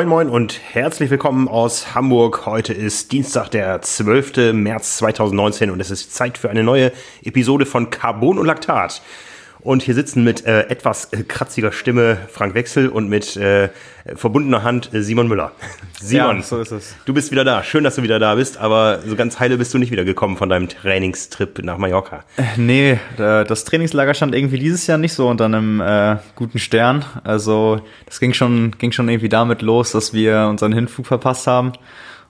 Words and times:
Moin 0.00 0.08
Moin 0.08 0.30
und 0.30 0.58
herzlich 0.72 1.10
willkommen 1.10 1.46
aus 1.46 1.94
Hamburg. 1.94 2.46
Heute 2.46 2.72
ist 2.72 3.12
Dienstag, 3.12 3.50
der 3.50 3.82
12. 3.82 4.54
März 4.54 4.96
2019 4.96 5.68
und 5.70 5.78
es 5.78 5.90
ist 5.90 6.14
Zeit 6.14 6.38
für 6.38 6.48
eine 6.48 6.64
neue 6.64 6.90
Episode 7.22 7.66
von 7.66 7.90
Carbon 7.90 8.38
und 8.38 8.46
Laktat. 8.46 9.02
Und 9.62 9.82
hier 9.82 9.94
sitzen 9.94 10.24
mit 10.24 10.46
äh, 10.46 10.68
etwas 10.68 11.12
äh, 11.12 11.22
kratziger 11.22 11.70
Stimme 11.70 12.16
Frank 12.28 12.54
Wechsel 12.54 12.88
und 12.88 13.08
mit 13.08 13.36
äh, 13.36 13.68
verbundener 14.14 14.62
Hand 14.62 14.94
äh, 14.94 15.02
Simon 15.02 15.28
Müller. 15.28 15.52
Simon, 16.00 16.38
ja, 16.38 16.42
so 16.42 16.60
ist 16.60 16.72
es. 16.72 16.94
du 17.04 17.12
bist 17.12 17.30
wieder 17.30 17.44
da. 17.44 17.62
Schön, 17.62 17.84
dass 17.84 17.96
du 17.96 18.02
wieder 18.02 18.18
da 18.18 18.34
bist, 18.36 18.56
aber 18.56 19.00
so 19.04 19.16
ganz 19.16 19.38
heile 19.38 19.58
bist 19.58 19.74
du 19.74 19.78
nicht 19.78 19.90
wieder 19.90 20.04
gekommen 20.04 20.38
von 20.38 20.48
deinem 20.48 20.68
Trainingstrip 20.68 21.62
nach 21.62 21.76
Mallorca. 21.76 22.24
Äh, 22.36 22.42
nee, 22.56 22.98
das 23.16 23.64
Trainingslager 23.64 24.14
stand 24.14 24.34
irgendwie 24.34 24.58
dieses 24.58 24.86
Jahr 24.86 24.98
nicht 24.98 25.12
so 25.12 25.28
unter 25.28 25.44
einem 25.44 25.80
äh, 25.80 26.16
guten 26.36 26.58
Stern. 26.58 27.04
Also 27.24 27.80
das 28.06 28.18
ging 28.18 28.32
schon, 28.32 28.72
ging 28.78 28.92
schon 28.92 29.08
irgendwie 29.08 29.28
damit 29.28 29.60
los, 29.60 29.92
dass 29.92 30.14
wir 30.14 30.46
unseren 30.48 30.72
Hinflug 30.72 31.06
verpasst 31.06 31.46
haben. 31.46 31.72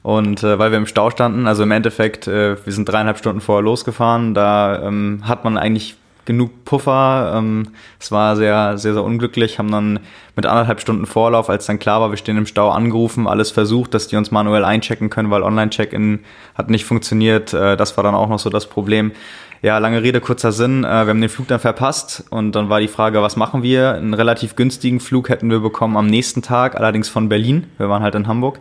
Und 0.03 0.43
äh, 0.43 0.59
weil 0.59 0.71
wir 0.71 0.79
im 0.79 0.87
Stau 0.87 1.11
standen, 1.11 1.47
also 1.47 1.63
im 1.63 1.71
Endeffekt, 1.71 2.27
äh, 2.27 2.57
wir 2.65 2.73
sind 2.73 2.89
dreieinhalb 2.89 3.19
Stunden 3.19 3.41
vorher 3.41 3.63
losgefahren, 3.63 4.33
da 4.33 4.83
ähm, 4.83 5.23
hat 5.25 5.45
man 5.45 5.59
eigentlich 5.59 5.97
genug 6.25 6.65
Puffer. 6.65 7.35
Ähm, 7.37 7.69
es 7.99 8.13
war 8.13 8.37
sehr, 8.37 8.79
sehr, 8.79 8.95
sehr 8.95 9.05
unglücklich, 9.05 9.59
haben 9.59 9.71
dann 9.71 10.01
mit 10.37 10.47
anderthalb 10.47 10.81
Stunden 10.81 11.07
Vorlauf, 11.07 11.51
als 11.51 11.67
dann 11.67 11.79
klar 11.79 12.01
war, 12.01 12.11
wir 12.11 12.17
stehen 12.17 12.39
im 12.39 12.47
Stau, 12.47 12.71
angerufen, 12.71 13.27
alles 13.27 13.51
versucht, 13.51 13.95
dass 13.95 14.09
die 14.09 14.17
uns 14.17 14.31
manuell 14.31 14.65
einchecken 14.65 15.11
können, 15.11 15.31
weil 15.31 15.43
Online-Check-In 15.43 16.21
hat 16.55 16.71
nicht 16.71 16.85
funktioniert. 16.85 17.53
Äh, 17.53 17.77
das 17.77 17.97
war 17.97 18.05
dann 18.05 18.15
auch 18.15 18.29
noch 18.29 18.39
so 18.39 18.51
das 18.51 18.67
Problem. 18.67 19.13
Ja, 19.63 19.77
lange 19.77 20.03
Rede, 20.03 20.23
kurzer 20.23 20.53
Sinn. 20.53 20.85
Äh, 20.85 20.89
wir 20.89 21.11
haben 21.11 21.21
den 21.21 21.29
Flug 21.29 21.49
dann 21.49 21.61
verpasst 21.61 22.25
und 22.31 22.53
dann 22.53 22.71
war 22.71 22.81
die 22.81 22.89
Frage, 22.89 23.21
was 23.21 23.37
machen 23.37 23.63
wir? 23.63 23.93
Einen 23.93 24.15
relativ 24.15 24.57
günstigen 24.57 25.01
Flug 25.01 25.29
hätten 25.29 25.51
wir 25.51 25.61
bekommen 25.61 25.99
am 25.99 26.07
nächsten 26.07 26.41
Tag, 26.41 26.77
allerdings 26.77 27.11
von 27.11 27.29
Berlin. 27.29 27.67
Wir 27.77 27.91
waren 27.91 28.03
halt 28.03 28.15
in 28.15 28.27
Hamburg. 28.27 28.61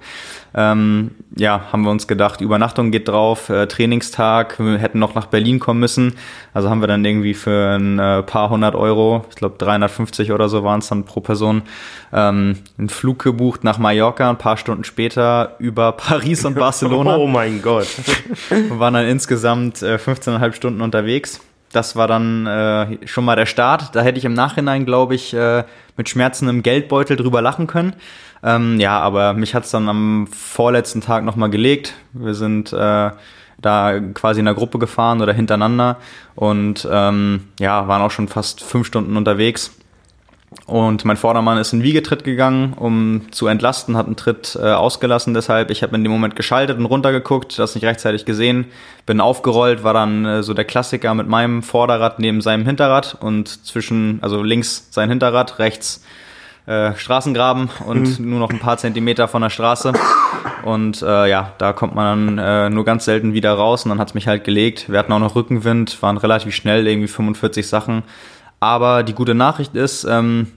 Ähm, 0.54 1.12
ja, 1.36 1.72
haben 1.72 1.84
wir 1.84 1.92
uns 1.92 2.08
gedacht, 2.08 2.42
Übernachtung 2.42 2.92
geht 2.92 3.08
drauf, 3.08 3.50
äh, 3.50 3.68
Trainingstag, 3.68 4.60
wir 4.60 4.78
hätten 4.78 5.00
noch 5.00 5.14
nach 5.14 5.28
Berlin 5.28 5.60
kommen 5.60 5.80
müssen. 5.80 6.16
Also 6.54 6.70
haben 6.70 6.82
wir 6.82 6.88
dann 6.88 7.06
irgendwie 7.06 7.34
für 7.34 7.76
ein 7.78 8.00
äh, 8.00 8.24
paar 8.24 8.50
hundert 8.50 8.76
Euro, 8.76 9.26
ich 9.30 9.36
glaube 9.36 9.56
350 9.60 10.32
oder 10.32 10.50
so 10.50 10.64
waren 10.64 10.80
es 10.80 10.88
dann 10.88 11.04
pro 11.04 11.20
Person, 11.22 11.62
ähm, 12.12 12.58
einen 12.78 12.90
Flug 12.90 13.20
gebucht 13.24 13.64
nach 13.64 13.78
Mallorca, 13.78 14.30
ein 14.30 14.38
paar 14.38 14.58
Stunden 14.58 14.84
später 14.84 15.56
über 15.60 15.92
Paris 15.98 16.44
und 16.46 16.56
Barcelona. 16.56 17.18
oh 17.18 17.28
mein 17.28 17.62
Gott. 17.62 17.88
wir 18.50 18.80
waren 18.80 18.96
dann 18.96 19.06
insgesamt 19.06 19.84
äh, 19.84 19.96
15,5 19.96 20.54
Stunden 20.54 20.82
unterwegs. 20.82 21.42
Das 21.72 21.96
war 21.96 22.08
dann 22.08 22.48
äh, 22.48 23.08
schon 23.08 23.26
mal 23.26 23.36
der 23.36 23.46
Start. 23.46 23.96
Da 23.96 24.02
hätte 24.02 24.18
ich 24.18 24.26
im 24.26 24.34
Nachhinein, 24.34 24.86
glaube 24.86 25.16
ich, 25.16 25.34
äh, 25.34 25.64
mit 25.98 26.10
schmerzendem 26.10 26.64
Geldbeutel 26.64 27.16
drüber 27.16 27.42
lachen 27.42 27.68
können. 27.68 27.94
Ähm, 28.42 28.80
ja, 28.80 29.00
aber 29.00 29.34
mich 29.34 29.54
hat's 29.54 29.72
dann 29.72 29.90
am 29.90 30.28
vorletzten 30.28 31.02
Tag 31.02 31.24
nochmal 31.24 31.50
gelegt. 31.50 31.94
Wir 32.14 32.34
sind 32.34 32.74
äh, 32.74 33.12
da 33.62 34.00
quasi 34.14 34.40
in 34.40 34.46
der 34.46 34.56
Gruppe 34.56 34.80
gefahren 34.80 35.22
oder 35.22 35.34
hintereinander 35.34 35.98
und 36.36 36.88
ähm, 36.90 37.50
ja, 37.60 37.88
waren 37.88 38.02
auch 38.02 38.12
schon 38.12 38.28
fast 38.28 38.64
fünf 38.64 38.88
Stunden 38.88 39.18
unterwegs. 39.18 39.72
Und 40.66 41.04
mein 41.04 41.18
Vordermann 41.18 41.58
ist 41.58 41.74
in 41.74 41.82
Wiegetritt 41.82 42.24
gegangen, 42.24 42.74
um 42.74 43.24
zu 43.32 43.48
entlasten, 43.48 43.98
hat 43.98 44.06
einen 44.06 44.16
Tritt 44.16 44.56
äh, 44.62 44.72
ausgelassen. 44.72 45.34
Deshalb, 45.34 45.72
ich 45.72 45.82
habe 45.82 45.96
in 45.96 46.04
dem 46.04 46.12
Moment 46.12 46.36
geschaltet 46.36 46.78
und 46.78 46.86
runtergeguckt, 46.86 47.58
das 47.58 47.74
nicht 47.74 47.86
rechtzeitig 47.86 48.26
gesehen, 48.26 48.66
bin 49.08 49.20
aufgerollt, 49.20 49.84
war 49.84 49.94
dann 49.94 50.26
äh, 50.26 50.44
so 50.44 50.54
der 50.54 50.66
Klassiker 50.66 51.16
mit 51.16 51.28
meinem 51.28 51.64
Vorderrad 51.64 52.20
neben 52.20 52.42
seinem 52.42 52.66
Hinterrad 52.66 53.18
und 53.20 53.66
zwischen, 53.66 54.20
also 54.22 54.44
links 54.44 54.90
sein 54.92 55.10
Hinterrad, 55.10 55.58
rechts 55.58 56.04
äh, 56.68 56.94
Straßengraben 56.96 57.70
und 57.88 58.20
mhm. 58.20 58.30
nur 58.30 58.40
noch 58.40 58.52
ein 58.52 58.60
paar 58.60 58.78
Zentimeter 58.78 59.28
von 59.28 59.42
der 59.42 59.50
Straße. 59.50 59.92
Und 60.64 61.02
äh, 61.02 61.28
ja, 61.28 61.54
da 61.58 61.74
kommt 61.74 61.96
man 61.96 62.38
dann 62.38 62.38
äh, 62.38 62.70
nur 62.70 62.86
ganz 62.86 63.06
selten 63.06 63.34
wieder 63.34 63.54
raus 63.54 63.86
und 63.86 63.90
dann 63.90 64.00
hat's 64.00 64.14
mich 64.14 64.28
halt 64.28 64.44
gelegt. 64.44 64.88
Wir 64.88 65.00
hatten 65.00 65.12
auch 65.12 65.20
noch 65.20 65.36
Rückenwind, 65.36 66.00
waren 66.04 66.18
relativ 66.18 66.54
schnell, 66.54 66.86
irgendwie 66.86 67.08
45 67.08 67.68
Sachen. 67.68 68.04
Aber 68.60 69.04
die 69.04 69.14
gute 69.14 69.34
Nachricht 69.34 69.74
ist, 69.76 70.04
ähm, 70.04 70.48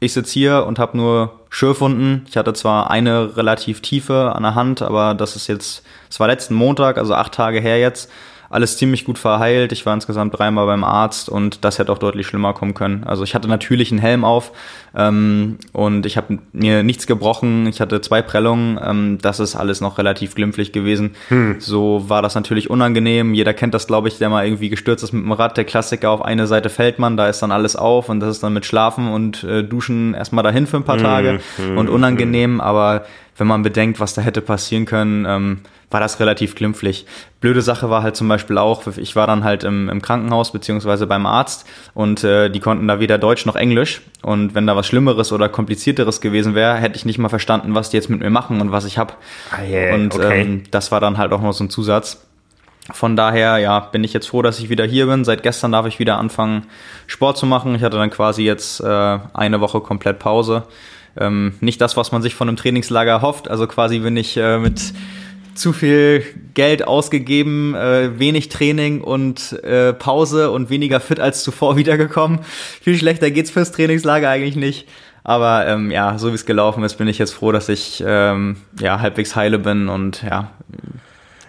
ich 0.00 0.12
sitze 0.12 0.32
hier 0.32 0.64
und 0.66 0.78
habe 0.78 0.96
nur 0.96 1.40
Schürfwunden. 1.50 2.24
Ich 2.28 2.36
hatte 2.36 2.52
zwar 2.52 2.90
eine 2.90 3.36
relativ 3.36 3.80
tiefe 3.80 4.32
an 4.34 4.42
der 4.42 4.54
Hand, 4.54 4.82
aber 4.82 5.14
das 5.14 5.36
ist 5.36 5.48
jetzt, 5.48 5.84
es 6.08 6.20
war 6.20 6.28
letzten 6.28 6.54
Montag, 6.54 6.98
also 6.98 7.14
acht 7.14 7.34
Tage 7.34 7.60
her 7.60 7.78
jetzt 7.78 8.10
alles 8.50 8.78
ziemlich 8.78 9.04
gut 9.04 9.18
verheilt. 9.18 9.72
Ich 9.72 9.84
war 9.84 9.92
insgesamt 9.94 10.38
dreimal 10.38 10.66
beim 10.66 10.84
Arzt 10.84 11.28
und 11.28 11.64
das 11.64 11.78
hätte 11.78 11.92
auch 11.92 11.98
deutlich 11.98 12.26
schlimmer 12.26 12.54
kommen 12.54 12.74
können. 12.74 13.04
Also 13.04 13.22
ich 13.22 13.34
hatte 13.34 13.48
natürlich 13.48 13.90
einen 13.90 14.00
Helm 14.00 14.24
auf 14.24 14.52
ähm, 14.96 15.58
und 15.72 16.06
ich 16.06 16.16
habe 16.16 16.38
mir 16.52 16.82
nichts 16.82 17.06
gebrochen. 17.06 17.66
Ich 17.66 17.80
hatte 17.80 18.00
zwei 18.00 18.22
Prellungen. 18.22 18.78
Ähm, 18.82 19.18
das 19.20 19.38
ist 19.38 19.54
alles 19.54 19.80
noch 19.80 19.98
relativ 19.98 20.34
glimpflich 20.34 20.72
gewesen. 20.72 21.14
Hm. 21.28 21.56
So 21.58 22.08
war 22.08 22.22
das 22.22 22.34
natürlich 22.34 22.70
unangenehm. 22.70 23.34
Jeder 23.34 23.52
kennt 23.52 23.74
das, 23.74 23.86
glaube 23.86 24.08
ich, 24.08 24.16
der 24.16 24.30
mal 24.30 24.46
irgendwie 24.46 24.70
gestürzt 24.70 25.04
ist 25.04 25.12
mit 25.12 25.24
dem 25.24 25.32
Rad. 25.32 25.58
Der 25.58 25.64
Klassiker 25.64 26.10
auf 26.10 26.22
eine 26.22 26.46
Seite 26.46 26.70
fällt 26.70 26.98
man, 26.98 27.18
da 27.18 27.28
ist 27.28 27.40
dann 27.40 27.52
alles 27.52 27.76
auf 27.76 28.08
und 28.08 28.20
das 28.20 28.30
ist 28.30 28.42
dann 28.42 28.54
mit 28.54 28.64
Schlafen 28.64 29.08
und 29.08 29.44
äh, 29.44 29.62
Duschen 29.62 30.14
erstmal 30.14 30.44
dahin 30.44 30.66
für 30.66 30.78
ein 30.78 30.84
paar 30.84 30.96
hm, 30.96 31.02
Tage 31.02 31.40
hm, 31.56 31.76
und 31.76 31.90
unangenehm. 31.90 32.52
Hm. 32.52 32.60
Aber 32.62 33.04
wenn 33.38 33.46
man 33.46 33.62
bedenkt, 33.62 34.00
was 34.00 34.14
da 34.14 34.22
hätte 34.22 34.42
passieren 34.42 34.84
können, 34.84 35.24
ähm, 35.26 35.60
war 35.90 36.00
das 36.00 36.20
relativ 36.20 36.54
glimpflich. 36.54 37.06
Blöde 37.40 37.62
Sache 37.62 37.88
war 37.88 38.02
halt 38.02 38.16
zum 38.16 38.28
Beispiel 38.28 38.58
auch, 38.58 38.86
ich 38.98 39.16
war 39.16 39.26
dann 39.26 39.44
halt 39.44 39.64
im, 39.64 39.88
im 39.88 40.02
Krankenhaus 40.02 40.52
beziehungsweise 40.52 41.06
beim 41.06 41.24
Arzt 41.24 41.66
und 41.94 42.24
äh, 42.24 42.50
die 42.50 42.60
konnten 42.60 42.86
da 42.88 43.00
weder 43.00 43.16
Deutsch 43.16 43.46
noch 43.46 43.56
Englisch. 43.56 44.02
Und 44.22 44.54
wenn 44.54 44.66
da 44.66 44.76
was 44.76 44.86
Schlimmeres 44.86 45.32
oder 45.32 45.48
komplizierteres 45.48 46.20
gewesen 46.20 46.54
wäre, 46.54 46.74
hätte 46.76 46.96
ich 46.96 47.06
nicht 47.06 47.18
mal 47.18 47.28
verstanden, 47.28 47.74
was 47.74 47.90
die 47.90 47.96
jetzt 47.96 48.10
mit 48.10 48.20
mir 48.20 48.30
machen 48.30 48.60
und 48.60 48.72
was 48.72 48.84
ich 48.84 48.98
hab. 48.98 49.16
Ah, 49.50 49.62
yeah, 49.62 49.94
und 49.94 50.14
okay. 50.14 50.42
ähm, 50.42 50.62
das 50.70 50.90
war 50.90 51.00
dann 51.00 51.16
halt 51.16 51.32
auch 51.32 51.40
noch 51.40 51.52
so 51.52 51.64
ein 51.64 51.70
Zusatz. 51.70 52.24
Von 52.90 53.16
daher, 53.16 53.58
ja, 53.58 53.80
bin 53.80 54.02
ich 54.02 54.14
jetzt 54.14 54.28
froh, 54.28 54.42
dass 54.42 54.58
ich 54.58 54.70
wieder 54.70 54.84
hier 54.84 55.06
bin. 55.06 55.24
Seit 55.24 55.42
gestern 55.42 55.72
darf 55.72 55.86
ich 55.86 55.98
wieder 55.98 56.18
anfangen, 56.18 56.66
Sport 57.06 57.36
zu 57.36 57.44
machen. 57.44 57.74
Ich 57.74 57.82
hatte 57.82 57.98
dann 57.98 58.10
quasi 58.10 58.42
jetzt 58.42 58.80
äh, 58.80 59.18
eine 59.34 59.60
Woche 59.60 59.80
komplett 59.80 60.18
Pause. 60.18 60.64
Ähm, 61.18 61.54
nicht 61.60 61.80
das, 61.80 61.96
was 61.96 62.12
man 62.12 62.22
sich 62.22 62.34
von 62.34 62.48
einem 62.48 62.56
Trainingslager 62.56 63.22
hofft. 63.22 63.48
Also 63.48 63.66
quasi 63.66 63.98
bin 63.98 64.16
ich 64.16 64.36
äh, 64.36 64.58
mit 64.58 64.92
zu 65.54 65.72
viel 65.72 66.24
Geld 66.54 66.86
ausgegeben, 66.86 67.74
äh, 67.74 68.18
wenig 68.18 68.48
Training 68.48 69.00
und 69.00 69.52
äh, 69.64 69.92
Pause 69.92 70.50
und 70.50 70.70
weniger 70.70 71.00
fit 71.00 71.20
als 71.20 71.42
zuvor 71.42 71.76
wiedergekommen. 71.76 72.40
Viel 72.80 72.96
schlechter 72.96 73.30
geht's 73.30 73.50
fürs 73.50 73.72
Trainingslager 73.72 74.28
eigentlich 74.28 74.56
nicht. 74.56 74.88
Aber 75.24 75.66
ähm, 75.66 75.90
ja, 75.90 76.16
so 76.16 76.30
wie 76.30 76.36
es 76.36 76.46
gelaufen 76.46 76.82
ist, 76.84 76.94
bin 76.94 77.08
ich 77.08 77.18
jetzt 77.18 77.32
froh, 77.32 77.52
dass 77.52 77.68
ich 77.68 78.02
ähm, 78.06 78.56
ja 78.80 79.00
halbwegs 79.00 79.36
heile 79.36 79.58
bin 79.58 79.88
und 79.88 80.22
ja. 80.22 80.52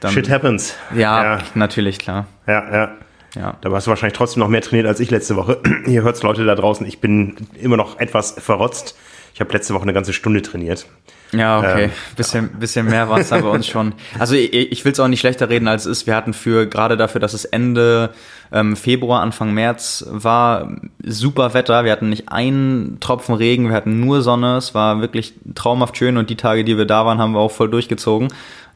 Dann, 0.02 0.12
Shit 0.12 0.30
happens. 0.30 0.76
Ja, 0.96 1.24
ja, 1.24 1.40
natürlich, 1.56 1.98
klar. 2.00 2.28
Ja, 2.48 2.74
ja. 2.74 2.92
Ja. 3.36 3.58
Da 3.62 3.72
warst 3.72 3.86
du 3.86 3.90
wahrscheinlich 3.90 4.18
trotzdem 4.18 4.42
noch 4.42 4.48
mehr 4.48 4.62
trainiert 4.62 4.88
als 4.88 5.00
ich 5.00 5.12
letzte 5.12 5.36
Woche. 5.36 5.62
Ihr 5.86 6.02
hört's 6.02 6.24
Leute 6.24 6.46
da 6.46 6.56
draußen, 6.56 6.86
ich 6.86 7.00
bin 7.00 7.36
immer 7.62 7.78
noch 7.78 8.00
etwas 8.00 8.32
verrotzt. 8.32 8.98
Ich 9.34 9.40
habe 9.40 9.52
letzte 9.54 9.74
Woche 9.74 9.84
eine 9.84 9.94
ganze 9.94 10.14
Stunde 10.14 10.42
trainiert. 10.42 10.86
Ja, 11.32 11.60
okay. 11.60 11.84
Ähm, 11.86 11.92
bisschen, 12.16 12.50
bisschen 12.60 12.88
mehr 12.88 13.10
war 13.10 13.20
es 13.20 13.30
da 13.30 13.40
bei 13.40 13.50
uns 13.50 13.68
schon. 13.68 13.94
Also 14.18 14.36
ich, 14.36 14.54
ich 14.54 14.86
will 14.86 14.92
es 14.92 15.00
auch 15.00 15.08
nicht 15.08 15.20
schlechter 15.20 15.50
reden, 15.50 15.68
als 15.68 15.86
es 15.86 16.00
ist. 16.00 16.08
Wir 16.08 16.16
hatten 16.16 16.34
für, 16.34 16.68
gerade 16.68 16.98
dafür, 16.98 17.22
dass 17.22 17.34
es 17.34 17.46
Ende 17.46 18.12
ähm, 18.52 18.76
Februar, 18.76 19.22
Anfang 19.22 19.54
März 19.54 20.06
war, 20.10 20.72
super 21.04 21.54
Wetter. 21.54 21.84
Wir 21.86 21.92
hatten 21.92 22.10
nicht 22.10 22.30
einen 22.30 23.00
Tropfen 23.00 23.36
Regen, 23.36 23.70
wir 23.70 23.76
hatten 23.76 24.00
nur 24.00 24.22
Sonne. 24.22 24.58
Es 24.58 24.74
war 24.74 25.02
wirklich 25.02 25.34
traumhaft 25.56 25.98
schön 25.98 26.18
und 26.18 26.30
die 26.30 26.38
Tage, 26.38 26.64
die 26.64 26.78
wir 26.78 26.86
da 26.86 27.06
waren, 27.06 27.20
haben 27.20 27.34
wir 27.34 27.40
auch 27.40 27.52
voll 27.52 27.70
durchgezogen. 27.70 28.30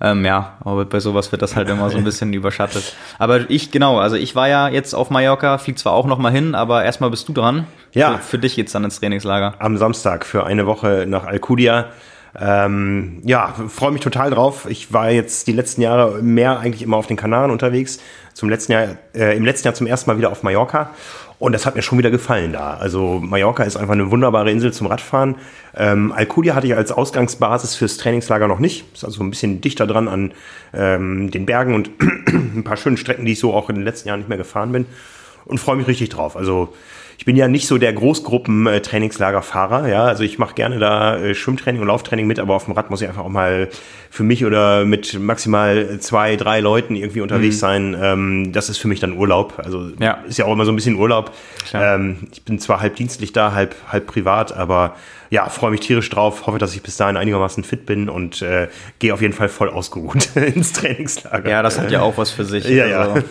Ähm, 0.04 0.26
ja, 0.26 0.58
aber 0.66 0.84
bei 0.84 1.00
sowas 1.00 1.32
wird 1.32 1.42
das 1.42 1.56
halt 1.56 1.70
immer 1.70 1.90
so 1.90 1.98
ein 1.98 2.04
bisschen 2.04 2.34
überschattet. 2.34 2.94
Aber 3.20 3.50
ich, 3.50 3.72
genau, 3.72 4.00
also 4.00 4.18
ich 4.18 4.36
war 4.36 4.50
ja 4.50 4.68
jetzt 4.68 4.94
auf 4.94 5.10
Mallorca, 5.10 5.58
flieg 5.58 5.80
zwar 5.80 5.94
auch 5.94 6.06
noch 6.06 6.18
mal 6.18 6.32
hin, 6.32 6.56
aber 6.56 6.84
erstmal 6.84 7.10
bist 7.10 7.30
du 7.30 7.34
dran. 7.34 7.66
Ja. 7.94 8.18
Für, 8.18 8.24
für 8.24 8.40
dich 8.40 8.58
jetzt 8.58 8.76
dann 8.76 8.84
ins 8.84 9.00
Trainingslager. 9.00 9.56
Am 9.60 9.78
Samstag 9.78 10.26
für 10.26 10.46
eine 10.46 10.66
Woche 10.66 11.06
nach 11.08 11.24
Alcudia. 11.24 11.86
Ähm, 12.38 13.22
ja, 13.24 13.54
freue 13.70 13.92
mich 13.92 14.02
total 14.02 14.32
drauf. 14.32 14.66
Ich 14.68 14.92
war 14.92 15.10
jetzt 15.10 15.48
die 15.48 15.54
letzten 15.54 15.82
Jahre 15.82 16.22
mehr 16.22 16.60
eigentlich 16.60 16.82
immer 16.82 16.98
auf 16.98 17.08
den 17.08 17.16
Kanaren 17.16 17.52
unterwegs. 17.52 18.00
Zum 18.34 18.50
letzten 18.50 18.74
Jahr, 18.74 18.88
äh, 19.16 19.38
im 19.38 19.46
letzten 19.46 19.68
Jahr 19.68 19.76
zum 19.76 19.88
ersten 19.88 20.10
Mal 20.10 20.18
wieder 20.18 20.32
auf 20.32 20.44
Mallorca. 20.44 20.90
Und 21.44 21.52
das 21.52 21.66
hat 21.66 21.76
mir 21.76 21.82
schon 21.82 21.98
wieder 21.98 22.10
gefallen 22.10 22.54
da. 22.54 22.76
Also 22.76 23.20
Mallorca 23.22 23.64
ist 23.64 23.76
einfach 23.76 23.92
eine 23.92 24.10
wunderbare 24.10 24.50
Insel 24.50 24.72
zum 24.72 24.88
Radfahren. 24.88 25.36
Ähm, 25.76 26.14
Alcudia 26.14 26.56
hatte 26.56 26.68
ich 26.68 26.74
als 26.74 26.94
Ausgangsbasis 26.94 27.76
fürs 27.76 27.98
Trainingslager 27.98 28.48
noch 28.48 28.60
nicht. 28.60 28.86
Ist 28.94 29.04
also 29.04 29.22
ein 29.22 29.30
bisschen 29.30 29.60
dichter 29.60 29.86
dran 29.86 30.08
an 30.08 30.32
ähm, 30.74 31.32
den 31.32 31.46
Bergen 31.46 31.76
und 31.76 31.90
ein 32.28 32.64
paar 32.64 32.78
schönen 32.78 32.96
Strecken, 32.96 33.26
die 33.26 33.34
ich 33.34 33.40
so 33.40 33.54
auch 33.54 33.68
in 33.68 33.76
den 33.76 33.84
letzten 33.84 34.08
Jahren 34.08 34.22
nicht 34.22 34.30
mehr 34.30 34.38
gefahren 34.38 34.72
bin. 34.72 34.86
Und 35.44 35.58
freue 35.58 35.76
mich 35.76 35.88
richtig 35.88 36.08
drauf. 36.08 36.38
Also 36.38 36.74
ich 37.18 37.26
bin 37.26 37.36
ja 37.36 37.50
nicht 37.50 37.68
so 37.68 37.78
der 37.78 37.92
Großgruppen-Trainingslagerfahrer, 37.94 39.88
ja, 39.88 40.06
also 40.06 40.24
ich 40.24 40.40
mache 40.40 40.56
gerne 40.56 40.80
da 40.80 41.18
äh, 41.18 41.36
Schwimmtraining 41.36 41.82
und 41.82 41.88
Lauftraining 41.88 42.26
mit, 42.26 42.40
aber 42.40 42.56
auf 42.56 42.66
dem 42.66 42.74
Rad 42.74 42.90
muss 42.90 43.02
ich 43.02 43.08
einfach 43.08 43.26
auch 43.26 43.30
mal 43.30 43.70
für 44.14 44.22
mich 44.22 44.46
oder 44.46 44.86
mit 44.86 45.20
maximal 45.20 45.98
zwei, 46.00 46.36
drei 46.36 46.60
Leuten 46.60 46.96
irgendwie 46.96 47.22
unterwegs 47.22 47.56
mhm. 47.56 47.60
sein. 47.60 47.98
Ähm, 48.00 48.52
das 48.52 48.70
ist 48.70 48.78
für 48.78 48.88
mich 48.88 49.00
dann 49.00 49.18
Urlaub. 49.18 49.56
Also 49.58 49.90
ja. 50.00 50.20
ist 50.28 50.38
ja 50.38 50.46
auch 50.46 50.54
immer 50.54 50.66
so 50.66 50.72
ein 50.72 50.76
bisschen 50.76 50.98
Urlaub. 50.98 51.32
Ähm, 51.74 52.28
ich 52.32 52.44
bin 52.44 52.60
zwar 52.60 52.80
halb 52.80 52.96
dienstlich 52.96 53.34
da, 53.34 53.54
halb, 53.54 53.76
halb 53.92 54.06
privat, 54.06 54.56
aber 54.56 54.96
ja, 55.34 55.50
freue 55.50 55.72
mich 55.72 55.80
tierisch 55.80 56.12
drauf, 56.12 56.46
hoffe, 56.46 56.60
dass 56.60 56.76
ich 56.76 56.84
bis 56.84 56.96
dahin 56.96 57.18
einigermaßen 57.18 57.64
fit 57.64 57.88
bin 57.88 58.08
und 58.08 58.44
äh, 58.44 58.68
gehe 59.00 59.12
auf 59.16 59.20
jeden 59.20 59.34
Fall 59.34 59.50
voll 59.50 59.68
ausgeruht 59.68 60.36
ins 60.36 60.74
Trainingslager. 60.74 61.50
Ja, 61.50 61.64
das 61.64 61.80
hat 61.80 61.90
ja 61.90 62.02
auch 62.02 62.20
was 62.20 62.30
für 62.30 62.46
sich. 62.46 62.66
Ja, 62.66 62.86
also, 62.86 63.16
ja. 63.18 63.24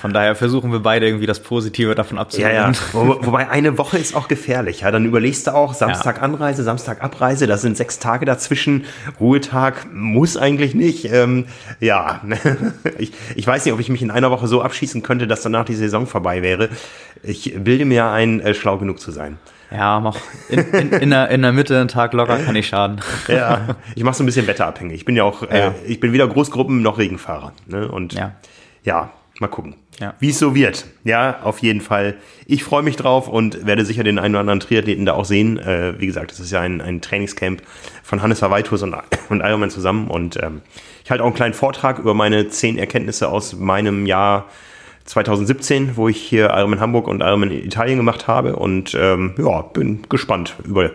Von 0.00 0.12
daher 0.12 0.34
versuchen 0.34 0.72
wir 0.72 0.80
beide 0.80 1.06
irgendwie 1.06 1.26
das 1.26 1.38
Positive 1.38 1.94
davon 1.94 2.18
abzuleiten. 2.18 2.56
Ja, 2.56 2.70
ja. 2.70 2.78
Wo, 2.92 3.24
wobei 3.26 3.48
eine 3.48 3.78
Woche 3.78 3.96
ist 3.96 4.16
auch 4.16 4.26
gefährlich. 4.26 4.80
Ja, 4.80 4.90
dann 4.90 5.04
überlegst 5.04 5.46
du 5.46 5.54
auch 5.54 5.72
Samstag 5.72 6.16
ja. 6.16 6.22
Anreise, 6.22 6.64
Samstag 6.64 7.00
Abreise. 7.00 7.46
Das 7.46 7.62
sind 7.62 7.76
sechs 7.76 8.00
Tage 8.00 8.26
dazwischen. 8.26 8.86
Ruhetag 9.20 9.86
muss 10.00 10.36
eigentlich 10.36 10.74
nicht. 10.74 11.04
Ähm, 11.12 11.46
ja, 11.78 12.20
ich, 12.98 13.12
ich 13.34 13.46
weiß 13.46 13.64
nicht, 13.64 13.74
ob 13.74 13.80
ich 13.80 13.88
mich 13.88 14.02
in 14.02 14.10
einer 14.10 14.30
Woche 14.30 14.48
so 14.48 14.62
abschießen 14.62 15.02
könnte, 15.02 15.26
dass 15.26 15.42
danach 15.42 15.64
die 15.64 15.74
Saison 15.74 16.06
vorbei 16.06 16.42
wäre. 16.42 16.68
Ich 17.22 17.54
bilde 17.58 17.84
mir 17.84 18.06
ein, 18.06 18.40
äh, 18.40 18.54
schlau 18.54 18.78
genug 18.78 19.00
zu 19.00 19.10
sein. 19.10 19.38
Ja, 19.70 20.00
mach 20.00 20.16
in, 20.48 20.58
in, 20.58 20.92
in, 20.92 21.10
der, 21.10 21.28
in 21.28 21.42
der 21.42 21.52
Mitte 21.52 21.78
einen 21.78 21.88
Tag 21.88 22.12
locker 22.12 22.38
kann 22.38 22.54
nicht 22.54 22.68
schaden. 22.68 23.00
Ja, 23.28 23.76
ich 23.94 24.02
mache 24.02 24.16
so 24.16 24.24
ein 24.24 24.26
bisschen 24.26 24.48
wetterabhängig. 24.48 24.96
Ich 24.96 25.04
bin 25.04 25.14
ja 25.14 25.22
auch, 25.22 25.44
äh, 25.44 25.70
ich 25.86 26.00
bin 26.00 26.12
weder 26.12 26.26
Großgruppen 26.26 26.82
noch 26.82 26.98
Regenfahrer. 26.98 27.52
Ne? 27.66 27.86
Und 27.86 28.14
ja. 28.14 28.32
ja, 28.82 29.10
mal 29.40 29.48
gucken. 29.48 29.74
Ja. 29.98 30.14
Wie 30.18 30.30
es 30.30 30.38
so 30.38 30.54
wird. 30.54 30.86
Ja, 31.04 31.40
auf 31.42 31.58
jeden 31.60 31.80
Fall. 31.80 32.16
Ich 32.46 32.62
freue 32.62 32.82
mich 32.82 32.96
drauf 32.96 33.28
und 33.28 33.66
werde 33.66 33.84
sicher 33.84 34.04
den 34.04 34.18
einen 34.18 34.34
oder 34.34 34.40
anderen 34.40 34.60
Triathleten 34.60 35.06
da 35.06 35.14
auch 35.14 35.24
sehen. 35.24 35.58
Äh, 35.58 35.98
wie 35.98 36.06
gesagt, 36.06 36.30
das 36.30 36.40
ist 36.40 36.50
ja 36.50 36.60
ein, 36.60 36.80
ein 36.80 37.00
Trainingscamp 37.00 37.62
von 38.02 38.22
Hannes 38.22 38.42
Hawaitus 38.42 38.82
und, 38.84 38.94
und 39.28 39.40
Ironman 39.40 39.70
zusammen. 39.70 40.08
Und 40.08 40.36
ähm, 40.42 40.62
ich 41.04 41.10
halte 41.10 41.24
auch 41.24 41.28
einen 41.28 41.36
kleinen 41.36 41.54
Vortrag 41.54 41.98
über 41.98 42.14
meine 42.14 42.48
zehn 42.48 42.78
Erkenntnisse 42.78 43.28
aus 43.28 43.54
meinem 43.54 44.06
Jahr 44.06 44.46
2017, 45.06 45.96
wo 45.96 46.08
ich 46.08 46.20
hier 46.20 46.50
Ironman 46.50 46.80
Hamburg 46.80 47.08
und 47.08 47.20
Ironman 47.20 47.50
Italien 47.50 47.96
gemacht 47.96 48.28
habe. 48.28 48.56
Und 48.56 48.94
ähm, 48.94 49.34
ja, 49.38 49.62
bin 49.62 50.02
gespannt 50.08 50.54
über, 50.64 50.90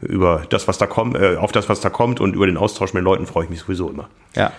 über 0.00 0.44
das, 0.48 0.68
was 0.68 0.78
da 0.78 0.86
kommt, 0.86 1.16
äh, 1.16 1.36
auf 1.36 1.52
das, 1.52 1.68
was 1.68 1.80
da 1.80 1.90
kommt 1.90 2.20
und 2.20 2.34
über 2.34 2.46
den 2.46 2.56
Austausch 2.56 2.94
mit 2.94 3.02
Leuten 3.02 3.26
freue 3.26 3.44
ich 3.44 3.50
mich 3.50 3.60
sowieso 3.60 3.90
immer. 3.90 4.08
Ja. 4.34 4.52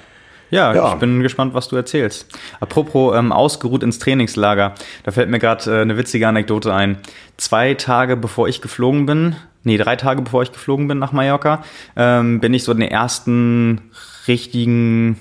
Ja, 0.51 0.75
ja, 0.75 0.93
ich 0.93 0.99
bin 0.99 1.21
gespannt, 1.21 1.53
was 1.53 1.69
du 1.69 1.77
erzählst. 1.77 2.27
Apropos 2.59 3.17
ähm, 3.17 3.31
ausgeruht 3.31 3.83
ins 3.83 3.99
Trainingslager, 3.99 4.75
da 5.03 5.11
fällt 5.11 5.29
mir 5.29 5.39
gerade 5.39 5.71
äh, 5.71 5.81
eine 5.81 5.97
witzige 5.97 6.27
Anekdote 6.27 6.73
ein. 6.73 6.97
Zwei 7.37 7.73
Tage 7.73 8.17
bevor 8.17 8.47
ich 8.49 8.61
geflogen 8.61 9.05
bin, 9.05 9.35
nee, 9.63 9.77
drei 9.77 9.95
Tage 9.95 10.21
bevor 10.21 10.43
ich 10.43 10.51
geflogen 10.51 10.87
bin 10.87 10.99
nach 10.99 11.13
Mallorca, 11.13 11.63
ähm, 11.95 12.41
bin 12.41 12.53
ich 12.53 12.65
so 12.65 12.73
den 12.73 12.83
ersten 12.83 13.81
richtigen 14.27 15.17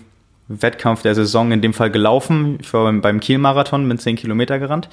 Wettkampf 0.49 1.03
der 1.03 1.15
Saison 1.15 1.53
in 1.53 1.61
dem 1.61 1.73
Fall 1.73 1.91
gelaufen. 1.91 2.59
Ich 2.61 2.73
war 2.75 2.85
beim, 2.85 3.00
beim 3.00 3.21
Kiel-Marathon, 3.21 3.88
bin 3.88 3.99
10 3.99 4.17
Kilometer 4.17 4.59
gerannt. 4.59 4.88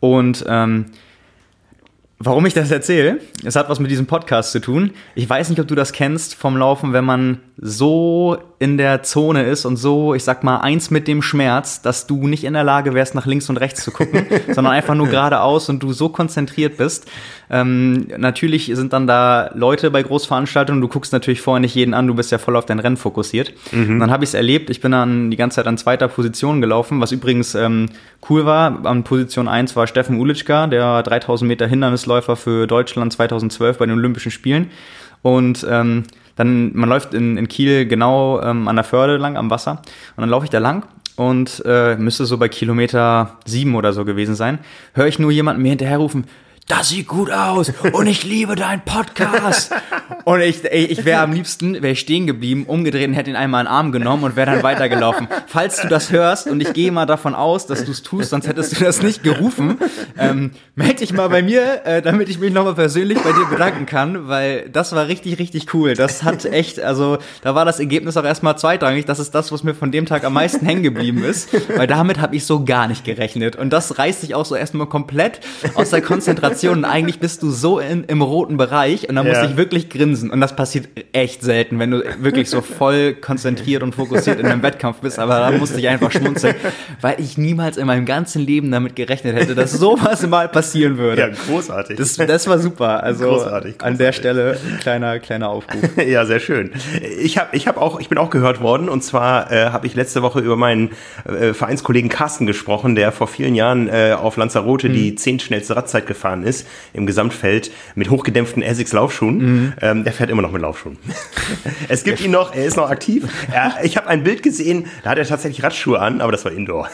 Und 0.00 0.44
ähm, 0.48 0.86
warum 2.18 2.44
ich 2.46 2.54
das 2.54 2.70
erzähle, 2.70 3.20
es 3.44 3.56
hat 3.56 3.68
was 3.68 3.78
mit 3.78 3.90
diesem 3.90 4.06
Podcast 4.06 4.52
zu 4.52 4.60
tun. 4.60 4.90
Ich 5.14 5.28
weiß 5.28 5.50
nicht, 5.50 5.60
ob 5.60 5.68
du 5.68 5.74
das 5.74 5.92
kennst 5.92 6.34
vom 6.34 6.56
Laufen, 6.56 6.92
wenn 6.92 7.04
man 7.04 7.38
so 7.60 8.38
in 8.60 8.76
der 8.76 9.02
Zone 9.02 9.44
ist 9.44 9.64
und 9.64 9.76
so, 9.76 10.14
ich 10.14 10.24
sag 10.24 10.42
mal, 10.42 10.58
eins 10.58 10.90
mit 10.90 11.06
dem 11.06 11.22
Schmerz, 11.22 11.82
dass 11.82 12.06
du 12.06 12.26
nicht 12.26 12.44
in 12.44 12.54
der 12.54 12.64
Lage 12.64 12.94
wärst, 12.94 13.14
nach 13.14 13.26
links 13.26 13.48
und 13.48 13.56
rechts 13.56 13.84
zu 13.84 13.92
gucken, 13.92 14.26
sondern 14.52 14.72
einfach 14.72 14.94
nur 14.94 15.08
geradeaus 15.08 15.68
und 15.68 15.82
du 15.82 15.92
so 15.92 16.08
konzentriert 16.08 16.76
bist. 16.76 17.08
Ähm, 17.50 18.08
natürlich 18.16 18.70
sind 18.74 18.92
dann 18.92 19.06
da 19.06 19.50
Leute 19.54 19.90
bei 19.90 20.02
Großveranstaltungen, 20.02 20.80
du 20.80 20.88
guckst 20.88 21.12
natürlich 21.12 21.40
vorher 21.40 21.60
nicht 21.60 21.74
jeden 21.74 21.94
an, 21.94 22.06
du 22.06 22.14
bist 22.14 22.32
ja 22.32 22.38
voll 22.38 22.56
auf 22.56 22.66
dein 22.66 22.78
Rennen 22.78 22.96
fokussiert. 22.96 23.52
Mhm. 23.72 23.94
Und 23.94 24.00
dann 24.00 24.10
habe 24.10 24.24
ich 24.24 24.30
es 24.30 24.34
erlebt, 24.34 24.70
ich 24.70 24.80
bin 24.80 24.92
dann 24.92 25.30
die 25.30 25.36
ganze 25.36 25.56
Zeit 25.56 25.66
an 25.66 25.78
zweiter 25.78 26.08
Position 26.08 26.60
gelaufen, 26.60 27.00
was 27.00 27.12
übrigens 27.12 27.54
ähm, 27.54 27.90
cool 28.28 28.44
war. 28.44 28.84
An 28.86 29.04
Position 29.04 29.48
1 29.48 29.76
war 29.76 29.86
Steffen 29.86 30.18
Ulitschka, 30.18 30.66
der 30.66 31.02
3000 31.02 31.48
Meter 31.48 31.66
Hindernisläufer 32.08 32.36
für 32.36 32.66
Deutschland 32.66 33.12
2012 33.12 33.78
bei 33.78 33.86
den 33.86 33.98
Olympischen 33.98 34.30
Spielen. 34.30 34.70
Und 35.22 35.66
ähm, 35.68 36.04
dann, 36.36 36.74
man 36.74 36.88
läuft 36.88 37.14
in, 37.14 37.36
in 37.36 37.48
Kiel 37.48 37.86
genau 37.86 38.40
ähm, 38.40 38.68
an 38.68 38.76
der 38.76 38.84
Förde 38.84 39.16
lang 39.16 39.36
am 39.36 39.50
Wasser 39.50 39.82
und 40.16 40.20
dann 40.20 40.30
laufe 40.30 40.44
ich 40.44 40.50
da 40.50 40.58
lang 40.58 40.84
und 41.16 41.62
äh, 41.66 41.96
müsste 41.96 42.26
so 42.26 42.38
bei 42.38 42.48
Kilometer 42.48 43.38
sieben 43.44 43.74
oder 43.74 43.92
so 43.92 44.04
gewesen 44.04 44.36
sein, 44.36 44.60
höre 44.94 45.08
ich 45.08 45.18
nur 45.18 45.32
jemanden 45.32 45.62
mir 45.62 45.70
hinterherrufen, 45.70 46.24
das 46.68 46.90
sieht 46.90 47.08
gut 47.08 47.30
aus 47.30 47.72
und 47.92 48.06
ich 48.06 48.24
liebe 48.24 48.54
deinen 48.54 48.82
Podcast. 48.82 49.72
und 50.24 50.40
ich, 50.42 50.64
ich 50.64 51.04
wäre 51.06 51.22
am 51.22 51.32
liebsten, 51.32 51.82
wäre 51.82 51.96
stehen 51.96 52.26
geblieben, 52.26 52.64
umgedreht 52.66 53.08
und 53.08 53.14
hätte 53.14 53.30
ihn 53.30 53.36
einmal 53.36 53.62
in 53.62 53.66
den 53.66 53.72
Arm 53.72 53.90
genommen 53.90 54.24
und 54.24 54.36
wäre 54.36 54.50
dann 54.50 54.62
weitergelaufen. 54.62 55.28
Falls 55.46 55.80
du 55.80 55.88
das 55.88 56.12
hörst 56.12 56.46
und 56.46 56.60
ich 56.60 56.74
gehe 56.74 56.92
mal 56.92 57.06
davon 57.06 57.34
aus, 57.34 57.66
dass 57.66 57.86
du 57.86 57.92
es 57.92 58.02
tust, 58.02 58.30
sonst 58.30 58.46
hättest 58.46 58.78
du 58.78 58.84
das 58.84 59.02
nicht 59.02 59.22
gerufen, 59.22 59.78
ähm, 60.18 60.50
melde 60.74 60.96
dich 60.96 61.14
mal 61.14 61.28
bei 61.28 61.42
mir, 61.42 61.86
äh, 61.86 62.02
damit 62.02 62.28
ich 62.28 62.38
mich 62.38 62.52
nochmal 62.52 62.74
persönlich 62.74 63.18
bei 63.18 63.32
dir 63.32 63.46
bedanken 63.46 63.86
kann, 63.86 64.28
weil 64.28 64.68
das 64.68 64.94
war 64.94 65.08
richtig, 65.08 65.38
richtig 65.38 65.72
cool. 65.72 65.94
Das 65.94 66.22
hat 66.22 66.44
echt, 66.44 66.80
also 66.80 67.16
da 67.40 67.54
war 67.54 67.64
das 67.64 67.80
Ergebnis 67.80 68.18
auch 68.18 68.24
erstmal 68.24 68.58
zweitrangig. 68.58 69.06
Das 69.06 69.18
ist 69.18 69.34
das, 69.34 69.50
was 69.52 69.62
mir 69.62 69.74
von 69.74 69.90
dem 69.90 70.04
Tag 70.04 70.24
am 70.24 70.34
meisten 70.34 70.66
hängen 70.66 70.82
geblieben 70.82 71.24
ist, 71.24 71.48
weil 71.76 71.86
damit 71.86 72.20
habe 72.20 72.36
ich 72.36 72.44
so 72.44 72.66
gar 72.66 72.88
nicht 72.88 73.06
gerechnet. 73.06 73.56
Und 73.56 73.72
das 73.72 73.98
reißt 73.98 74.20
sich 74.20 74.34
auch 74.34 74.44
so 74.44 74.54
erstmal 74.54 74.86
komplett 74.86 75.40
aus 75.74 75.88
der 75.90 76.02
Konzentration 76.02 76.57
Situation 76.58 76.78
und 76.78 76.84
eigentlich 76.84 77.20
bist 77.20 77.42
du 77.42 77.50
so 77.50 77.78
in, 77.78 78.04
im 78.04 78.22
roten 78.22 78.56
Bereich 78.56 79.08
und 79.08 79.16
dann 79.16 79.26
ja. 79.26 79.32
musst 79.32 79.50
ich 79.50 79.56
wirklich 79.56 79.88
grinsen 79.88 80.30
und 80.30 80.40
das 80.40 80.56
passiert 80.56 80.88
echt 81.12 81.42
selten, 81.42 81.78
wenn 81.78 81.90
du 81.90 82.02
wirklich 82.20 82.50
so 82.50 82.60
voll 82.60 83.14
konzentriert 83.14 83.82
und 83.82 83.94
fokussiert 83.94 84.38
in 84.38 84.46
einem 84.46 84.62
Wettkampf 84.62 84.98
bist, 85.00 85.18
aber 85.18 85.38
da 85.38 85.50
musste 85.52 85.78
ich 85.78 85.88
einfach 85.88 86.10
schmunzeln, 86.10 86.54
weil 87.00 87.20
ich 87.20 87.38
niemals 87.38 87.76
in 87.76 87.86
meinem 87.86 88.04
ganzen 88.04 88.44
Leben 88.44 88.70
damit 88.70 88.96
gerechnet 88.96 89.36
hätte, 89.36 89.54
dass 89.54 89.72
sowas 89.72 90.26
mal 90.26 90.48
passieren 90.48 90.98
würde. 90.98 91.22
Ja, 91.22 91.28
großartig. 91.28 91.96
Das, 91.96 92.16
das 92.16 92.46
war 92.46 92.58
super. 92.58 93.02
Also 93.02 93.24
großartig, 93.24 93.78
großartig. 93.78 93.84
an 93.84 93.98
der 93.98 94.12
Stelle 94.12 94.58
kleiner 94.80 95.18
kleiner 95.18 95.48
Aufruf. 95.48 95.82
ja, 95.96 96.26
sehr 96.26 96.40
schön. 96.40 96.72
Ich 97.20 97.38
habe 97.38 97.56
ich 97.56 97.66
habe 97.68 97.80
auch 97.80 98.00
ich 98.00 98.08
bin 98.08 98.18
auch 98.18 98.30
gehört 98.30 98.60
worden 98.60 98.88
und 98.88 99.02
zwar 99.02 99.50
äh, 99.52 99.70
habe 99.70 99.86
ich 99.86 99.94
letzte 99.94 100.22
Woche 100.22 100.40
über 100.40 100.56
meinen 100.56 100.90
äh, 101.24 101.52
Vereinskollegen 101.52 102.08
Carsten 102.08 102.46
gesprochen, 102.46 102.94
der 102.94 103.12
vor 103.12 103.28
vielen 103.28 103.54
Jahren 103.54 103.88
äh, 103.88 104.16
auf 104.18 104.36
Lanzarote 104.36 104.88
hm. 104.88 104.94
die 104.94 105.14
zehn 105.14 105.38
schnellste 105.38 105.76
Radzeit 105.76 106.06
gefahren 106.06 106.42
ist 106.42 106.47
ist 106.48 106.66
im 106.92 107.06
Gesamtfeld 107.06 107.70
mit 107.94 108.10
hochgedämpften 108.10 108.62
Essex 108.62 108.92
Laufschuhen. 108.92 109.38
Mhm. 109.38 109.72
Ähm, 109.80 110.04
der 110.04 110.12
fährt 110.12 110.30
immer 110.30 110.42
noch 110.42 110.52
mit 110.52 110.62
Laufschuhen. 110.62 110.98
es 111.88 112.04
gibt 112.04 112.20
ihn 112.20 112.30
noch, 112.30 112.54
er 112.54 112.64
ist 112.64 112.76
noch 112.76 112.90
aktiv. 112.90 113.24
Er, 113.52 113.76
ich 113.82 113.96
habe 113.96 114.08
ein 114.08 114.24
Bild 114.24 114.42
gesehen, 114.42 114.86
da 115.04 115.10
hat 115.10 115.18
er 115.18 115.26
tatsächlich 115.26 115.62
Radschuhe 115.62 115.98
an, 116.00 116.20
aber 116.20 116.32
das 116.32 116.44
war 116.44 116.52
Indoor. 116.52 116.88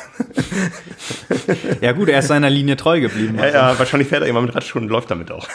ja 1.80 1.93
gut, 1.93 2.08
er 2.08 2.19
ist 2.19 2.29
seiner 2.29 2.50
Linie 2.50 2.76
treu 2.76 3.00
geblieben. 3.00 3.38
Also. 3.38 3.56
Ja, 3.56 3.72
ja, 3.72 3.79
wahrscheinlich 3.79 4.08
fährt 4.08 4.22
er 4.22 4.29
immer 4.29 4.43
mit 4.43 4.55
Radschuhen 4.55 4.84
und 4.84 4.90
läuft 4.90 5.10
damit 5.10 5.31
auch. 5.31 5.48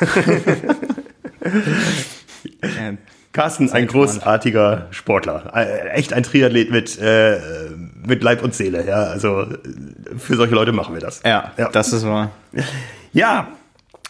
Carsten, 3.32 3.72
ein 3.72 3.88
großartiger 3.88 4.88
Sportler. 4.90 5.52
Äh, 5.56 5.90
echt 5.90 6.14
ein 6.14 6.24
Triathlet 6.24 6.72
mit, 6.72 7.00
äh, 7.00 7.40
mit 8.06 8.24
Leib 8.24 8.44
und 8.44 8.56
Seele. 8.56 8.86
Ja, 8.88 9.04
also 9.04 9.46
für 10.18 10.36
solche 10.36 10.56
Leute 10.56 10.72
machen 10.72 10.96
wir 10.96 11.02
das. 11.02 11.22
Ja, 11.24 11.52
ja. 11.58 11.70
das 11.70 11.94
ist 11.94 12.06
wahr. 12.06 12.32
Ja, 13.14 13.50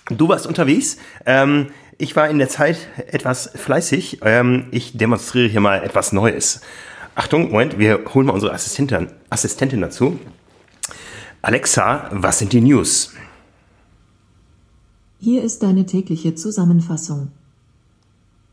Du 0.09 0.27
warst 0.27 0.47
unterwegs. 0.47 0.97
Ähm, 1.25 1.67
ich 1.97 2.15
war 2.15 2.29
in 2.29 2.39
der 2.39 2.49
Zeit 2.49 2.77
etwas 3.07 3.51
fleißig. 3.55 4.19
Ähm, 4.23 4.67
ich 4.71 4.97
demonstriere 4.97 5.47
hier 5.47 5.61
mal 5.61 5.83
etwas 5.83 6.13
Neues. 6.13 6.61
Achtung, 7.15 7.51
Moment, 7.51 7.77
wir 7.77 8.05
holen 8.13 8.27
mal 8.27 8.33
unsere 8.33 8.53
Assistentin, 8.53 9.09
Assistentin 9.29 9.81
dazu. 9.81 10.17
Alexa, 11.41 12.09
was 12.11 12.39
sind 12.39 12.53
die 12.53 12.61
News? 12.61 13.13
Hier 15.19 15.43
ist 15.43 15.63
deine 15.63 15.85
tägliche 15.85 16.35
Zusammenfassung. 16.35 17.29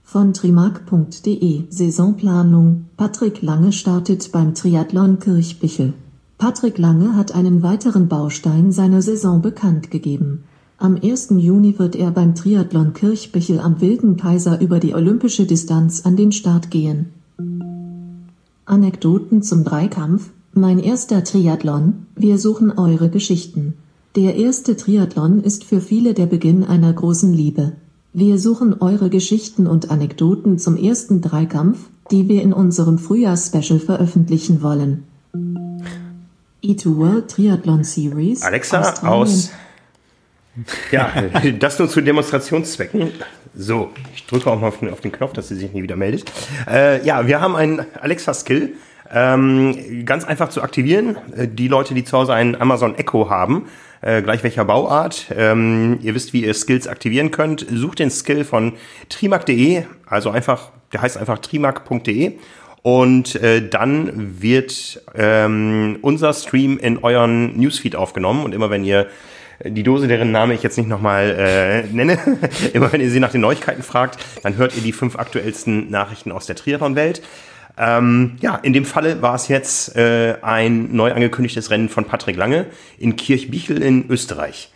Von 0.02 0.34
trimark.de 0.34 1.64
Saisonplanung. 1.68 2.86
Patrick 2.96 3.42
Lange 3.42 3.72
startet 3.72 4.32
beim 4.32 4.54
Triathlon 4.54 5.20
Kirchbichel. 5.20 5.94
Patrick 6.38 6.78
Lange 6.78 7.16
hat 7.16 7.32
einen 7.32 7.62
weiteren 7.62 8.08
Baustein 8.08 8.72
seiner 8.72 9.02
Saison 9.02 9.42
bekannt 9.42 9.90
gegeben. 9.90 10.44
Am 10.78 10.98
1. 11.02 11.28
Juni 11.38 11.78
wird 11.78 11.96
er 11.96 12.10
beim 12.10 12.34
Triathlon 12.34 12.92
Kirchbichel 12.92 13.60
am 13.60 13.80
Wilden 13.80 14.18
Kaiser 14.18 14.60
über 14.60 14.78
die 14.78 14.94
olympische 14.94 15.46
Distanz 15.46 16.04
an 16.04 16.16
den 16.16 16.32
Start 16.32 16.70
gehen. 16.70 17.06
Anekdoten 18.66 19.42
zum 19.42 19.64
Dreikampf 19.64 20.30
Mein 20.52 20.78
erster 20.78 21.24
Triathlon, 21.24 22.06
wir 22.14 22.36
suchen 22.36 22.72
eure 22.78 23.08
Geschichten. 23.08 23.72
Der 24.16 24.36
erste 24.36 24.76
Triathlon 24.76 25.42
ist 25.42 25.64
für 25.64 25.80
viele 25.80 26.12
der 26.12 26.26
Beginn 26.26 26.62
einer 26.62 26.92
großen 26.92 27.32
Liebe. 27.32 27.72
Wir 28.12 28.38
suchen 28.38 28.76
eure 28.80 29.08
Geschichten 29.08 29.66
und 29.66 29.90
Anekdoten 29.90 30.58
zum 30.58 30.76
ersten 30.76 31.22
Dreikampf, 31.22 31.88
die 32.10 32.28
wir 32.28 32.42
in 32.42 32.52
unserem 32.52 32.98
Frühjahrsspecial 32.98 33.78
veröffentlichen 33.78 34.62
wollen. 34.62 35.04
E2 36.62 36.96
World 36.96 37.30
Triathlon 37.30 37.82
Series 37.82 38.42
Alexa 38.42 38.80
Australien. 38.80 39.22
aus 39.22 39.50
ja, 40.90 41.10
das 41.58 41.78
nur 41.78 41.88
zu 41.88 42.00
Demonstrationszwecken. 42.00 43.12
So, 43.54 43.92
ich 44.14 44.26
drücke 44.26 44.50
auch 44.50 44.60
mal 44.60 44.68
auf 44.68 44.80
den, 44.80 44.90
auf 44.90 45.00
den 45.00 45.12
Knopf, 45.12 45.32
dass 45.32 45.48
sie 45.48 45.54
sich 45.56 45.72
nie 45.72 45.82
wieder 45.82 45.96
meldet. 45.96 46.30
Äh, 46.70 47.04
ja, 47.04 47.26
wir 47.26 47.40
haben 47.40 47.56
einen 47.56 47.86
Alexa-Skill. 48.00 48.74
Ähm, 49.12 50.04
ganz 50.04 50.24
einfach 50.24 50.48
zu 50.48 50.62
aktivieren. 50.62 51.16
Äh, 51.36 51.48
Die 51.48 51.68
Leute, 51.68 51.94
die 51.94 52.04
zu 52.04 52.16
Hause 52.18 52.34
einen 52.34 52.60
Amazon 52.60 52.96
Echo 52.96 53.30
haben, 53.30 53.68
äh, 54.02 54.20
gleich 54.20 54.42
welcher 54.42 54.64
Bauart, 54.64 55.26
ähm, 55.36 55.98
ihr 56.02 56.14
wisst, 56.14 56.32
wie 56.32 56.44
ihr 56.44 56.54
Skills 56.54 56.88
aktivieren 56.88 57.30
könnt. 57.30 57.66
Sucht 57.70 58.00
den 58.00 58.10
Skill 58.10 58.44
von 58.44 58.74
trimac.de, 59.08 59.84
also 60.06 60.30
einfach, 60.30 60.70
der 60.92 61.02
heißt 61.02 61.16
einfach 61.18 61.38
trimac.de. 61.38 62.32
Und 62.82 63.34
äh, 63.36 63.68
dann 63.68 64.40
wird 64.40 65.02
ähm, 65.16 65.98
unser 66.02 66.32
Stream 66.32 66.78
in 66.78 66.98
euren 66.98 67.58
Newsfeed 67.58 67.96
aufgenommen. 67.96 68.44
Und 68.44 68.54
immer 68.54 68.70
wenn 68.70 68.84
ihr 68.84 69.08
die 69.64 69.82
Dose, 69.82 70.08
deren 70.08 70.32
Name 70.32 70.54
ich 70.54 70.62
jetzt 70.62 70.76
nicht 70.76 70.88
nochmal 70.88 71.34
äh, 71.38 71.82
nenne, 71.92 72.18
immer 72.72 72.92
wenn 72.92 73.00
ihr 73.00 73.10
sie 73.10 73.20
nach 73.20 73.32
den 73.32 73.40
Neuigkeiten 73.40 73.82
fragt, 73.82 74.18
dann 74.42 74.56
hört 74.56 74.76
ihr 74.76 74.82
die 74.82 74.92
fünf 74.92 75.16
aktuellsten 75.16 75.90
Nachrichten 75.90 76.32
aus 76.32 76.46
der 76.46 76.56
Triathlon-Welt. 76.56 77.22
Ähm, 77.78 78.36
ja, 78.40 78.56
in 78.56 78.72
dem 78.72 78.84
Falle 78.86 79.20
war 79.20 79.34
es 79.34 79.48
jetzt 79.48 79.96
äh, 79.96 80.36
ein 80.40 80.94
neu 80.94 81.12
angekündigtes 81.12 81.70
Rennen 81.70 81.88
von 81.88 82.06
Patrick 82.06 82.36
Lange 82.36 82.66
in 82.98 83.16
Kirchbichel 83.16 83.82
in 83.82 84.08
Österreich. 84.08 84.72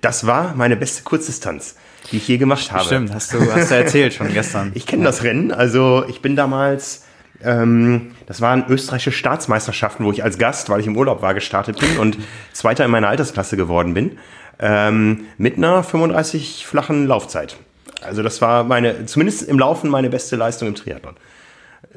Das 0.00 0.26
war 0.26 0.54
meine 0.54 0.76
beste 0.76 1.02
Kurzdistanz, 1.02 1.76
die 2.10 2.16
ich 2.16 2.28
je 2.28 2.38
gemacht 2.38 2.72
habe. 2.72 2.84
Stimmt, 2.84 3.12
hast 3.12 3.34
du, 3.34 3.52
hast 3.52 3.70
du 3.70 3.74
erzählt 3.74 4.14
schon 4.14 4.32
gestern. 4.32 4.72
Ich 4.74 4.86
kenne 4.86 5.04
das 5.04 5.24
Rennen, 5.24 5.52
also 5.52 6.04
ich 6.08 6.22
bin 6.22 6.36
damals, 6.36 7.04
ähm, 7.42 8.12
das 8.26 8.40
waren 8.40 8.64
österreichische 8.68 9.12
Staatsmeisterschaften, 9.12 10.04
wo 10.04 10.12
ich 10.12 10.24
als 10.24 10.38
Gast, 10.38 10.70
weil 10.70 10.80
ich 10.80 10.86
im 10.86 10.96
Urlaub 10.96 11.22
war, 11.22 11.34
gestartet 11.34 11.78
bin 11.78 11.98
und 11.98 12.18
Zweiter 12.52 12.84
in 12.84 12.90
meiner 12.90 13.08
Altersklasse 13.08 13.56
geworden 13.56 13.94
bin, 13.94 14.18
ähm, 14.58 15.26
mit 15.36 15.56
einer 15.56 15.82
35 15.82 16.66
flachen 16.66 17.06
Laufzeit. 17.06 17.56
Also 18.02 18.22
das 18.22 18.40
war 18.40 18.64
meine, 18.64 19.06
zumindest 19.06 19.42
im 19.48 19.58
Laufen 19.58 19.90
meine 19.90 20.10
beste 20.10 20.36
Leistung 20.36 20.68
im 20.68 20.74
Triathlon. 20.74 21.14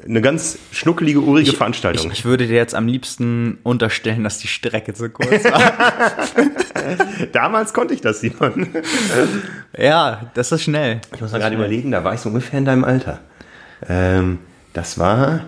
Eine 0.04 0.20
ganz 0.20 0.58
schnuckelige, 0.72 1.20
urige 1.20 1.52
Veranstaltung. 1.52 2.10
Ich, 2.10 2.20
ich 2.20 2.24
würde 2.24 2.46
dir 2.46 2.56
jetzt 2.56 2.74
am 2.74 2.86
liebsten 2.86 3.58
unterstellen, 3.62 4.24
dass 4.24 4.38
die 4.38 4.48
Strecke 4.48 4.94
zu 4.94 5.10
kurz 5.10 5.44
war. 5.44 5.72
Damals 7.32 7.72
konnte 7.72 7.94
ich 7.94 8.00
das, 8.00 8.20
Simon. 8.20 8.68
ja, 9.76 10.30
das 10.34 10.50
ist 10.50 10.62
schnell. 10.62 11.00
Ich 11.14 11.20
muss 11.20 11.32
mal 11.32 11.38
gerade 11.38 11.54
überlegen, 11.54 11.90
da 11.90 12.02
war 12.02 12.14
ich 12.14 12.20
so 12.20 12.30
ungefähr 12.30 12.58
in 12.58 12.64
deinem 12.64 12.84
Alter. 12.84 13.20
Ähm, 13.88 14.38
das 14.72 14.98
war. 14.98 15.40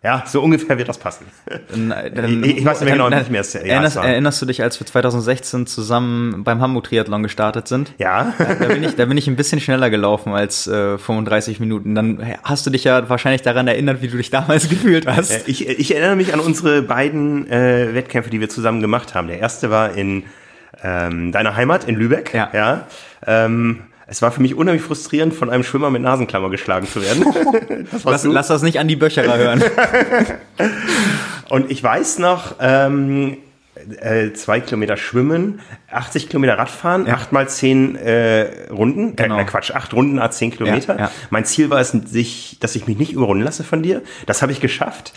Ja, 0.00 0.22
so 0.26 0.40
ungefähr 0.42 0.78
wird 0.78 0.88
das 0.88 0.96
passen. 0.96 1.26
Dann, 1.70 1.88
dann, 2.14 2.44
Ich- 2.44 2.58
ich 2.58 2.64
weiß 2.64 2.80
nicht 2.80 2.84
mehr 2.86 2.92
genau, 2.94 3.10
dann- 3.10 3.18
nicht 3.18 3.32
mehr, 3.32 3.40
es- 3.40 3.52
ja, 3.54 3.60
erinnerst, 3.62 3.96
erinnerst 3.96 4.40
du 4.40 4.46
dich, 4.46 4.62
als 4.62 4.78
wir 4.78 4.86
2016 4.86 5.66
zusammen 5.66 6.44
beim 6.44 6.60
Hamburg-Triathlon 6.60 7.24
gestartet 7.24 7.66
sind? 7.66 7.92
Ja. 7.98 8.32
Da 8.38 8.66
bin, 8.68 8.84
ich, 8.84 8.94
da 8.94 9.06
bin 9.06 9.16
ich 9.18 9.26
ein 9.26 9.34
bisschen 9.34 9.60
schneller 9.60 9.90
gelaufen 9.90 10.32
als 10.34 10.68
äh, 10.68 10.98
35 10.98 11.58
Minuten. 11.58 11.96
Dann 11.96 12.24
hast 12.44 12.64
du 12.64 12.70
dich 12.70 12.84
ja 12.84 13.08
wahrscheinlich 13.08 13.42
daran 13.42 13.66
erinnert, 13.66 14.00
wie 14.00 14.06
du 14.08 14.16
dich 14.16 14.30
damals 14.30 14.68
gefühlt 14.68 15.08
hast. 15.08 15.32
Äh, 15.32 15.40
Ich, 15.50 15.66
ich 15.68 15.92
erinnere 15.96 16.14
mich 16.14 16.32
an 16.32 16.38
unsere 16.38 16.80
beiden 16.82 17.50
äh, 17.50 17.92
Wettkämpfe, 17.92 18.30
die 18.30 18.38
wir 18.38 18.48
zusammen 18.48 18.80
gemacht 18.80 19.16
haben. 19.16 19.26
Der 19.26 19.40
erste 19.40 19.68
war 19.70 19.94
in 19.94 20.22
ähm, 20.84 21.32
deiner 21.32 21.56
Heimat 21.56 21.88
in 21.88 21.96
Lübeck. 21.96 22.32
Ja. 22.32 22.50
ja. 22.54 22.86
Ähm, 23.26 23.80
es 24.10 24.22
war 24.22 24.32
für 24.32 24.40
mich 24.40 24.54
unheimlich 24.54 24.82
frustrierend, 24.82 25.34
von 25.34 25.50
einem 25.50 25.62
Schwimmer 25.62 25.90
mit 25.90 26.00
Nasenklammer 26.02 26.48
geschlagen 26.48 26.86
zu 26.86 27.02
werden. 27.02 27.24
das 27.92 28.04
Lass, 28.04 28.22
du. 28.22 28.32
lass 28.32 28.48
das 28.48 28.62
nicht 28.62 28.78
an 28.78 28.88
die 28.88 28.96
Böcherer 28.96 29.36
hören. 29.36 29.62
Und 31.50 31.70
ich 31.70 31.82
weiß 31.82 32.18
noch, 32.18 32.56
ähm, 32.58 33.36
äh, 34.00 34.32
zwei 34.32 34.60
Kilometer 34.60 34.96
schwimmen, 34.96 35.60
80 35.90 36.28
Kilometer 36.28 36.58
Radfahren, 36.58 37.08
acht 37.08 37.32
mal 37.32 37.48
zehn 37.48 37.96
äh, 37.96 38.70
Runden, 38.70 39.14
Genau. 39.14 39.38
äh, 39.38 39.44
Quatsch, 39.44 39.70
acht 39.72 39.92
Runden, 39.92 40.18
a 40.18 40.30
zehn 40.30 40.50
Kilometer. 40.50 40.94
Ja, 40.94 41.00
ja. 41.02 41.10
Mein 41.30 41.44
Ziel 41.44 41.70
war 41.70 41.80
es, 41.80 41.90
sich, 41.90 42.56
dass 42.60 42.76
ich 42.76 42.86
mich 42.86 42.98
nicht 42.98 43.12
überrunden 43.12 43.44
lasse 43.44 43.62
von 43.62 43.82
dir. 43.82 44.02
Das 44.26 44.40
habe 44.42 44.52
ich 44.52 44.60
geschafft. 44.60 45.12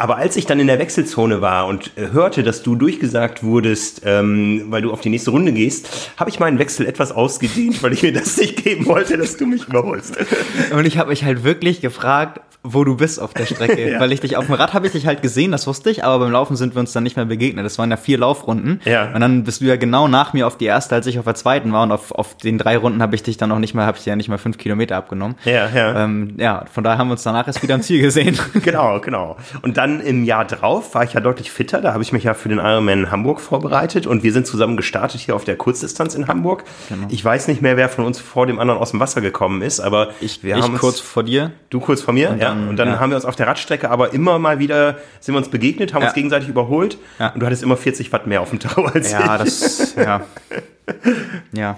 Aber 0.00 0.16
als 0.16 0.34
ich 0.36 0.46
dann 0.46 0.58
in 0.60 0.66
der 0.66 0.78
Wechselzone 0.78 1.42
war 1.42 1.66
und 1.66 1.90
äh, 1.98 2.10
hörte, 2.12 2.42
dass 2.42 2.62
du 2.62 2.74
durchgesagt 2.74 3.42
wurdest, 3.42 4.00
ähm, 4.06 4.64
weil 4.70 4.80
du 4.80 4.92
auf 4.92 5.02
die 5.02 5.10
nächste 5.10 5.30
Runde 5.30 5.52
gehst, 5.52 6.10
habe 6.16 6.30
ich 6.30 6.40
meinen 6.40 6.58
Wechsel 6.58 6.86
etwas 6.86 7.12
ausgedehnt, 7.12 7.82
weil 7.82 7.92
ich 7.92 8.02
mir 8.02 8.14
das 8.14 8.38
nicht 8.38 8.64
geben 8.64 8.86
wollte, 8.86 9.18
dass 9.18 9.36
du 9.36 9.44
mich 9.44 9.68
überholst. 9.68 10.16
Und 10.72 10.86
ich 10.86 10.96
habe 10.96 11.10
mich 11.10 11.22
halt 11.22 11.44
wirklich 11.44 11.82
gefragt, 11.82 12.40
wo 12.62 12.84
du 12.84 12.96
bist 12.96 13.20
auf 13.20 13.34
der 13.34 13.46
Strecke. 13.46 13.70
Ja. 13.90 13.98
Weil 13.98 14.12
ich 14.12 14.20
dich 14.20 14.36
auf 14.36 14.46
dem 14.46 14.54
Rad 14.54 14.74
habe 14.74 14.86
ich 14.86 14.92
dich 14.92 15.06
halt 15.06 15.22
gesehen, 15.22 15.52
das 15.52 15.66
wusste 15.66 15.90
ich, 15.90 16.04
aber 16.04 16.24
beim 16.24 16.32
Laufen 16.32 16.54
sind 16.54 16.74
wir 16.74 16.80
uns 16.80 16.92
dann 16.92 17.02
nicht 17.02 17.16
mehr 17.16 17.24
begegnet. 17.24 17.64
Das 17.64 17.78
waren 17.78 17.90
ja 17.90 17.96
vier 17.96 18.18
Laufrunden. 18.18 18.80
Ja. 18.84 19.12
Und 19.12 19.20
dann 19.20 19.42
bist 19.44 19.62
du 19.62 19.64
ja 19.64 19.76
genau 19.76 20.06
nach 20.06 20.32
mir 20.32 20.46
auf 20.46 20.58
die 20.58 20.66
erste, 20.66 20.94
als 20.94 21.06
ich 21.06 21.18
auf 21.18 21.24
der 21.24 21.34
zweiten 21.34 21.72
war. 21.72 21.82
Und 21.82 21.92
auf, 21.92 22.12
auf 22.12 22.36
den 22.36 22.58
drei 22.58 22.76
Runden 22.76 23.00
habe 23.00 23.14
ich 23.14 23.22
dich 23.22 23.36
dann 23.36 23.48
noch 23.48 23.58
nicht 23.58 23.74
mal, 23.74 23.86
habe 23.86 23.96
ich 23.96 24.04
dir 24.04 24.10
ja 24.10 24.16
nicht 24.16 24.28
mal 24.28 24.38
fünf 24.38 24.58
Kilometer 24.58 24.96
abgenommen. 24.96 25.36
Ja, 25.44 25.68
ja. 25.74 26.04
Ähm, 26.04 26.34
ja, 26.36 26.64
von 26.70 26.84
daher 26.84 26.98
haben 26.98 27.08
wir 27.08 27.12
uns 27.12 27.22
danach 27.22 27.46
erst 27.46 27.62
wieder 27.62 27.74
am 27.74 27.82
Ziel 27.82 28.02
gesehen. 28.02 28.38
Genau, 28.62 29.00
genau. 29.00 29.36
Und 29.62 29.76
dann 29.76 29.89
im 29.98 30.22
Jahr 30.22 30.44
drauf 30.44 30.94
war 30.94 31.02
ich 31.02 31.14
ja 31.14 31.20
deutlich 31.20 31.50
fitter. 31.50 31.80
Da 31.80 31.92
habe 31.92 32.04
ich 32.04 32.12
mich 32.12 32.22
ja 32.22 32.34
für 32.34 32.48
den 32.48 32.58
Ironman 32.58 33.00
in 33.00 33.10
Hamburg 33.10 33.40
vorbereitet 33.40 34.06
und 34.06 34.22
wir 34.22 34.32
sind 34.32 34.46
zusammen 34.46 34.76
gestartet 34.76 35.20
hier 35.20 35.34
auf 35.34 35.42
der 35.42 35.56
Kurzdistanz 35.56 36.14
in 36.14 36.28
Hamburg. 36.28 36.62
Ich 37.08 37.24
weiß 37.24 37.48
nicht 37.48 37.62
mehr, 37.62 37.76
wer 37.76 37.88
von 37.88 38.04
uns 38.04 38.20
vor 38.20 38.46
dem 38.46 38.60
anderen 38.60 38.78
aus 38.80 38.92
dem 38.92 39.00
Wasser 39.00 39.20
gekommen 39.20 39.62
ist, 39.62 39.80
aber 39.80 40.10
Ich, 40.20 40.44
wir 40.44 40.56
ich 40.56 40.62
haben 40.62 40.72
uns, 40.74 40.80
kurz 40.80 41.00
vor 41.00 41.24
dir. 41.24 41.50
du 41.70 41.80
kurz 41.80 42.02
vor 42.02 42.14
mir, 42.14 42.28
ja. 42.28 42.34
dann, 42.36 42.68
Und 42.68 42.76
dann 42.76 42.86
ja. 42.88 43.00
haben 43.00 43.10
wir 43.10 43.16
uns 43.16 43.24
auf 43.24 43.34
der 43.34 43.48
Radstrecke 43.48 43.90
aber 43.90 44.12
immer 44.14 44.38
mal 44.38 44.60
wieder 44.60 44.98
sind 45.18 45.34
wir 45.34 45.38
uns 45.38 45.48
begegnet, 45.48 45.92
haben 45.94 46.02
Ja. 46.02 46.08
uns 46.08 46.14
gegenseitig 46.14 46.48
überholt 46.48 46.98
Ja. 47.18 47.30
und 47.30 47.40
du 47.40 47.46
hattest 47.46 47.62
immer 47.64 47.76
40 47.76 48.12
Watt 48.12 48.26
mehr 48.28 48.42
auf 48.42 48.50
dem 48.50 48.60
Tau 48.60 48.84
als 48.84 49.10
Ja, 49.10 49.34
ich. 49.36 49.42
das, 49.42 49.94
ja. 49.96 50.20
Ja. 51.52 51.76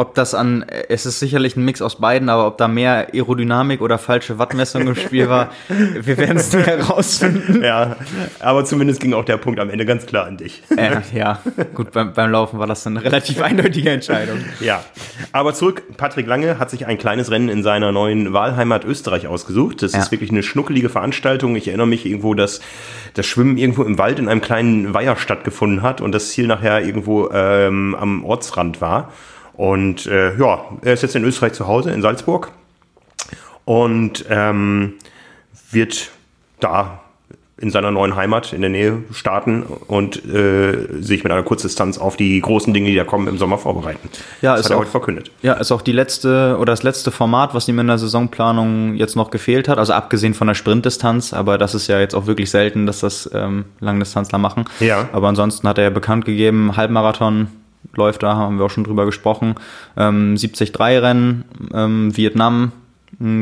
Ob 0.00 0.14
das 0.14 0.32
an, 0.32 0.64
es 0.88 1.06
ist 1.06 1.18
sicherlich 1.18 1.56
ein 1.56 1.64
Mix 1.64 1.82
aus 1.82 1.96
beiden, 1.96 2.28
aber 2.28 2.46
ob 2.46 2.56
da 2.56 2.68
mehr 2.68 3.08
Aerodynamik 3.12 3.80
oder 3.80 3.98
falsche 3.98 4.38
Wattmessung 4.38 4.82
im 4.86 4.94
Spiel 4.94 5.28
war, 5.28 5.50
wir 5.68 6.16
werden 6.16 6.36
es 6.36 6.52
nie 6.52 6.62
herausfinden. 6.62 7.64
Ja, 7.64 7.96
aber 8.38 8.64
zumindest 8.64 9.00
ging 9.00 9.12
auch 9.12 9.24
der 9.24 9.38
Punkt 9.38 9.58
am 9.58 9.70
Ende 9.70 9.84
ganz 9.84 10.06
klar 10.06 10.26
an 10.26 10.36
dich. 10.36 10.62
Äh, 10.76 11.00
ja, 11.12 11.40
gut, 11.74 11.90
beim, 11.90 12.12
beim 12.12 12.30
Laufen 12.30 12.60
war 12.60 12.68
das 12.68 12.86
eine 12.86 13.02
relativ 13.02 13.42
eindeutige 13.42 13.90
Entscheidung. 13.90 14.38
Ja, 14.60 14.84
aber 15.32 15.52
zurück, 15.52 15.82
Patrick 15.96 16.28
Lange 16.28 16.60
hat 16.60 16.70
sich 16.70 16.86
ein 16.86 16.96
kleines 16.96 17.32
Rennen 17.32 17.48
in 17.48 17.64
seiner 17.64 17.90
neuen 17.90 18.32
Wahlheimat 18.32 18.84
Österreich 18.84 19.26
ausgesucht. 19.26 19.82
Das 19.82 19.94
Ja. 19.94 19.98
ist 19.98 20.12
wirklich 20.12 20.30
eine 20.30 20.44
schnuckelige 20.44 20.90
Veranstaltung. 20.90 21.56
Ich 21.56 21.66
erinnere 21.66 21.88
mich 21.88 22.06
irgendwo, 22.06 22.34
dass 22.34 22.60
das 23.14 23.26
Schwimmen 23.26 23.56
irgendwo 23.58 23.82
im 23.82 23.98
Wald 23.98 24.20
in 24.20 24.28
einem 24.28 24.42
kleinen 24.42 24.94
Weiher 24.94 25.16
stattgefunden 25.16 25.82
hat 25.82 26.00
und 26.00 26.12
das 26.12 26.28
Ziel 26.28 26.46
nachher 26.46 26.84
irgendwo 26.84 27.30
ähm, 27.32 27.96
am 27.98 28.24
Ortsrand 28.24 28.80
war. 28.80 29.10
Und 29.58 30.06
äh, 30.06 30.36
ja, 30.38 30.60
er 30.82 30.92
ist 30.94 31.02
jetzt 31.02 31.16
in 31.16 31.24
Österreich 31.24 31.52
zu 31.52 31.66
Hause, 31.66 31.90
in 31.90 32.00
Salzburg 32.00 32.52
und 33.64 34.24
ähm, 34.30 34.94
wird 35.72 36.10
da 36.60 37.00
in 37.60 37.70
seiner 37.70 37.90
neuen 37.90 38.14
Heimat 38.14 38.52
in 38.52 38.60
der 38.60 38.70
Nähe 38.70 39.02
starten 39.12 39.64
und 39.64 40.24
äh, 40.32 41.02
sich 41.02 41.24
mit 41.24 41.32
einer 41.32 41.42
Kurzdistanz 41.42 41.98
auf 41.98 42.16
die 42.16 42.40
großen 42.40 42.72
Dinge, 42.72 42.88
die 42.88 42.94
da 42.94 43.02
kommen, 43.02 43.26
im 43.26 43.36
Sommer 43.36 43.58
vorbereiten. 43.58 44.08
Ja, 44.42 44.52
das 44.52 44.60
ist 44.60 44.66
hat 44.66 44.70
er 44.70 44.76
auch- 44.76 44.80
heute 44.82 44.90
verkündet. 44.92 45.32
Ja, 45.42 45.54
ist 45.54 45.72
auch 45.72 45.82
die 45.82 45.90
letzte 45.90 46.56
oder 46.60 46.72
das 46.72 46.84
letzte 46.84 47.10
Format, 47.10 47.54
was 47.54 47.66
ihm 47.66 47.80
in 47.80 47.88
der 47.88 47.98
Saisonplanung 47.98 48.94
jetzt 48.94 49.16
noch 49.16 49.32
gefehlt 49.32 49.66
hat. 49.68 49.78
Also 49.78 49.92
abgesehen 49.92 50.34
von 50.34 50.46
der 50.46 50.54
Sprintdistanz, 50.54 51.32
aber 51.32 51.58
das 51.58 51.74
ist 51.74 51.88
ja 51.88 51.98
jetzt 51.98 52.14
auch 52.14 52.26
wirklich 52.26 52.48
selten, 52.48 52.86
dass 52.86 53.00
das 53.00 53.28
ähm, 53.34 53.64
Langdistanzler 53.80 54.38
machen. 54.38 54.66
Ja. 54.78 55.08
Aber 55.12 55.26
ansonsten 55.26 55.66
hat 55.66 55.78
er 55.78 55.84
ja 55.84 55.90
bekannt 55.90 56.26
gegeben, 56.26 56.76
Halbmarathon 56.76 57.48
läuft 57.94 58.22
da, 58.22 58.36
haben 58.36 58.58
wir 58.58 58.66
auch 58.66 58.70
schon 58.70 58.84
drüber 58.84 59.06
gesprochen. 59.06 59.54
Ähm, 59.96 60.36
73-Rennen, 60.36 61.44
ähm, 61.74 62.16
Vietnam, 62.16 62.72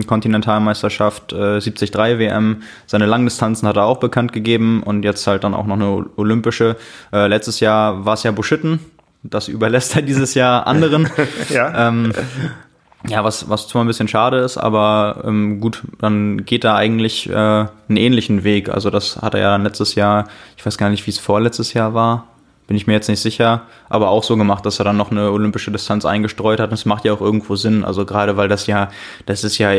Kontinentalmeisterschaft, 0.07 1.33
äh, 1.33 1.61
73 1.61 1.93
WM. 1.93 2.63
Seine 2.87 3.07
Langdistanzen 3.07 3.69
hat 3.69 3.77
er 3.77 3.85
auch 3.85 3.99
bekannt 3.99 4.33
gegeben 4.33 4.83
und 4.83 5.05
jetzt 5.05 5.27
halt 5.27 5.45
dann 5.45 5.55
auch 5.55 5.67
noch 5.67 5.77
eine 5.77 6.07
olympische. 6.17 6.77
Äh, 7.13 7.27
letztes 7.27 7.61
Jahr 7.61 8.05
war 8.05 8.15
es 8.15 8.23
ja 8.23 8.31
Buschitten. 8.31 8.81
Das 9.23 9.49
überlässt 9.49 9.97
er 9.97 10.03
dieses 10.03 10.35
Jahr 10.35 10.67
anderen. 10.67 11.09
Ja. 11.51 11.89
Ähm, 11.89 12.13
ja, 13.09 13.23
was, 13.23 13.49
was 13.49 13.69
zwar 13.69 13.85
ein 13.85 13.87
bisschen 13.87 14.09
schade 14.09 14.39
ist, 14.39 14.57
aber 14.59 15.23
ähm, 15.25 15.61
gut, 15.61 15.83
dann 16.01 16.45
geht 16.45 16.65
er 16.65 16.75
eigentlich 16.75 17.29
äh, 17.29 17.35
einen 17.35 17.97
ähnlichen 17.97 18.43
Weg. 18.43 18.69
Also 18.69 18.91
das 18.91 19.23
hat 19.23 19.35
er 19.35 19.41
ja 19.41 19.51
dann 19.51 19.63
letztes 19.63 19.95
Jahr, 19.95 20.27
ich 20.57 20.67
weiß 20.67 20.77
gar 20.77 20.91
nicht, 20.91 21.07
wie 21.07 21.11
es 21.11 21.19
vorletztes 21.19 21.73
Jahr 21.73 21.95
war, 21.95 22.27
bin 22.67 22.77
ich 22.77 22.87
mir 22.87 22.95
jetzt 22.95 23.09
nicht 23.09 23.21
sicher, 23.21 23.63
aber 23.89 24.09
auch 24.09 24.25
so 24.25 24.37
gemacht, 24.37 24.67
dass 24.67 24.79
er 24.79 24.85
dann 24.85 24.97
noch 24.97 25.11
eine 25.11 25.31
olympische 25.31 25.71
Distanz 25.71 26.05
eingestreut 26.05 26.61
hat. 26.61 26.71
Und 26.71 26.75
es 26.75 26.85
macht 26.85 27.05
ja 27.05 27.13
auch 27.13 27.21
irgendwo 27.21 27.57
Sinn, 27.57 27.85
also 27.85 28.05
gerade 28.05 28.37
weil 28.37 28.49
das 28.49 28.67
ja, 28.67 28.91
das 29.25 29.45
ist 29.45 29.59
ja 29.59 29.71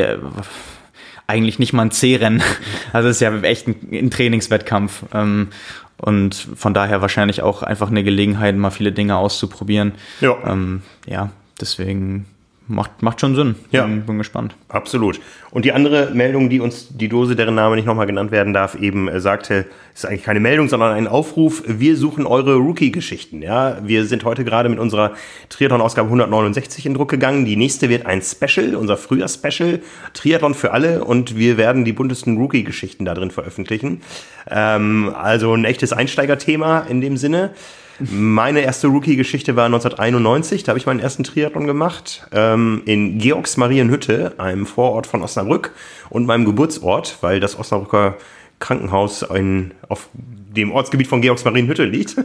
eigentlich 1.27 1.59
nicht 1.59 1.73
mal 1.73 1.83
ein 1.83 1.91
C-Rennen. 1.91 2.41
Also 2.93 3.09
es 3.09 3.17
ist 3.17 3.21
ja 3.21 3.35
echt 3.41 3.67
ein, 3.67 3.75
ein 3.91 4.09
Trainingswettkampf. 4.09 5.03
Ähm, 5.13 5.49
und 5.97 6.35
von 6.55 6.73
daher 6.73 7.01
wahrscheinlich 7.01 7.41
auch 7.41 7.63
einfach 7.63 7.89
eine 7.89 8.03
Gelegenheit, 8.03 8.55
mal 8.55 8.69
viele 8.69 8.91
Dinge 8.91 9.17
auszuprobieren. 9.17 9.93
Ja. 10.21 10.35
Ähm, 10.45 10.83
ja, 11.05 11.31
deswegen 11.59 12.25
macht, 12.67 13.01
macht 13.01 13.21
schon 13.21 13.35
Sinn. 13.35 13.55
Ja. 13.71 13.85
Bin, 13.85 14.05
bin 14.05 14.17
gespannt. 14.17 14.55
Absolut. 14.69 15.19
Und 15.51 15.65
die 15.65 15.71
andere 15.71 16.11
Meldung, 16.13 16.49
die 16.49 16.59
uns 16.59 16.89
die 16.89 17.07
Dose, 17.07 17.35
deren 17.35 17.55
Name 17.55 17.75
nicht 17.75 17.85
nochmal 17.85 18.05
genannt 18.05 18.31
werden 18.31 18.53
darf, 18.53 18.75
eben 18.75 19.07
äh, 19.07 19.19
sagte, 19.19 19.65
ist 19.93 20.05
eigentlich 20.05 20.23
keine 20.23 20.39
Meldung, 20.39 20.67
sondern 20.67 20.93
ein 20.93 21.07
Aufruf. 21.07 21.63
Wir 21.65 21.95
suchen 21.95 22.25
eure 22.25 22.55
Rookie-Geschichten. 22.55 23.41
Ja, 23.41 23.77
wir 23.83 24.05
sind 24.05 24.23
heute 24.25 24.43
gerade 24.43 24.69
mit 24.69 24.79
unserer 24.79 25.13
Triathlon-Ausgabe 25.49 26.07
169 26.07 26.85
in 26.85 26.93
Druck 26.93 27.09
gegangen. 27.09 27.45
Die 27.45 27.55
nächste 27.55 27.89
wird 27.89 28.05
ein 28.05 28.21
Special, 28.21 28.75
unser 28.75 28.97
Frühjahr-Special, 28.97 29.79
Triathlon 30.13 30.53
für 30.53 30.71
alle. 30.71 31.03
Und 31.03 31.37
wir 31.37 31.57
werden 31.57 31.85
die 31.85 31.93
buntesten 31.93 32.37
Rookie-Geschichten 32.37 33.05
da 33.05 33.13
drin 33.13 33.31
veröffentlichen. 33.31 34.01
Ähm, 34.49 35.13
also 35.15 35.53
ein 35.53 35.65
echtes 35.65 35.93
Einsteigerthema 35.93 36.81
in 36.81 37.01
dem 37.01 37.17
Sinne. 37.17 37.51
Meine 37.99 38.61
erste 38.61 38.87
Rookie-Geschichte 38.87 39.55
war 39.55 39.65
1991, 39.65 40.63
da 40.63 40.71
habe 40.71 40.79
ich 40.79 40.85
meinen 40.85 40.99
ersten 40.99 41.23
Triathlon 41.23 41.65
gemacht, 41.65 42.27
ähm, 42.31 42.83
in 42.85 43.17
Georgsmarienhütte, 43.17 44.35
einem 44.37 44.67
Vorort 44.67 45.07
von 45.07 45.23
Osnabrück 45.23 45.71
und 46.09 46.25
meinem 46.27 46.45
Geburtsort, 46.45 47.17
weil 47.21 47.39
das 47.39 47.57
Osnabrücker 47.57 48.17
Krankenhaus 48.59 49.23
in, 49.23 49.71
auf 49.87 50.09
dem 50.13 50.71
Ortsgebiet 50.71 51.07
von 51.07 51.21
Georgsmarienhütte 51.21 51.85
liegt. 51.85 52.15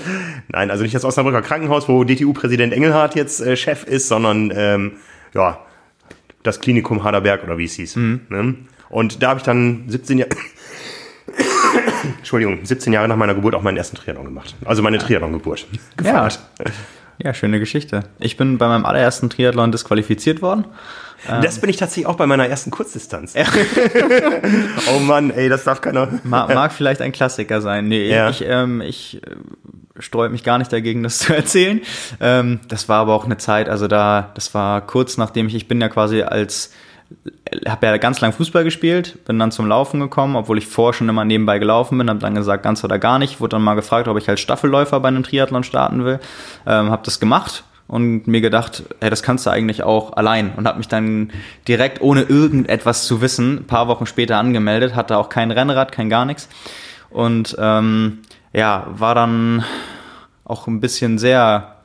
Nein, 0.48 0.70
also 0.70 0.82
nicht 0.82 0.94
das 0.94 1.04
Osnabrücker 1.04 1.42
Krankenhaus, 1.42 1.88
wo 1.88 2.04
DTU-Präsident 2.04 2.72
Engelhardt 2.72 3.14
jetzt 3.14 3.40
äh, 3.40 3.56
Chef 3.56 3.84
ist, 3.84 4.08
sondern 4.08 4.52
ähm, 4.54 4.92
ja, 5.34 5.60
das 6.42 6.60
Klinikum 6.60 7.04
Haderberg 7.04 7.44
oder 7.44 7.56
wie 7.56 7.64
es 7.64 7.74
hieß. 7.74 7.96
Ne? 7.96 8.54
Und 8.90 9.22
da 9.22 9.30
habe 9.30 9.38
ich 9.38 9.44
dann 9.44 9.84
17 9.88 10.18
Jahre... 10.18 10.30
Entschuldigung, 12.18 12.64
17 12.64 12.92
Jahre 12.92 13.08
nach 13.08 13.16
meiner 13.16 13.34
Geburt 13.34 13.54
auch 13.54 13.62
meinen 13.62 13.76
ersten 13.76 13.96
Triathlon 13.96 14.24
gemacht. 14.26 14.54
Also 14.64 14.82
meine 14.82 14.98
Triathlon-Geburt. 14.98 15.66
gefeiert. 15.96 16.38
Ja, 17.18 17.34
schöne 17.34 17.60
Geschichte. 17.60 18.04
Ich 18.18 18.36
bin 18.36 18.58
bei 18.58 18.66
meinem 18.68 18.84
allerersten 18.84 19.30
Triathlon 19.30 19.70
disqualifiziert 19.70 20.42
worden. 20.42 20.64
Das 21.40 21.60
bin 21.60 21.70
ich 21.70 21.76
tatsächlich 21.76 22.06
auch 22.06 22.16
bei 22.16 22.26
meiner 22.26 22.48
ersten 22.48 22.72
Kurzdistanz. 22.72 23.34
oh 24.94 24.98
Mann, 25.00 25.30
ey, 25.30 25.48
das 25.48 25.62
darf 25.62 25.80
keiner. 25.80 26.08
Mag, 26.24 26.52
mag 26.52 26.72
vielleicht 26.72 27.00
ein 27.00 27.12
Klassiker 27.12 27.60
sein. 27.60 27.86
Nee, 27.86 28.08
Ja. 28.10 28.28
ich, 28.30 28.42
ähm, 28.44 28.80
ich 28.80 29.22
äh, 29.24 29.36
streue 30.00 30.30
mich 30.30 30.42
gar 30.42 30.58
nicht 30.58 30.72
dagegen, 30.72 31.04
das 31.04 31.18
zu 31.20 31.32
erzählen. 31.34 31.80
Ähm, 32.20 32.58
das 32.66 32.88
war 32.88 32.98
aber 33.00 33.14
auch 33.14 33.24
eine 33.24 33.36
Zeit, 33.36 33.68
also 33.68 33.86
da, 33.86 34.30
das 34.34 34.52
war 34.54 34.80
kurz 34.84 35.16
nachdem 35.16 35.46
ich, 35.46 35.54
ich 35.54 35.68
bin 35.68 35.80
ja 35.80 35.88
quasi 35.88 36.22
als, 36.22 36.72
habe 37.66 37.86
ja 37.86 37.96
ganz 37.96 38.20
lang 38.20 38.32
Fußball 38.32 38.64
gespielt, 38.64 39.24
bin 39.24 39.38
dann 39.38 39.52
zum 39.52 39.66
Laufen 39.66 40.00
gekommen, 40.00 40.36
obwohl 40.36 40.58
ich 40.58 40.66
vorher 40.66 40.94
schon 40.94 41.08
immer 41.08 41.24
nebenbei 41.24 41.58
gelaufen 41.58 41.98
bin, 41.98 42.08
habe 42.08 42.20
dann 42.20 42.34
gesagt, 42.34 42.62
ganz 42.62 42.82
oder 42.84 42.98
gar 42.98 43.18
nicht, 43.18 43.40
wurde 43.40 43.56
dann 43.56 43.62
mal 43.62 43.74
gefragt, 43.74 44.08
ob 44.08 44.18
ich 44.18 44.28
als 44.28 44.40
Staffelläufer 44.40 45.00
bei 45.00 45.08
einem 45.08 45.22
Triathlon 45.22 45.64
starten 45.64 46.04
will, 46.04 46.20
ähm, 46.66 46.90
habe 46.90 47.02
das 47.04 47.20
gemacht 47.20 47.64
und 47.88 48.26
mir 48.26 48.40
gedacht, 48.40 48.84
hey, 49.00 49.10
das 49.10 49.22
kannst 49.22 49.44
du 49.44 49.50
eigentlich 49.50 49.82
auch 49.82 50.14
allein. 50.14 50.52
Und 50.56 50.66
habe 50.66 50.78
mich 50.78 50.88
dann 50.88 51.30
direkt 51.68 52.00
ohne 52.00 52.22
irgendetwas 52.22 53.06
zu 53.06 53.20
wissen 53.20 53.58
ein 53.58 53.66
paar 53.66 53.88
Wochen 53.88 54.06
später 54.06 54.38
angemeldet, 54.38 54.94
hatte 54.94 55.18
auch 55.18 55.28
kein 55.28 55.50
Rennrad, 55.50 55.92
kein 55.92 56.08
gar 56.08 56.24
nichts. 56.24 56.48
Und 57.10 57.54
ähm, 57.58 58.20
ja, 58.52 58.86
war 58.88 59.14
dann 59.14 59.64
auch 60.44 60.66
ein 60.66 60.80
bisschen 60.80 61.18
sehr 61.18 61.76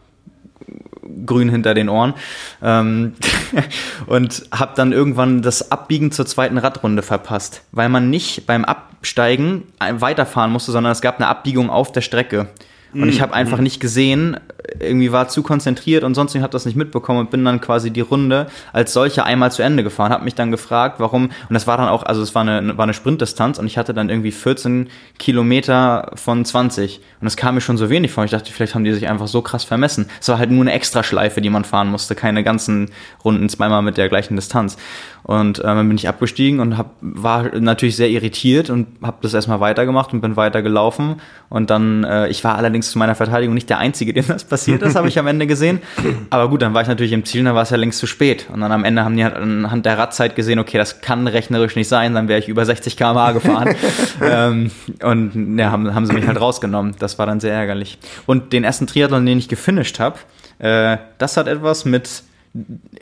grün 1.26 1.50
hinter 1.50 1.74
den 1.74 1.90
Ohren 1.90 2.14
ähm, 2.62 3.14
und 4.06 4.46
habe 4.52 4.74
dann 4.76 4.92
irgendwann 4.92 5.42
das 5.42 5.72
Abbiegen 5.72 6.12
zur 6.12 6.26
zweiten 6.26 6.58
Radrunde 6.58 7.02
verpasst, 7.02 7.62
weil 7.72 7.90
man 7.90 8.10
nicht 8.10 8.46
beim 8.46 8.66
Absteigen 8.66 9.64
weiterfahren 9.80 10.52
musste, 10.52 10.72
sondern 10.72 10.92
es 10.92 11.02
gab 11.02 11.18
eine 11.18 11.28
Abbiegung 11.28 11.70
auf 11.70 11.92
der 11.92 12.02
Strecke. 12.02 12.48
Und 12.94 13.10
ich 13.10 13.22
habe 13.22 13.34
einfach 13.34 13.60
nicht 13.60 13.80
gesehen, 13.80 14.38
irgendwie 14.80 15.12
war 15.12 15.28
zu 15.28 15.44
konzentriert 15.44 16.04
und 16.04 16.16
sonst 16.16 16.36
habe 16.36 16.50
das 16.50 16.66
nicht 16.66 16.76
mitbekommen 16.76 17.20
und 17.20 17.32
bin 17.32 17.44
dann 17.44 17.62
quasi 17.62 17.92
die 17.92 18.02
Runde 18.02 18.48
als 18.74 18.94
solche 18.94 19.24
einmal 19.24 19.52
zu 19.52 19.62
Ende 19.62 19.84
gefahren, 19.84 20.12
habe 20.12 20.24
mich 20.24 20.36
dann 20.36 20.52
gefragt, 20.52 21.00
warum, 21.00 21.26
und 21.26 21.54
das 21.54 21.68
war 21.68 21.78
dann 21.78 21.88
auch, 21.90 22.04
also 22.04 22.22
es 22.22 22.36
war 22.36 22.44
eine, 22.44 22.78
war 22.78 22.84
eine 22.84 22.94
Sprintdistanz 22.94 23.60
und 23.60 23.66
ich 23.66 23.78
hatte 23.78 23.94
dann 23.94 24.10
irgendwie 24.10 24.32
14 24.32 24.90
Kilometer 25.20 26.12
von 26.16 26.44
20 26.46 27.02
und 27.20 27.26
das 27.26 27.38
kam 27.38 27.56
mir 27.56 27.62
schon 27.62 27.78
so 27.78 27.90
wenig 27.90 28.12
vor. 28.12 28.24
Ich 28.26 28.32
dachte, 28.32 28.52
vielleicht 28.52 28.76
haben 28.76 28.84
die 28.84 28.94
sich 28.94 29.08
einfach 29.08 29.28
so 29.28 29.42
krass 29.42 29.64
vermessen. 29.64 30.08
Es 30.22 30.30
war 30.30 30.38
halt 30.38 30.52
nur 30.52 30.62
eine 30.62 30.74
Extraschleife, 30.74 31.42
die 31.42 31.50
man 31.50 31.64
fahren 31.64 31.90
musste, 31.90 32.16
keine 32.16 32.44
ganzen 32.44 32.92
Runden 33.24 33.50
zweimal 33.50 33.82
mit 33.82 33.98
der 33.98 34.10
gleichen 34.10 34.36
Distanz. 34.36 34.78
Und 35.24 35.60
äh, 35.60 35.64
dann 35.64 35.88
bin 35.88 35.98
ich 35.98 36.08
abgestiegen 36.08 36.60
und 36.60 36.78
hab, 36.78 36.96
war 37.02 37.54
natürlich 37.60 37.96
sehr 37.96 38.10
irritiert 38.10 38.70
und 38.70 38.88
habe 39.04 39.18
das 39.22 39.34
erstmal 39.34 39.60
weitergemacht 39.60 40.14
und 40.14 40.22
bin 40.22 40.36
weiter 40.38 40.62
gelaufen. 40.62 41.22
Und 41.50 41.70
dann, 41.70 42.04
äh, 42.04 42.30
ich 42.30 42.44
war 42.44 42.56
allerdings 42.56 42.92
zu 42.92 42.98
meiner 42.98 43.16
Verteidigung 43.16 43.54
nicht 43.54 43.70
der 43.70 43.78
Einzige, 43.78 44.14
dem 44.18 44.26
das 44.28 44.46
passiert 44.46 44.82
ist, 44.82 44.96
habe 44.96 45.08
ich 45.08 45.20
am 45.20 45.28
Ende 45.28 45.48
gesehen. 45.48 45.82
Aber 46.30 46.50
gut, 46.50 46.62
dann 46.62 46.74
war 46.74 46.82
ich 46.82 46.88
natürlich 46.88 47.12
im 47.12 47.26
Ziel, 47.26 47.44
dann 47.44 47.56
war 47.56 47.64
es 47.64 47.70
ja 47.70 47.78
längst 47.78 48.00
zu 48.00 48.08
spät. 48.08 48.48
Und 48.52 48.62
dann 48.62 48.72
am 48.72 48.84
Ende 48.84 49.04
haben 49.04 49.18
die 49.18 49.24
halt 49.24 49.36
anhand 49.36 49.86
der 49.86 49.98
Radzeit 49.98 50.36
gesehen, 50.36 50.60
okay, 50.60 50.78
das 50.78 51.02
kann 51.02 51.28
rechnerisch 51.28 51.76
nicht 51.76 51.88
sein, 51.88 52.14
dann 52.14 52.28
wäre 52.28 52.40
ich 52.40 52.48
über 52.48 52.66
60 52.66 52.96
km/h 52.96 53.32
gefahren. 53.34 53.76
ähm, 54.22 54.72
und 55.04 55.58
ja, 55.58 55.72
haben, 55.72 55.94
haben 55.94 56.06
sie 56.06 56.14
mich 56.14 56.28
halt 56.28 56.40
rausgenommen. 56.40 56.96
Das 57.00 57.20
war 57.20 57.26
dann 57.26 57.40
sehr 57.40 57.54
ärgerlich. 57.54 57.98
Und 58.26 58.54
den 58.54 58.64
ersten 58.64 58.88
Triathlon, 58.88 59.26
den 59.26 59.38
ich 59.38 59.50
gefinisht 59.50 60.00
habe, 60.00 60.20
äh, 60.60 60.98
das 61.18 61.38
hat 61.38 61.48
etwas 61.48 61.86
mit 61.86 62.24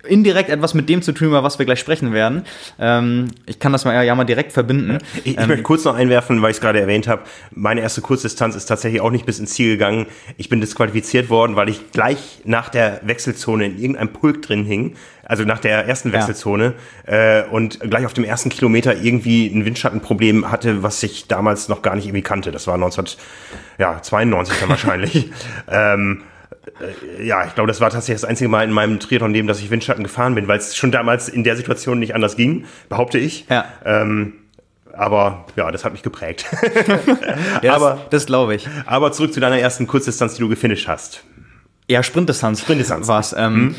indirekt 0.07 0.49
etwas 0.49 0.73
mit 0.73 0.89
dem 0.89 1.01
zu 1.01 1.11
tun, 1.11 1.27
über 1.27 1.43
was 1.43 1.59
wir 1.59 1.65
gleich 1.65 1.79
sprechen 1.79 2.13
werden. 2.13 2.43
Ähm, 2.79 3.27
ich 3.45 3.59
kann 3.59 3.71
das 3.71 3.85
mal 3.85 4.03
ja 4.03 4.15
mal 4.15 4.25
direkt 4.25 4.51
verbinden. 4.51 4.99
Ich, 5.23 5.27
ich 5.27 5.37
Ähm, 5.37 5.47
möchte 5.47 5.63
kurz 5.63 5.83
noch 5.85 5.95
einwerfen, 5.95 6.41
weil 6.41 6.51
ich 6.51 6.57
es 6.57 6.61
gerade 6.61 6.79
erwähnt 6.79 7.07
habe. 7.07 7.23
Meine 7.51 7.81
erste 7.81 8.01
Kurzdistanz 8.01 8.55
ist 8.55 8.65
tatsächlich 8.65 9.01
auch 9.01 9.11
nicht 9.11 9.25
bis 9.25 9.39
ins 9.39 9.53
Ziel 9.53 9.71
gegangen. 9.71 10.07
Ich 10.37 10.49
bin 10.49 10.61
disqualifiziert 10.61 11.29
worden, 11.29 11.55
weil 11.55 11.69
ich 11.69 11.91
gleich 11.91 12.41
nach 12.43 12.69
der 12.69 13.01
Wechselzone 13.03 13.65
in 13.65 13.77
irgendeinem 13.77 14.09
Pulk 14.09 14.41
drin 14.41 14.65
hing. 14.65 14.95
Also 15.27 15.43
nach 15.43 15.59
der 15.59 15.87
ersten 15.87 16.11
Wechselzone 16.11 16.73
äh, 17.07 17.43
und 17.43 17.79
gleich 17.79 18.05
auf 18.05 18.13
dem 18.13 18.23
ersten 18.23 18.49
Kilometer 18.49 18.95
irgendwie 18.95 19.47
ein 19.47 19.65
Windschattenproblem 19.65 20.51
hatte, 20.51 20.83
was 20.83 21.01
ich 21.01 21.27
damals 21.27 21.67
noch 21.67 21.81
gar 21.81 21.95
nicht 21.95 22.05
irgendwie 22.05 22.21
kannte. 22.21 22.51
Das 22.51 22.67
war 22.67 22.75
1992 22.75 24.59
dann 24.59 24.69
wahrscheinlich. 24.69 25.31
ähm, 25.67 26.21
äh, 26.21 26.34
ja, 27.21 27.45
ich 27.45 27.55
glaube, 27.55 27.67
das 27.67 27.79
war 27.81 27.89
tatsächlich 27.89 28.21
das 28.21 28.29
einzige 28.29 28.49
Mal 28.49 28.63
in 28.63 28.71
meinem 28.71 28.99
Triathlon-Leben, 28.99 29.47
dass 29.47 29.59
ich 29.59 29.69
Windschatten 29.69 30.03
gefahren 30.03 30.35
bin, 30.35 30.47
weil 30.47 30.57
es 30.57 30.75
schon 30.75 30.91
damals 30.91 31.29
in 31.29 31.43
der 31.43 31.55
Situation 31.55 31.99
nicht 31.99 32.15
anders 32.15 32.35
ging, 32.35 32.65
behaupte 32.89 33.17
ich. 33.17 33.45
Ja. 33.49 33.65
Ähm, 33.85 34.33
aber 34.93 35.45
ja, 35.55 35.71
das 35.71 35.83
hat 35.85 35.91
mich 35.93 36.03
geprägt. 36.03 36.45
ja, 37.61 37.73
aber- 37.75 37.91
das, 38.03 38.09
das 38.11 38.25
glaube 38.25 38.55
ich. 38.55 38.67
aber 38.85 39.11
zurück 39.11 39.33
zu 39.33 39.39
deiner 39.39 39.57
ersten 39.59 39.87
Kurzdistanz, 39.87 40.35
die 40.35 40.41
du 40.41 40.49
gefinisht 40.49 40.87
hast. 40.87 41.23
Ja, 41.87 42.01
Sprintdistanz. 42.03 42.61
Sprintdistanz. 42.61 43.07
war 43.07 43.19
es. 43.19 43.33
Ähm, 43.37 43.75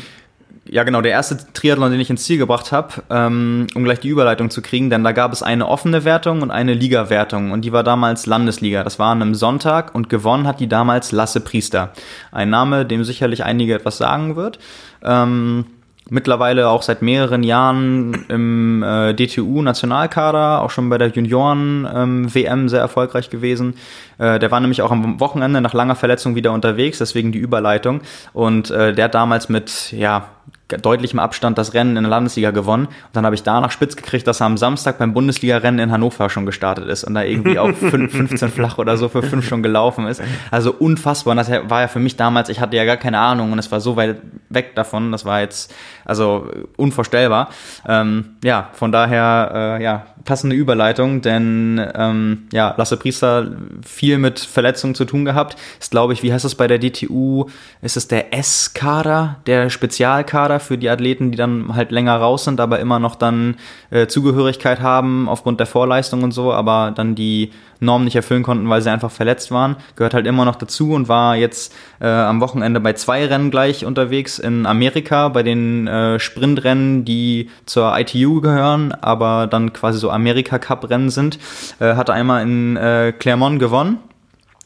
Ja, 0.69 0.83
genau, 0.83 1.01
der 1.01 1.11
erste 1.11 1.37
Triathlon, 1.53 1.91
den 1.91 1.99
ich 1.99 2.09
ins 2.09 2.25
Ziel 2.25 2.37
gebracht 2.37 2.71
habe, 2.71 2.95
ähm, 3.09 3.67
um 3.75 3.83
gleich 3.83 3.99
die 3.99 4.09
Überleitung 4.09 4.49
zu 4.49 4.61
kriegen, 4.61 4.89
denn 4.89 5.03
da 5.03 5.11
gab 5.11 5.31
es 5.31 5.43
eine 5.43 5.67
offene 5.67 6.03
Wertung 6.03 6.41
und 6.41 6.51
eine 6.51 6.73
Liga-Wertung 6.73 7.51
und 7.51 7.61
die 7.61 7.71
war 7.71 7.83
damals 7.83 8.25
Landesliga. 8.25 8.83
Das 8.83 8.99
war 8.99 9.11
an 9.11 9.21
einem 9.21 9.35
Sonntag 9.35 9.95
und 9.95 10.09
gewonnen 10.09 10.47
hat 10.47 10.59
die 10.59 10.67
damals 10.67 11.11
Lasse 11.11 11.39
Priester. 11.39 11.93
Ein 12.31 12.49
Name, 12.49 12.85
dem 12.85 13.03
sicherlich 13.03 13.43
einige 13.43 13.75
etwas 13.75 13.97
sagen 13.97 14.35
wird. 14.35 14.59
Ähm, 15.03 15.65
mittlerweile 16.09 16.69
auch 16.69 16.81
seit 16.81 17.01
mehreren 17.01 17.43
Jahren 17.43 18.25
im 18.29 18.83
äh, 18.83 19.13
DTU-Nationalkader, 19.13 20.61
auch 20.61 20.71
schon 20.71 20.89
bei 20.89 20.97
der 20.97 21.09
Junioren-WM 21.09 22.69
sehr 22.69 22.79
erfolgreich 22.79 23.29
gewesen. 23.29 23.75
Äh, 24.17 24.39
der 24.39 24.51
war 24.51 24.59
nämlich 24.59 24.81
auch 24.81 24.91
am 24.91 25.19
Wochenende 25.19 25.61
nach 25.61 25.73
langer 25.73 25.95
Verletzung 25.95 26.35
wieder 26.35 26.51
unterwegs, 26.51 26.97
deswegen 26.97 27.31
die 27.31 27.39
Überleitung. 27.39 28.01
Und 28.33 28.71
äh, 28.71 28.93
der 28.93 29.05
hat 29.05 29.15
damals 29.15 29.49
mit 29.49 29.91
ja, 29.91 30.27
deutlichem 30.67 31.19
Abstand 31.19 31.57
das 31.57 31.73
Rennen 31.73 31.95
in 31.97 32.03
der 32.03 32.09
Landesliga 32.09 32.51
gewonnen. 32.51 32.87
Und 32.87 32.95
dann 33.13 33.25
habe 33.25 33.35
ich 33.35 33.43
danach 33.43 33.71
spitz 33.71 33.95
gekriegt, 33.95 34.27
dass 34.27 34.41
er 34.41 34.47
am 34.47 34.57
Samstag 34.57 34.97
beim 34.97 35.13
Bundesliga-Rennen 35.13 35.79
in 35.79 35.91
Hannover 35.91 36.29
schon 36.29 36.45
gestartet 36.45 36.87
ist 36.87 37.03
und 37.05 37.13
da 37.13 37.23
irgendwie 37.23 37.57
auch 37.59 37.69
fün- 37.81 38.09
15 38.09 38.49
flach 38.49 38.77
oder 38.77 38.97
so 38.97 39.07
für 39.09 39.23
fünf 39.23 39.47
schon 39.47 39.63
gelaufen 39.63 40.07
ist. 40.07 40.21
Also 40.51 40.73
unfassbar. 40.73 41.31
Und 41.31 41.37
das 41.37 41.49
war 41.49 41.81
ja 41.81 41.87
für 41.87 41.99
mich 41.99 42.17
damals, 42.17 42.49
ich 42.49 42.59
hatte 42.59 42.75
ja 42.75 42.85
gar 42.85 42.97
keine 42.97 43.19
Ahnung 43.19 43.51
und 43.51 43.59
es 43.59 43.71
war 43.71 43.79
so 43.79 43.95
weit 43.95 44.17
weg 44.49 44.75
davon. 44.75 45.11
Das 45.11 45.25
war 45.25 45.39
jetzt 45.41 45.73
also 46.05 46.49
unvorstellbar. 46.77 47.49
Ähm, 47.87 48.35
ja, 48.43 48.69
von 48.73 48.91
daher, 48.91 49.77
äh, 49.79 49.83
ja, 49.83 50.05
passende 50.23 50.55
Überleitung, 50.55 51.21
denn 51.21 51.81
ähm, 51.95 52.47
ja, 52.51 52.73
Lasse 52.77 52.97
Priester 52.97 53.47
viel 53.85 54.17
mit 54.17 54.39
Verletzungen 54.39 54.93
zu 54.95 55.05
tun 55.05 55.23
gehabt. 55.25 55.57
Ist, 55.79 55.91
glaube 55.91 56.11
ich, 56.13 56.21
wie 56.23 56.33
heißt 56.33 56.43
es 56.43 56.55
bei 56.55 56.67
der 56.67 56.79
DTU? 56.79 57.45
Ist 57.81 57.95
es 57.95 58.07
der 58.09 58.33
S-Kader, 58.33 59.37
der 59.47 59.69
Spezialkader 59.69 60.56
für 60.59 60.77
die 60.77 60.89
Athleten, 60.89 61.31
die 61.31 61.37
dann 61.37 61.75
halt 61.75 61.91
länger 61.91 62.15
raus 62.17 62.43
sind, 62.43 62.59
aber 62.59 62.79
immer 62.79 62.99
noch 62.99 63.15
dann 63.15 63.55
äh, 63.89 64.07
Zugehörigkeit 64.07 64.81
haben 64.81 65.29
aufgrund 65.29 65.59
der 65.59 65.67
Vorleistung 65.67 66.23
und 66.23 66.31
so, 66.31 66.53
aber 66.53 66.91
dann 66.95 67.15
die 67.15 67.51
Norm 67.79 68.03
nicht 68.03 68.15
erfüllen 68.15 68.43
konnten, 68.43 68.69
weil 68.69 68.81
sie 68.81 68.89
einfach 68.89 69.11
verletzt 69.11 69.51
waren. 69.51 69.75
Gehört 69.95 70.13
halt 70.13 70.27
immer 70.27 70.45
noch 70.45 70.55
dazu 70.55 70.93
und 70.93 71.07
war 71.07 71.35
jetzt 71.35 71.73
äh, 71.99 72.07
am 72.07 72.41
Wochenende 72.41 72.79
bei 72.79 72.93
zwei 72.93 73.25
Rennen 73.25 73.51
gleich 73.51 73.85
unterwegs 73.85 74.39
in 74.39 74.65
Amerika, 74.65 75.29
bei 75.29 75.43
den 75.43 75.87
äh, 75.87 76.19
Sprintrennen, 76.19 77.05
die 77.05 77.49
zur 77.65 77.97
ITU 77.97 78.41
gehören, 78.41 78.91
aber 78.93 79.47
dann 79.47 79.73
quasi 79.73 79.99
so 79.99 80.09
Amerika-Cup-Rennen 80.09 81.09
sind. 81.09 81.39
Äh, 81.79 81.95
hatte 81.95 82.13
einmal 82.13 82.41
in 82.43 82.77
äh, 82.77 83.13
Clermont 83.17 83.59
gewonnen 83.59 83.99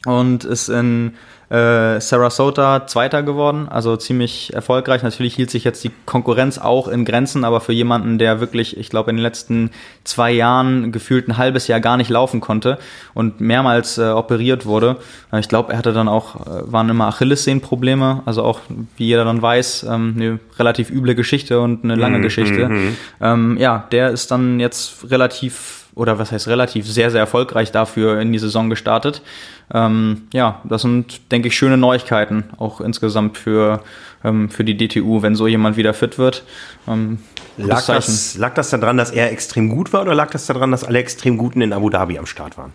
und 0.06 0.44
ist 0.44 0.70
in 0.70 1.14
äh, 1.52 2.00
Sarasota 2.00 2.88
Zweiter 2.88 3.24
geworden, 3.24 3.68
also 3.70 3.98
ziemlich 3.98 4.54
erfolgreich. 4.54 5.04
Natürlich 5.04 5.36
hielt 5.36 5.52
sich 5.52 5.66
jetzt 5.66 5.84
die 5.84 5.92
Konkurrenz 6.06 6.58
auch 6.58 6.88
in 6.88 7.04
Grenzen, 7.04 7.44
aber 7.44 7.60
für 7.60 7.74
jemanden, 7.74 8.18
der 8.18 8.40
wirklich, 8.40 8.78
ich 8.78 8.90
glaube, 8.90 9.10
in 9.10 9.18
den 9.18 9.24
letzten 9.24 9.72
zwei 10.06 10.32
Jahren 10.32 10.94
gefühlt 10.94 11.28
ein 11.28 11.38
halbes 11.38 11.68
Jahr 11.68 11.82
gar 11.82 11.98
nicht 11.98 12.10
laufen 12.10 12.40
konnte 12.40 12.78
und 13.14 13.42
mehrmals 13.42 13.98
äh, 13.98 14.12
operiert 14.12 14.66
wurde, 14.66 14.96
äh, 15.34 15.42
ich 15.42 15.50
glaube, 15.50 15.74
er 15.74 15.78
hatte 15.78 15.92
dann 15.92 16.08
auch, 16.08 16.48
äh, 16.48 16.72
waren 16.72 16.88
immer 16.88 17.08
Achillessehnenprobleme, 17.08 18.24
also 18.26 18.44
auch, 18.44 18.62
wie 18.96 19.08
jeder 19.08 19.26
dann 19.26 19.42
weiß, 19.42 19.88
ähm, 19.90 20.14
eine 20.16 20.40
relativ 20.58 20.90
üble 20.90 21.16
Geschichte 21.16 21.60
und 21.60 21.84
eine 21.84 21.96
lange 21.96 22.20
mhm, 22.20 22.22
Geschichte. 22.22 22.70
Mhm. 22.70 22.98
Ähm, 23.20 23.58
ja, 23.60 23.88
der 23.92 24.12
ist 24.12 24.32
dann 24.32 24.62
jetzt 24.62 25.12
relativ 25.12 25.81
oder 25.96 26.20
was 26.20 26.32
heißt 26.32 26.48
relativ, 26.48 26.88
sehr, 26.88 27.12
sehr 27.12 27.20
erfolgreich 27.20 27.72
dafür 27.72 28.20
in 28.20 28.32
die 28.32 28.40
Saison 28.40 28.70
gestartet. 28.70 29.22
Ähm, 29.74 30.24
ja, 30.34 30.62
das 30.64 30.84
sind, 30.84 31.32
denke 31.32 31.50
ich, 31.50 31.58
schöne 31.58 31.78
Neuigkeiten, 31.78 32.46
auch 32.58 32.82
insgesamt 32.82 33.38
für, 33.38 33.84
ähm, 34.24 34.50
für 34.50 34.64
die 34.64 34.78
DTU, 34.78 35.22
wenn 35.22 35.36
so 35.36 35.48
jemand 35.48 35.78
wieder 35.78 35.94
fit 35.94 36.18
wird. 36.18 36.44
Ähm, 36.88 37.20
lag, 37.58 37.86
das, 37.86 38.38
lag 38.38 38.54
das 38.54 38.70
daran, 38.70 38.98
dass 38.98 39.12
er 39.12 39.32
extrem 39.32 39.70
gut 39.70 39.94
war 39.94 40.02
oder 40.02 40.16
lag 40.16 40.30
das 40.32 40.46
daran, 40.46 40.72
dass 40.72 40.84
alle 40.84 41.00
extrem 41.00 41.38
Guten 41.38 41.62
in 41.62 41.74
Abu 41.74 41.90
Dhabi 41.90 42.18
am 42.18 42.26
Start 42.26 42.58
waren? 42.58 42.74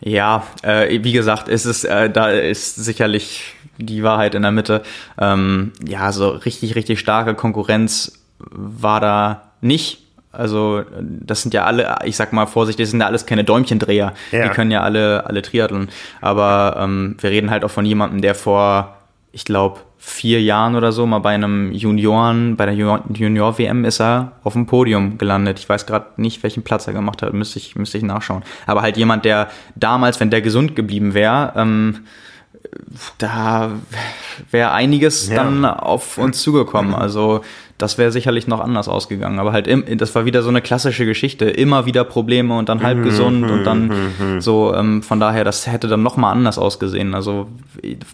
Ja, 0.00 0.46
äh, 0.62 1.02
wie 1.02 1.12
gesagt, 1.12 1.48
ist 1.48 1.64
es, 1.64 1.84
äh, 1.84 2.10
da 2.10 2.30
ist 2.30 2.76
sicherlich 2.76 3.54
die 3.78 4.02
Wahrheit 4.02 4.34
in 4.34 4.42
der 4.42 4.52
Mitte. 4.52 4.82
Ähm, 5.18 5.72
ja, 5.86 6.12
so 6.12 6.28
richtig, 6.28 6.74
richtig 6.74 7.00
starke 7.00 7.34
Konkurrenz 7.34 8.12
war 8.38 9.00
da 9.00 9.52
nicht. 9.60 10.03
Also 10.36 10.82
das 10.98 11.42
sind 11.42 11.54
ja 11.54 11.64
alle, 11.64 11.96
ich 12.04 12.16
sag 12.16 12.32
mal 12.32 12.46
vorsichtig, 12.46 12.84
das 12.84 12.90
sind 12.90 13.00
ja 13.00 13.06
alles 13.06 13.26
keine 13.26 13.44
Däumchendreher. 13.44 14.14
Ja. 14.32 14.44
Die 14.44 14.50
können 14.50 14.70
ja 14.70 14.82
alle, 14.82 15.26
alle 15.26 15.42
Triathlon. 15.42 15.88
Aber 16.20 16.76
ähm, 16.78 17.16
wir 17.20 17.30
reden 17.30 17.50
halt 17.50 17.64
auch 17.64 17.70
von 17.70 17.84
jemandem, 17.84 18.20
der 18.20 18.34
vor, 18.34 18.96
ich 19.32 19.44
glaube, 19.44 19.80
vier 20.04 20.42
Jahren 20.42 20.76
oder 20.76 20.92
so 20.92 21.06
mal 21.06 21.20
bei 21.20 21.30
einem 21.30 21.72
Junioren, 21.72 22.56
bei 22.56 22.66
der 22.66 22.74
Junior-WM 22.74 23.86
ist 23.86 24.00
er 24.00 24.32
auf 24.44 24.52
dem 24.52 24.66
Podium 24.66 25.16
gelandet. 25.16 25.58
Ich 25.58 25.68
weiß 25.68 25.86
gerade 25.86 26.06
nicht, 26.18 26.42
welchen 26.42 26.62
Platz 26.62 26.86
er 26.86 26.92
gemacht 26.92 27.22
hat, 27.22 27.32
müsste 27.32 27.58
ich, 27.58 27.74
müsste 27.74 27.96
ich 27.96 28.04
nachschauen. 28.04 28.42
Aber 28.66 28.82
halt 28.82 28.98
jemand, 28.98 29.24
der 29.24 29.48
damals, 29.76 30.20
wenn 30.20 30.28
der 30.28 30.42
gesund 30.42 30.76
geblieben 30.76 31.14
wäre, 31.14 31.54
ähm, 31.56 32.00
da 33.18 33.72
wäre 34.50 34.72
einiges 34.72 35.28
ja. 35.28 35.36
dann 35.36 35.64
auf 35.64 36.18
uns 36.18 36.42
zugekommen. 36.42 36.94
Also 36.94 37.42
das 37.78 37.98
wäre 37.98 38.12
sicherlich 38.12 38.46
noch 38.46 38.60
anders 38.60 38.88
ausgegangen. 38.88 39.38
Aber 39.38 39.52
halt, 39.52 39.66
im, 39.66 39.84
das 39.98 40.14
war 40.14 40.24
wieder 40.24 40.42
so 40.42 40.48
eine 40.48 40.62
klassische 40.62 41.06
Geschichte. 41.06 41.46
Immer 41.46 41.86
wieder 41.86 42.04
Probleme 42.04 42.56
und 42.56 42.68
dann 42.68 42.82
halb 42.82 42.98
mhm, 42.98 43.02
gesund 43.02 43.50
und 43.50 43.64
dann 43.64 43.88
mhm, 43.88 44.34
mhm. 44.34 44.40
so. 44.40 44.74
Ähm, 44.74 45.02
von 45.02 45.18
daher, 45.18 45.44
das 45.44 45.66
hätte 45.66 45.88
dann 45.88 46.02
noch 46.02 46.16
mal 46.16 46.30
anders 46.30 46.58
ausgesehen. 46.58 47.14
Also 47.14 47.48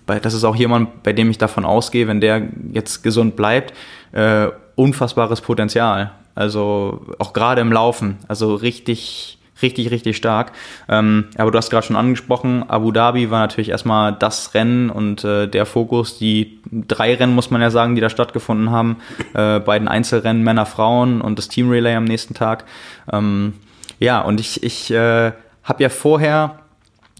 das 0.07 0.35
ist 0.35 0.45
auch 0.45 0.57
jemand, 0.57 1.03
bei 1.03 1.13
dem 1.13 1.31
ich 1.31 1.39
davon 1.39 1.65
ausgehe, 1.65 2.09
wenn 2.09 2.21
der 2.21 2.49
jetzt 2.73 3.03
gesund 3.03 3.37
bleibt, 3.37 3.75
äh, 4.13 4.49
unfassbares 4.77 5.43
Potenzial. 5.43 6.13
Also 6.35 7.07
auch 7.19 7.33
gerade 7.33 7.61
im 7.61 7.73
Laufen. 7.73 8.19
Also 8.29 8.55
richtig 8.55 9.40
richtig, 9.63 9.91
richtig 9.91 10.17
stark. 10.17 10.53
Ähm, 10.89 11.27
aber 11.37 11.51
du 11.51 11.59
hast 11.59 11.71
gerade 11.71 11.87
schon 11.87 11.97
angesprochen, 11.97 12.69
Abu 12.69 12.93
Dhabi 12.93 13.31
war 13.31 13.41
natürlich 13.41 13.71
erstmal 13.71 14.13
das 14.13 14.55
Rennen 14.55 14.91
und 14.91 15.25
äh, 15.25 15.47
der 15.47 15.67
Fokus. 15.67 16.19
Die 16.19 16.61
drei 16.71 17.15
Rennen, 17.15 17.35
muss 17.35 17.51
man 17.51 17.61
ja 17.61 17.71
sagen, 17.71 17.95
die 17.95 18.01
da 18.01 18.11
stattgefunden 18.11 18.71
haben. 18.71 18.97
Äh, 19.35 19.61
beiden 19.61 19.89
Einzelrennen, 19.89 20.43
Männer, 20.43 20.67
Frauen 20.67 21.21
und 21.21 21.39
das 21.39 21.49
Team 21.49 21.71
Relay 21.71 21.95
am 21.95 22.05
nächsten 22.05 22.35
Tag. 22.35 22.65
Ähm, 23.13 23.55
ja, 23.99 24.21
und 24.21 24.41
ich, 24.41 24.63
ich 24.63 24.91
äh, 24.91 25.33
habe 25.63 25.83
ja 25.83 25.89
vorher 25.89 26.61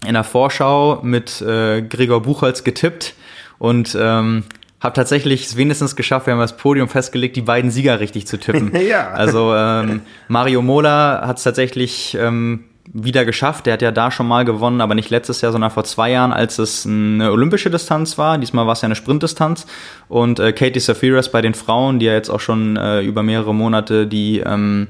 in 0.05 0.13
der 0.13 0.23
Vorschau 0.23 0.99
mit 1.03 1.41
äh, 1.41 1.81
Gregor 1.81 2.21
Buchholz 2.21 2.63
getippt 2.63 3.13
und 3.59 3.95
ähm, 3.99 4.43
habe 4.81 4.95
tatsächlich 4.95 5.45
es 5.45 5.55
wenigstens 5.55 5.95
geschafft, 5.95 6.25
wir 6.25 6.33
haben 6.33 6.39
das 6.39 6.57
Podium 6.57 6.89
festgelegt, 6.89 7.35
die 7.35 7.41
beiden 7.41 7.69
Sieger 7.69 7.99
richtig 7.99 8.25
zu 8.27 8.37
tippen. 8.37 8.75
ja. 8.87 9.11
Also 9.11 9.55
ähm, 9.55 10.01
Mario 10.27 10.63
Mola 10.63 11.25
hat 11.25 11.37
es 11.37 11.43
tatsächlich 11.43 12.17
ähm, 12.19 12.65
wieder 12.91 13.23
geschafft. 13.23 13.67
Der 13.67 13.73
hat 13.73 13.83
ja 13.83 13.91
da 13.91 14.09
schon 14.09 14.27
mal 14.27 14.43
gewonnen, 14.43 14.81
aber 14.81 14.95
nicht 14.95 15.11
letztes 15.11 15.41
Jahr, 15.41 15.51
sondern 15.51 15.69
vor 15.69 15.83
zwei 15.83 16.11
Jahren, 16.11 16.33
als 16.33 16.57
es 16.57 16.85
eine 16.85 17.31
olympische 17.31 17.69
Distanz 17.69 18.17
war. 18.17 18.39
Diesmal 18.39 18.65
war 18.65 18.73
es 18.73 18.81
ja 18.81 18.87
eine 18.87 18.95
Sprintdistanz. 18.95 19.67
Und 20.09 20.39
äh, 20.39 20.51
Katie 20.51 20.79
Safiras 20.79 21.31
bei 21.31 21.43
den 21.43 21.53
Frauen, 21.53 21.99
die 21.99 22.07
ja 22.07 22.13
jetzt 22.13 22.29
auch 22.29 22.39
schon 22.39 22.75
äh, 22.75 23.01
über 23.01 23.21
mehrere 23.21 23.53
Monate 23.53 24.07
die, 24.07 24.39
ähm, 24.39 24.87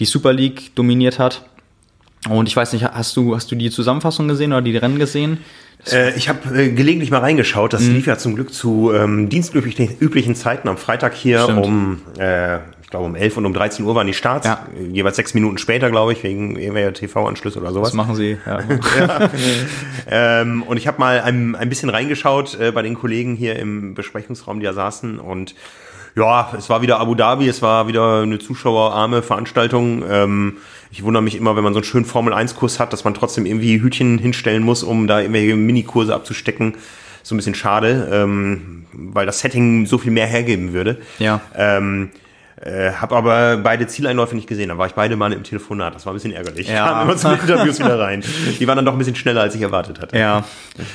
die 0.00 0.04
Super 0.04 0.32
League 0.32 0.74
dominiert 0.74 1.20
hat. 1.20 1.44
Und 2.28 2.48
ich 2.48 2.56
weiß 2.56 2.72
nicht, 2.72 2.84
hast 2.84 3.16
du, 3.16 3.36
hast 3.36 3.50
du 3.52 3.54
die 3.54 3.70
Zusammenfassung 3.70 4.26
gesehen 4.26 4.52
oder 4.52 4.62
die 4.62 4.76
Rennen 4.76 4.98
gesehen? 4.98 5.38
Äh, 5.92 6.16
ich 6.16 6.28
habe 6.28 6.56
äh, 6.56 6.70
gelegentlich 6.70 7.10
mal 7.10 7.18
reingeschaut. 7.18 7.72
Das 7.72 7.82
mhm. 7.82 7.94
lief 7.94 8.06
ja 8.06 8.18
zum 8.18 8.34
Glück 8.34 8.52
zu 8.52 8.92
ähm, 8.94 9.28
dienstüblichen 9.28 10.34
Zeiten 10.34 10.68
am 10.68 10.76
Freitag 10.76 11.14
hier 11.14 11.42
Stimmt. 11.42 11.64
um, 11.64 12.02
äh, 12.18 12.56
ich 12.82 12.90
glaube 12.90 13.04
um 13.04 13.14
11 13.14 13.36
und 13.36 13.46
um 13.46 13.52
13 13.52 13.84
Uhr 13.84 13.94
waren 13.94 14.06
die 14.06 14.14
Starts. 14.14 14.46
Ja. 14.46 14.66
Jeweils 14.90 15.16
sechs 15.16 15.34
Minuten 15.34 15.58
später, 15.58 15.90
glaube 15.90 16.12
ich, 16.12 16.22
wegen 16.22 16.56
irgendwelcher 16.56 16.94
TV-Anschlüsse 16.94 17.60
oder 17.60 17.72
sowas. 17.72 17.90
Das 17.90 17.94
machen 17.94 18.14
sie, 18.14 18.38
ja. 18.46 18.60
ja. 18.98 19.30
ähm, 20.10 20.62
und 20.62 20.76
ich 20.78 20.86
habe 20.86 20.98
mal 20.98 21.20
ein, 21.20 21.54
ein 21.54 21.68
bisschen 21.68 21.90
reingeschaut 21.90 22.58
äh, 22.58 22.72
bei 22.72 22.82
den 22.82 22.94
Kollegen 22.94 23.36
hier 23.36 23.56
im 23.56 23.94
Besprechungsraum, 23.94 24.60
die 24.60 24.66
da 24.66 24.72
saßen 24.72 25.18
und 25.18 25.54
ja, 26.18 26.52
es 26.56 26.68
war 26.68 26.82
wieder 26.82 26.98
Abu 26.98 27.14
Dhabi, 27.14 27.48
es 27.48 27.62
war 27.62 27.86
wieder 27.86 28.22
eine 28.22 28.38
zuschauerarme 28.38 29.22
Veranstaltung. 29.22 30.02
Ähm, 30.08 30.56
ich 30.90 31.02
wundere 31.02 31.22
mich 31.22 31.36
immer, 31.36 31.54
wenn 31.56 31.64
man 31.64 31.74
so 31.74 31.78
einen 31.78 31.84
schönen 31.84 32.04
Formel-1-Kurs 32.04 32.80
hat, 32.80 32.92
dass 32.92 33.04
man 33.04 33.14
trotzdem 33.14 33.46
irgendwie 33.46 33.80
Hütchen 33.80 34.18
hinstellen 34.18 34.62
muss, 34.62 34.82
um 34.82 35.06
da 35.06 35.20
irgendwelche 35.20 35.54
Minikurse 35.54 36.14
abzustecken. 36.14 36.74
So 37.22 37.34
ein 37.34 37.38
bisschen 37.38 37.54
schade, 37.54 38.08
ähm, 38.10 38.86
weil 38.92 39.26
das 39.26 39.40
Setting 39.40 39.86
so 39.86 39.98
viel 39.98 40.10
mehr 40.10 40.26
hergeben 40.26 40.72
würde. 40.72 40.98
Ja. 41.18 41.40
Ähm, 41.54 42.10
äh, 42.60 42.90
hab 42.92 43.12
aber 43.12 43.58
beide 43.58 43.86
Zieleinläufe 43.86 44.34
nicht 44.34 44.48
gesehen. 44.48 44.70
Da 44.70 44.78
war 44.78 44.86
ich 44.86 44.94
beide 44.94 45.14
Mal 45.14 45.32
im 45.32 45.44
Telefonat. 45.44 45.94
Das 45.94 46.06
war 46.06 46.12
ein 46.12 46.16
bisschen 46.16 46.32
ärgerlich. 46.32 46.68
Ja. 46.68 46.88
Kamen 46.88 47.02
immer 47.02 47.16
zu 47.16 47.28
den 47.28 47.38
Interviews 47.40 47.78
wieder 47.78 48.00
rein. 48.00 48.24
Die 48.58 48.66
waren 48.66 48.76
dann 48.76 48.84
doch 48.84 48.92
ein 48.92 48.98
bisschen 48.98 49.14
schneller, 49.14 49.42
als 49.42 49.54
ich 49.54 49.62
erwartet 49.62 50.00
hatte. 50.00 50.18
Ja. 50.18 50.44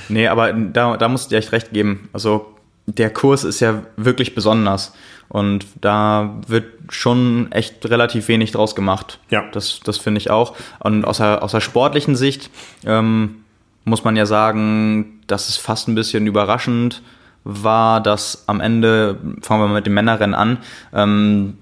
Nee, 0.10 0.28
aber 0.28 0.52
da, 0.52 0.98
da 0.98 1.08
musst 1.08 1.28
du 1.28 1.30
dir 1.30 1.38
echt 1.38 1.52
recht 1.52 1.72
geben. 1.72 2.10
Also 2.12 2.53
der 2.86 3.10
Kurs 3.12 3.44
ist 3.44 3.60
ja 3.60 3.84
wirklich 3.98 4.36
besonders. 4.36 4.94
Und 5.30 5.66
da 5.82 6.36
wird 6.48 6.66
schon 6.90 7.52
echt 7.52 7.90
relativ 7.90 8.28
wenig 8.28 8.52
draus 8.52 8.76
gemacht. 8.76 9.20
Ja. 9.30 9.46
Das, 9.52 9.80
das 9.84 9.98
finde 9.98 10.20
ich 10.20 10.30
auch. 10.30 10.56
Und 10.80 11.06
aus 11.06 11.18
der, 11.18 11.44
aus 11.44 11.52
der 11.52 11.62
sportlichen 11.62 12.16
Sicht 12.16 12.50
ähm, 12.86 13.44
muss 13.86 14.04
man 14.04 14.16
ja 14.16 14.26
sagen, 14.26 15.22
dass 15.28 15.50
es 15.50 15.58
fast 15.58 15.88
ein 15.88 15.96
bisschen 15.96 16.28
überraschend 16.28 17.02
war, 17.44 18.02
dass 18.02 18.44
am 18.48 18.62
Ende, 18.62 19.18
fangen 19.42 19.62
wir 19.62 19.68
mal 19.68 19.74
mit 19.74 19.86
dem 19.86 19.94
Männerrennen 19.96 20.36
an, 20.36 20.58
ähm, 20.94 21.58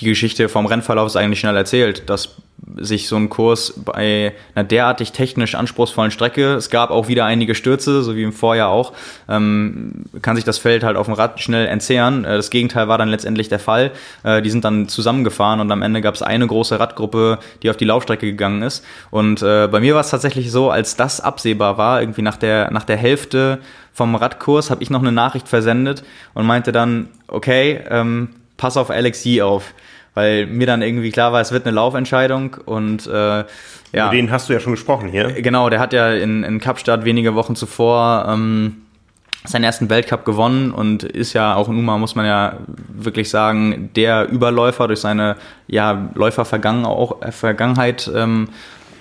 die 0.00 0.04
Geschichte 0.04 0.48
vom 0.48 0.66
Rennverlauf 0.66 1.06
ist 1.06 1.16
eigentlich 1.16 1.40
schnell 1.40 1.56
erzählt, 1.56 2.10
dass 2.10 2.36
sich 2.76 3.08
so 3.08 3.16
ein 3.16 3.28
Kurs 3.28 3.74
bei 3.84 4.34
einer 4.54 4.64
derartig 4.64 5.12
technisch 5.12 5.54
anspruchsvollen 5.54 6.10
Strecke, 6.10 6.54
es 6.54 6.70
gab 6.70 6.90
auch 6.90 7.08
wieder 7.08 7.24
einige 7.24 7.54
Stürze, 7.54 8.02
so 8.02 8.14
wie 8.14 8.22
im 8.22 8.32
Vorjahr 8.32 8.68
auch, 8.68 8.92
ähm, 9.28 10.04
kann 10.22 10.36
sich 10.36 10.44
das 10.44 10.58
Feld 10.58 10.84
halt 10.84 10.96
auf 10.96 11.06
dem 11.06 11.14
Rad 11.14 11.40
schnell 11.40 11.66
entzehren. 11.66 12.24
Äh, 12.24 12.36
das 12.36 12.50
Gegenteil 12.50 12.88
war 12.88 12.98
dann 12.98 13.08
letztendlich 13.08 13.48
der 13.48 13.58
Fall. 13.58 13.90
Äh, 14.22 14.42
die 14.42 14.50
sind 14.50 14.64
dann 14.64 14.88
zusammengefahren 14.88 15.60
und 15.60 15.70
am 15.72 15.82
Ende 15.82 16.00
gab 16.00 16.14
es 16.14 16.22
eine 16.22 16.46
große 16.46 16.78
Radgruppe, 16.78 17.38
die 17.62 17.70
auf 17.70 17.76
die 17.76 17.84
Laufstrecke 17.84 18.26
gegangen 18.26 18.62
ist. 18.62 18.84
Und 19.10 19.42
äh, 19.42 19.68
bei 19.68 19.80
mir 19.80 19.94
war 19.94 20.02
es 20.02 20.10
tatsächlich 20.10 20.50
so, 20.50 20.70
als 20.70 20.96
das 20.96 21.20
absehbar 21.20 21.78
war, 21.78 22.00
irgendwie 22.00 22.22
nach 22.22 22.36
der, 22.36 22.70
nach 22.70 22.84
der 22.84 22.96
Hälfte 22.96 23.58
vom 23.92 24.14
Radkurs, 24.14 24.70
habe 24.70 24.82
ich 24.82 24.90
noch 24.90 25.00
eine 25.00 25.12
Nachricht 25.12 25.48
versendet 25.48 26.04
und 26.34 26.46
meinte 26.46 26.72
dann, 26.72 27.08
okay, 27.28 27.80
ähm, 27.90 28.30
pass 28.56 28.76
auf 28.76 28.90
Alex 28.90 29.24
Yee 29.24 29.42
auf 29.42 29.74
weil 30.14 30.46
mir 30.46 30.66
dann 30.66 30.82
irgendwie 30.82 31.10
klar 31.10 31.32
war, 31.32 31.40
es 31.40 31.52
wird 31.52 31.66
eine 31.66 31.74
Laufentscheidung 31.74 32.56
und 32.64 33.06
äh, 33.06 33.44
ja. 33.92 34.06
Über 34.06 34.10
den 34.16 34.30
hast 34.30 34.48
du 34.48 34.54
ja 34.54 34.60
schon 34.60 34.72
gesprochen 34.72 35.08
hier. 35.08 35.32
Genau, 35.42 35.68
der 35.68 35.78
hat 35.78 35.92
ja 35.92 36.10
in, 36.12 36.44
in 36.44 36.60
Kapstadt 36.60 37.04
wenige 37.04 37.34
Wochen 37.34 37.56
zuvor 37.56 38.26
ähm, 38.28 38.82
seinen 39.44 39.64
ersten 39.64 39.90
Weltcup 39.90 40.24
gewonnen 40.24 40.70
und 40.70 41.02
ist 41.02 41.32
ja 41.32 41.56
auch 41.56 41.68
nun 41.68 41.84
mal, 41.84 41.98
muss 41.98 42.14
man 42.14 42.24
ja 42.24 42.58
wirklich 42.88 43.28
sagen, 43.28 43.90
der 43.96 44.28
Überläufer 44.30 44.86
durch 44.86 45.00
seine 45.00 45.36
ja, 45.66 46.10
Läufervergangenheit 46.14 48.10
ähm, 48.14 48.48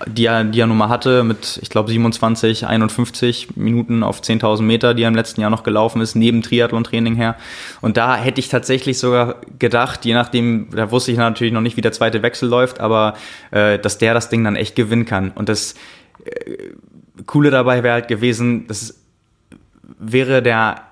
die 0.08 0.26
er, 0.26 0.44
die 0.44 0.60
er 0.60 0.68
nun 0.68 0.78
mal 0.78 0.90
hatte, 0.90 1.24
mit, 1.24 1.60
ich 1.62 1.70
glaube, 1.70 1.90
27, 1.90 2.68
51 2.68 3.56
Minuten 3.56 4.04
auf 4.04 4.22
10.000 4.22 4.62
Meter, 4.62 4.94
die 4.94 5.04
er 5.04 5.08
im 5.08 5.16
letzten 5.16 5.42
Jahr 5.42 5.50
noch 5.50 5.64
gelaufen 5.64 6.02
ist, 6.02 6.16
neben 6.16 6.42
Triathlon-Training 6.42 7.16
her. 7.16 7.36
Und 7.82 7.98
da 7.98 8.16
hätte 8.16 8.40
ich 8.40 8.50
tatsächlich 8.50 9.00
sogar 9.00 9.42
gedacht, 9.60 10.06
je 10.06 10.14
nachdem, 10.14 10.70
da 10.72 10.92
wusste 10.92 11.12
ich 11.12 11.18
natürlich 11.18 11.54
noch 11.54 11.62
nicht, 11.62 11.78
wie 11.78 11.82
der 11.82 11.92
zweite 11.92 12.22
Wechsel 12.22 12.50
läuft, 12.50 12.80
aber 12.80 13.16
äh, 13.52 13.80
dass 13.80 13.98
der 13.98 14.14
das 14.14 14.30
Ding 14.30 14.44
dann 14.44 14.56
echt 14.56 14.76
gewinnen 14.76 15.06
kann. 15.06 15.32
Und 15.32 15.50
das 15.50 15.76
äh, 16.24 16.72
Coole 17.26 17.52
dabei 17.52 17.84
wäre 17.84 17.94
halt 17.94 18.08
gewesen, 18.08 18.68
das 18.68 19.00
wäre 20.00 20.42
der 20.42 20.84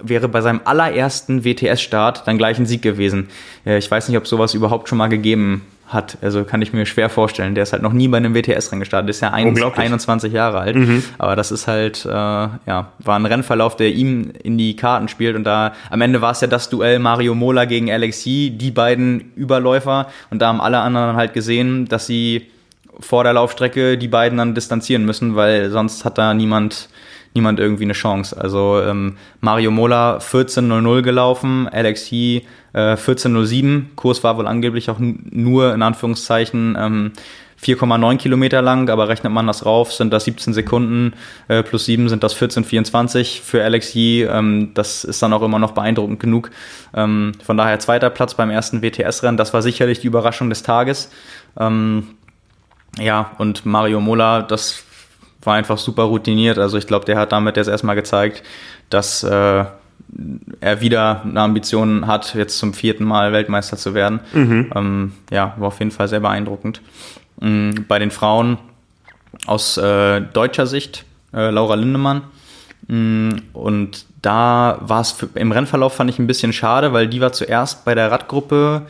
wäre 0.00 0.28
bei 0.28 0.40
seinem 0.40 0.60
allerersten 0.64 1.44
WTS-Start 1.44 2.26
dann 2.26 2.38
gleich 2.38 2.56
ein 2.58 2.66
Sieg 2.66 2.82
gewesen. 2.82 3.30
Ich 3.64 3.90
weiß 3.90 4.08
nicht, 4.08 4.16
ob 4.16 4.28
sowas 4.28 4.54
überhaupt 4.54 4.88
schon 4.88 4.96
mal 4.96 5.08
gegeben 5.08 5.62
hat. 5.88 6.18
Also 6.20 6.44
kann 6.44 6.62
ich 6.62 6.72
mir 6.72 6.86
schwer 6.86 7.08
vorstellen. 7.08 7.54
Der 7.54 7.62
ist 7.62 7.72
halt 7.72 7.82
noch 7.82 7.92
nie 7.92 8.08
bei 8.08 8.18
einem 8.18 8.34
WTS-Rennen 8.34 8.80
gestartet. 8.80 9.10
Ist 9.10 9.20
ja 9.20 9.32
ein, 9.32 9.56
21 9.56 10.32
Jahre 10.32 10.60
alt. 10.60 10.76
Mhm. 10.76 11.02
Aber 11.18 11.34
das 11.34 11.50
ist 11.50 11.66
halt, 11.66 12.04
äh, 12.04 12.08
ja, 12.08 12.92
war 12.98 13.18
ein 13.18 13.26
Rennverlauf, 13.26 13.76
der 13.76 13.90
ihm 13.90 14.32
in 14.42 14.58
die 14.58 14.76
Karten 14.76 15.08
spielt. 15.08 15.34
Und 15.34 15.44
da 15.44 15.72
am 15.90 16.00
Ende 16.00 16.20
war 16.20 16.32
es 16.32 16.40
ja 16.40 16.46
das 16.46 16.68
Duell 16.68 16.98
Mario 16.98 17.34
Mola 17.34 17.64
gegen 17.64 17.90
Alex 17.90 18.24
Yee, 18.26 18.50
die 18.50 18.70
beiden 18.70 19.32
Überläufer. 19.34 20.08
Und 20.30 20.40
da 20.42 20.48
haben 20.48 20.60
alle 20.60 20.78
anderen 20.78 21.16
halt 21.16 21.32
gesehen, 21.32 21.86
dass 21.88 22.06
sie 22.06 22.48
vor 23.00 23.24
der 23.24 23.32
Laufstrecke 23.32 23.96
die 23.96 24.08
beiden 24.08 24.38
dann 24.38 24.54
distanzieren 24.54 25.04
müssen, 25.04 25.36
weil 25.36 25.70
sonst 25.70 26.04
hat 26.04 26.18
da 26.18 26.34
niemand 26.34 26.88
niemand 27.38 27.60
irgendwie 27.60 27.84
eine 27.84 27.92
Chance. 27.92 28.36
Also 28.36 28.82
ähm, 28.82 29.16
Mario 29.40 29.70
Mola 29.70 30.18
14.00 30.18 31.02
gelaufen, 31.02 31.68
Alex 31.68 32.10
Yee 32.10 32.42
äh, 32.72 32.94
14.07. 32.94 33.94
Kurs 33.94 34.24
war 34.24 34.36
wohl 34.36 34.48
angeblich 34.48 34.90
auch 34.90 34.98
nur 34.98 35.72
in 35.72 35.82
Anführungszeichen 35.82 36.76
ähm, 36.76 37.12
4,9 37.62 38.18
Kilometer 38.18 38.62
lang, 38.62 38.88
aber 38.88 39.08
rechnet 39.08 39.32
man 39.32 39.46
das 39.46 39.66
rauf, 39.66 39.92
sind 39.92 40.12
das 40.12 40.24
17 40.24 40.52
Sekunden, 40.52 41.14
äh, 41.48 41.62
plus 41.62 41.86
7 41.86 42.08
sind 42.08 42.22
das 42.22 42.36
14,24 42.36 43.40
für 43.42 43.62
Alex 43.62 43.94
Yee. 43.94 44.24
Ähm, 44.24 44.72
das 44.74 45.04
ist 45.04 45.22
dann 45.22 45.32
auch 45.32 45.42
immer 45.42 45.58
noch 45.58 45.72
beeindruckend 45.72 46.20
genug. 46.20 46.50
Ähm, 46.94 47.32
von 47.44 47.56
daher 47.56 47.78
zweiter 47.78 48.10
Platz 48.10 48.34
beim 48.34 48.50
ersten 48.50 48.82
WTS-Rennen, 48.82 49.36
das 49.36 49.54
war 49.54 49.62
sicherlich 49.62 50.00
die 50.00 50.06
Überraschung 50.08 50.50
des 50.50 50.62
Tages. 50.62 51.10
Ähm, 51.58 52.08
ja, 52.98 53.32
und 53.38 53.64
Mario 53.64 54.00
Mola, 54.00 54.42
das 54.42 54.84
war 55.42 55.54
einfach 55.54 55.78
super 55.78 56.04
routiniert. 56.04 56.58
Also 56.58 56.78
ich 56.78 56.86
glaube, 56.86 57.04
der 57.04 57.18
hat 57.18 57.32
damit 57.32 57.56
jetzt 57.56 57.68
erstmal 57.68 57.96
gezeigt, 57.96 58.42
dass 58.90 59.22
äh, 59.22 59.64
er 60.60 60.80
wieder 60.80 61.22
eine 61.22 61.40
Ambition 61.40 62.06
hat, 62.06 62.34
jetzt 62.34 62.58
zum 62.58 62.74
vierten 62.74 63.04
Mal 63.04 63.32
Weltmeister 63.32 63.76
zu 63.76 63.94
werden. 63.94 64.20
Mhm. 64.32 64.72
Ähm, 64.74 65.12
ja, 65.30 65.54
war 65.58 65.68
auf 65.68 65.78
jeden 65.78 65.90
Fall 65.90 66.08
sehr 66.08 66.20
beeindruckend. 66.20 66.80
Ähm, 67.40 67.84
bei 67.86 67.98
den 67.98 68.10
Frauen 68.10 68.58
aus 69.46 69.76
äh, 69.76 70.20
deutscher 70.20 70.66
Sicht, 70.66 71.04
äh, 71.32 71.50
Laura 71.50 71.74
Lindemann. 71.74 72.22
Ähm, 72.88 73.42
und 73.52 74.06
da 74.22 74.78
war 74.80 75.00
es 75.00 75.16
im 75.34 75.52
Rennverlauf 75.52 75.94
fand 75.94 76.10
ich 76.10 76.18
ein 76.18 76.26
bisschen 76.26 76.52
schade, 76.52 76.92
weil 76.92 77.06
die 77.06 77.20
war 77.20 77.32
zuerst 77.32 77.84
bei 77.84 77.94
der 77.94 78.10
Radgruppe 78.10 78.82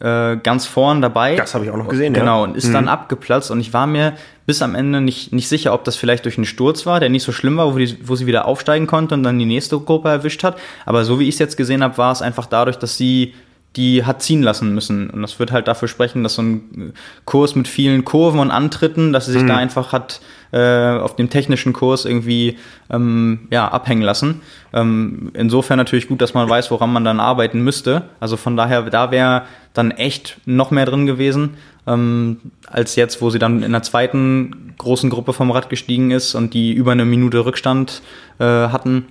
äh, 0.00 0.36
ganz 0.36 0.66
vorn 0.66 1.02
dabei. 1.02 1.36
Das 1.36 1.54
habe 1.54 1.64
ich 1.64 1.70
auch 1.70 1.76
noch 1.76 1.88
gesehen, 1.88 2.14
Genau, 2.14 2.38
ja. 2.38 2.44
und 2.44 2.56
ist 2.56 2.68
mhm. 2.68 2.74
dann 2.74 2.88
abgeplatzt 2.88 3.50
und 3.50 3.60
ich 3.60 3.72
war 3.72 3.86
mir 3.86 4.14
bis 4.46 4.62
am 4.62 4.74
Ende 4.74 5.00
nicht, 5.00 5.32
nicht 5.32 5.48
sicher, 5.48 5.74
ob 5.74 5.84
das 5.84 5.96
vielleicht 5.96 6.24
durch 6.24 6.38
einen 6.38 6.46
Sturz 6.46 6.86
war, 6.86 7.00
der 7.00 7.08
nicht 7.08 7.22
so 7.22 7.32
schlimm 7.32 7.56
war, 7.56 7.74
wo, 7.74 7.78
die, 7.78 7.98
wo 8.08 8.16
sie 8.16 8.26
wieder 8.26 8.46
aufsteigen 8.46 8.86
konnte 8.86 9.14
und 9.14 9.22
dann 9.22 9.38
die 9.38 9.44
nächste 9.44 9.78
Gruppe 9.78 10.08
erwischt 10.08 10.42
hat. 10.44 10.58
Aber 10.86 11.04
so 11.04 11.18
wie 11.20 11.24
ich 11.24 11.34
es 11.34 11.38
jetzt 11.38 11.56
gesehen 11.56 11.82
habe, 11.82 11.98
war 11.98 12.12
es 12.12 12.22
einfach 12.22 12.46
dadurch, 12.46 12.76
dass 12.76 12.96
sie 12.96 13.34
die 13.76 14.04
hat 14.04 14.22
ziehen 14.22 14.42
lassen 14.42 14.74
müssen. 14.74 15.10
Und 15.10 15.22
das 15.22 15.38
wird 15.38 15.52
halt 15.52 15.68
dafür 15.68 15.88
sprechen, 15.88 16.22
dass 16.22 16.34
so 16.34 16.42
ein 16.42 16.94
Kurs 17.24 17.54
mit 17.54 17.68
vielen 17.68 18.04
Kurven 18.04 18.40
und 18.40 18.50
Antritten, 18.50 19.12
dass 19.12 19.26
sie 19.26 19.32
sich 19.32 19.42
mhm. 19.42 19.48
da 19.48 19.56
einfach 19.56 19.92
hat 19.92 20.20
äh, 20.52 20.98
auf 20.98 21.16
dem 21.16 21.30
technischen 21.30 21.72
Kurs 21.72 22.04
irgendwie 22.04 22.56
ähm, 22.90 23.48
ja, 23.50 23.68
abhängen 23.68 24.02
lassen. 24.02 24.40
Ähm, 24.72 25.30
insofern 25.34 25.78
natürlich 25.78 26.08
gut, 26.08 26.20
dass 26.20 26.34
man 26.34 26.48
weiß, 26.48 26.70
woran 26.70 26.92
man 26.92 27.04
dann 27.04 27.20
arbeiten 27.20 27.60
müsste. 27.62 28.04
Also 28.20 28.36
von 28.36 28.56
daher, 28.56 28.82
da 28.82 29.10
wäre 29.10 29.42
dann 29.74 29.90
echt 29.90 30.40
noch 30.46 30.70
mehr 30.70 30.86
drin 30.86 31.06
gewesen, 31.06 31.54
ähm, 31.86 32.38
als 32.66 32.96
jetzt, 32.96 33.22
wo 33.22 33.30
sie 33.30 33.38
dann 33.38 33.62
in 33.62 33.72
der 33.72 33.82
zweiten 33.82 34.74
großen 34.78 35.10
Gruppe 35.10 35.32
vom 35.32 35.50
Rad 35.50 35.70
gestiegen 35.70 36.10
ist 36.10 36.34
und 36.34 36.54
die 36.54 36.72
über 36.72 36.92
eine 36.92 37.04
Minute 37.04 37.44
Rückstand 37.44 38.02
äh, 38.38 38.44
hatten. 38.44 39.06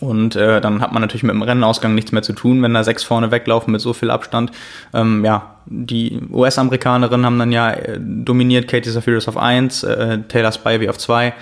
Und 0.00 0.36
äh, 0.36 0.60
dann 0.60 0.80
hat 0.80 0.92
man 0.92 1.00
natürlich 1.00 1.22
mit 1.22 1.32
dem 1.32 1.42
Rennenausgang 1.42 1.94
nichts 1.94 2.12
mehr 2.12 2.22
zu 2.22 2.32
tun, 2.32 2.62
wenn 2.62 2.74
da 2.74 2.84
sechs 2.84 3.02
vorne 3.02 3.30
weglaufen 3.30 3.72
mit 3.72 3.80
so 3.80 3.92
viel 3.92 4.10
Abstand. 4.10 4.52
Ähm, 4.92 5.24
ja, 5.24 5.56
die 5.66 6.20
US-Amerikanerinnen 6.30 7.24
haben 7.24 7.38
dann 7.38 7.52
ja 7.52 7.70
äh, 7.70 7.98
dominiert, 7.98 8.68
Katie 8.68 8.90
Zafiris 8.90 9.28
auf 9.28 9.36
1, 9.36 9.84
äh, 9.84 10.18
Taylor 10.28 10.52
Spivey 10.52 10.88
auf 10.88 10.98
2. 10.98 11.32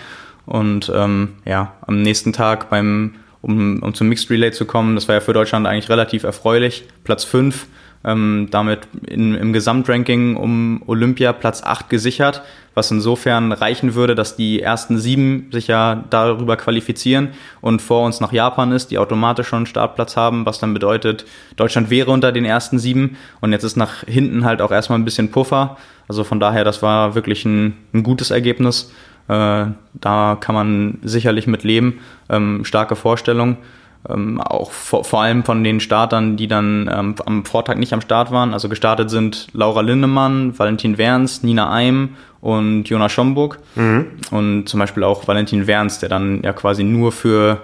Und 0.46 0.92
ähm, 0.94 1.30
ja, 1.44 1.72
am 1.87 2.02
nächsten 2.02 2.33
Tag 2.33 2.70
beim, 2.70 3.16
um, 3.40 3.83
um 3.83 3.94
zum 3.94 4.09
Mixed 4.09 4.30
Relay 4.30 4.52
zu 4.52 4.66
kommen, 4.66 4.94
das 4.94 5.09
war 5.09 5.16
ja 5.16 5.20
für 5.20 5.33
Deutschland 5.33 5.66
eigentlich 5.66 5.88
relativ 5.88 6.22
erfreulich, 6.22 6.85
Platz 7.02 7.24
5 7.24 7.66
ähm, 8.04 8.48
damit 8.50 8.80
in, 9.07 9.35
im 9.35 9.52
Gesamtranking 9.52 10.37
um 10.37 10.83
Olympia 10.87 11.33
Platz 11.33 11.62
8 11.62 11.88
gesichert, 11.88 12.42
was 12.74 12.90
insofern 12.90 13.52
reichen 13.52 13.94
würde, 13.94 14.14
dass 14.14 14.37
die 14.37 14.60
ersten 14.60 14.98
sieben 14.98 15.48
sich 15.52 15.68
ja 15.68 16.04
darüber 16.10 16.56
qualifizieren 16.56 17.28
und 17.60 17.80
vor 17.80 18.04
uns 18.04 18.20
noch 18.20 18.32
Japan 18.32 18.72
ist, 18.72 18.90
die 18.90 18.98
automatisch 18.98 19.48
schon 19.48 19.58
einen 19.58 19.66
Startplatz 19.66 20.16
haben, 20.16 20.44
was 20.44 20.58
dann 20.58 20.74
bedeutet, 20.74 21.24
Deutschland 21.56 21.90
wäre 21.90 22.10
unter 22.10 22.32
den 22.32 22.44
ersten 22.44 22.78
sieben 22.78 23.16
und 23.40 23.52
jetzt 23.52 23.64
ist 23.64 23.76
nach 23.76 24.04
hinten 24.04 24.44
halt 24.44 24.60
auch 24.60 24.72
erstmal 24.72 24.98
ein 24.98 25.04
bisschen 25.04 25.30
Puffer. 25.30 25.76
Also 26.08 26.24
von 26.24 26.40
daher, 26.40 26.64
das 26.64 26.82
war 26.82 27.14
wirklich 27.14 27.44
ein, 27.44 27.76
ein 27.92 28.02
gutes 28.02 28.30
Ergebnis. 28.30 28.92
Äh, 29.28 29.66
da 29.94 30.37
kann 30.38 30.54
man 30.54 30.98
sicherlich 31.02 31.46
mit 31.46 31.64
leben. 31.64 32.00
Ähm, 32.28 32.64
starke 32.64 32.96
Vorstellung 32.96 33.56
ähm, 34.08 34.40
auch 34.40 34.70
vor, 34.70 35.04
vor, 35.04 35.22
allem 35.22 35.44
von 35.44 35.64
den 35.64 35.80
Startern, 35.80 36.36
die 36.36 36.46
dann 36.46 36.90
ähm, 36.92 37.14
am 37.24 37.44
Vortag 37.44 37.76
nicht 37.76 37.92
am 37.92 38.00
Start 38.00 38.30
waren. 38.30 38.52
Also 38.52 38.68
gestartet 38.68 39.10
sind 39.10 39.48
Laura 39.52 39.80
Lindemann, 39.80 40.58
Valentin 40.58 40.98
Werns, 40.98 41.42
Nina 41.42 41.70
Eim 41.70 42.16
und 42.40 42.88
Jonas 42.88 43.12
Schomburg. 43.12 43.58
Mhm. 43.74 44.06
Und 44.30 44.68
zum 44.68 44.80
Beispiel 44.80 45.04
auch 45.04 45.26
Valentin 45.26 45.66
Werns, 45.66 45.98
der 46.00 46.08
dann 46.08 46.42
ja 46.42 46.52
quasi 46.52 46.84
nur 46.84 47.12
für 47.12 47.62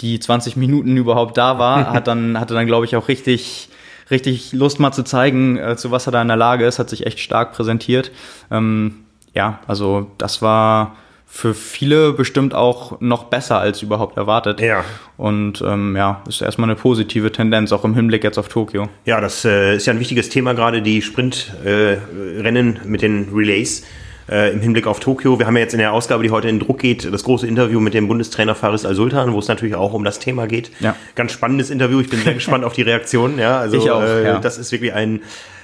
die 0.00 0.20
20 0.20 0.56
Minuten 0.56 0.96
überhaupt 0.96 1.36
da 1.36 1.58
war, 1.58 1.86
hat 1.92 2.06
dann, 2.06 2.38
hatte 2.38 2.54
dann, 2.54 2.66
glaube 2.66 2.86
ich, 2.86 2.94
auch 2.94 3.08
richtig, 3.08 3.68
richtig 4.10 4.52
Lust 4.52 4.78
mal 4.78 4.92
zu 4.92 5.02
zeigen, 5.02 5.56
äh, 5.56 5.76
zu 5.76 5.90
was 5.90 6.06
er 6.06 6.12
da 6.12 6.22
in 6.22 6.28
der 6.28 6.36
Lage 6.36 6.64
ist, 6.64 6.78
hat 6.78 6.88
sich 6.88 7.06
echt 7.06 7.18
stark 7.18 7.52
präsentiert. 7.52 8.12
Ähm, 8.50 9.04
ja, 9.34 9.58
also 9.66 10.10
das 10.18 10.42
war 10.42 10.96
für 11.32 11.54
viele 11.54 12.12
bestimmt 12.12 12.54
auch 12.54 13.00
noch 13.00 13.24
besser 13.24 13.60
als 13.60 13.82
überhaupt 13.82 14.16
erwartet. 14.16 14.60
Ja. 14.60 14.84
Und 15.16 15.62
ähm, 15.64 15.96
ja, 15.96 16.22
ist 16.28 16.42
erstmal 16.42 16.68
eine 16.68 16.76
positive 16.76 17.30
Tendenz, 17.30 17.72
auch 17.72 17.84
im 17.84 17.94
Hinblick 17.94 18.24
jetzt 18.24 18.36
auf 18.36 18.48
Tokio. 18.48 18.88
Ja, 19.04 19.20
das 19.20 19.44
äh, 19.44 19.76
ist 19.76 19.86
ja 19.86 19.92
ein 19.92 20.00
wichtiges 20.00 20.28
Thema, 20.28 20.54
gerade 20.54 20.82
die 20.82 21.00
Sprintrennen 21.00 22.76
äh, 22.76 22.86
mit 22.86 23.02
den 23.02 23.28
Relays 23.32 23.84
äh, 24.28 24.52
im 24.52 24.60
Hinblick 24.60 24.88
auf 24.88 24.98
Tokio. 24.98 25.38
Wir 25.38 25.46
haben 25.46 25.56
ja 25.56 25.62
jetzt 25.62 25.72
in 25.72 25.78
der 25.78 25.92
Ausgabe, 25.92 26.24
die 26.24 26.30
heute 26.30 26.48
in 26.48 26.58
Druck 26.58 26.80
geht, 26.80 27.10
das 27.10 27.24
große 27.24 27.46
Interview 27.46 27.80
mit 27.80 27.94
dem 27.94 28.08
Bundestrainer 28.08 28.56
Faris 28.56 28.84
Al-Sultan, 28.84 29.32
wo 29.32 29.38
es 29.38 29.48
natürlich 29.48 29.76
auch 29.76 29.92
um 29.92 30.04
das 30.04 30.18
Thema 30.18 30.46
geht. 30.46 30.72
Ja. 30.80 30.96
Ganz 31.14 31.32
spannendes 31.32 31.70
Interview. 31.70 32.00
Ich 32.00 32.10
bin 32.10 32.20
sehr 32.20 32.34
gespannt 32.40 32.64
auf 32.64 32.72
die 32.72 32.82
Reaktion. 32.82 33.38
Ja, 33.38 33.58
also 33.58 33.76
ich 33.76 33.90
auch, 33.90 34.02
äh, 34.02 34.24
ja. 34.24 34.38
das 34.38 34.58
ist 34.58 34.72
wirklich 34.72 34.94
ein 34.94 35.22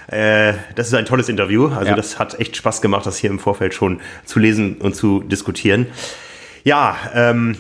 äh, 0.09 0.55
das 0.75 0.89
ist 0.89 0.95
ein 0.95 1.05
tolles 1.05 1.29
Interview. 1.29 1.69
Also 1.69 1.91
ja. 1.91 1.95
das 1.97 2.19
hat 2.19 2.39
echt 2.41 2.57
Spaß 2.57 2.81
gemacht, 2.81 3.07
das 3.07 3.17
hier 3.19 3.31
im 3.31 3.39
Vorfeld 3.39 3.75
schon 3.75 4.01
zu 4.25 4.39
lesen 4.39 4.77
und 4.77 4.95
zu 4.95 5.21
diskutieren. 5.21 5.87
Ja, 6.65 6.97
ähm, 7.15 7.57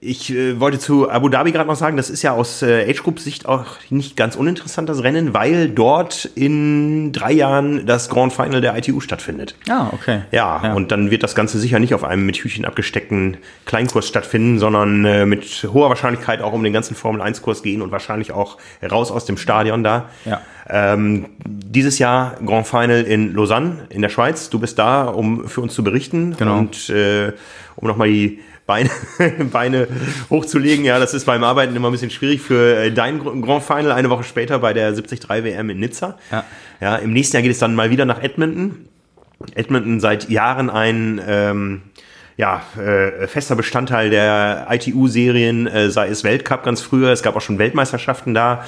ich 0.00 0.32
äh, 0.32 0.60
wollte 0.60 0.78
zu 0.78 1.10
Abu 1.10 1.28
Dhabi 1.28 1.50
gerade 1.50 1.68
noch 1.68 1.76
sagen, 1.76 1.96
das 1.96 2.08
ist 2.08 2.22
ja 2.22 2.32
aus 2.32 2.62
äh, 2.62 2.88
Age 2.88 3.02
Group 3.02 3.18
Sicht 3.18 3.46
auch 3.46 3.64
nicht 3.90 4.16
ganz 4.16 4.36
uninteressant 4.36 4.88
das 4.88 5.02
Rennen, 5.02 5.34
weil 5.34 5.68
dort 5.68 6.24
in 6.36 7.12
drei 7.12 7.32
Jahren 7.32 7.84
das 7.84 8.08
Grand 8.08 8.32
Final 8.32 8.60
der 8.60 8.76
ITU 8.76 9.00
stattfindet. 9.00 9.56
Ah, 9.68 9.88
okay. 9.92 10.22
Ja, 10.30 10.60
ja. 10.62 10.74
und 10.74 10.92
dann 10.92 11.10
wird 11.10 11.24
das 11.24 11.34
Ganze 11.34 11.58
sicher 11.58 11.80
nicht 11.80 11.94
auf 11.94 12.04
einem 12.04 12.26
mit 12.26 12.36
Hütchen 12.36 12.64
abgesteckten 12.64 13.38
Kleinkurs 13.66 14.06
stattfinden, 14.06 14.60
sondern 14.60 15.04
äh, 15.04 15.26
mit 15.26 15.68
hoher 15.72 15.88
Wahrscheinlichkeit 15.88 16.42
auch 16.42 16.52
um 16.52 16.62
den 16.62 16.72
ganzen 16.72 16.94
Formel 16.94 17.20
1 17.20 17.42
Kurs 17.42 17.64
gehen 17.64 17.82
und 17.82 17.90
wahrscheinlich 17.90 18.30
auch 18.30 18.58
raus 18.88 19.10
aus 19.10 19.24
dem 19.24 19.36
Stadion 19.36 19.82
da. 19.82 20.08
Ja. 20.24 20.42
Ähm, 20.70 21.26
dieses 21.44 21.98
Jahr 21.98 22.36
Grand 22.44 22.68
Final 22.68 23.02
in 23.02 23.34
Lausanne 23.34 23.86
in 23.88 24.02
der 24.02 24.10
Schweiz. 24.10 24.48
Du 24.48 24.60
bist 24.60 24.78
da, 24.78 25.06
um 25.06 25.48
für 25.48 25.60
uns 25.60 25.74
zu 25.74 25.82
berichten 25.82 26.36
genau. 26.38 26.58
und 26.58 26.88
äh, 26.90 27.32
um 27.76 27.88
nochmal 27.88 28.08
die 28.08 28.40
Beine, 28.68 28.90
Beine 29.50 29.88
hochzulegen. 30.28 30.84
Ja, 30.84 30.98
das 30.98 31.14
ist 31.14 31.24
beim 31.24 31.42
Arbeiten 31.42 31.74
immer 31.74 31.88
ein 31.88 31.92
bisschen 31.92 32.10
schwierig 32.10 32.42
für 32.42 32.76
äh, 32.76 32.92
dein 32.92 33.18
Grand 33.18 33.64
Final 33.64 33.92
eine 33.92 34.10
Woche 34.10 34.24
später 34.24 34.58
bei 34.58 34.74
der 34.74 34.92
73 34.92 35.26
WM 35.26 35.70
in 35.70 35.80
Nizza. 35.80 36.18
Ja. 36.30 36.44
ja, 36.78 36.96
im 36.96 37.14
nächsten 37.14 37.36
Jahr 37.36 37.42
geht 37.42 37.52
es 37.52 37.58
dann 37.58 37.74
mal 37.74 37.88
wieder 37.88 38.04
nach 38.04 38.22
Edmonton. 38.22 38.86
Edmonton 39.54 40.00
seit 40.00 40.28
Jahren 40.28 40.68
ein 40.68 41.18
ähm, 41.26 41.80
ja, 42.36 42.62
äh, 42.76 43.26
fester 43.26 43.56
Bestandteil 43.56 44.10
der 44.10 44.66
ITU-Serien, 44.70 45.66
äh, 45.66 45.90
sei 45.90 46.08
es 46.08 46.22
Weltcup 46.22 46.62
ganz 46.62 46.82
früher, 46.82 47.10
es 47.10 47.22
gab 47.22 47.36
auch 47.36 47.40
schon 47.40 47.58
Weltmeisterschaften 47.58 48.34
da. 48.34 48.66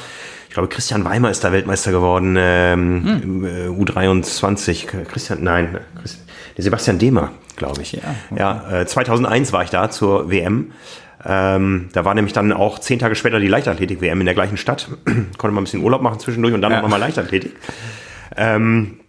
Ich 0.48 0.54
glaube, 0.54 0.70
Christian 0.70 1.04
Weimer 1.04 1.30
ist 1.30 1.44
da 1.44 1.52
Weltmeister 1.52 1.92
geworden, 1.92 2.36
ähm, 2.38 3.20
hm. 3.22 3.44
Äh, 3.44 3.68
U23. 3.68 5.04
Christian, 5.04 5.44
nein, 5.44 5.78
der 6.56 6.64
Sebastian 6.64 6.98
Demer 6.98 7.32
glaube 7.60 7.82
ich. 7.82 7.92
Ja, 7.92 8.00
okay. 8.30 8.40
ja 8.40 8.80
äh, 8.80 8.86
2001 8.86 9.52
war 9.52 9.62
ich 9.62 9.70
da 9.70 9.90
zur 9.90 10.30
WM. 10.30 10.72
Ähm, 11.24 11.90
da 11.92 12.04
war 12.04 12.14
nämlich 12.14 12.32
dann 12.32 12.52
auch 12.52 12.78
zehn 12.78 12.98
Tage 12.98 13.14
später 13.14 13.38
die 13.38 13.46
Leichtathletik-WM 13.46 14.20
in 14.20 14.24
der 14.24 14.34
gleichen 14.34 14.56
Stadt. 14.56 14.88
Konnte 15.04 15.54
man 15.54 15.58
ein 15.58 15.64
bisschen 15.64 15.84
Urlaub 15.84 16.02
machen 16.02 16.18
zwischendurch 16.18 16.54
und 16.54 16.62
dann 16.62 16.72
ja. 16.72 16.80
nochmal 16.80 16.98
Leichtathletik. 16.98 17.54
Ähm, 18.36 19.00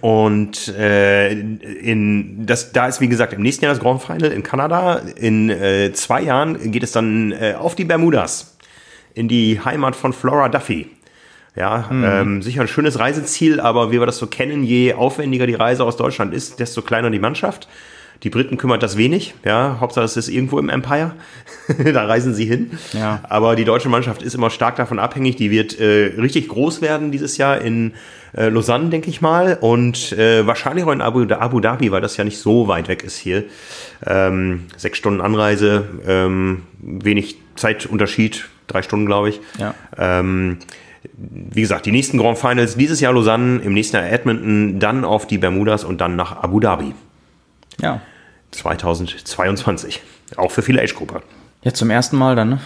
und 0.00 0.68
äh, 0.68 1.32
in 1.32 2.46
das, 2.46 2.70
da 2.70 2.86
ist 2.86 3.00
wie 3.00 3.08
gesagt 3.08 3.32
im 3.32 3.42
nächsten 3.42 3.64
Jahr 3.64 3.74
das 3.74 3.82
Grand 3.82 4.00
Final 4.00 4.30
in 4.30 4.44
Kanada. 4.44 5.02
In 5.16 5.50
äh, 5.50 5.92
zwei 5.92 6.22
Jahren 6.22 6.70
geht 6.70 6.84
es 6.84 6.92
dann 6.92 7.32
äh, 7.32 7.54
auf 7.58 7.74
die 7.74 7.84
Bermudas, 7.84 8.56
in 9.14 9.26
die 9.26 9.60
Heimat 9.60 9.96
von 9.96 10.12
Flora 10.12 10.48
Duffy. 10.48 10.88
Ja, 11.54 11.90
ähm, 11.90 12.40
sicher 12.40 12.62
ein 12.62 12.68
schönes 12.68 12.98
Reiseziel, 12.98 13.60
aber 13.60 13.92
wie 13.92 14.00
wir 14.00 14.06
das 14.06 14.16
so 14.16 14.26
kennen, 14.26 14.64
je 14.64 14.94
aufwendiger 14.94 15.46
die 15.46 15.54
Reise 15.54 15.84
aus 15.84 15.98
Deutschland 15.98 16.32
ist, 16.32 16.60
desto 16.60 16.80
kleiner 16.80 17.10
die 17.10 17.18
Mannschaft. 17.18 17.68
Die 18.22 18.30
Briten 18.30 18.56
kümmert 18.56 18.84
das 18.84 18.96
wenig, 18.96 19.34
ja, 19.44 19.78
Hauptsache 19.80 20.04
es 20.04 20.16
ist 20.16 20.28
irgendwo 20.28 20.60
im 20.60 20.68
Empire, 20.68 21.12
da 21.92 22.04
reisen 22.04 22.34
sie 22.34 22.44
hin. 22.44 22.78
Ja. 22.92 23.20
Aber 23.24 23.56
die 23.56 23.64
deutsche 23.64 23.88
Mannschaft 23.88 24.22
ist 24.22 24.34
immer 24.34 24.48
stark 24.48 24.76
davon 24.76 25.00
abhängig, 25.00 25.36
die 25.36 25.50
wird 25.50 25.78
äh, 25.80 26.12
richtig 26.18 26.48
groß 26.48 26.82
werden 26.82 27.10
dieses 27.10 27.36
Jahr 27.36 27.60
in 27.60 27.94
äh, 28.36 28.48
Lausanne, 28.48 28.90
denke 28.90 29.10
ich 29.10 29.20
mal, 29.20 29.58
und 29.60 30.12
äh, 30.12 30.46
wahrscheinlich 30.46 30.84
auch 30.84 30.92
in 30.92 31.00
Abu, 31.00 31.26
Abu 31.34 31.58
Dhabi, 31.58 31.90
weil 31.90 32.00
das 32.00 32.16
ja 32.16 32.22
nicht 32.22 32.38
so 32.38 32.68
weit 32.68 32.86
weg 32.86 33.02
ist 33.02 33.18
hier. 33.18 33.44
Ähm, 34.06 34.66
sechs 34.76 34.98
Stunden 34.98 35.20
Anreise, 35.20 35.88
ähm, 36.06 36.62
wenig 36.80 37.36
Zeitunterschied, 37.56 38.48
drei 38.68 38.82
Stunden, 38.82 39.06
glaube 39.06 39.30
ich. 39.30 39.40
Ja. 39.58 39.74
Ähm, 39.98 40.58
wie 41.14 41.60
gesagt, 41.60 41.86
die 41.86 41.90
nächsten 41.92 42.18
Grand 42.18 42.38
Finals 42.38 42.76
dieses 42.76 43.00
Jahr 43.00 43.12
Lausanne, 43.12 43.60
im 43.62 43.72
nächsten 43.74 43.96
Jahr 43.96 44.10
Edmonton, 44.10 44.78
dann 44.78 45.04
auf 45.04 45.26
die 45.26 45.38
Bermudas 45.38 45.84
und 45.84 46.00
dann 46.00 46.16
nach 46.16 46.42
Abu 46.42 46.60
Dhabi 46.60 46.94
Ja. 47.80 48.00
2022. 48.52 50.00
Auch 50.36 50.50
für 50.50 50.62
viele 50.62 50.80
Age-Grupper. 50.82 51.22
Jetzt 51.62 51.78
zum 51.78 51.90
ersten 51.90 52.16
Mal 52.16 52.36
dann, 52.36 52.50
ne? 52.50 52.60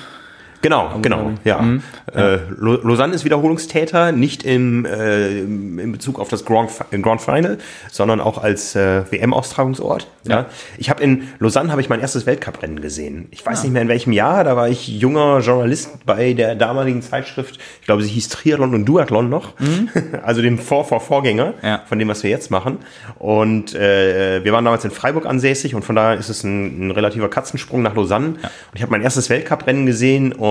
Genau, 0.63 0.91
genau, 1.03 1.17
Dhabi. 1.25 1.35
ja. 1.45 1.61
Mhm. 1.61 1.83
Äh, 2.15 2.39
Lausanne 2.59 3.15
ist 3.15 3.25
Wiederholungstäter, 3.25 4.13
nicht 4.13 4.43
im, 4.45 4.85
äh, 4.85 5.41
in 5.41 5.93
Bezug 5.93 6.19
auf 6.19 6.29
das 6.29 6.45
Grand, 6.45 6.71
Grand 7.03 7.21
Final, 7.21 7.59
sondern 7.91 8.21
auch 8.21 8.39
als 8.43 8.75
äh, 8.75 9.03
WM-Austragungsort. 9.11 10.09
Ja. 10.25 10.47
Ich 10.79 10.91
habe 10.91 11.03
in 11.03 11.29
Lausanne 11.39 11.71
habe 11.71 11.81
ich 11.81 11.89
mein 11.89 12.01
erstes 12.01 12.27
Weltcuprennen 12.27 12.81
gesehen. 12.81 13.29
Ich 13.31 13.45
weiß 13.47 13.63
nicht 13.63 13.73
mehr 13.73 13.83
in 13.83 13.89
welchem 13.89 14.13
Jahr, 14.13 14.43
da 14.45 14.57
war 14.57 14.69
ich 14.69 14.89
junger 14.89 15.39
Journalist 15.41 16.05
bei 16.05 16.33
der 16.33 16.55
damaligen 16.57 17.03
Zeitschrift, 17.03 17.59
ich 17.81 17.87
glaube, 17.87 18.03
sie 18.03 18.09
hieß 18.11 18.29
Triathlon 18.31 18.75
und 18.75 18.85
Duathlon 18.87 19.29
noch, 19.29 19.53
also 20.25 20.43
dem 20.43 20.59
Vor 20.59 20.85
vor 20.85 21.01
Vorgänger 21.01 21.55
Ja. 21.63 21.83
von 21.89 21.99
dem, 21.99 22.09
was 22.09 22.23
wir 22.23 22.31
jetzt 22.31 22.51
machen. 22.51 22.79
Und 23.19 23.75
äh, 23.75 24.43
wir 24.45 24.53
waren 24.53 24.65
damals 24.65 24.85
in 24.85 24.91
Freiburg 24.91 25.27
ansässig 25.27 25.75
und 25.75 25.85
von 25.85 25.95
daher 25.97 26.19
ist 26.19 26.29
es 26.29 26.43
ein, 26.45 26.89
ein 26.89 26.91
relativer 26.91 27.29
Katzensprung 27.29 27.83
nach 27.83 27.95
Lausanne. 27.95 28.27
Und 28.29 28.39
ich 28.75 28.83
habe 28.83 28.91
mein 28.93 29.03
erstes 29.03 29.31
Weltcuprennen 29.31 29.87
gesehen 29.87 30.33
und 30.33 30.46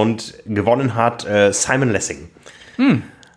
gewonnen 0.45 0.95
hat 0.95 1.25
äh, 1.25 1.51
Simon 1.51 1.91
Lessing. 1.91 2.29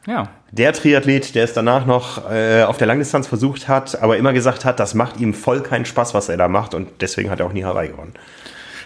Ja. 0.06 0.28
Der 0.50 0.72
Triathlet, 0.72 1.34
der 1.34 1.44
es 1.44 1.52
danach 1.52 1.84
noch 1.84 2.30
äh, 2.30 2.62
auf 2.62 2.78
der 2.78 2.86
Langdistanz 2.86 3.26
versucht 3.26 3.68
hat, 3.68 4.00
aber 4.00 4.16
immer 4.16 4.32
gesagt 4.32 4.64
hat, 4.64 4.80
das 4.80 4.94
macht 4.94 5.20
ihm 5.20 5.34
voll 5.34 5.60
keinen 5.62 5.84
Spaß, 5.84 6.14
was 6.14 6.30
er 6.30 6.38
da 6.38 6.48
macht 6.48 6.74
und 6.74 6.88
deswegen 7.00 7.30
hat 7.30 7.40
er 7.40 7.46
auch 7.46 7.52
nie 7.52 7.64
Hawaii 7.64 7.88
gewonnen. 7.88 8.14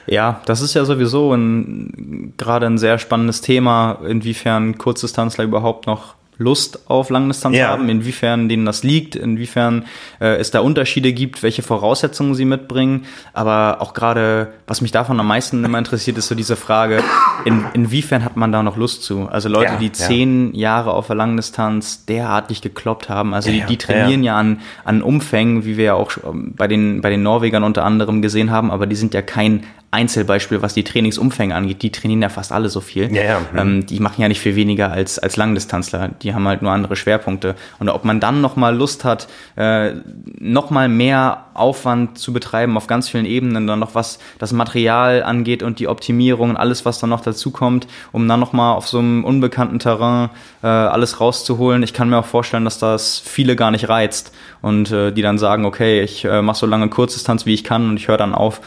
Ja, 0.07 0.41
das 0.47 0.61
ist 0.61 0.75
ja 0.75 0.85
sowieso 0.85 1.33
ein, 1.33 2.35
gerade 2.37 2.67
ein 2.67 2.79
sehr 2.79 2.99
spannendes 2.99 3.41
Thema, 3.41 4.01
inwiefern 4.05 4.77
Kurzdistanzler 4.77 5.45
überhaupt 5.45 5.87
noch 5.87 6.17
Lust 6.43 6.91
auf 6.91 7.09
Langdistanz 7.11 7.57
Ja. 7.57 7.69
haben, 7.69 7.89
inwiefern 7.89 8.49
denen 8.49 8.67
das 8.67 8.83
liegt, 8.83 9.17
inwiefern 9.17 9.87
äh, 10.21 10.37
es 10.37 10.51
da 10.51 10.61
Unterschiede 10.61 11.13
gibt, 11.13 11.43
welche 11.43 11.63
Voraussetzungen 11.63 12.35
sie 12.35 12.45
mitbringen. 12.45 13.07
Aber 13.33 13.79
auch 13.81 13.95
gerade, 13.95 14.53
was 14.67 14.81
mich 14.81 14.93
davon 14.93 15.19
am 15.21 15.27
meisten 15.27 15.65
immer 15.65 15.79
interessiert, 15.79 16.19
ist 16.19 16.29
so 16.29 16.35
diese 16.35 16.57
Frage, 16.57 17.03
in, 17.45 17.65
inwiefern 17.73 18.25
hat 18.25 18.37
man 18.37 18.53
da 18.53 18.63
noch 18.63 18.77
Lust 18.77 19.03
zu? 19.03 19.29
Also 19.29 19.49
Leute, 19.49 19.73
Ja, 19.73 19.79
die 19.79 19.93
zehn 19.93 20.55
Jahre 20.55 20.93
auf 20.93 21.07
der 21.07 21.17
Langdistanz 21.17 22.05
derartig 22.07 22.61
gekloppt 22.61 23.09
haben, 23.09 23.33
also 23.35 23.51
die, 23.51 23.63
die 23.63 23.77
trainieren 23.77 24.23
ja, 24.25 24.37
an, 24.37 24.61
an 24.85 25.03
Umfängen, 25.03 25.65
wie 25.65 25.77
wir 25.77 25.85
ja 25.85 25.95
auch 25.95 26.11
schon 26.11 26.55
bei 26.55 26.69
den, 26.69 27.01
bei 27.01 27.11
den 27.11 27.23
Norwegern 27.23 27.63
unter 27.63 27.85
anderem 27.85 28.21
gesehen 28.23 28.51
haben, 28.51 28.71
aber 28.71 28.87
die 28.87 28.97
sind 28.97 29.15
ja 29.15 29.23
kein 29.23 29.65
Einzelbeispiel, 29.93 30.63
was 30.63 30.73
die 30.73 30.85
Trainingsumfänge 30.85 31.55
angeht. 31.55 31.83
Die 31.83 31.93
trainieren 31.93 32.23
ja 32.23 32.31
fast 32.31 32.51
alle 32.51 32.71
so 32.71 32.81
viel. 32.81 33.15
Ja, 33.15 33.23
ja. 33.23 33.41
Mhm. 33.41 33.59
Ähm, 33.59 33.87
die 33.87 34.01
machen 34.01 34.23
ja 34.23 34.29
nicht 34.29 34.41
viel 34.41 34.57
weniger 34.57 34.91
als, 34.91 35.19
als 35.19 35.37
Langdistanzler. 35.37 36.09
Die 36.23 36.35
haben 36.35 36.49
halt 36.49 36.63
nur 36.63 36.73
andere 36.73 36.97
Schwerpunkte. 36.97 37.57
Und 37.79 37.91
ob 37.91 38.07
man 38.07 38.19
dann 38.19 38.41
nochmal 38.41 38.75
Lust 38.75 39.05
hat, 39.05 39.29
äh, 39.57 39.93
nochmal 40.39 40.89
mehr 40.89 41.45
Aufwand 41.53 42.17
zu 42.17 42.33
betreiben 42.33 42.79
auf 42.79 42.87
ganz 42.87 43.11
vielen 43.11 43.27
Ebenen, 43.27 43.67
dann 43.67 43.81
noch 43.81 43.95
was 43.95 44.19
das 44.39 44.55
Material 44.55 45.23
angeht 45.23 45.63
und 45.63 45.79
die 45.79 45.89
Optimierung 45.89 46.49
und 46.49 46.57
alles, 46.57 46.87
was 46.87 46.99
dann 46.99 47.11
noch 47.11 47.21
dazu 47.21 47.51
kommt, 47.51 47.87
um 48.13 48.27
dann 48.27 48.41
nochmal 48.41 48.75
auf 48.75 48.89
so 48.89 48.99
einem 48.99 49.25
unbekannten 49.25 49.79
Terrain 49.79 50.31
äh, 50.63 50.69
alles 50.69 51.21
rauszuholen. 51.21 51.83
Ich 51.83 51.93
kann 51.93 52.09
mir 52.09 52.17
auch 52.17 52.25
vorstellen, 52.25 52.65
dass 52.65 52.79
das 52.79 53.19
viele 53.19 53.57
gar 53.57 53.71
nicht 53.71 53.91
reizt 53.91 54.33
und 54.63 54.91
äh, 54.91 55.13
die 55.13 55.21
dann 55.21 55.37
sagen, 55.37 55.67
okay, 55.67 56.01
ich 56.01 56.25
äh, 56.25 56.41
mache 56.41 56.57
so 56.57 56.67
lange 56.67 56.89
Kurzdistanz, 56.89 57.45
wie 57.45 57.53
ich 57.53 57.63
kann 57.63 57.91
und 57.91 57.99
ich 57.99 58.09
höre 58.09 58.17
dann 58.17 58.35
auf. 58.35 58.63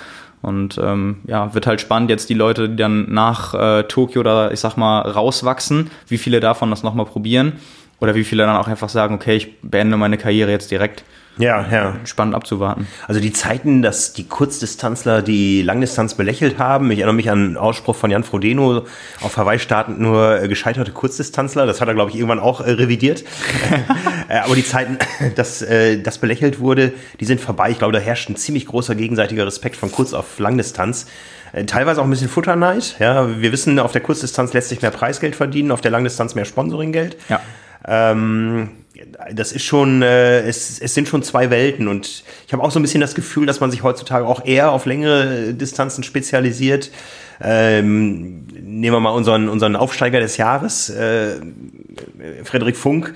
Und 0.46 0.78
ähm, 0.78 1.18
ja, 1.26 1.56
wird 1.56 1.66
halt 1.66 1.82
spannend 1.82 2.12
jetzt 2.12 2.30
die 2.30 2.36
Leute, 2.36 2.70
die 2.70 2.76
dann 2.76 3.12
nach 3.12 3.56
äh, 3.56 3.84
Tokio 3.84 4.20
oder 4.20 4.52
ich 4.52 4.60
sag 4.60 4.78
mal 4.78 5.02
rauswachsen, 5.02 5.90
wie 6.08 6.20
viele 6.20 6.40
davon 6.40 6.70
das 6.70 6.84
nochmal 6.84 7.08
probieren 7.08 7.54
oder 8.00 8.14
wie 8.14 8.24
viele 8.24 8.46
dann 8.46 8.56
auch 8.56 8.68
einfach 8.68 8.90
sagen, 8.90 9.16
okay, 9.16 9.36
ich 9.36 9.60
beende 9.62 9.98
meine 9.98 10.20
Karriere 10.20 10.52
jetzt 10.52 10.70
direkt. 10.70 11.04
Ja, 11.38 11.66
ja. 11.70 11.96
Spannend 12.06 12.34
abzuwarten. 12.36 12.88
Also 13.08 13.20
die 13.20 13.34
Zeiten, 13.34 13.82
dass 13.82 14.14
die 14.14 14.26
Kurzdistanzler 14.26 15.22
die 15.22 15.62
Langdistanz 15.62 16.14
belächelt 16.16 16.60
haben. 16.60 16.90
Ich 16.92 17.00
erinnere 17.00 17.16
mich 17.16 17.30
an 17.30 17.40
einen 17.40 17.58
Ausspruch 17.58 17.96
von 17.96 18.10
Jan 18.10 18.24
Frodeno, 18.24 18.86
auf 19.22 19.38
Hawaii 19.38 19.60
startend 19.60 20.00
nur 20.00 20.42
äh, 20.42 20.48
gescheiterte 20.48 20.92
Kurzdistanzler. 20.92 21.66
Das 21.66 21.82
hat 21.82 21.88
er, 21.88 21.94
glaube 21.94 22.12
ich, 22.12 22.18
irgendwann 22.18 22.40
auch 22.40 22.62
äh, 22.62 22.72
revidiert. 22.72 23.24
Äh, 24.28 24.40
Aber 24.40 24.56
die 24.56 24.66
Zeiten, 24.66 24.98
dass 25.36 25.64
das 26.04 26.18
belächelt 26.18 26.60
wurde, 26.60 26.94
die 27.20 27.26
sind 27.26 27.40
vorbei. 27.40 27.70
Ich 27.70 27.78
glaube, 27.78 27.94
da 27.94 28.00
herrscht 28.00 28.28
ein 28.28 28.36
ziemlich 28.36 28.66
großer 28.66 28.96
gegenseitiger 28.96 29.46
Respekt 29.46 29.76
von 29.76 29.92
Kurz 29.92 30.14
auf 30.14 30.40
Langdistanz. 30.40 31.06
Teilweise 31.68 32.02
auch 32.02 32.06
ein 32.06 32.10
bisschen 32.10 32.30
Futterneid. 32.30 32.96
Ja, 33.00 33.40
wir 33.40 33.52
wissen, 33.52 33.78
auf 33.78 33.92
der 33.92 34.02
Kurzdistanz 34.02 34.54
lässt 34.54 34.70
sich 34.70 34.82
mehr 34.82 34.90
Preisgeld 34.90 35.36
verdienen, 35.36 35.72
auf 35.72 35.82
der 35.82 35.92
Langdistanz 35.92 36.34
mehr 36.34 36.46
Sponsoringgeld. 36.46 37.18
Ja. 37.30 37.40
Ähm, 37.88 38.70
das 39.34 39.52
ist 39.52 39.64
schon, 39.64 40.02
äh, 40.02 40.42
es, 40.42 40.80
es 40.80 40.94
sind 40.94 41.08
schon 41.08 41.24
zwei 41.24 41.50
Welten 41.50 41.88
und 41.88 42.24
ich 42.48 42.54
habe 42.54 42.64
auch 42.64 42.72
so 42.72 42.80
ein 42.80 42.82
bisschen 42.82 43.02
das 43.02 43.16
Gefühl, 43.16 43.46
dass 43.46 43.60
man 43.60 43.72
sich 43.72 43.84
heutzutage 43.84 44.26
auch 44.26 44.46
eher 44.46 44.72
auf 44.72 44.86
längere 44.86 45.54
Distanzen 45.54 46.04
spezialisiert. 46.04 46.92
Ähm, 47.42 48.46
nehmen 48.54 48.96
wir 48.96 49.00
mal 49.00 49.10
unseren, 49.10 49.50
unseren 49.50 49.76
Aufsteiger 49.76 50.20
des 50.20 50.38
Jahres, 50.38 50.90
äh, 50.90 51.36
Frederik 52.44 52.78
Funk. 52.78 53.14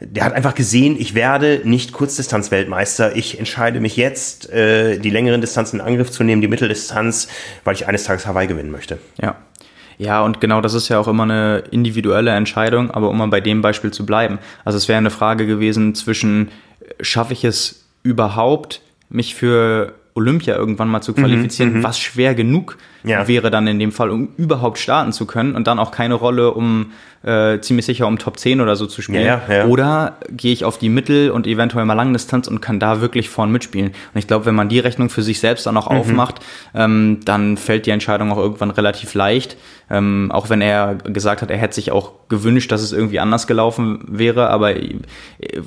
Der 0.00 0.24
hat 0.24 0.32
einfach 0.32 0.54
gesehen, 0.54 0.96
ich 0.98 1.14
werde 1.14 1.60
nicht 1.64 1.92
Kurzdistanz-Weltmeister. 1.92 3.14
Ich 3.14 3.38
entscheide 3.38 3.78
mich 3.78 3.96
jetzt, 3.96 4.50
äh, 4.50 4.98
die 4.98 5.10
längeren 5.10 5.40
Distanzen 5.40 5.78
in 5.78 5.86
Angriff 5.86 6.10
zu 6.10 6.24
nehmen, 6.24 6.40
die 6.40 6.48
Mitteldistanz, 6.48 7.28
weil 7.62 7.74
ich 7.74 7.86
eines 7.86 8.04
Tages 8.04 8.26
Hawaii 8.26 8.48
gewinnen 8.48 8.72
möchte. 8.72 8.98
Ja. 9.20 9.36
Ja, 9.98 10.22
und 10.22 10.40
genau 10.40 10.60
das 10.60 10.74
ist 10.74 10.88
ja 10.88 10.98
auch 10.98 11.08
immer 11.08 11.24
eine 11.24 11.64
individuelle 11.70 12.30
Entscheidung, 12.32 12.90
aber 12.90 13.08
um 13.08 13.18
mal 13.18 13.28
bei 13.28 13.40
dem 13.40 13.62
Beispiel 13.62 13.90
zu 13.90 14.06
bleiben. 14.06 14.38
Also 14.64 14.76
es 14.78 14.88
wäre 14.88 14.98
eine 14.98 15.10
Frage 15.10 15.46
gewesen 15.46 15.94
zwischen, 15.94 16.48
äh, 16.80 17.04
schaffe 17.04 17.32
ich 17.32 17.44
es 17.44 17.86
überhaupt, 18.02 18.80
mich 19.08 19.34
für 19.34 19.94
Olympia 20.14 20.56
irgendwann 20.56 20.88
mal 20.88 21.00
zu 21.00 21.14
qualifizieren, 21.14 21.82
was 21.82 21.98
schwer 21.98 22.34
genug 22.34 22.76
Ja. 23.04 23.26
wäre 23.28 23.50
dann 23.50 23.66
in 23.66 23.78
dem 23.78 23.92
Fall, 23.92 24.10
um 24.10 24.28
überhaupt 24.36 24.78
starten 24.78 25.12
zu 25.12 25.26
können 25.26 25.54
und 25.56 25.66
dann 25.66 25.78
auch 25.78 25.90
keine 25.90 26.14
Rolle, 26.14 26.52
um 26.52 26.92
äh, 27.24 27.60
ziemlich 27.60 27.86
sicher 27.86 28.08
um 28.08 28.18
Top 28.18 28.36
10 28.38 28.60
oder 28.60 28.74
so 28.74 28.86
zu 28.86 29.00
spielen. 29.00 29.24
Ja, 29.24 29.40
ja. 29.48 29.66
Oder 29.66 30.16
gehe 30.30 30.52
ich 30.52 30.64
auf 30.64 30.76
die 30.78 30.88
Mittel- 30.88 31.30
und 31.30 31.46
eventuell 31.46 31.84
mal 31.84 31.94
Langdistanz 31.94 32.48
und 32.48 32.60
kann 32.60 32.80
da 32.80 33.00
wirklich 33.00 33.28
vorn 33.28 33.52
mitspielen. 33.52 33.88
Und 34.12 34.18
ich 34.18 34.26
glaube, 34.26 34.44
wenn 34.46 34.56
man 34.56 34.68
die 34.68 34.80
Rechnung 34.80 35.08
für 35.08 35.22
sich 35.22 35.38
selbst 35.38 35.64
dann 35.66 35.76
auch 35.76 35.88
Mhm. 35.88 35.96
aufmacht, 35.98 36.40
ähm, 36.74 37.20
dann 37.24 37.56
fällt 37.58 37.86
die 37.86 37.90
Entscheidung 37.90 38.32
auch 38.32 38.38
irgendwann 38.38 38.72
relativ 38.72 39.14
leicht. 39.14 39.56
Ähm, 39.88 40.30
auch 40.32 40.48
wenn 40.50 40.60
er 40.62 40.96
gesagt 40.96 41.42
hat, 41.42 41.50
er 41.50 41.58
hätte 41.58 41.74
sich 41.76 41.92
auch 41.92 42.12
gewünscht, 42.28 42.72
dass 42.72 42.82
es 42.82 42.92
irgendwie 42.92 43.20
anders 43.20 43.46
gelaufen 43.46 44.00
wäre. 44.08 44.48
Aber 44.50 44.74
äh, 44.74 44.96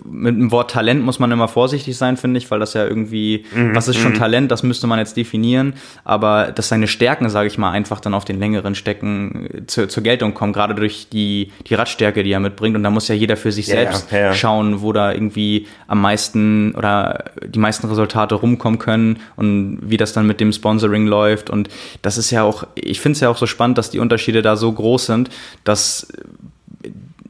mit 0.04 0.36
dem 0.36 0.52
Wort 0.52 0.72
Talent 0.72 1.04
muss 1.06 1.20
man 1.20 1.32
immer 1.32 1.48
vorsichtig 1.48 1.96
sein, 1.96 2.18
finde 2.18 2.38
ich, 2.40 2.52
weil 2.52 2.60
das 2.60 2.74
ja 2.74 2.86
irgendwie, 2.86 3.46
Mhm, 3.56 3.76
was 3.76 3.88
ist 3.88 3.98
schon 3.98 4.14
Talent, 4.16 4.52
das 4.52 4.64
müsste 4.64 4.88
man 4.88 5.00
jetzt 5.00 5.16
definieren. 5.16 5.74
Aber 6.04 6.52
dass 6.54 6.68
seine 6.68 6.88
Stärken, 6.88 7.25
sage 7.30 7.48
ich 7.48 7.58
mal, 7.58 7.72
einfach 7.72 8.00
dann 8.00 8.14
auf 8.14 8.26
den 8.26 8.40
längeren 8.40 8.76
Stecken 8.76 9.50
äh, 9.54 9.68
zu, 9.68 9.88
zur 9.88 10.04
Geltung 10.04 10.34
kommen, 10.34 10.54
gerade 10.54 10.76
durch 10.76 11.08
die, 11.10 11.52
die 11.68 11.74
Radstärke, 11.74 12.24
die 12.24 12.32
er 12.32 12.40
mitbringt. 12.40 12.76
Und 12.76 12.84
da 12.84 12.90
muss 12.90 13.08
ja 13.08 13.16
jeder 13.16 13.38
für 13.38 13.52
sich 13.52 13.68
Ja, 13.68 13.76
selbst 13.76 14.12
ja, 14.12 14.20
ja. 14.20 14.34
schauen, 14.34 14.82
wo 14.82 14.94
da 14.94 15.12
irgendwie 15.12 15.68
am 15.88 16.02
meisten 16.02 16.74
oder 16.76 17.26
die 17.46 17.60
meisten 17.60 17.88
Resultate 17.88 18.36
rumkommen 18.36 18.80
können 18.80 19.20
und 19.36 19.80
wie 19.82 19.98
das 19.98 20.14
dann 20.14 20.28
mit 20.28 20.40
dem 20.40 20.52
Sponsoring 20.52 21.08
läuft. 21.08 21.50
Und 21.50 21.70
das 22.02 22.18
ist 22.18 22.32
ja 22.32 22.44
auch, 22.44 22.66
ich 22.76 23.02
finde 23.02 23.16
es 23.16 23.20
ja 23.22 23.30
auch 23.30 23.38
so 23.38 23.46
spannend, 23.46 23.78
dass 23.78 23.90
die 23.90 24.00
Unterschiede 24.00 24.42
da 24.42 24.56
so 24.56 24.72
groß 24.72 25.06
sind, 25.06 25.30
dass 25.64 26.08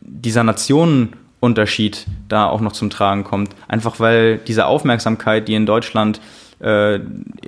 dieser 0.02 0.44
Nationenunterschied 0.44 2.06
da 2.28 2.48
auch 2.48 2.62
noch 2.62 2.72
zum 2.72 2.90
Tragen 2.90 3.24
kommt. 3.24 3.56
Einfach 3.68 4.00
weil 4.00 4.38
diese 4.38 4.66
Aufmerksamkeit, 4.66 5.48
die 5.48 5.54
in 5.54 5.66
Deutschland, 5.66 6.20
äh, 6.60 7.00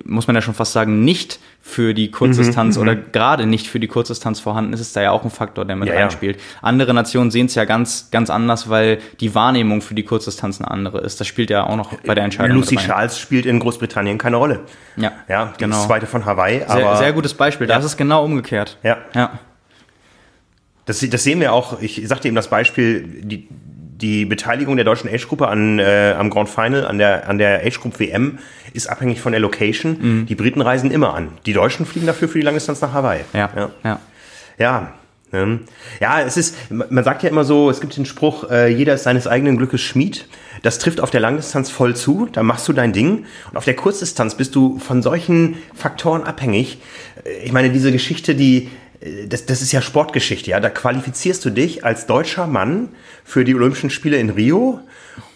muss 0.08 0.28
man 0.28 0.36
ja 0.36 0.42
schon 0.42 0.54
fast 0.54 0.74
sagen, 0.74 1.04
nicht 1.04 1.40
für 1.62 1.94
die 1.94 2.10
Kurzdistanz 2.12 2.78
oder 2.78 2.96
gerade 2.96 3.46
nicht 3.46 3.68
für 3.68 3.80
die 3.80 3.88
Kurzdistanz 3.88 4.40
vorhanden 4.40 4.74
ist, 4.74 4.80
ist 4.80 4.96
da 4.96 5.02
ja 5.02 5.12
auch 5.12 5.24
ein 5.24 5.30
Faktor, 5.30 5.66
der 5.66 5.76
mit 5.76 5.90
Ja, 5.90 5.96
ja. 5.96 6.02
reinspielt. 6.02 6.40
Andere 6.62 6.94
Nationen 6.94 7.30
sehen 7.30 7.48
es 7.48 7.56
ja 7.56 7.66
ganz, 7.66 8.10
ganz 8.10 8.30
anders, 8.30 8.70
weil 8.70 9.00
die 9.20 9.36
Wahrnehmung 9.36 9.82
für 9.82 9.94
die 9.94 10.04
Kurzdistanz 10.04 10.60
eine 10.62 10.72
andere 10.72 11.02
ist. 11.02 11.20
Das 11.20 11.28
spielt 11.28 11.50
ja 11.50 11.66
auch 11.68 11.76
noch 11.76 11.94
bei 12.06 12.16
der 12.16 12.24
Entscheidung 12.24 12.58
Lucy. 12.58 12.78
Charles 12.78 13.20
spielt 13.20 13.46
in 13.46 13.60
Großbritannien 13.60 14.18
keine 14.18 14.38
Rolle. 14.38 14.62
Ja, 14.96 15.12
Ja, 15.28 15.54
genau. 15.58 15.78
ist 15.78 15.86
zweite 15.88 16.06
von 16.08 16.26
Hawaii, 16.26 16.64
aber 16.64 16.80
Sehr, 16.80 16.98
sehr 16.98 17.14
gutes 17.14 17.34
Beispiel. 17.34 17.68
Da 17.68 17.78
ist 17.78 17.86
es 17.86 17.98
genau 17.98 18.24
umgekehrt. 18.24 18.78
Ja. 18.84 18.98
Ja. 19.14 19.40
Das, 20.86 21.06
das 21.10 21.24
sehen 21.24 21.42
wir 21.42 21.52
auch, 21.52 21.82
ich 21.82 22.02
sagte 22.08 22.30
eben 22.30 22.36
das 22.36 22.50
Beispiel, 22.50 23.04
die, 23.24 23.50
die 24.02 24.26
Beteiligung 24.26 24.76
der 24.76 24.86
deutschen 24.86 25.10
Age-Gruppe 25.10 25.48
an, 25.48 25.80
äh, 25.80 26.14
am 26.18 26.30
Grand 26.30 26.50
Final, 26.50 26.86
an 26.86 26.98
der, 26.98 27.28
an 27.28 27.38
der 27.38 27.66
Age-Group 27.66 28.00
WM, 28.00 28.40
ist 28.74 28.88
abhängig 28.88 29.22
von 29.22 29.32
der 29.32 29.42
Location. 29.42 29.98
Mhm. 30.00 30.26
Die 30.28 30.36
Briten 30.36 30.62
reisen 30.62 30.92
immer 30.92 31.16
an. 31.16 31.30
Die 31.46 31.54
Deutschen 31.54 31.86
fliegen 31.86 32.06
dafür 32.06 32.28
für 32.30 32.38
die 32.38 32.46
Langdistanz 32.46 32.82
nach 32.82 32.94
Hawaii. 32.94 33.22
Ja, 33.34 33.50
ja. 33.56 33.70
ja. 33.84 34.00
ja. 34.58 34.94
Ne? 35.32 35.60
Ja, 36.00 36.22
es 36.22 36.38
ist, 36.38 36.56
man 36.70 37.04
sagt 37.04 37.22
ja 37.24 37.30
immer 37.30 37.44
so, 37.44 37.70
es 37.70 37.82
gibt 37.82 37.98
den 37.98 38.06
Spruch, 38.06 38.50
äh, 38.50 38.70
jeder 38.70 38.94
ist 38.94 39.04
seines 39.04 39.28
eigenen 39.28 39.58
Glückes 39.58 39.82
Schmied. 39.82 40.28
Das 40.62 40.80
trifft 40.80 41.02
auf 41.02 41.10
der 41.10 41.20
Langdistanz 41.20 41.70
voll 41.70 41.96
zu, 41.96 42.30
da 42.32 42.44
machst 42.44 42.68
du 42.68 42.74
dein 42.74 42.94
Ding. 42.94 43.26
Und 43.52 43.58
auf 43.58 43.66
der 43.66 43.76
Kurzdistanz 43.76 44.36
bist 44.36 44.56
du 44.56 44.80
von 44.80 45.02
solchen 45.02 45.58
Faktoren 45.74 46.24
abhängig. 46.24 46.80
Äh, 47.26 47.46
ich 47.46 47.52
meine, 47.52 47.72
diese 47.72 47.92
Geschichte, 47.92 48.36
die, 48.36 48.70
das, 49.28 49.46
das 49.46 49.62
ist 49.62 49.72
ja 49.72 49.82
Sportgeschichte, 49.82 50.52
ja. 50.52 50.60
Da 50.60 50.70
qualifizierst 50.70 51.44
du 51.46 51.50
dich 51.50 51.86
als 51.86 52.06
deutscher 52.08 52.48
Mann 52.48 52.90
für 53.24 53.44
die 53.44 53.56
Olympischen 53.56 53.90
Spiele 53.90 54.18
in 54.18 54.30
Rio 54.30 54.80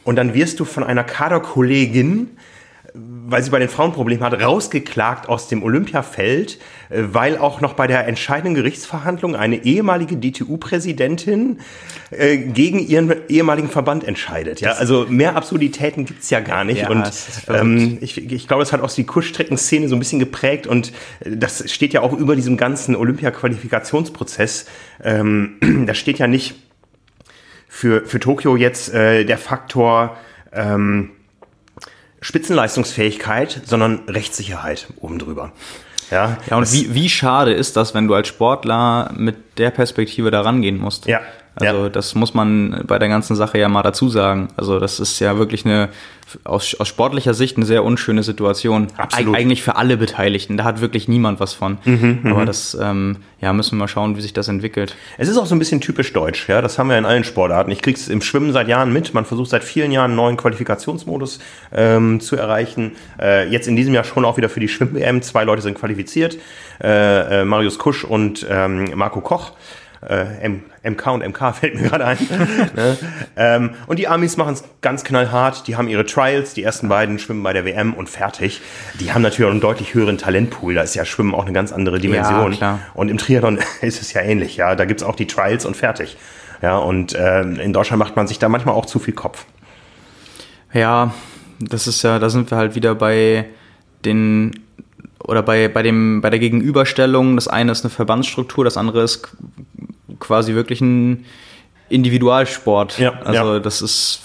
und 0.03 0.15
dann 0.15 0.33
wirst 0.33 0.59
du 0.59 0.65
von 0.65 0.83
einer 0.83 1.03
Kaderkollegin 1.03 2.31
weil 2.93 3.41
sie 3.41 3.49
bei 3.49 3.59
den 3.59 3.69
Frauen 3.69 3.93
Probleme 3.93 4.25
hat, 4.25 4.33
rausgeklagt 4.41 5.29
aus 5.29 5.47
dem 5.47 5.63
Olympiafeld, 5.63 6.59
äh, 6.89 7.03
weil 7.11 7.37
auch 7.37 7.61
noch 7.61 7.73
bei 7.73 7.87
der 7.87 8.07
entscheidenden 8.07 8.55
Gerichtsverhandlung 8.55 9.35
eine 9.35 9.63
ehemalige 9.63 10.17
DTU-Präsidentin 10.17 11.59
äh, 12.11 12.37
gegen 12.37 12.79
ihren 12.79 13.13
ehemaligen 13.29 13.69
Verband 13.69 14.03
entscheidet. 14.03 14.61
Ja, 14.61 14.73
also 14.73 15.05
mehr 15.09 15.35
Absurditäten 15.35 16.05
gibt's 16.05 16.29
ja 16.29 16.39
gar 16.41 16.63
nicht. 16.63 16.81
Ja, 16.81 16.89
und 16.89 17.11
ähm, 17.47 17.97
ich, 18.01 18.31
ich 18.31 18.47
glaube, 18.47 18.63
das 18.63 18.73
hat 18.73 18.81
auch 18.81 18.91
die 18.91 19.05
Kurzstreckenszene 19.05 19.87
so 19.87 19.95
ein 19.95 19.99
bisschen 19.99 20.19
geprägt 20.19 20.67
und 20.67 20.91
äh, 21.21 21.37
das 21.37 21.71
steht 21.71 21.93
ja 21.93 22.01
auch 22.01 22.13
über 22.13 22.35
diesem 22.35 22.57
ganzen 22.57 22.95
Olympia-Qualifikationsprozess. 22.95 24.65
Ähm, 25.03 25.85
da 25.87 25.93
steht 25.93 26.19
ja 26.19 26.27
nicht 26.27 26.55
für, 27.69 28.05
für 28.05 28.19
Tokio 28.19 28.57
jetzt 28.57 28.93
äh, 28.93 29.23
der 29.23 29.37
Faktor, 29.37 30.17
ähm, 30.51 31.11
Spitzenleistungsfähigkeit, 32.21 33.61
sondern 33.65 34.03
Rechtssicherheit 34.07 34.87
oben 34.97 35.19
drüber. 35.19 35.51
Ja, 36.11 36.37
ja 36.49 36.57
und 36.57 36.71
wie, 36.71 36.93
wie 36.93 37.09
schade 37.09 37.53
ist 37.53 37.75
das, 37.75 37.93
wenn 37.93 38.07
du 38.07 38.13
als 38.13 38.27
Sportler 38.27 39.11
mit 39.15 39.57
der 39.57 39.71
Perspektive 39.71 40.29
da 40.29 40.41
rangehen 40.41 40.77
musst? 40.77 41.07
Ja. 41.07 41.21
Also 41.55 41.83
ja. 41.83 41.89
das 41.89 42.15
muss 42.15 42.33
man 42.33 42.83
bei 42.87 42.97
der 42.97 43.09
ganzen 43.09 43.35
Sache 43.35 43.57
ja 43.57 43.67
mal 43.67 43.83
dazu 43.83 44.09
sagen. 44.09 44.47
Also 44.55 44.79
das 44.79 44.99
ist 44.99 45.19
ja 45.19 45.37
wirklich 45.37 45.65
eine 45.65 45.89
aus, 46.43 46.75
aus 46.75 46.87
sportlicher 46.87 47.33
Sicht 47.33 47.57
eine 47.57 47.65
sehr 47.65 47.83
unschöne 47.83 48.23
Situation. 48.23 48.87
Absolut. 48.97 49.35
Eig 49.35 49.41
eigentlich 49.41 49.63
für 49.63 49.75
alle 49.75 49.97
Beteiligten. 49.97 50.57
Da 50.57 50.63
hat 50.63 50.81
wirklich 50.81 51.07
niemand 51.07 51.39
was 51.39 51.53
von. 51.53 51.77
Mhm, 51.83 52.19
mhm, 52.23 52.31
Aber 52.31 52.45
das, 52.45 52.77
ähm, 52.79 53.17
ja, 53.41 53.53
müssen 53.53 53.71
wir 53.71 53.79
mal 53.79 53.87
schauen, 53.87 54.17
wie 54.17 54.21
sich 54.21 54.33
das 54.33 54.47
entwickelt. 54.47 54.95
Es 55.17 55.27
ist 55.27 55.37
auch 55.37 55.45
so 55.45 55.55
ein 55.55 55.59
bisschen 55.59 55.81
typisch 55.81 56.13
deutsch, 56.13 56.47
ja. 56.47 56.61
Das 56.61 56.79
haben 56.79 56.89
wir 56.89 56.97
in 56.97 57.05
allen 57.05 57.23
Sportarten. 57.23 57.71
Ich 57.71 57.81
krieg's 57.81 58.07
im 58.07 58.21
Schwimmen 58.21 58.53
seit 58.53 58.67
Jahren 58.67 58.93
mit. 58.93 59.13
Man 59.13 59.25
versucht 59.25 59.49
seit 59.49 59.63
vielen 59.63 59.91
Jahren 59.91 60.11
einen 60.11 60.15
neuen 60.15 60.37
Qualifikationsmodus 60.37 61.39
ähm, 61.73 62.19
zu 62.19 62.35
erreichen. 62.35 62.93
Äh, 63.19 63.49
jetzt 63.49 63.67
in 63.67 63.75
diesem 63.75 63.93
Jahr 63.93 64.03
schon 64.03 64.25
auch 64.25 64.37
wieder 64.37 64.49
für 64.49 64.59
die 64.59 64.67
Schwimm-WM. 64.67 65.21
Zwei 65.21 65.43
Leute 65.43 65.61
sind 65.61 65.77
qualifiziert. 65.77 66.37
Äh, 66.81 67.41
äh, 67.41 67.45
Marius 67.45 67.77
Kusch 67.77 68.03
und 68.03 68.45
ähm, 68.49 68.91
Marco 68.95 69.21
Koch 69.21 69.51
äh, 70.07 70.49
MK 70.89 71.07
und 71.07 71.27
MK 71.27 71.53
fällt 71.59 71.75
mir 71.75 71.89
gerade 71.89 72.05
ein. 72.05 72.17
ne? 72.75 72.97
ähm, 73.35 73.69
und 73.87 73.99
die 73.99 74.07
Amis 74.07 74.37
machen 74.37 74.53
es 74.53 74.63
ganz 74.81 75.03
knallhart. 75.03 75.67
Die 75.67 75.75
haben 75.75 75.87
ihre 75.87 76.05
Trials, 76.05 76.53
die 76.53 76.63
ersten 76.63 76.89
beiden 76.89 77.19
schwimmen 77.19 77.43
bei 77.43 77.53
der 77.53 77.65
WM 77.65 77.93
und 77.93 78.09
fertig. 78.09 78.61
Die 78.99 79.13
haben 79.13 79.21
natürlich 79.21 79.47
auch 79.47 79.51
einen 79.51 79.61
deutlich 79.61 79.93
höheren 79.93 80.17
Talentpool. 80.17 80.73
Da 80.73 80.81
ist 80.81 80.95
ja 80.95 81.05
Schwimmen 81.05 81.35
auch 81.35 81.43
eine 81.43 81.53
ganz 81.53 81.71
andere 81.71 81.99
Dimension. 81.99 82.53
Ja, 82.53 82.79
und 82.93 83.09
im 83.09 83.17
Triathlon 83.17 83.59
ist 83.81 84.01
es 84.01 84.13
ja 84.13 84.21
ähnlich. 84.21 84.57
Ja, 84.57 84.75
da 84.75 84.85
gibt's 84.85 85.03
auch 85.03 85.15
die 85.15 85.27
Trials 85.27 85.65
und 85.65 85.77
fertig. 85.77 86.17
Ja, 86.61 86.77
und 86.77 87.13
äh, 87.13 87.41
in 87.41 87.73
Deutschland 87.73 87.99
macht 87.99 88.15
man 88.15 88.27
sich 88.27 88.39
da 88.39 88.49
manchmal 88.49 88.75
auch 88.75 88.85
zu 88.85 88.99
viel 88.99 89.13
Kopf. 89.13 89.45
Ja, 90.73 91.13
das 91.59 91.87
ist 91.87 92.01
ja, 92.03 92.17
da 92.17 92.29
sind 92.29 92.49
wir 92.49 92.57
halt 92.57 92.75
wieder 92.75 92.95
bei 92.95 93.45
den 94.05 94.51
oder 95.23 95.43
bei, 95.43 95.67
bei, 95.67 95.83
dem, 95.83 96.21
bei 96.21 96.29
der 96.29 96.39
Gegenüberstellung, 96.39 97.35
das 97.35 97.47
eine 97.47 97.71
ist 97.71 97.83
eine 97.83 97.91
Verbandsstruktur, 97.91 98.65
das 98.65 98.77
andere 98.77 99.03
ist 99.03 99.27
quasi 100.21 100.55
wirklich 100.55 100.79
ein 100.79 101.25
Individualsport. 101.89 102.97
Ja, 102.97 103.19
also 103.23 103.53
ja. 103.53 103.59
das 103.59 103.81
ist 103.81 104.21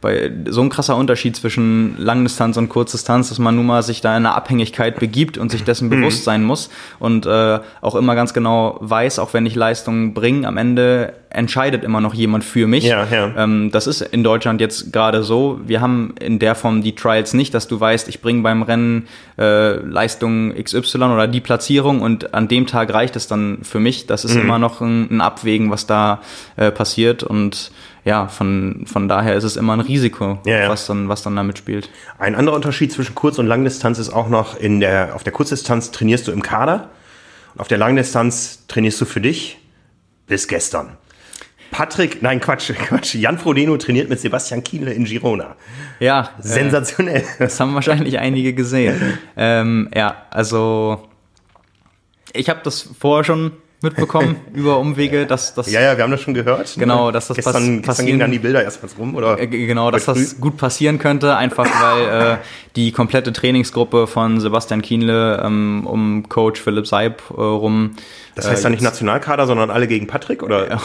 bei 0.00 0.30
so 0.48 0.60
ein 0.60 0.68
krasser 0.68 0.96
Unterschied 0.96 1.36
zwischen 1.36 1.96
Langdistanz 1.98 2.56
und 2.56 2.68
Kurzdistanz, 2.68 3.28
dass 3.28 3.38
man 3.38 3.56
nun 3.56 3.66
mal 3.66 3.82
sich 3.82 4.00
da 4.00 4.10
in 4.10 4.26
eine 4.26 4.34
Abhängigkeit 4.34 4.98
begibt 4.98 5.38
und 5.38 5.50
sich 5.50 5.64
dessen 5.64 5.86
mhm. 5.86 6.00
bewusst 6.00 6.24
sein 6.24 6.44
muss 6.44 6.70
und 6.98 7.26
äh, 7.26 7.60
auch 7.80 7.94
immer 7.94 8.14
ganz 8.14 8.34
genau 8.34 8.78
weiß, 8.80 9.18
auch 9.18 9.34
wenn 9.34 9.46
ich 9.46 9.54
Leistungen 9.54 10.14
bringe, 10.14 10.46
am 10.46 10.56
Ende 10.56 11.14
entscheidet 11.34 11.82
immer 11.82 12.00
noch 12.00 12.14
jemand 12.14 12.44
für 12.44 12.66
mich. 12.66 12.84
Ja, 12.84 13.06
ja. 13.10 13.32
Ähm, 13.36 13.70
das 13.72 13.86
ist 13.86 14.00
in 14.00 14.22
Deutschland 14.22 14.60
jetzt 14.60 14.92
gerade 14.92 15.24
so. 15.24 15.60
Wir 15.66 15.80
haben 15.80 16.14
in 16.20 16.38
der 16.38 16.54
Form 16.54 16.82
die 16.82 16.94
Trials 16.94 17.34
nicht, 17.34 17.54
dass 17.54 17.66
du 17.66 17.78
weißt, 17.78 18.08
ich 18.08 18.20
bringe 18.22 18.42
beim 18.42 18.62
Rennen 18.62 19.08
äh, 19.36 19.74
Leistung 19.76 20.54
XY 20.54 20.98
oder 20.98 21.26
die 21.26 21.40
Platzierung 21.40 22.02
und 22.02 22.34
an 22.34 22.46
dem 22.46 22.66
Tag 22.66 22.94
reicht 22.94 23.16
es 23.16 23.26
dann 23.26 23.58
für 23.62 23.80
mich. 23.80 24.06
Das 24.06 24.24
ist 24.24 24.34
mhm. 24.34 24.42
immer 24.42 24.58
noch 24.58 24.80
ein, 24.80 25.08
ein 25.10 25.20
Abwägen, 25.20 25.70
was 25.70 25.86
da 25.86 26.20
äh, 26.56 26.70
passiert 26.70 27.24
und 27.24 27.72
ja, 28.04 28.28
von, 28.28 28.84
von 28.86 29.08
daher 29.08 29.34
ist 29.34 29.44
es 29.44 29.56
immer 29.56 29.72
ein 29.72 29.80
Risiko, 29.80 30.38
ja, 30.44 30.60
ja. 30.60 30.68
Was, 30.68 30.86
dann, 30.86 31.08
was 31.08 31.22
dann 31.22 31.36
damit 31.36 31.58
spielt. 31.58 31.90
Ein 32.18 32.34
anderer 32.34 32.54
Unterschied 32.54 32.92
zwischen 32.92 33.14
Kurz- 33.14 33.38
und 33.38 33.46
Langdistanz 33.46 33.98
ist 33.98 34.10
auch 34.10 34.28
noch, 34.28 34.58
in 34.58 34.80
der, 34.80 35.14
auf 35.14 35.24
der 35.24 35.32
Kurzdistanz 35.32 35.90
trainierst 35.90 36.28
du 36.28 36.32
im 36.32 36.42
Kader 36.42 36.90
und 37.54 37.60
auf 37.60 37.68
der 37.68 37.78
Langdistanz 37.78 38.66
trainierst 38.68 39.00
du 39.00 39.06
für 39.06 39.20
dich 39.20 39.58
bis 40.26 40.48
gestern. 40.48 40.96
Patrick, 41.70 42.22
nein, 42.22 42.40
Quatsch, 42.40 42.72
Quatsch. 42.86 43.14
Jan 43.14 43.38
Frodeno 43.38 43.76
trainiert 43.76 44.08
mit 44.08 44.20
Sebastian 44.20 44.62
Kienle 44.62 44.92
in 44.92 45.04
Girona. 45.04 45.56
Ja. 45.98 46.30
Sensationell. 46.38 47.22
Äh, 47.22 47.24
das 47.38 47.58
haben 47.58 47.74
wahrscheinlich 47.74 48.18
einige 48.18 48.52
gesehen. 48.52 49.18
ähm, 49.36 49.88
ja, 49.94 50.26
also 50.30 51.08
ich 52.32 52.48
habe 52.48 52.60
das 52.62 52.90
vorher 52.98 53.24
schon 53.24 53.52
mitbekommen 53.82 54.36
über 54.54 54.78
Umwege, 54.78 55.26
dass 55.26 55.54
das. 55.54 55.70
Ja, 55.70 55.80
ja, 55.80 55.96
wir 55.96 56.04
haben 56.04 56.10
das 56.10 56.22
schon 56.22 56.34
gehört. 56.34 56.74
Genau, 56.76 57.10
dass 57.10 57.28
das 57.28 57.36
gestern, 57.36 57.82
gestern 57.82 58.06
gingen 58.06 58.18
dann 58.18 58.30
die 58.30 58.38
Bilder 58.38 58.62
erstmals 58.62 58.98
rum, 58.98 59.14
oder? 59.14 59.38
Äh, 59.38 59.46
genau, 59.46 59.90
dass 59.90 60.04
früh? 60.04 60.14
das 60.14 60.40
gut 60.40 60.56
passieren 60.56 60.98
könnte, 60.98 61.36
einfach 61.36 61.66
weil 61.66 62.32
äh, 62.32 62.36
die 62.76 62.92
komplette 62.92 63.32
Trainingsgruppe 63.32 64.06
von 64.06 64.40
Sebastian 64.40 64.82
Kienle 64.82 65.42
ähm, 65.44 65.86
um 65.86 66.28
Coach 66.28 66.60
Philipp 66.60 66.86
Seib 66.86 67.22
äh, 67.30 67.40
rum. 67.40 67.92
Das 68.34 68.48
heißt 68.48 68.62
äh, 68.62 68.64
ja 68.64 68.70
nicht 68.70 68.82
Nationalkader, 68.82 69.46
sondern 69.46 69.70
alle 69.70 69.86
gegen 69.86 70.06
Patrick, 70.06 70.42
oder? 70.42 70.66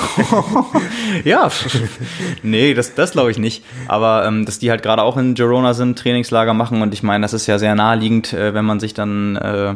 ja, 1.24 1.50
nee, 2.44 2.74
das, 2.74 2.94
das 2.94 3.12
glaube 3.12 3.32
ich 3.32 3.40
nicht. 3.40 3.64
Aber 3.88 4.26
ähm, 4.26 4.46
dass 4.46 4.60
die 4.60 4.70
halt 4.70 4.84
gerade 4.84 5.02
auch 5.02 5.18
in 5.18 5.34
Girona 5.34 5.74
sind, 5.74 5.98
Trainingslager 5.98 6.54
machen 6.54 6.82
und 6.82 6.94
ich 6.94 7.02
meine, 7.02 7.24
das 7.24 7.34
ist 7.34 7.48
ja 7.48 7.58
sehr 7.58 7.74
naheliegend, 7.74 8.34
äh, 8.34 8.54
wenn 8.54 8.66
man 8.66 8.80
sich 8.80 8.94
dann 8.94 9.36
äh, 9.36 9.76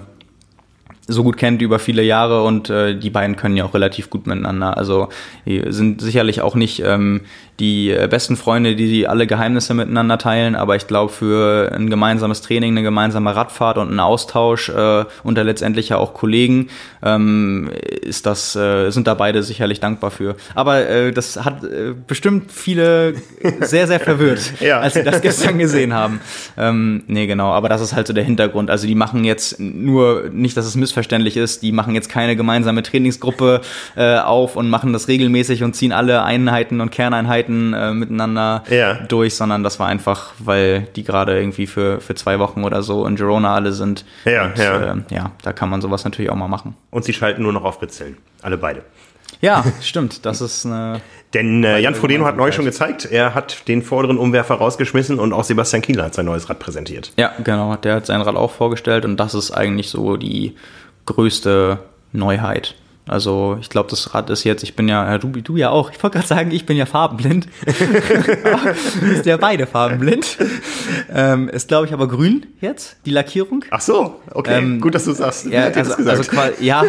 so 1.07 1.23
gut 1.23 1.37
kennt 1.37 1.61
über 1.61 1.79
viele 1.79 2.03
Jahre 2.03 2.43
und 2.43 2.69
äh, 2.69 2.97
die 2.97 3.09
beiden 3.09 3.35
können 3.35 3.57
ja 3.57 3.65
auch 3.65 3.73
relativ 3.73 4.09
gut 4.09 4.25
miteinander. 4.25 4.77
Also 4.77 5.09
die 5.45 5.61
sind 5.67 6.01
sicherlich 6.01 6.41
auch 6.41 6.55
nicht 6.55 6.81
ähm, 6.85 7.21
die 7.59 7.91
äh, 7.91 8.07
besten 8.09 8.35
Freunde, 8.35 8.75
die, 8.75 8.89
die 8.89 9.07
alle 9.07 9.27
Geheimnisse 9.27 9.73
miteinander 9.73 10.17
teilen, 10.17 10.55
aber 10.55 10.75
ich 10.75 10.87
glaube 10.87 11.11
für 11.11 11.71
ein 11.73 11.89
gemeinsames 11.89 12.41
Training, 12.41 12.73
eine 12.73 12.83
gemeinsame 12.83 13.35
Radfahrt 13.35 13.77
und 13.77 13.89
einen 13.89 13.99
Austausch 13.99 14.69
äh, 14.69 15.05
unter 15.23 15.43
letztendlich 15.43 15.89
ja 15.89 15.97
auch 15.97 16.13
Kollegen 16.13 16.69
ähm, 17.03 17.69
ist 18.01 18.25
das 18.25 18.55
äh, 18.55 18.89
sind 18.89 19.07
da 19.07 19.13
beide 19.13 19.43
sicherlich 19.43 19.79
dankbar 19.79 20.09
für. 20.11 20.35
Aber 20.55 20.87
äh, 20.87 21.11
das 21.11 21.43
hat 21.45 21.63
äh, 21.63 21.93
bestimmt 22.07 22.51
viele 22.51 23.15
sehr 23.61 23.87
sehr 23.87 23.99
verwirrt, 23.99 24.53
ja. 24.59 24.79
als 24.79 24.95
sie 24.95 25.03
das 25.03 25.21
gestern 25.21 25.59
gesehen 25.59 25.93
haben. 25.93 26.21
Ähm, 26.57 27.03
nee 27.07 27.27
genau, 27.27 27.51
aber 27.51 27.69
das 27.69 27.81
ist 27.81 27.93
halt 27.93 28.07
so 28.07 28.13
der 28.13 28.23
Hintergrund. 28.23 28.71
Also 28.71 28.87
die 28.87 28.95
machen 28.95 29.23
jetzt 29.23 29.59
nur 29.59 30.29
nicht, 30.31 30.57
dass 30.57 30.65
es 30.65 30.75
missverständlich 30.75 31.37
ist, 31.37 31.61
die 31.61 31.71
machen 31.71 31.93
jetzt 31.93 32.09
keine 32.09 32.35
gemeinsame 32.35 32.81
Trainingsgruppe 32.81 33.61
äh, 33.95 34.17
auf 34.17 34.55
und 34.55 34.69
machen 34.69 34.91
das 34.91 35.07
regelmäßig 35.07 35.63
und 35.63 35.75
ziehen 35.75 35.91
alle 35.91 36.23
Einheiten 36.23 36.81
und 36.81 36.91
Kerneinheiten 36.91 37.52
Einheiten 37.53 37.73
äh, 37.73 37.93
miteinander 37.93 38.63
ja. 38.69 38.95
durch, 39.07 39.35
sondern 39.35 39.63
das 39.63 39.79
war 39.79 39.87
einfach, 39.87 40.33
weil 40.39 40.81
die 40.95 41.03
gerade 41.03 41.37
irgendwie 41.37 41.67
für, 41.67 41.99
für 41.99 42.15
zwei 42.15 42.39
Wochen 42.39 42.63
oder 42.63 42.83
so 42.83 43.05
in 43.05 43.15
Girona 43.15 43.55
alle 43.55 43.71
sind. 43.71 44.05
Ja, 44.25 44.45
und, 44.45 44.57
ja. 44.57 44.93
Äh, 44.93 44.95
ja, 45.09 45.31
da 45.41 45.53
kann 45.53 45.69
man 45.69 45.81
sowas 45.81 46.03
natürlich 46.03 46.31
auch 46.31 46.35
mal 46.35 46.47
machen. 46.47 46.75
Und 46.91 47.05
sie 47.05 47.13
schalten 47.13 47.43
nur 47.43 47.53
noch 47.53 47.63
auf 47.63 47.81
Ritzeln. 47.81 48.17
Alle 48.41 48.57
beide. 48.57 48.83
Ja, 49.41 49.63
stimmt. 49.81 50.25
Das 50.25 50.41
ist 50.41 50.65
eine. 50.65 51.01
Denn 51.33 51.63
äh, 51.63 51.79
Jan 51.79 51.95
Frodeno 51.95 52.25
hat 52.25 52.37
neu 52.37 52.51
schon 52.51 52.65
gezeigt, 52.65 53.07
er 53.09 53.33
hat 53.33 53.67
den 53.67 53.81
vorderen 53.81 54.19
Umwerfer 54.19 54.55
rausgeschmissen 54.55 55.19
und 55.19 55.33
auch 55.33 55.43
Sebastian 55.43 55.81
Kieler 55.81 56.03
hat 56.05 56.13
sein 56.13 56.25
neues 56.25 56.47
Rad 56.47 56.59
präsentiert. 56.59 57.11
Ja, 57.17 57.31
genau. 57.43 57.75
Der 57.77 57.95
hat 57.95 58.05
sein 58.05 58.21
Rad 58.21 58.35
auch 58.35 58.51
vorgestellt 58.51 59.03
und 59.03 59.17
das 59.17 59.33
ist 59.33 59.49
eigentlich 59.49 59.89
so 59.89 60.15
die 60.15 60.55
größte 61.07 61.79
Neuheit 62.11 62.75
Also 63.05 63.57
ich 63.59 63.69
glaube, 63.69 63.89
das 63.89 64.13
Rad 64.13 64.29
ist 64.29 64.45
jetzt, 64.45 64.63
ich 64.63 64.77
bin 64.77 64.87
ja, 64.87 65.17
du, 65.17 65.27
du 65.27 65.57
ja 65.57 65.69
auch, 65.69 65.91
ich 65.91 66.01
wollte 66.01 66.19
gerade 66.19 66.27
sagen, 66.27 66.51
ich 66.51 66.65
bin 66.65 66.77
ja 66.77 66.85
farbenblind. 66.85 67.47
ist 67.65 69.25
ja 69.25 69.35
beide 69.35 69.67
farbenblind. 69.67 70.37
Ähm, 71.13 71.49
ist, 71.49 71.67
glaube 71.67 71.85
ich, 71.85 71.93
aber 71.93 72.07
grün 72.07 72.45
jetzt, 72.61 72.95
die 73.05 73.11
Lackierung. 73.11 73.65
Ach 73.71 73.81
so, 73.81 74.21
okay, 74.31 74.57
ähm, 74.57 74.79
gut, 74.79 74.95
dass 74.95 75.03
du 75.03 75.11
sagst. 75.11 75.47
Ja, 75.47 75.65
also, 75.65 75.95
also, 76.09 76.23
quasi, 76.23 76.63
ja, 76.63 76.83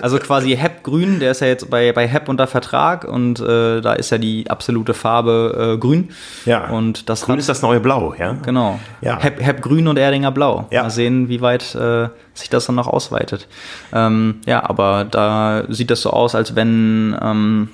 also 0.00 0.18
quasi 0.18 0.56
Hep 0.56 0.84
grün, 0.84 1.18
der 1.18 1.32
ist 1.32 1.40
ja 1.40 1.48
jetzt 1.48 1.68
bei, 1.68 1.92
bei 1.92 2.06
Hep 2.06 2.28
unter 2.28 2.46
Vertrag 2.46 3.04
und 3.04 3.40
äh, 3.40 3.80
da 3.80 3.94
ist 3.94 4.10
ja 4.10 4.18
die 4.18 4.48
absolute 4.48 4.94
Farbe 4.94 5.74
äh, 5.74 5.78
grün. 5.78 6.10
Ja, 6.44 6.68
und 6.70 7.08
das 7.08 7.22
grün 7.22 7.32
Rad, 7.32 7.40
ist 7.40 7.48
das 7.48 7.62
neue 7.62 7.80
Blau, 7.80 8.14
ja? 8.16 8.36
Genau. 8.44 8.78
Ja. 9.00 9.18
Hep, 9.20 9.40
Hep 9.42 9.60
grün 9.60 9.88
und 9.88 9.98
Erdinger 9.98 10.30
blau. 10.30 10.68
Ja. 10.70 10.82
Mal 10.82 10.90
sehen, 10.90 11.28
wie 11.28 11.40
weit 11.40 11.74
äh, 11.74 12.08
sich 12.34 12.48
das 12.48 12.66
dann 12.66 12.76
noch 12.76 12.86
ausweitet. 12.86 13.48
Ähm, 13.92 14.40
ja, 14.46 14.68
aber 14.68 15.04
da 15.04 15.47
sieht 15.68 15.90
das 15.90 16.02
so 16.02 16.10
aus, 16.10 16.34
als 16.34 16.54
wenn 16.54 17.16
ähm, 17.20 17.68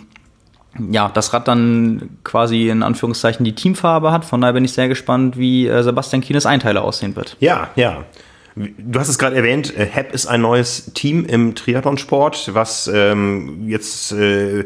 ja, 0.91 1.11
das 1.13 1.33
Rad 1.33 1.49
dann 1.49 2.19
quasi 2.25 2.69
in 2.69 2.83
Anführungszeichen 2.83 3.45
die 3.45 3.55
Teamfarbe 3.55 4.13
hat. 4.13 4.25
Von 4.25 4.41
daher 4.41 4.55
bin 4.55 4.65
ich 4.65 4.73
sehr 4.73 4.89
gespannt, 4.89 5.37
wie 5.37 5.67
äh, 5.67 5.83
Sebastian 5.83 6.23
Kienes 6.23 6.47
Einteiler 6.47 6.83
aussehen 6.83 7.17
wird. 7.17 7.37
Ja, 7.41 7.71
ja. 7.77 8.05
Du 8.57 9.01
hast 9.01 9.09
es 9.09 9.19
gerade 9.19 9.35
erwähnt, 9.35 9.77
äh, 9.77 9.85
HEP 9.85 10.13
ist 10.13 10.27
ein 10.27 10.41
neues 10.41 10.93
Team 10.95 11.25
im 11.25 11.55
Triathlonsport, 11.55 12.55
was 12.55 12.89
ähm, 12.93 13.69
jetzt 13.69 14.13
äh, 14.13 14.65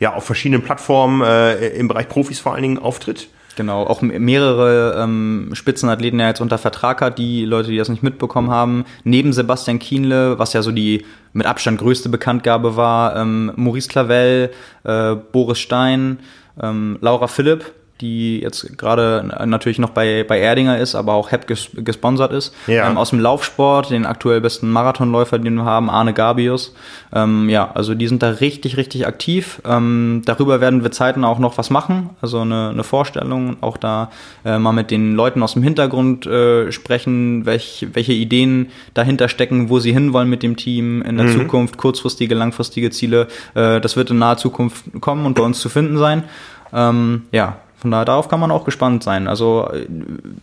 ja 0.00 0.14
auf 0.14 0.24
verschiedenen 0.24 0.62
Plattformen 0.62 1.22
äh, 1.22 1.68
im 1.68 1.88
Bereich 1.88 2.08
Profis 2.08 2.40
vor 2.40 2.54
allen 2.54 2.62
Dingen 2.62 2.78
auftritt. 2.78 3.28
Genau, 3.58 3.82
auch 3.82 4.02
mehrere 4.02 5.02
ähm, 5.02 5.50
Spitzenathleten 5.52 6.20
ja 6.20 6.28
jetzt 6.28 6.40
unter 6.40 6.58
Vertrag 6.58 7.00
hat, 7.00 7.18
die 7.18 7.44
Leute, 7.44 7.70
die 7.70 7.76
das 7.76 7.88
nicht 7.88 8.04
mitbekommen 8.04 8.52
haben. 8.52 8.84
Neben 9.02 9.32
Sebastian 9.32 9.80
Kienle, 9.80 10.38
was 10.38 10.52
ja 10.52 10.62
so 10.62 10.70
die 10.70 11.04
mit 11.32 11.44
Abstand 11.44 11.80
größte 11.80 12.08
Bekanntgabe 12.08 12.76
war, 12.76 13.16
ähm, 13.16 13.50
Maurice 13.56 13.88
Clavel, 13.88 14.52
äh, 14.84 15.16
Boris 15.32 15.58
Stein, 15.58 16.20
ähm, 16.62 16.98
Laura 17.00 17.26
Philipp, 17.26 17.72
die 18.00 18.40
jetzt 18.40 18.76
gerade 18.76 19.30
natürlich 19.46 19.78
noch 19.78 19.90
bei, 19.90 20.24
bei 20.26 20.38
Erdinger 20.40 20.78
ist, 20.78 20.94
aber 20.94 21.14
auch 21.14 21.30
HEP 21.30 21.46
ges 21.46 21.70
gesponsert 21.74 22.32
ist. 22.32 22.54
Ja. 22.66 22.88
Ähm, 22.88 22.96
aus 22.96 23.10
dem 23.10 23.20
Laufsport, 23.20 23.90
den 23.90 24.06
aktuell 24.06 24.40
besten 24.40 24.70
Marathonläufer, 24.70 25.38
den 25.38 25.54
wir 25.54 25.64
haben, 25.64 25.90
Arne 25.90 26.12
Gabius. 26.12 26.74
Ähm, 27.12 27.48
ja, 27.48 27.70
also 27.74 27.94
die 27.94 28.08
sind 28.08 28.22
da 28.22 28.30
richtig, 28.30 28.76
richtig 28.76 29.06
aktiv. 29.06 29.60
Ähm, 29.64 30.22
darüber 30.24 30.60
werden 30.60 30.82
wir 30.82 30.90
Zeiten 30.92 31.24
auch 31.24 31.38
noch 31.38 31.58
was 31.58 31.70
machen, 31.70 32.10
also 32.20 32.40
eine, 32.40 32.70
eine 32.70 32.84
Vorstellung, 32.84 33.56
auch 33.60 33.76
da 33.76 34.10
äh, 34.44 34.58
mal 34.58 34.72
mit 34.72 34.90
den 34.90 35.14
Leuten 35.14 35.42
aus 35.42 35.54
dem 35.54 35.62
Hintergrund 35.62 36.26
äh, 36.26 36.72
sprechen, 36.72 37.46
welch, 37.46 37.86
welche 37.92 38.12
Ideen 38.12 38.70
dahinter 38.94 39.28
stecken, 39.28 39.68
wo 39.68 39.78
sie 39.78 39.92
hinwollen 39.92 40.28
mit 40.28 40.42
dem 40.42 40.56
Team 40.56 41.02
in 41.02 41.16
der 41.16 41.26
Mhm. 41.26 41.32
Zukunft, 41.32 41.76
kurzfristige, 41.76 42.34
langfristige 42.34 42.90
Ziele. 42.90 43.28
Äh, 43.54 43.80
das 43.80 43.96
wird 43.96 44.10
in 44.10 44.18
naher 44.18 44.36
Zukunft 44.36 44.84
kommen 45.00 45.26
und 45.26 45.34
bei 45.34 45.42
uns 45.42 45.60
zu 45.60 45.68
finden 45.68 45.98
sein. 45.98 46.24
Ähm, 46.72 47.22
ja, 47.32 47.56
von 47.78 47.92
daher 47.92 48.04
darauf 48.04 48.28
kann 48.28 48.40
man 48.40 48.50
auch 48.50 48.64
gespannt 48.64 49.04
sein. 49.04 49.28
Also 49.28 49.68
äh, 49.72 49.86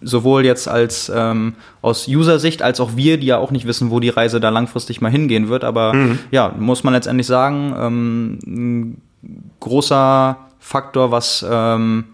sowohl 0.02 0.46
jetzt 0.46 0.68
als 0.68 1.12
ähm, 1.14 1.56
aus 1.82 2.08
User-Sicht 2.08 2.62
als 2.62 2.80
auch 2.80 2.96
wir, 2.96 3.20
die 3.20 3.28
ja 3.28 3.38
auch 3.38 3.52
nicht 3.52 3.68
wissen, 3.68 3.92
wo 3.92 4.00
die 4.00 4.10
Reise 4.10 4.40
da 4.40 4.50
langfristig 4.50 5.02
mal 5.02 5.12
hingehen 5.12 5.50
wird. 5.50 5.64
Aber 5.64 5.94
ja, 6.32 6.54
muss 6.58 6.84
man 6.84 6.94
letztendlich 6.94 7.28
sagen, 7.28 7.76
ähm, 7.78 8.40
ein 8.46 9.02
großer 9.60 10.38
Faktor, 10.60 11.12
was 11.12 11.46
ähm, 11.48 12.06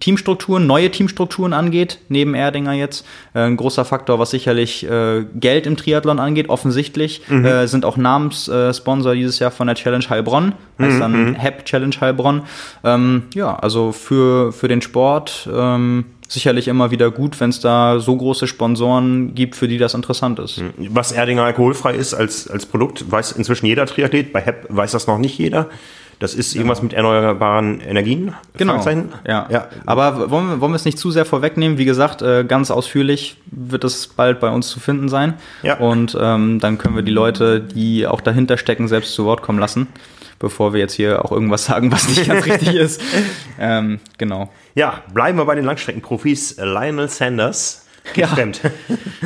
Teamstrukturen, 0.00 0.66
neue 0.66 0.90
Teamstrukturen 0.90 1.52
angeht, 1.52 1.98
neben 2.08 2.34
Erdinger 2.34 2.72
jetzt. 2.72 3.04
Äh, 3.34 3.40
ein 3.40 3.56
großer 3.56 3.84
Faktor, 3.84 4.18
was 4.18 4.30
sicherlich 4.30 4.88
äh, 4.88 5.24
Geld 5.34 5.66
im 5.66 5.76
Triathlon 5.76 6.18
angeht, 6.18 6.48
offensichtlich. 6.48 7.22
Äh, 7.30 7.66
sind 7.66 7.84
auch 7.84 7.96
Namenssponsor 7.96 9.14
dieses 9.14 9.38
Jahr 9.38 9.50
von 9.50 9.66
der 9.66 9.76
Challenge 9.76 10.04
Heilbronn, 10.08 10.52
heißt 10.78 11.00
dann 11.00 11.34
HEP 11.34 11.64
Challenge 11.64 11.94
Heilbronn. 12.00 12.42
Ähm, 12.84 13.24
ja, 13.34 13.56
also 13.56 13.92
für, 13.92 14.52
für 14.52 14.68
den 14.68 14.82
Sport 14.82 15.48
ähm, 15.52 16.04
sicherlich 16.28 16.68
immer 16.68 16.90
wieder 16.90 17.10
gut, 17.10 17.40
wenn 17.40 17.50
es 17.50 17.60
da 17.60 17.98
so 17.98 18.16
große 18.16 18.46
Sponsoren 18.46 19.34
gibt, 19.34 19.56
für 19.56 19.66
die 19.66 19.78
das 19.78 19.94
interessant 19.94 20.38
ist. 20.38 20.62
Was 20.76 21.10
Erdinger 21.10 21.42
alkoholfrei 21.44 21.94
ist 21.94 22.14
als, 22.14 22.48
als 22.48 22.66
Produkt, 22.66 23.10
weiß 23.10 23.32
inzwischen 23.32 23.66
jeder 23.66 23.86
Triathlet. 23.86 24.32
Bei 24.32 24.40
HEP 24.40 24.66
weiß 24.68 24.92
das 24.92 25.06
noch 25.06 25.18
nicht 25.18 25.38
jeder. 25.38 25.68
Das 26.18 26.34
ist 26.34 26.56
irgendwas 26.56 26.82
mit 26.82 26.92
erneuerbaren 26.92 27.80
Energien? 27.80 28.34
Genau. 28.56 28.84
Ja. 29.26 29.46
ja. 29.48 29.68
Aber 29.86 30.30
wollen 30.30 30.48
wir, 30.48 30.60
wollen 30.60 30.72
wir 30.72 30.76
es 30.76 30.84
nicht 30.84 30.98
zu 30.98 31.12
sehr 31.12 31.24
vorwegnehmen? 31.24 31.78
Wie 31.78 31.84
gesagt, 31.84 32.22
äh, 32.22 32.44
ganz 32.44 32.72
ausführlich 32.72 33.36
wird 33.46 33.84
es 33.84 34.08
bald 34.08 34.40
bei 34.40 34.50
uns 34.50 34.68
zu 34.68 34.80
finden 34.80 35.08
sein. 35.08 35.34
Ja. 35.62 35.78
Und 35.78 36.18
ähm, 36.20 36.58
dann 36.58 36.76
können 36.76 36.96
wir 36.96 37.04
die 37.04 37.12
Leute, 37.12 37.60
die 37.60 38.06
auch 38.06 38.20
dahinter 38.20 38.58
stecken, 38.58 38.88
selbst 38.88 39.14
zu 39.14 39.24
Wort 39.26 39.42
kommen 39.42 39.60
lassen, 39.60 39.86
bevor 40.40 40.72
wir 40.72 40.80
jetzt 40.80 40.94
hier 40.94 41.24
auch 41.24 41.30
irgendwas 41.30 41.66
sagen, 41.66 41.92
was 41.92 42.08
nicht 42.08 42.26
ganz 42.26 42.46
richtig 42.46 42.74
ist. 42.74 43.00
Ähm, 43.60 44.00
genau. 44.18 44.50
Ja, 44.74 45.02
bleiben 45.14 45.38
wir 45.38 45.44
bei 45.44 45.54
den 45.54 45.64
Langstreckenprofis. 45.64 46.56
Lionel 46.56 47.08
Sanders. 47.08 47.87
Ja. 48.14 48.26
Fremd. 48.28 48.60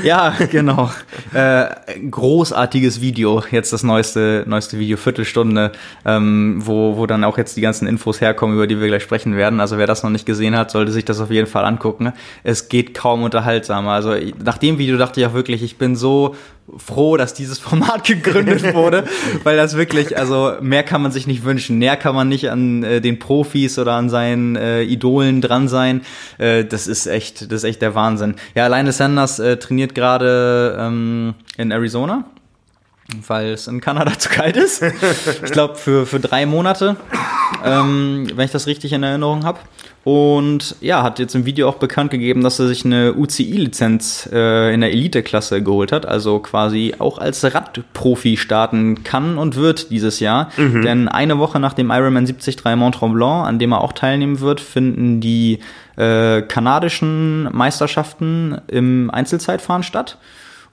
Ja, 0.02 0.34
genau. 0.50 0.90
Äh, 1.34 1.66
großartiges 2.10 3.02
Video, 3.02 3.42
jetzt 3.50 3.72
das 3.74 3.82
neueste, 3.82 4.42
neueste 4.46 4.78
Video, 4.78 4.96
Viertelstunde, 4.96 5.72
ähm, 6.06 6.62
wo, 6.64 6.96
wo 6.96 7.06
dann 7.06 7.24
auch 7.24 7.36
jetzt 7.36 7.56
die 7.56 7.60
ganzen 7.60 7.86
Infos 7.86 8.20
herkommen, 8.22 8.56
über 8.56 8.66
die 8.66 8.80
wir 8.80 8.88
gleich 8.88 9.02
sprechen 9.02 9.36
werden. 9.36 9.60
Also 9.60 9.76
wer 9.76 9.86
das 9.86 10.02
noch 10.02 10.10
nicht 10.10 10.24
gesehen 10.24 10.56
hat, 10.56 10.70
sollte 10.70 10.92
sich 10.92 11.04
das 11.04 11.20
auf 11.20 11.30
jeden 11.30 11.46
Fall 11.46 11.66
angucken. 11.66 12.14
Es 12.42 12.68
geht 12.68 12.94
kaum 12.94 13.22
unterhaltsamer. 13.22 13.92
Also 13.92 14.14
nach 14.42 14.58
dem 14.58 14.78
Video 14.78 14.96
dachte 14.96 15.20
ich 15.20 15.26
auch 15.26 15.34
wirklich, 15.34 15.62
ich 15.62 15.76
bin 15.76 15.94
so 15.94 16.34
froh, 16.76 17.16
dass 17.16 17.34
dieses 17.34 17.58
Format 17.60 18.04
gegründet 18.04 18.74
wurde, 18.74 19.04
weil 19.44 19.56
das 19.56 19.76
wirklich, 19.76 20.16
also 20.18 20.54
mehr 20.60 20.82
kann 20.82 21.02
man 21.02 21.12
sich 21.12 21.26
nicht 21.26 21.44
wünschen. 21.44 21.78
Näher 21.78 21.96
kann 21.96 22.14
man 22.14 22.28
nicht 22.28 22.50
an 22.50 22.82
äh, 22.82 23.00
den 23.00 23.18
Profis 23.18 23.78
oder 23.78 23.92
an 23.92 24.08
seinen 24.08 24.56
äh, 24.56 24.82
Idolen 24.82 25.40
dran 25.40 25.68
sein. 25.68 26.02
Äh, 26.38 26.64
das 26.64 26.86
ist 26.86 27.06
echt, 27.06 27.52
das 27.52 27.58
ist 27.58 27.64
echt 27.64 27.82
der 27.82 27.94
Wahnsinn. 27.94 28.34
Ja, 28.54 28.64
alleine 28.64 28.92
Sanders 28.92 29.38
äh, 29.38 29.56
trainiert 29.56 29.94
gerade 29.94 30.76
ähm, 30.78 31.34
in 31.56 31.70
Arizona 31.70 32.24
weil 33.26 33.52
es 33.52 33.66
in 33.66 33.80
Kanada 33.80 34.12
zu 34.18 34.28
kalt 34.28 34.56
ist. 34.56 34.82
Ich 34.82 35.52
glaube 35.52 35.74
für, 35.74 36.06
für 36.06 36.20
drei 36.20 36.46
Monate, 36.46 36.96
ähm, 37.64 38.28
wenn 38.34 38.44
ich 38.44 38.50
das 38.50 38.66
richtig 38.66 38.92
in 38.92 39.02
Erinnerung 39.02 39.44
habe. 39.44 39.58
Und 40.04 40.74
ja, 40.80 41.04
hat 41.04 41.20
jetzt 41.20 41.36
im 41.36 41.44
Video 41.44 41.68
auch 41.68 41.76
bekannt 41.76 42.10
gegeben, 42.10 42.42
dass 42.42 42.58
er 42.58 42.66
sich 42.66 42.84
eine 42.84 43.14
UCI-Lizenz 43.14 44.28
äh, 44.32 44.74
in 44.74 44.80
der 44.80 44.90
Elite-Klasse 44.90 45.62
geholt 45.62 45.92
hat, 45.92 46.06
also 46.06 46.40
quasi 46.40 46.94
auch 46.98 47.18
als 47.18 47.44
Radprofi 47.44 48.36
starten 48.36 49.04
kann 49.04 49.38
und 49.38 49.54
wird 49.54 49.90
dieses 49.90 50.18
Jahr. 50.18 50.50
Denn 50.58 51.06
eine 51.06 51.38
Woche 51.38 51.60
nach 51.60 51.72
dem 51.72 51.90
Ironman 51.90 52.26
73 52.26 52.64
Mont 52.76 52.96
Tremblant, 52.96 53.46
an 53.46 53.58
dem 53.60 53.72
er 53.72 53.80
auch 53.80 53.92
teilnehmen 53.92 54.40
wird, 54.40 54.60
finden 54.60 55.20
die 55.20 55.60
äh, 55.96 56.42
kanadischen 56.42 57.48
Meisterschaften 57.52 58.60
im 58.66 59.08
Einzelzeitfahren 59.10 59.84
statt. 59.84 60.18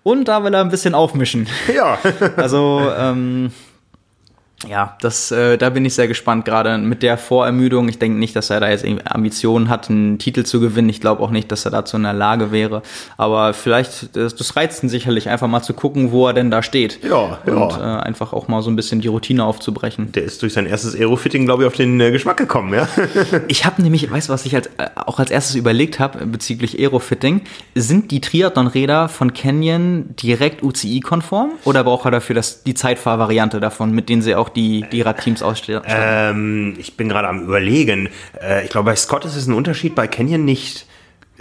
Und 0.02 0.28
da 0.28 0.44
will 0.44 0.54
er 0.54 0.62
ein 0.62 0.70
bisschen 0.70 0.96
aufmischen. 0.96 1.48
Ja. 1.74 1.98
Also, 2.38 2.82
ähm, 2.98 3.52
ja, 4.68 4.97
das, 5.01 5.32
äh, 5.32 5.57
da 5.57 5.70
bin 5.70 5.86
ich 5.86 5.93
sehr 5.93 6.07
gespannt, 6.07 6.43
gerade 6.43 6.78
mit 6.78 7.01
der 7.01 7.18
Vorermüdung. 7.18 7.88
Ich 7.88 7.97
denke 7.97 8.20
nicht, 8.20 8.36
dass 8.36 8.49
er 8.49 8.60
da 8.60 8.70
jetzt 8.70 8.86
Ambitionen 9.05 9.70
hat, 9.70 9.89
einen 9.89 10.20
Titel 10.20 10.43
zu 10.43 10.60
gewinnen. 10.60 10.89
Ich 10.89 10.99
glaube 10.99 11.24
auch 11.24 11.32
nicht, 11.32 11.51
dass 11.51 11.64
er 11.66 11.72
dazu 11.72 11.95
in 11.95 12.03
der 12.03 12.14
Lage 12.14 12.51
wäre. 12.51 12.82
Aber 13.16 13.53
vielleicht, 13.53 14.16
das, 14.18 14.36
das 14.36 14.55
reizt 14.57 14.84
ihn 14.84 14.89
sicherlich, 14.89 15.30
einfach 15.30 15.47
mal 15.47 15.62
zu 15.62 15.74
gucken, 15.74 16.12
wo 16.12 16.28
er 16.28 16.34
denn 16.34 16.51
da 16.51 16.62
steht. 16.62 16.99
Ja, 17.03 17.39
ja. 17.45 17.53
Und 17.53 17.74
äh, 17.78 17.84
einfach 17.84 18.34
auch 18.34 18.49
mal 18.49 18.62
so 18.62 18.70
ein 18.70 18.76
bisschen 18.76 18.99
die 18.99 19.07
Routine 19.07 19.45
aufzubrechen. 19.45 20.12
Der 20.12 20.24
ist 20.24 20.41
durch 20.41 20.53
sein 20.53 20.66
erstes 20.66 20.93
Aerofitting, 20.93 21.45
glaube 21.45 21.64
ich, 21.64 21.68
auf 21.68 21.76
den 21.76 21.99
äh, 22.01 22.12
Geschmack 22.12 22.38
gekommen, 22.38 22.74
ja? 22.74 22.88
Ich 23.47 23.66
habe 23.66 23.82
nämlich, 23.82 24.10
weißt 24.12 24.30
du, 24.30 24.34
was 24.34 24.45
ich 24.45 24.55
als, 24.55 24.68
äh, 24.78 24.89
auch 24.95 25.20
als 25.20 25.32
erstes 25.32 25.55
überlegt 25.55 25.99
habe 25.99 26.26
bezüglich 26.26 26.78
Aerofitting? 26.78 27.41
Sind 27.76 28.12
die 28.12 28.20
Triathlon-Räder 28.20 29.07
von 29.07 29.34
Canyon 29.34 30.16
direkt 30.22 30.64
UCI-konform 30.64 31.51
oder 31.64 31.84
braucht 31.84 32.05
er 32.05 32.12
dafür 32.12 32.36
das, 32.36 32.64
die 32.64 32.74
Zeitfahrvariante 32.74 33.60
davon, 33.60 33.91
mit 33.91 34.10
denen 34.10 34.22
sie 34.22 34.36
auch 34.36 34.49
die, 34.56 34.86
die 34.91 35.02
Radteams 35.02 35.41
ausstatten? 35.41 35.89
ähm, 35.93 36.76
ich 36.78 36.97
bin 36.97 37.10
gerade 37.10 37.28
am 37.28 37.43
überlegen. 37.43 38.10
Äh, 38.41 38.66
ich 38.66 38.70
glaube, 38.70 38.91
bei 38.91 38.95
Scott 38.95 39.26
ist 39.26 39.36
es 39.36 39.47
ein 39.47 39.54
Unterschied, 39.54 39.95
bei 39.95 40.08
Canyon 40.08 40.45
nicht. 40.45 40.86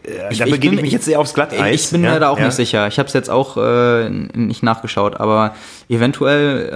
Äh, 0.04 0.34
da 0.36 0.44
begebe 0.44 0.74
ich 0.76 0.82
mich 0.82 0.92
jetzt 0.92 1.04
sehr 1.04 1.18
aufs 1.20 1.34
Glatteis. 1.34 1.74
Ich 1.86 1.90
bin 1.90 2.04
ja, 2.04 2.12
mir 2.12 2.20
da 2.20 2.28
auch 2.30 2.38
ja. 2.38 2.46
nicht 2.46 2.54
sicher. 2.54 2.86
Ich 2.86 2.98
habe 2.98 3.06
es 3.08 3.12
jetzt 3.12 3.28
auch 3.30 3.56
äh, 3.56 4.08
nicht 4.08 4.62
nachgeschaut, 4.62 5.18
aber 5.18 5.54
eventuell 5.88 6.68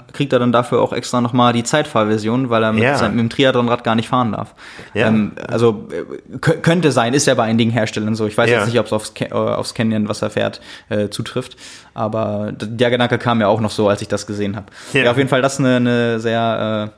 äh, 0.00 0.12
kriegt 0.12 0.32
er 0.32 0.38
dann 0.38 0.52
dafür 0.52 0.80
auch 0.80 0.92
extra 0.92 1.20
nochmal 1.20 1.52
die 1.52 1.62
Zeitfahrversion, 1.64 2.50
weil 2.50 2.62
er 2.62 2.72
mit, 2.72 2.82
Ja. 2.82 2.96
seinem, 2.96 3.16
mit 3.16 3.20
dem 3.20 3.30
Triathlonrad 3.30 3.84
gar 3.84 3.94
nicht 3.94 4.08
fahren 4.08 4.32
darf. 4.32 4.54
Ja. 4.94 5.08
Ähm, 5.08 5.32
also 5.48 5.88
äh, 5.90 6.36
kö- 6.36 6.60
könnte 6.60 6.92
sein, 6.92 7.14
ist 7.14 7.26
ja 7.26 7.34
bei 7.34 7.44
einigen 7.44 7.70
Herstellern 7.70 8.14
so. 8.14 8.26
Ich 8.26 8.36
weiß 8.38 8.48
jetzt 8.48 8.66
nicht, 8.66 8.78
ob 8.78 8.86
es 8.86 8.92
aufs, 8.92 9.12
äh, 9.20 9.32
aufs 9.32 9.74
Canyon, 9.74 10.08
was 10.08 10.22
er 10.22 10.30
fährt, 10.30 10.60
äh, 10.88 11.08
zutrifft. 11.08 11.56
Aber 11.94 12.52
der 12.52 12.90
Gedanke 12.90 13.18
kam 13.18 13.40
ja 13.40 13.48
auch 13.48 13.60
noch 13.60 13.70
so, 13.70 13.88
als 13.88 14.00
ich 14.02 14.08
das 14.08 14.26
gesehen 14.26 14.56
habe. 14.56 14.66
Ja. 14.92 15.02
Ja. 15.04 15.10
auf 15.10 15.18
jeden 15.18 15.28
Fall 15.28 15.42
das 15.42 15.58
eine, 15.58 15.76
eine 15.76 16.20
sehr 16.20 16.92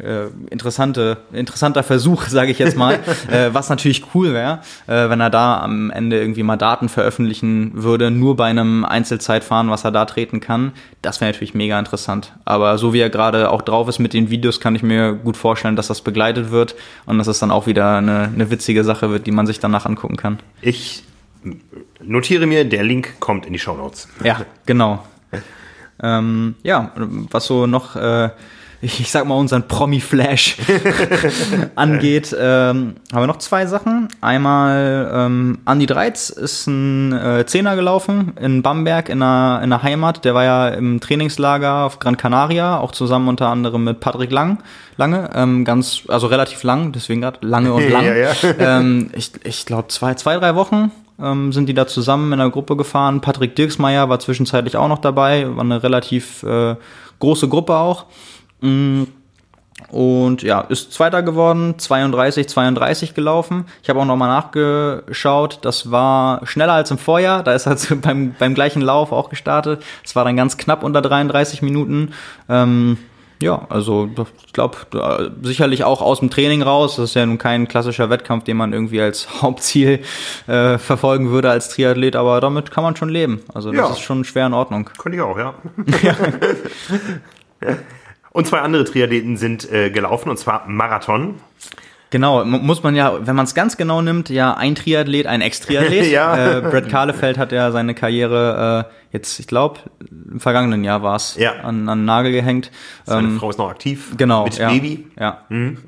äh, 0.00 0.26
interessante, 0.50 1.18
interessanter 1.32 1.82
Versuch, 1.82 2.24
sage 2.28 2.50
ich 2.50 2.58
jetzt 2.58 2.76
mal, 2.76 2.94
äh, 3.30 3.50
was 3.52 3.68
natürlich 3.68 4.04
cool 4.14 4.32
wäre, 4.32 4.60
äh, 4.86 5.08
wenn 5.08 5.20
er 5.20 5.30
da 5.30 5.60
am 5.60 5.90
Ende 5.90 6.20
irgendwie 6.20 6.42
mal 6.42 6.56
Daten 6.56 6.88
veröffentlichen 6.88 7.72
würde, 7.74 8.10
nur 8.10 8.36
bei 8.36 8.46
einem 8.46 8.84
Einzelzeitfahren, 8.84 9.70
was 9.70 9.84
er 9.84 9.90
da 9.90 10.04
treten 10.04 10.40
kann. 10.40 10.72
Das 11.02 11.20
wäre 11.20 11.30
natürlich 11.30 11.54
mega 11.54 11.78
interessant. 11.78 12.32
Aber 12.44 12.78
so 12.78 12.92
wie 12.92 13.00
er 13.00 13.10
gerade 13.10 13.50
auch 13.50 13.62
drauf 13.62 13.88
ist 13.88 13.98
mit 13.98 14.12
den 14.12 14.30
Videos, 14.30 14.60
kann 14.60 14.74
ich 14.74 14.82
mir 14.82 15.12
gut 15.12 15.36
vorstellen, 15.36 15.76
dass 15.76 15.88
das 15.88 16.02
begleitet 16.02 16.50
wird 16.50 16.74
und 17.06 17.18
dass 17.18 17.26
es 17.26 17.38
dann 17.38 17.50
auch 17.50 17.66
wieder 17.66 17.96
eine, 17.96 18.30
eine 18.34 18.50
witzige 18.50 18.84
Sache 18.84 19.10
wird, 19.10 19.26
die 19.26 19.32
man 19.32 19.46
sich 19.46 19.60
danach 19.60 19.86
angucken 19.86 20.16
kann. 20.16 20.38
Ich 20.60 21.04
notiere 22.02 22.46
mir, 22.46 22.64
der 22.64 22.82
Link 22.82 23.20
kommt 23.20 23.46
in 23.46 23.52
die 23.52 23.58
Show 23.58 23.76
Notes. 23.76 24.08
Ja, 24.22 24.40
genau. 24.66 25.04
ähm, 26.02 26.54
ja, 26.62 26.92
was 26.96 27.46
so 27.46 27.66
noch 27.66 27.96
äh, 27.96 28.30
ich 28.82 29.10
sag 29.10 29.26
mal, 29.26 29.34
unseren 29.34 29.68
Promi-Flash 29.68 30.56
angeht, 31.74 32.34
ähm, 32.38 32.94
haben 33.12 33.22
wir 33.22 33.26
noch 33.26 33.38
zwei 33.38 33.66
Sachen. 33.66 34.08
Einmal, 34.22 35.10
ähm, 35.12 35.58
Andy 35.66 35.84
Dreiz 35.84 36.30
ist 36.30 36.66
ein 36.66 37.12
äh, 37.12 37.44
Zehner 37.46 37.76
gelaufen 37.76 38.32
in 38.40 38.62
Bamberg 38.62 39.10
in 39.10 39.20
der, 39.20 39.60
in 39.62 39.68
der 39.68 39.82
Heimat. 39.82 40.24
Der 40.24 40.34
war 40.34 40.44
ja 40.44 40.68
im 40.68 40.98
Trainingslager 41.00 41.84
auf 41.84 41.98
Gran 41.98 42.16
Canaria, 42.16 42.78
auch 42.78 42.92
zusammen 42.92 43.28
unter 43.28 43.48
anderem 43.48 43.84
mit 43.84 44.00
Patrick 44.00 44.30
Lang, 44.30 44.62
Lange, 44.96 45.30
ähm, 45.34 45.64
ganz, 45.66 46.02
also 46.08 46.26
relativ 46.26 46.62
lang, 46.62 46.92
deswegen 46.92 47.20
gerade 47.20 47.46
lange 47.46 47.74
und 47.74 47.88
lang. 47.90 48.04
ja, 48.04 48.14
ja. 48.14 48.32
ähm, 48.58 49.10
ich 49.14 49.32
ich 49.44 49.66
glaube, 49.66 49.88
zwei, 49.88 50.14
zwei, 50.14 50.36
drei 50.36 50.54
Wochen 50.54 50.90
ähm, 51.20 51.52
sind 51.52 51.68
die 51.68 51.74
da 51.74 51.86
zusammen 51.86 52.32
in 52.32 52.40
einer 52.40 52.50
Gruppe 52.50 52.76
gefahren. 52.76 53.20
Patrick 53.20 53.56
Dirksmeier 53.56 54.08
war 54.08 54.20
zwischenzeitlich 54.20 54.76
auch 54.76 54.88
noch 54.88 55.00
dabei, 55.00 55.54
war 55.54 55.64
eine 55.64 55.82
relativ 55.82 56.42
äh, 56.44 56.76
große 57.18 57.48
Gruppe 57.48 57.76
auch. 57.76 58.06
Mm, 58.60 59.04
und 59.88 60.42
ja, 60.42 60.60
ist 60.60 60.92
Zweiter 60.92 61.22
geworden, 61.22 61.74
32, 61.78 62.48
32 62.48 63.14
gelaufen. 63.14 63.64
Ich 63.82 63.88
habe 63.88 64.00
auch 64.00 64.04
nochmal 64.04 64.28
nachgeschaut, 64.28 65.58
das 65.62 65.90
war 65.90 66.46
schneller 66.46 66.74
als 66.74 66.90
im 66.90 66.98
Vorjahr. 66.98 67.42
Da 67.42 67.54
ist 67.54 67.66
er 67.66 67.72
also 67.72 67.96
beim, 68.00 68.34
beim 68.38 68.54
gleichen 68.54 68.82
Lauf 68.82 69.12
auch 69.12 69.30
gestartet. 69.30 69.82
Es 70.04 70.14
war 70.14 70.24
dann 70.24 70.36
ganz 70.36 70.56
knapp 70.58 70.84
unter 70.84 71.02
33 71.02 71.62
Minuten. 71.62 72.12
Ähm, 72.48 72.98
ja, 73.40 73.66
also 73.70 74.10
ich 74.46 74.52
glaube, 74.52 74.76
sicherlich 75.42 75.82
auch 75.82 76.02
aus 76.02 76.20
dem 76.20 76.28
Training 76.28 76.60
raus. 76.60 76.96
Das 76.96 77.06
ist 77.06 77.14
ja 77.14 77.24
nun 77.24 77.38
kein 77.38 77.66
klassischer 77.68 78.10
Wettkampf, 78.10 78.44
den 78.44 78.58
man 78.58 78.74
irgendwie 78.74 79.00
als 79.00 79.28
Hauptziel 79.42 80.00
äh, 80.46 80.76
verfolgen 80.76 81.30
würde 81.30 81.50
als 81.50 81.70
Triathlet, 81.70 82.16
aber 82.16 82.40
damit 82.40 82.70
kann 82.70 82.84
man 82.84 82.96
schon 82.96 83.08
leben. 83.08 83.40
Also 83.54 83.70
das 83.70 83.78
ja. 83.78 83.90
ist 83.92 84.00
schon 84.00 84.24
schwer 84.24 84.46
in 84.46 84.52
Ordnung. 84.52 84.90
Könnte 84.98 85.16
ich 85.16 85.22
auch, 85.22 85.38
ja. 85.38 85.54
Und 88.32 88.46
zwei 88.46 88.60
andere 88.60 88.84
Triathleten 88.84 89.36
sind 89.36 89.70
äh, 89.70 89.90
gelaufen, 89.90 90.30
und 90.30 90.38
zwar 90.38 90.66
Marathon. 90.68 91.36
Genau, 92.10 92.44
muss 92.44 92.82
man 92.82 92.96
ja, 92.96 93.24
wenn 93.24 93.36
man 93.36 93.44
es 93.44 93.54
ganz 93.54 93.76
genau 93.76 94.02
nimmt, 94.02 94.30
ja 94.30 94.54
ein 94.54 94.74
Triathlet, 94.74 95.28
ein 95.28 95.40
Ex-Triathlet. 95.40 96.06
ja. 96.10 96.58
Äh, 96.58 96.60
Brett 96.60 96.88
Kahlefeld 96.88 97.38
hat 97.38 97.52
ja 97.52 97.70
seine 97.70 97.94
Karriere 97.94 98.88
äh, 98.90 99.16
jetzt, 99.16 99.38
ich 99.38 99.46
glaube, 99.46 99.78
im 100.10 100.40
vergangenen 100.40 100.82
Jahr 100.82 101.04
war 101.04 101.14
es 101.14 101.36
ja. 101.36 101.52
an, 101.62 101.88
an 101.88 102.04
Nagel 102.04 102.32
gehängt. 102.32 102.72
Seine 103.04 103.28
ähm, 103.28 103.38
Frau 103.38 103.50
ist 103.50 103.58
noch 103.58 103.70
aktiv. 103.70 104.16
Genau. 104.16 104.44
Mit 104.44 104.58
ja, 104.58 104.70
Baby. 104.70 105.06
Ja. 105.18 105.44
Mhm. 105.50 105.78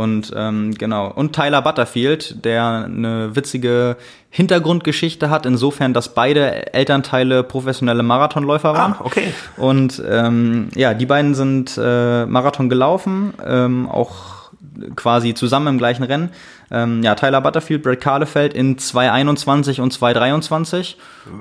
Und 0.00 0.32
ähm, 0.34 0.72
genau. 0.78 1.12
Und 1.12 1.34
Tyler 1.34 1.60
Butterfield, 1.60 2.42
der 2.46 2.86
eine 2.86 3.36
witzige 3.36 3.98
Hintergrundgeschichte 4.30 5.28
hat, 5.28 5.44
insofern, 5.44 5.92
dass 5.92 6.14
beide 6.14 6.72
Elternteile 6.72 7.42
professionelle 7.42 8.02
Marathonläufer 8.02 8.72
waren. 8.72 8.94
Ah, 8.94 9.04
okay. 9.04 9.34
Und 9.58 10.02
ähm, 10.08 10.70
ja, 10.74 10.94
die 10.94 11.04
beiden 11.04 11.34
sind 11.34 11.78
äh, 11.78 12.24
Marathon 12.24 12.70
gelaufen, 12.70 13.34
ähm, 13.46 13.90
auch 13.90 14.52
quasi 14.96 15.34
zusammen 15.34 15.66
im 15.66 15.76
gleichen 15.76 16.04
Rennen. 16.04 16.30
Ähm, 16.70 17.02
ja, 17.02 17.14
Tyler 17.14 17.42
Butterfield, 17.42 17.82
Brett 17.82 18.00
Kahlefeld 18.00 18.54
in 18.54 18.76
2,21 18.78 19.82
und 19.82 19.92
2,23. 19.92 20.94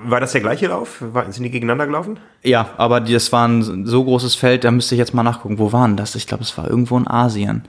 War 0.04 0.20
das 0.20 0.34
der 0.34 0.42
gleiche 0.42 0.68
Lauf? 0.68 1.02
sind 1.30 1.44
die 1.44 1.50
gegeneinander 1.50 1.86
gelaufen? 1.86 2.20
Ja, 2.44 2.72
aber 2.76 3.00
das 3.00 3.32
war 3.32 3.48
ein 3.48 3.86
so 3.86 4.04
großes 4.04 4.36
Feld, 4.36 4.66
da 4.66 4.72
müsste 4.72 4.96
ich 4.96 5.00
jetzt 5.00 5.14
mal 5.14 5.24
nachgucken, 5.24 5.60
wo 5.60 5.72
waren 5.72 5.96
das? 5.96 6.16
Ich 6.16 6.28
glaube, 6.28 6.44
es 6.44 6.58
war 6.58 6.70
irgendwo 6.70 6.98
in 6.98 7.08
Asien 7.08 7.64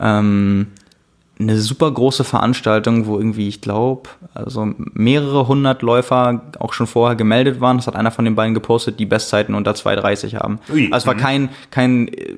ähm, 0.00 0.68
eine 1.38 1.58
super 1.58 1.90
große 1.90 2.24
Veranstaltung, 2.24 3.06
wo 3.06 3.18
irgendwie, 3.18 3.48
ich 3.48 3.60
glaube, 3.60 4.10
also 4.34 4.72
mehrere 4.76 5.48
hundert 5.48 5.82
Läufer 5.82 6.42
auch 6.58 6.72
schon 6.72 6.86
vorher 6.86 7.16
gemeldet 7.16 7.60
waren. 7.60 7.76
Das 7.78 7.86
hat 7.86 7.96
einer 7.96 8.10
von 8.10 8.24
den 8.24 8.34
beiden 8.34 8.54
gepostet, 8.54 8.98
die 8.98 9.06
Bestzeiten 9.06 9.54
unter 9.54 9.72
2,30 9.72 10.36
haben. 10.36 10.60
Ui, 10.72 10.88
also 10.92 10.96
es 10.96 11.06
war 11.06 11.14
mhm. 11.14 11.18
kein, 11.18 11.48
kein 11.70 12.08
äh, 12.08 12.36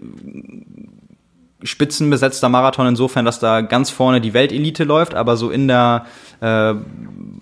spitzenbesetzter 1.63 2.49
Marathon 2.49 2.87
insofern, 2.87 3.25
dass 3.25 3.41
da 3.41 3.63
ganz 3.63 3.91
vorne 3.91 4.21
die 4.21 4.35
Weltelite 4.35 4.85
läuft, 4.85 5.15
aber 5.15 5.37
so 5.37 5.51
in 5.51 5.69
der 5.69 6.07
äh, 6.41 6.75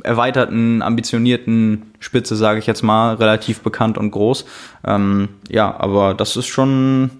erweiterten, 0.02 0.82
ambitionierten 0.82 1.92
Spitze, 1.98 2.36
sage 2.36 2.58
ich 2.58 2.66
jetzt 2.66 2.82
mal, 2.82 3.14
relativ 3.14 3.60
bekannt 3.60 3.98
und 3.98 4.10
groß. 4.10 4.44
Ähm, 4.84 5.28
ja, 5.48 5.74
aber 5.78 6.14
das 6.14 6.36
ist 6.36 6.46
schon 6.46 7.10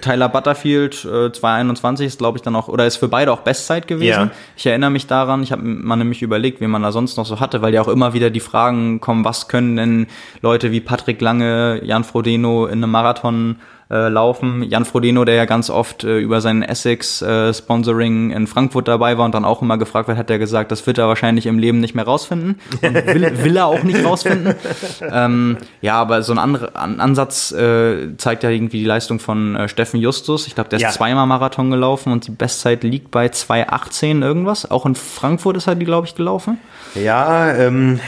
Tyler 0.00 0.28
Butterfield 0.28 1.04
äh, 1.04 1.32
221 1.32 2.06
ist, 2.06 2.18
glaube 2.18 2.38
ich, 2.38 2.42
dann 2.42 2.54
auch, 2.54 2.68
oder 2.68 2.86
ist 2.86 2.96
für 2.96 3.08
beide 3.08 3.32
auch 3.32 3.40
Bestzeit 3.40 3.86
gewesen. 3.86 4.08
Ja. 4.08 4.30
Ich 4.56 4.66
erinnere 4.66 4.90
mich 4.90 5.06
daran, 5.06 5.42
ich 5.42 5.52
habe 5.52 5.62
mir 5.62 5.96
nämlich 5.96 6.22
überlegt, 6.22 6.60
wie 6.60 6.66
man 6.66 6.82
da 6.82 6.92
sonst 6.92 7.16
noch 7.16 7.26
so 7.26 7.40
hatte, 7.40 7.62
weil 7.62 7.74
ja 7.74 7.82
auch 7.82 7.88
immer 7.88 8.12
wieder 8.12 8.30
die 8.30 8.40
Fragen 8.40 9.00
kommen, 9.00 9.24
was 9.24 9.48
können 9.48 9.76
denn 9.76 10.06
Leute 10.42 10.70
wie 10.70 10.80
Patrick 10.80 11.20
Lange, 11.20 11.80
Jan 11.84 12.04
Frodeno 12.04 12.66
in 12.66 12.82
einem 12.82 12.90
Marathon 12.90 13.56
äh, 13.88 14.08
laufen. 14.08 14.64
Jan 14.64 14.84
Frodeno, 14.84 15.24
der 15.24 15.36
ja 15.36 15.44
ganz 15.44 15.70
oft 15.70 16.02
äh, 16.02 16.18
über 16.18 16.40
seinen 16.40 16.62
Essex-Sponsoring 16.62 18.30
äh, 18.30 18.36
in 18.36 18.46
Frankfurt 18.48 18.88
dabei 18.88 19.16
war 19.16 19.24
und 19.24 19.34
dann 19.34 19.44
auch 19.44 19.62
immer 19.62 19.78
gefragt 19.78 20.08
wird, 20.08 20.18
hat 20.18 20.28
er 20.28 20.38
gesagt, 20.40 20.72
das 20.72 20.86
wird 20.88 20.98
er 20.98 21.06
wahrscheinlich 21.06 21.46
im 21.46 21.58
Leben 21.58 21.78
nicht 21.78 21.94
mehr 21.94 22.04
rausfinden. 22.04 22.58
Und 22.82 22.94
will, 22.94 23.30
will 23.44 23.56
er 23.56 23.66
auch 23.66 23.84
nicht 23.84 24.04
rausfinden. 24.04 24.54
ähm, 25.02 25.58
ja, 25.82 25.94
aber 25.94 26.22
so 26.22 26.32
ein 26.32 26.38
anderer 26.38 26.74
ein 26.74 27.00
Ansatz 27.00 27.52
äh, 27.52 28.16
zeigt 28.16 28.42
ja 28.42 28.50
irgendwie 28.50 28.80
die 28.80 28.84
Leistung 28.84 29.20
von 29.20 29.54
äh, 29.54 29.68
Steffen 29.68 30.00
Justus. 30.00 30.48
Ich 30.48 30.54
glaube, 30.54 30.68
der 30.70 30.78
ist 30.78 30.82
ja. 30.82 30.90
zweimal 30.90 31.26
Marathon 31.26 31.70
gelaufen 31.70 32.12
und 32.12 32.26
die 32.26 32.32
Bestzeit 32.32 32.82
liegt 32.82 33.10
bei 33.10 33.26
2,18 33.26 34.22
irgendwas. 34.22 34.68
Auch 34.70 34.84
in 34.86 34.94
Frankfurt 34.96 35.56
ist 35.56 35.68
er 35.68 35.76
die, 35.76 35.84
glaube 35.84 36.06
ich, 36.06 36.14
gelaufen. 36.16 36.58
Ja, 36.96 37.54
ähm, 37.54 38.00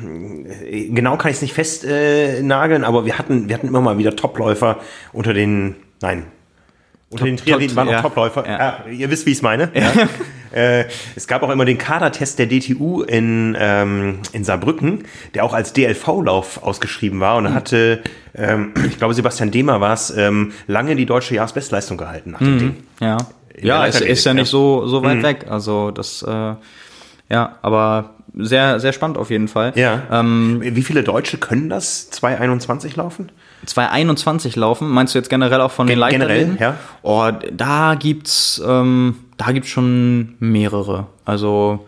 genau 0.00 1.16
kann 1.16 1.30
ich 1.30 1.36
es 1.36 1.42
nicht 1.42 1.54
festnageln, 1.54 2.82
äh, 2.82 2.86
aber 2.86 3.04
wir 3.04 3.18
hatten, 3.18 3.48
wir 3.48 3.54
hatten 3.54 3.68
immer 3.68 3.80
mal 3.80 3.98
wieder 3.98 4.16
Topläufer 4.16 4.78
unter 5.14 5.32
den, 5.32 5.76
nein, 6.02 6.24
unter 7.14 7.26
Top, 7.26 7.26
den 7.26 7.36
Triathleten 7.36 7.76
waren 7.76 7.88
auch 7.88 7.92
ja, 7.92 8.02
Topläufer. 8.02 8.44
Ja. 8.46 8.58
Ah, 8.58 8.88
ihr 8.90 9.08
wisst, 9.08 9.24
wie 9.26 9.30
ich 9.30 9.36
es 9.36 9.42
meine. 9.42 9.70
Ja. 9.72 9.92
äh, 10.52 10.86
es 11.14 11.28
gab 11.28 11.42
auch 11.44 11.50
immer 11.50 11.64
den 11.64 11.78
Kadertest 11.78 12.40
der 12.40 12.46
DTU 12.46 13.02
in, 13.02 13.56
ähm, 13.58 14.18
in 14.32 14.42
Saarbrücken, 14.42 15.04
der 15.34 15.44
auch 15.44 15.54
als 15.54 15.72
DLV-Lauf 15.72 16.62
ausgeschrieben 16.62 17.20
war. 17.20 17.36
Und 17.36 17.44
da 17.44 17.50
mhm. 17.50 17.54
hatte, 17.54 18.02
ähm, 18.34 18.72
ich 18.88 18.98
glaube, 18.98 19.14
Sebastian 19.14 19.52
Demer 19.52 19.80
war 19.80 19.94
es, 19.94 20.10
ähm, 20.16 20.52
lange 20.66 20.96
die 20.96 21.06
deutsche 21.06 21.36
Jahresbestleistung 21.36 21.96
gehalten 21.96 22.32
nach 22.32 22.40
dem 22.40 22.54
mhm. 22.54 22.58
Ding. 22.58 22.76
Ja, 23.00 23.18
ja 23.60 23.86
es 23.86 24.00
ist 24.00 24.24
ja 24.24 24.34
nicht 24.34 24.48
so, 24.48 24.86
so 24.86 25.04
weit 25.04 25.18
mhm. 25.18 25.22
weg. 25.22 25.46
Also 25.48 25.92
das, 25.92 26.22
äh, 26.22 26.54
ja, 27.30 27.58
aber 27.62 28.14
sehr, 28.36 28.80
sehr 28.80 28.92
spannend 28.92 29.18
auf 29.18 29.30
jeden 29.30 29.46
Fall. 29.46 29.72
Ja. 29.76 30.02
Ähm, 30.10 30.60
Wie 30.62 30.82
viele 30.82 31.04
Deutsche 31.04 31.38
können 31.38 31.68
das 31.68 32.10
221 32.10 32.96
laufen? 32.96 33.30
221 33.66 34.56
laufen? 34.56 34.88
Meinst 34.88 35.14
du 35.14 35.18
jetzt 35.18 35.28
generell 35.28 35.60
auch 35.60 35.70
von 35.70 35.86
den 35.86 35.98
Gen 35.98 36.08
Generell, 36.10 36.56
ja. 36.58 36.74
Oh, 37.02 37.30
da 37.52 37.94
gibt's, 37.94 38.62
ähm, 38.66 39.16
da 39.36 39.52
gibt's 39.52 39.68
schon 39.68 40.34
mehrere. 40.38 41.06
Also 41.24 41.86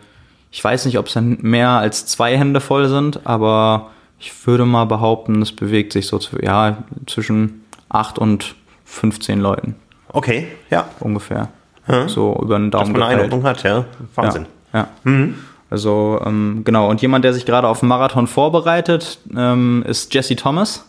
ich 0.51 0.63
weiß 0.63 0.85
nicht, 0.85 0.97
ob 0.97 1.07
es 1.07 1.13
dann 1.13 1.37
mehr 1.41 1.69
als 1.69 2.05
zwei 2.05 2.37
Hände 2.37 2.59
voll 2.59 2.87
sind, 2.87 3.25
aber 3.25 3.91
ich 4.19 4.47
würde 4.47 4.65
mal 4.65 4.85
behaupten, 4.85 5.41
es 5.41 5.51
bewegt 5.51 5.93
sich 5.93 6.07
so 6.07 6.19
ja, 6.41 6.83
zwischen 7.05 7.65
8 7.89 8.17
und 8.17 8.55
15 8.85 9.39
Leuten. 9.39 9.75
Okay, 10.09 10.47
ja. 10.69 10.87
Ungefähr. 10.99 11.49
Hm. 11.85 12.09
So 12.09 12.37
über 12.41 12.57
den 12.57 12.71
Daumen. 12.71 12.93
Dass 12.93 12.99
man 12.99 13.03
eine 13.03 13.15
Einordnung 13.15 13.43
hat, 13.43 13.63
ja. 13.63 13.85
Wahnsinn. 14.15 14.45
Ja. 14.73 14.79
ja. 14.79 14.87
Mhm. 15.03 15.35
Also 15.69 16.21
ähm, 16.25 16.61
genau, 16.63 16.89
und 16.89 17.01
jemand, 17.01 17.25
der 17.25 17.33
sich 17.33 17.45
gerade 17.45 17.67
auf 17.67 17.81
den 17.81 17.89
Marathon 17.89 18.27
vorbereitet, 18.27 19.19
ähm, 19.35 19.83
ist 19.85 20.13
Jesse 20.13 20.35
Thomas 20.35 20.86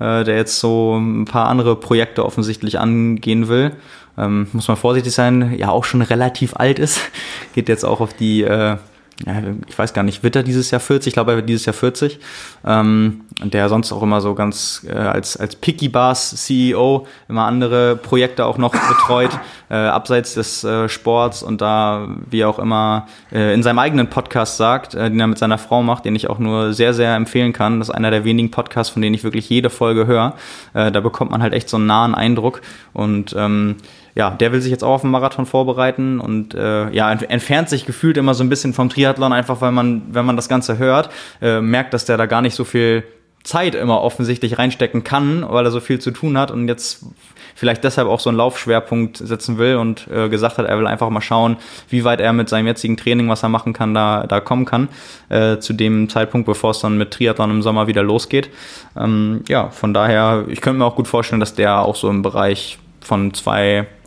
äh, 0.00 0.24
der 0.24 0.36
jetzt 0.36 0.58
so 0.58 0.96
ein 0.98 1.26
paar 1.26 1.48
andere 1.48 1.76
Projekte 1.76 2.24
offensichtlich 2.24 2.78
angehen 2.78 3.48
will. 3.48 3.72
Ähm, 4.18 4.48
muss 4.52 4.68
man 4.68 4.76
vorsichtig 4.76 5.12
sein, 5.12 5.54
ja 5.56 5.68
auch 5.68 5.84
schon 5.84 6.02
relativ 6.02 6.56
alt 6.56 6.78
ist. 6.78 7.00
Geht 7.54 7.68
jetzt 7.68 7.84
auch 7.84 8.00
auf 8.00 8.12
die, 8.14 8.42
äh, 8.42 8.76
ja, 9.26 9.34
ich 9.68 9.78
weiß 9.78 9.92
gar 9.92 10.02
nicht, 10.02 10.22
wird 10.22 10.36
er 10.36 10.42
dieses 10.42 10.70
Jahr 10.70 10.80
40? 10.80 11.08
Ich 11.08 11.14
glaube, 11.14 11.32
er 11.32 11.36
wird 11.38 11.48
dieses 11.48 11.66
Jahr 11.66 11.74
40. 11.74 12.18
Ähm, 12.64 13.22
und 13.42 13.54
der 13.54 13.68
sonst 13.68 13.92
auch 13.92 14.02
immer 14.02 14.20
so 14.20 14.34
ganz 14.34 14.86
äh, 14.88 14.92
als, 14.92 15.36
als 15.36 15.56
Picky 15.56 15.88
Bars 15.88 16.30
CEO 16.44 17.06
immer 17.28 17.44
andere 17.44 17.96
Projekte 17.96 18.46
auch 18.46 18.58
noch 18.58 18.72
betreut, 18.72 19.30
äh, 19.70 19.74
abseits 19.74 20.34
des 20.34 20.64
äh, 20.64 20.88
Sports 20.88 21.42
und 21.42 21.60
da, 21.60 22.08
wie 22.30 22.44
auch 22.44 22.58
immer, 22.58 23.06
äh, 23.30 23.52
in 23.52 23.62
seinem 23.62 23.78
eigenen 23.78 24.08
Podcast 24.08 24.56
sagt, 24.56 24.94
äh, 24.94 25.10
den 25.10 25.20
er 25.20 25.26
mit 25.26 25.38
seiner 25.38 25.58
Frau 25.58 25.82
macht, 25.82 26.04
den 26.04 26.14
ich 26.14 26.30
auch 26.30 26.38
nur 26.38 26.72
sehr, 26.72 26.94
sehr 26.94 27.14
empfehlen 27.14 27.52
kann. 27.52 27.78
Das 27.78 27.88
ist 27.88 27.94
einer 27.94 28.10
der 28.10 28.24
wenigen 28.24 28.50
Podcasts, 28.50 28.92
von 28.92 29.02
denen 29.02 29.14
ich 29.14 29.24
wirklich 29.24 29.48
jede 29.48 29.70
Folge 29.70 30.06
höre. 30.06 30.34
Äh, 30.72 30.92
da 30.92 31.00
bekommt 31.00 31.30
man 31.30 31.42
halt 31.42 31.52
echt 31.52 31.68
so 31.68 31.76
einen 31.76 31.86
nahen 31.86 32.14
Eindruck 32.14 32.62
und 32.92 33.34
ähm, 33.36 33.76
ja, 34.14 34.30
der 34.30 34.52
will 34.52 34.60
sich 34.60 34.70
jetzt 34.70 34.84
auch 34.84 34.94
auf 34.94 35.00
den 35.02 35.10
Marathon 35.10 35.46
vorbereiten 35.46 36.20
und 36.20 36.54
äh, 36.54 36.90
ja, 36.90 37.10
entfernt 37.12 37.68
sich 37.68 37.86
gefühlt 37.86 38.16
immer 38.16 38.34
so 38.34 38.44
ein 38.44 38.48
bisschen 38.48 38.72
vom 38.72 38.88
Triathlon, 38.88 39.32
einfach 39.32 39.60
weil 39.60 39.72
man, 39.72 40.02
wenn 40.12 40.26
man 40.26 40.36
das 40.36 40.48
Ganze 40.48 40.78
hört, 40.78 41.10
äh, 41.40 41.60
merkt, 41.60 41.94
dass 41.94 42.04
der 42.04 42.16
da 42.16 42.26
gar 42.26 42.42
nicht 42.42 42.54
so 42.54 42.64
viel 42.64 43.04
Zeit 43.42 43.74
immer 43.74 44.02
offensichtlich 44.02 44.58
reinstecken 44.58 45.02
kann, 45.02 45.46
weil 45.48 45.64
er 45.64 45.70
so 45.70 45.80
viel 45.80 45.98
zu 45.98 46.10
tun 46.10 46.36
hat 46.36 46.50
und 46.50 46.68
jetzt 46.68 47.06
vielleicht 47.54 47.84
deshalb 47.84 48.06
auch 48.06 48.20
so 48.20 48.28
einen 48.28 48.36
Laufschwerpunkt 48.36 49.16
setzen 49.16 49.56
will 49.56 49.76
und 49.76 50.08
äh, 50.08 50.28
gesagt 50.28 50.58
hat, 50.58 50.66
er 50.66 50.78
will 50.78 50.86
einfach 50.86 51.08
mal 51.08 51.22
schauen, 51.22 51.56
wie 51.88 52.04
weit 52.04 52.20
er 52.20 52.32
mit 52.32 52.48
seinem 52.48 52.66
jetzigen 52.66 52.96
Training, 52.96 53.28
was 53.28 53.42
er 53.42 53.48
machen 53.48 53.72
kann, 53.72 53.94
da, 53.94 54.26
da 54.26 54.40
kommen 54.40 54.66
kann, 54.66 54.88
äh, 55.30 55.58
zu 55.58 55.72
dem 55.72 56.08
Zeitpunkt, 56.10 56.46
bevor 56.46 56.72
es 56.72 56.80
dann 56.80 56.98
mit 56.98 57.12
Triathlon 57.12 57.50
im 57.50 57.62
Sommer 57.62 57.86
wieder 57.86 58.02
losgeht. 58.02 58.50
Ähm, 58.96 59.42
ja, 59.48 59.70
von 59.70 59.94
daher, 59.94 60.44
ich 60.48 60.60
könnte 60.60 60.78
mir 60.78 60.84
auch 60.84 60.96
gut 60.96 61.08
vorstellen, 61.08 61.40
dass 61.40 61.54
der 61.54 61.80
auch 61.80 61.96
so 61.96 62.10
im 62.10 62.22
Bereich 62.22 62.78
von 63.00 63.32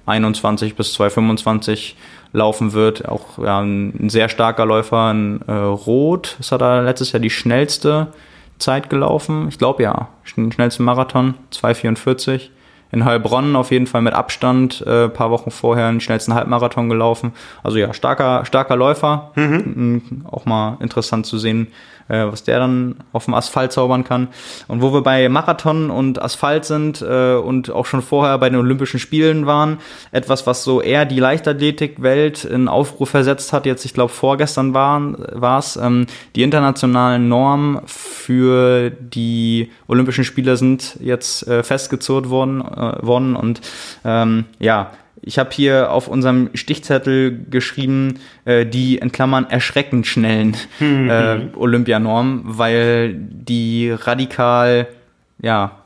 2,21 0.08 0.76
bis 0.76 0.98
2,25 1.00 1.94
laufen 2.34 2.74
wird. 2.74 3.08
Auch 3.08 3.38
ja, 3.38 3.60
ein, 3.60 4.10
sehr 4.10 4.30
starker 4.30 4.66
Läufer, 4.66 5.14
ein 5.14 5.42
äh, 5.48 5.52
Rot, 5.54 6.36
das 6.38 6.52
hat 6.52 6.62
er 6.62 6.84
letztes 6.84 7.12
Jahr 7.12 7.20
die 7.20 7.30
schnellste 7.30 8.08
Zeit 8.60 8.90
gelaufen. 8.90 9.48
Ich 9.50 9.58
glaube 9.58 9.84
ja, 9.84 10.10
schnellsten 10.24 10.84
Marathon, 10.84 11.36
2,44. 11.52 12.50
In 12.94 13.06
Heilbronn 13.06 13.56
auf 13.56 13.72
jeden 13.72 13.88
Fall 13.88 14.04
mit 14.04 14.14
Abstand, 14.14 14.86
äh, 14.86 15.10
paar 15.10 15.32
Wochen 15.32 15.50
vorher 15.50 15.90
den 15.92 16.00
schnellsten 16.00 16.36
Halbmarathon 16.36 16.90
gelaufen. 16.90 17.34
Also 17.64 17.80
ja, 17.80 17.92
starker, 17.92 18.46
starker 18.46 18.76
Läufer. 18.76 19.32
Mhm. 19.34 20.24
Auch 20.30 20.46
mal 20.46 20.78
interessant 20.80 21.26
zu 21.26 21.40
sehen, 21.40 21.70
äh, 22.08 22.26
was 22.28 22.44
der 22.44 22.60
dann 22.60 22.98
auf 23.12 23.26
dem 23.26 23.34
Asphalt 23.34 23.72
zaubern 23.72 24.04
kann. 24.04 24.28
Und 24.68 24.84
wo 24.84 24.94
wir 24.94 25.02
bei 25.02 25.28
Marathon 25.28 25.90
und 25.90 26.22
Asphalt 26.22 26.66
sind 26.66 27.02
äh, 27.02 27.34
und 27.34 27.72
auch 27.72 27.88
schon 27.88 28.04
vorher 28.04 28.38
bei 28.38 28.50
den 28.50 28.60
Olympischen 28.60 29.00
Spielen 29.00 29.48
waren, 29.48 29.80
etwas, 30.12 30.46
was 30.46 30.64
so 30.64 30.80
eher 30.80 31.06
die 31.06 31.20
Leichtathletikwelt 31.20 32.46
in 32.46 32.68
Aufruhr 32.68 33.08
versetzt 33.08 33.54
hat, 33.54 33.66
jetzt 33.66 33.86
ich 33.86 33.96
glaube 33.96 34.14
vorgestern 34.14 34.74
war 34.76 35.58
es, 35.58 35.78
ähm, 35.78 36.06
die 36.36 36.44
internationalen 36.44 37.28
Normen 37.28 37.82
für 37.88 38.92
die 38.92 39.72
Olympischen 39.94 40.24
Spiele 40.24 40.58
sind 40.58 40.98
jetzt 41.00 41.48
äh, 41.48 41.62
festgezurrt 41.62 42.30
worden, 42.30 42.62
äh, 42.62 43.06
worden 43.06 43.36
und 43.36 43.62
ähm, 44.04 44.46
ja, 44.60 44.92
ich 45.22 45.38
habe 45.38 45.52
hier 45.54 45.92
auf 45.92 46.08
unserem 46.08 46.50
Stichzettel 46.56 47.46
geschrieben, 47.50 48.20
äh, 48.46 48.66
die 48.66 48.98
in 48.98 49.12
Klammern 49.12 49.46
erschreckend 49.50 50.08
schnellen 50.08 50.58
mhm. 50.80 51.10
äh, 51.10 51.40
Olympianormen, 51.56 52.42
weil 52.44 53.14
die 53.16 53.92
radikal 53.92 54.88
ja, 55.42 55.84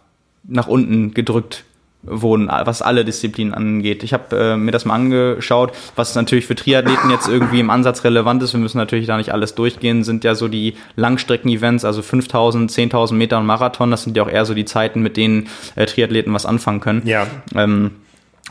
nach 0.48 0.68
unten 0.68 1.14
gedrückt 1.14 1.66
wurden, 2.04 2.48
was 2.48 2.82
alle 2.82 3.04
Disziplinen 3.04 3.54
angeht. 3.54 4.04
Ich 4.04 4.14
habe 4.14 4.36
äh, 4.38 4.58
mir 4.58 4.72
das 4.72 4.86
mal 4.86 4.96
angeschaut, 4.96 5.74
was 5.96 6.16
natürlich 6.16 6.46
für 6.46 6.56
Triathleten 6.56 7.10
jetzt 7.10 7.28
irgendwie 7.28 7.60
im 7.60 7.70
Ansatz 7.70 8.04
relevant 8.04 8.42
ist. 8.44 8.54
Wir 8.54 8.60
müssen 8.60 8.78
natürlich 8.78 9.08
da 9.08 9.18
nicht 9.18 9.34
alles 9.34 9.56
durchgehen, 9.56 10.04
sind 10.04 10.24
ja 10.24 10.36
so 10.36 10.48
die 10.48 10.76
Langstrecken-Events, 10.96 11.86
also 11.86 12.02
5000, 12.02 12.72
10.000 12.72 13.14
Meter 13.14 13.38
und 13.40 13.46
Marathon, 13.46 13.92
das 13.92 14.04
sind 14.04 14.16
ja 14.16 14.24
auch 14.24 14.30
eher 14.30 14.46
so 14.46 14.54
die 14.54 14.66
Zeiten, 14.66 15.02
mit 15.02 15.18
denen 15.18 15.50
äh, 15.76 15.86
Triathleten 15.86 16.34
was 16.34 16.46
anfangen 16.46 16.80
können. 16.80 17.02
Ja. 17.06 17.28
Ähm, 17.56 17.92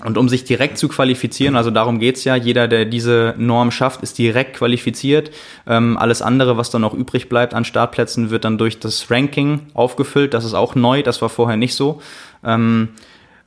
und 0.05 0.19
um 0.19 0.29
sich 0.29 0.45
direkt 0.45 0.77
zu 0.77 0.89
qualifizieren, 0.89 1.57
also 1.57 1.71
darum 1.71 1.99
geht's 1.99 2.25
ja, 2.25 2.37
jeder, 2.37 2.69
der 2.69 2.85
diese 2.85 3.35
Norm 3.39 3.71
schafft, 3.71 4.03
ist 4.03 4.19
direkt 4.19 4.55
qualifiziert. 4.55 5.31
Ähm, 5.67 5.97
alles 5.97 6.21
andere, 6.21 6.59
was 6.59 6.71
dann 6.71 6.83
noch 6.83 6.93
übrig 6.93 7.31
bleibt 7.31 7.55
an 7.55 7.65
Startplätzen, 7.65 8.29
wird 8.29 8.45
dann 8.45 8.59
durch 8.59 8.79
das 8.79 9.11
Ranking 9.11 9.69
aufgefüllt. 9.73 10.35
Das 10.35 10.45
ist 10.45 10.53
auch 10.53 10.75
neu, 10.75 11.03
das 11.03 11.23
war 11.23 11.31
vorher 11.31 11.57
nicht 11.57 11.75
so. 11.75 12.03
Ähm, 12.45 12.91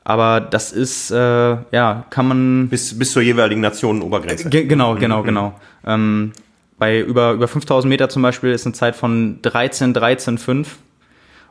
aber 0.10 0.42
das 0.42 0.72
ist, 0.72 1.12
äh, 1.12 1.18
ja, 1.72 2.04
kann 2.10 2.28
man. 2.28 2.68
Bis, 2.68 2.98
bis 2.98 3.12
zur 3.12 3.22
jeweiligen 3.22 3.62
Nationenobergrenze. 3.62 4.50
Genau, 4.50 4.96
genau, 4.96 5.20
mhm. 5.22 5.26
genau. 5.26 5.54
Ähm, 5.86 6.32
bei 6.80 7.00
über, 7.00 7.34
über 7.34 7.48
5000 7.48 7.88
Meter 7.88 8.10
zum 8.10 8.24
Beispiel 8.24 8.50
ist 8.50 8.66
eine 8.66 8.74
Zeit 8.74 8.96
von 8.96 9.40
13, 9.44 9.94
13, 9.94 10.40
5. 10.40 10.80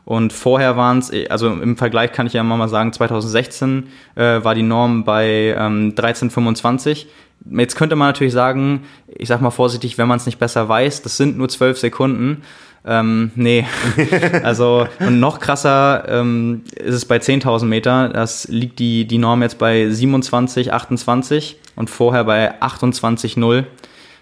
Und 0.04 0.32
vorher 0.32 0.76
waren 0.76 0.98
es, 0.98 1.12
also 1.30 1.46
im 1.46 1.76
Vergleich 1.76 2.10
kann 2.10 2.26
ich 2.26 2.32
ja 2.32 2.42
mal 2.42 2.68
sagen, 2.68 2.92
2016 2.92 3.86
äh, 4.16 4.42
war 4.42 4.56
die 4.56 4.64
Norm 4.64 5.04
bei 5.04 5.54
ähm, 5.56 5.94
13,25. 5.94 7.06
Jetzt 7.50 7.76
könnte 7.76 7.94
man 7.94 8.08
natürlich 8.08 8.32
sagen, 8.32 8.86
ich 9.06 9.28
sag 9.28 9.40
mal 9.40 9.50
vorsichtig, 9.50 9.98
wenn 9.98 10.08
man 10.08 10.16
es 10.16 10.26
nicht 10.26 10.40
besser 10.40 10.68
weiß, 10.68 11.02
das 11.02 11.16
sind 11.16 11.38
nur 11.38 11.48
12 11.48 11.78
Sekunden. 11.78 12.42
Ähm, 12.84 13.32
nee, 13.34 13.66
also 14.42 14.86
und 15.00 15.20
noch 15.20 15.40
krasser 15.40 16.04
ähm, 16.08 16.62
ist 16.74 16.94
es 16.94 17.04
bei 17.04 17.18
10.000 17.18 17.64
Meter. 17.66 18.08
Das 18.08 18.48
liegt 18.48 18.78
die, 18.78 19.06
die 19.06 19.18
Norm 19.18 19.42
jetzt 19.42 19.58
bei 19.58 19.90
27, 19.90 20.72
28 20.72 21.58
und 21.76 21.90
vorher 21.90 22.24
bei 22.24 22.60
28,0. 22.60 23.64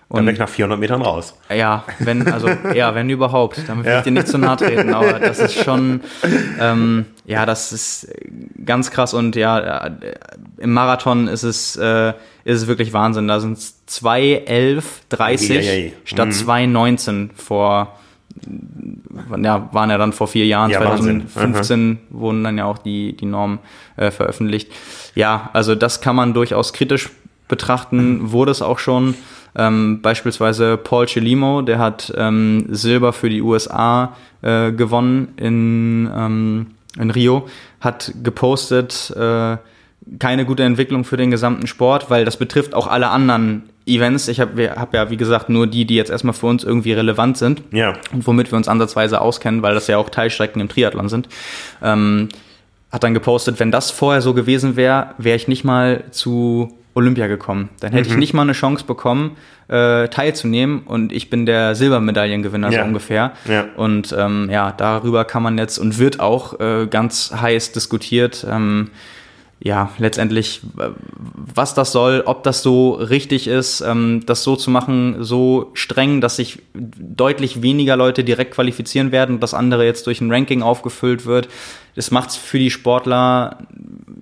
Und 0.09 0.19
dann 0.19 0.27
weg 0.27 0.39
nach 0.39 0.49
400 0.49 0.79
Metern 0.79 1.03
raus. 1.03 1.35
Ja, 1.53 1.85
wenn, 1.99 2.29
also, 2.29 2.49
ja, 2.75 2.95
wenn 2.95 3.11
überhaupt. 3.11 3.61
Damit 3.67 3.87
will 3.87 3.93
ja. 3.93 3.99
ich 3.99 4.05
dir 4.05 4.13
nicht 4.13 4.29
zu 4.29 4.39
nahe 4.39 4.57
treten, 4.57 4.95
aber 4.95 5.15
das 5.19 5.41
ist 5.41 5.65
schon, 5.65 6.01
ähm, 6.61 7.07
ja, 7.25 7.45
das 7.45 7.73
ist 7.73 8.09
ganz 8.65 8.93
krass 8.93 9.15
und 9.15 9.35
ja, 9.35 9.91
im 10.59 10.73
Marathon 10.73 11.27
ist 11.27 11.43
es, 11.43 11.75
äh, 11.75 12.11
ist 12.45 12.63
es 12.63 12.67
wirklich 12.69 12.93
Wahnsinn. 12.93 13.27
Da 13.27 13.41
sind 13.41 13.59
es 13.59 13.81
2,11,30 13.89 15.53
ja, 15.53 15.73
ja, 15.73 15.93
statt 16.05 16.29
mhm. 16.29 16.33
2,19 16.33 17.31
vor, 17.35 17.99
ja, 19.39 19.69
waren 19.73 19.91
ja 19.91 19.99
dann 19.99 20.13
vor 20.13 20.29
vier 20.29 20.47
Jahren, 20.47 20.71
ja, 20.71 20.81
2015 20.81 21.89
mhm. 21.89 21.99
wurden 22.11 22.45
dann 22.45 22.59
ja 22.59 22.65
auch 22.65 22.79
die, 22.79 23.17
die 23.17 23.27
Normen 23.27 23.59
äh, 23.97 24.11
veröffentlicht. 24.11 24.71
Ja, 25.15 25.51
also 25.53 25.75
das 25.75 26.01
kann 26.01 26.17
man 26.17 26.35
durchaus 26.35 26.73
kritisch 26.73 27.11
betrachten, 27.49 28.33
wurde 28.33 28.51
es 28.51 28.63
auch 28.63 28.79
schon. 28.79 29.15
Ähm, 29.55 30.03
beispielsweise 30.03 30.77
Paul 30.77 31.07
Chelimo, 31.07 31.63
der 31.63 31.79
hat 31.79 32.13
ähm, 32.17 32.67
Silber 32.69 33.13
für 33.13 33.31
die 33.31 33.41
USA 33.41 34.15
äh, 34.43 34.73
gewonnen 34.73 35.29
in, 35.37 36.11
ähm, 36.15 36.67
in 36.99 37.11
Rio, 37.11 37.49
hat 37.81 38.13
gepostet, 38.23 39.15
äh, 39.17 39.57
keine 40.19 40.45
gute 40.45 40.63
Entwicklung 40.63 41.05
für 41.05 41.17
den 41.17 41.31
gesamten 41.31 41.67
Sport, 41.67 42.11
weil 42.11 42.25
das 42.25 42.37
betrifft 42.37 42.75
auch 42.75 42.87
alle 42.87 43.09
anderen 43.09 43.65
Events. 43.87 44.29
Ich 44.29 44.41
habe 44.41 44.71
hab 44.77 44.95
ja, 44.95 45.11
wie 45.11 45.17
gesagt, 45.17 45.49
nur 45.49 45.67
die, 45.67 45.85
die 45.85 45.97
jetzt 45.97 46.11
erstmal 46.11 46.35
für 46.35 46.47
uns 46.47 46.65
irgendwie 46.65 46.93
relevant 46.93 47.39
sind 47.39 47.63
ja. 47.73 47.95
und 48.13 48.27
womit 48.27 48.53
wir 48.53 48.57
uns 48.57 48.69
ansatzweise 48.69 49.21
auskennen, 49.21 49.63
weil 49.63 49.75
das 49.75 49.87
ja 49.87 49.99
auch 49.99 50.11
Teilstrecken 50.11 50.61
im 50.61 50.69
Triathlon 50.69 51.09
sind. 51.09 51.29
Ähm, 51.83 52.29
hat 52.93 53.03
dann 53.03 53.15
gepostet, 53.15 53.59
wenn 53.61 53.71
das 53.71 53.91
vorher 53.91 54.23
so 54.23 54.33
gewesen 54.33 54.77
wäre, 54.77 55.15
wäre 55.19 55.37
ich 55.37 55.49
nicht 55.49 55.65
mal 55.65 56.05
zu 56.11 56.73
Olympia 56.95 57.27
gekommen. 57.27 57.69
Dann 57.81 57.93
hätte 57.93 58.09
mhm. 58.09 58.15
ich 58.15 58.19
nicht 58.19 58.35
mal 58.35 58.43
eine 58.43 58.53
Chance 58.53 58.85
bekommen, 58.87 59.37
äh, 59.69 60.09
teilzunehmen 60.09 60.81
und 60.81 61.13
ich 61.13 61.29
bin 61.29 61.45
der 61.45 61.75
Silbermedaillengewinner 61.75 62.71
ja. 62.71 62.81
so 62.81 62.87
ungefähr. 62.87 63.33
Ja. 63.47 63.67
Und 63.77 64.15
ähm, 64.17 64.49
ja, 64.51 64.73
darüber 64.73 65.25
kann 65.25 65.43
man 65.43 65.59
jetzt 65.59 65.79
und 65.79 65.99
wird 65.99 66.21
auch 66.21 66.59
äh, 66.59 66.87
ganz 66.87 67.33
heiß 67.39 67.73
diskutiert. 67.73 68.47
Ähm, 68.49 68.91
ja, 69.59 69.91
letztendlich, 69.99 70.61
was 70.75 71.75
das 71.75 71.91
soll, 71.91 72.23
ob 72.27 72.43
das 72.43 72.63
so 72.63 72.93
richtig 72.93 73.49
ist, 73.49 73.81
ähm, 73.81 74.23
das 74.27 74.43
so 74.43 74.55
zu 74.55 74.71
machen, 74.71 75.25
so 75.25 75.71
streng, 75.73 76.21
dass 76.21 76.37
sich 76.37 76.63
deutlich 76.75 77.63
weniger 77.63 77.97
Leute 77.97 78.23
direkt 78.23 78.55
qualifizieren 78.55 79.13
werden, 79.13 79.41
das 79.41 79.55
andere 79.55 79.87
jetzt 79.87 80.07
durch 80.07 80.21
ein 80.21 80.31
Ranking 80.31 80.63
aufgefüllt 80.63 81.25
wird. 81.25 81.49
Das 81.95 82.11
macht 82.11 82.31
es 82.31 82.37
für 82.37 82.59
die 82.59 82.71
Sportler 82.71 83.59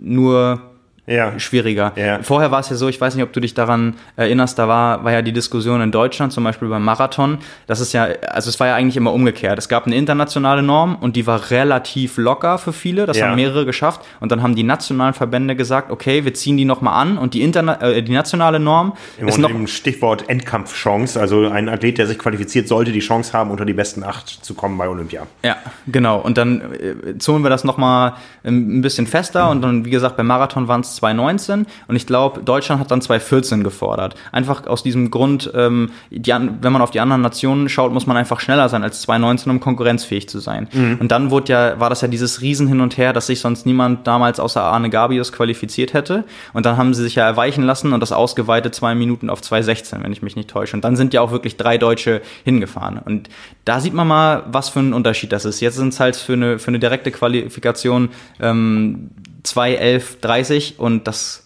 nur 0.01 0.63
ja. 1.07 1.39
schwieriger. 1.39 1.93
Ja. 1.97 2.23
Vorher 2.23 2.51
war 2.51 2.61
es 2.61 2.71
ja 2.71 2.77
so, 2.77 2.89
ich 2.89 3.01
weiß 3.01 3.15
nicht, 3.15 3.25
ob 3.25 3.33
du 3.33 3.41
dich 3.41 3.55
daran 3.55 3.95
erinnerst, 4.17 4.59
da 4.59 4.69
war, 4.69 5.05
war 5.05 5.13
ja 5.13 5.23
die 5.23 5.33
Diskussion 5.33 5.81
in 5.81 5.91
Deutschland, 5.91 6.33
zum 6.33 6.45
Beispiel 6.45 6.69
beim 6.69 6.85
Marathon, 6.85 7.39
das 7.67 7.81
ist 7.81 7.93
ja, 7.93 8.09
also 8.29 8.49
es 8.49 8.59
war 8.61 8.69
ja 8.69 8.75
eigentlich 8.75 8.97
immer 8.97 9.13
umgekehrt. 9.13 9.59
Es 9.59 9.69
gab 9.69 9.87
eine 9.87 9.97
internationale 9.97 10.63
Norm 10.63 10.97
und 10.97 11.17
die 11.17 11.27
war 11.27 11.51
relativ 11.51 12.17
locker 12.17 12.59
für 12.59 12.73
viele, 12.73 13.07
das 13.07 13.19
ja. 13.19 13.27
haben 13.27 13.37
mehrere 13.37 13.67
geschafft 13.67 14.01
und 14.21 14.33
dann 14.33 14.43
haben 14.43 14.55
die 14.55 14.63
nationalen 14.63 15.15
Verbände 15.15 15.57
gesagt, 15.57 15.91
okay, 15.91 16.25
wir 16.25 16.35
ziehen 16.35 16.57
die 16.57 16.65
nochmal 16.65 17.01
an 17.01 17.19
und 17.19 17.35
die, 17.35 17.43
Interna 17.43 17.81
äh, 17.81 18.03
die 18.03 18.13
nationale 18.13 18.59
Norm 18.59 18.95
Im 19.19 19.29
ist 19.29 19.39
noch... 19.39 19.51
Stichwort 19.67 20.29
Endkampfchance, 20.29 21.21
also 21.21 21.49
ein 21.49 21.69
Athlet, 21.69 21.99
der 21.99 22.07
sich 22.07 22.19
qualifiziert, 22.19 22.69
sollte 22.69 22.93
die 22.93 23.01
Chance 23.01 23.33
haben, 23.33 23.51
unter 23.51 23.65
die 23.65 23.73
besten 23.73 24.05
acht 24.05 24.29
zu 24.29 24.55
kommen 24.55 24.79
bei 24.79 24.89
Olympia. 24.89 25.27
Ja, 25.43 25.57
genau. 25.87 26.19
Und 26.21 26.39
dann 26.39 26.61
äh, 26.73 27.19
zogen 27.19 27.43
wir 27.43 27.51
das 27.51 27.65
nochmal 27.65 28.15
ein 28.45 28.83
bisschen 28.83 29.07
fester 29.07 29.51
und 29.51 29.63
dann, 29.63 29.85
wie 29.85 29.91
gesagt, 29.91 30.17
beim 30.17 30.27
Marathon 30.27 30.69
waren 30.69 30.81
es 30.81 30.94
es 30.95 31.01
2019 31.01 31.67
und 31.89 31.97
ich 31.97 32.07
glaube, 32.07 32.43
Deutschland 32.43 32.81
hat 32.81 32.91
dann 32.91 33.01
2014 33.01 33.65
gefordert. 33.65 34.15
Einfach 34.33 34.67
aus 34.67 34.83
diesem 34.83 35.11
Grund, 35.11 35.51
ähm, 35.55 35.91
die, 36.11 36.33
wenn 36.33 36.73
man 36.73 36.83
auf 36.83 36.91
die 36.91 37.01
anderen 37.01 37.23
Nationen 37.23 37.69
schaut, 37.69 37.93
muss 37.93 38.07
man 38.07 38.17
einfach 38.17 38.41
schneller 38.41 38.69
sein 38.69 38.83
als 38.83 39.03
2019, 39.03 39.51
um 39.51 39.61
konkurrenzfähig 39.61 40.29
zu 40.29 40.39
sein. 40.39 40.69
Mhm. 40.73 40.99
Und 41.01 41.13
dann 41.13 41.31
wurde 41.31 41.53
ja, 41.53 41.81
war 41.81 41.91
das 41.91 42.01
ja 42.01 42.09
dieses 42.09 42.41
Riesen 42.41 42.69
hin 42.69 42.81
und 42.81 42.97
her, 42.97 43.13
dass 43.13 43.27
sich 43.27 43.41
sonst 43.41 43.67
niemand 43.67 44.07
damals 44.07 44.41
außer 44.41 44.63
Arne 44.63 44.91
Gabius 44.91 45.33
qualifiziert 45.33 45.93
hätte. 45.93 46.25
Und 46.53 46.67
dann 46.67 46.77
haben 46.77 46.95
sie 46.95 47.03
sich 47.03 47.17
ja 47.17 47.27
erweichen 47.27 47.65
lassen 47.65 47.93
und 47.93 48.01
das 48.01 48.13
ausgeweitet 48.13 48.75
zwei 48.75 48.95
Minuten 48.95 49.31
auf 49.31 49.41
2,16, 49.41 50.03
wenn 50.03 50.13
ich 50.13 50.23
mich 50.23 50.37
nicht 50.37 50.51
täusche. 50.51 50.77
Und 50.77 50.85
dann 50.85 50.97
sind 50.97 51.15
ja 51.15 51.21
auch 51.21 51.33
wirklich 51.33 51.57
drei 51.57 51.79
Deutsche 51.79 52.23
hingefahren. 52.45 52.99
Und 52.99 53.29
da 53.65 53.81
sieht 53.81 53.95
man 53.95 54.07
mal, 54.07 54.45
was 54.47 54.69
für 54.69 54.81
ein 54.81 54.93
Unterschied 54.93 55.33
das 55.33 55.45
ist. 55.45 55.61
Jetzt 55.61 55.77
sind 55.77 55.93
es 55.93 56.01
halt 56.01 56.17
für 56.17 56.35
eine, 56.35 56.59
für 56.59 56.69
eine 56.69 56.79
direkte 56.79 57.11
Qualifikation 57.11 58.11
ähm, 58.41 59.11
2, 59.45 59.75
11, 59.75 60.21
30 60.21 60.79
und 60.79 61.07
das 61.07 61.45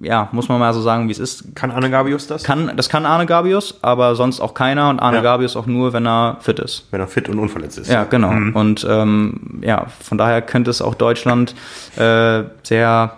ja, 0.00 0.28
muss 0.32 0.48
man 0.48 0.58
mal 0.58 0.72
so 0.72 0.80
sagen, 0.80 1.08
wie 1.08 1.12
es 1.12 1.18
ist. 1.18 1.54
Kann 1.54 1.70
Arne 1.70 1.90
Gabius 1.90 2.26
das? 2.26 2.42
Kann, 2.44 2.72
das 2.76 2.88
kann 2.88 3.06
Arne 3.06 3.26
Gabius, 3.26 3.78
aber 3.82 4.14
sonst 4.14 4.40
auch 4.40 4.54
keiner 4.54 4.88
und 4.88 5.00
Arne 5.00 5.18
ja. 5.18 5.22
Gabius 5.22 5.56
auch 5.56 5.66
nur, 5.66 5.92
wenn 5.92 6.06
er 6.06 6.38
fit 6.40 6.58
ist. 6.58 6.86
Wenn 6.90 7.00
er 7.00 7.08
fit 7.08 7.28
und 7.28 7.38
unverletzt 7.38 7.78
ist. 7.78 7.90
Ja, 7.90 8.04
genau. 8.04 8.30
Mhm. 8.30 8.56
Und 8.56 8.86
ähm, 8.88 9.60
ja, 9.62 9.86
von 10.00 10.16
daher 10.16 10.42
könnte 10.42 10.70
es 10.70 10.80
auch 10.80 10.94
Deutschland 10.94 11.54
äh, 11.96 12.44
sehr 12.62 13.16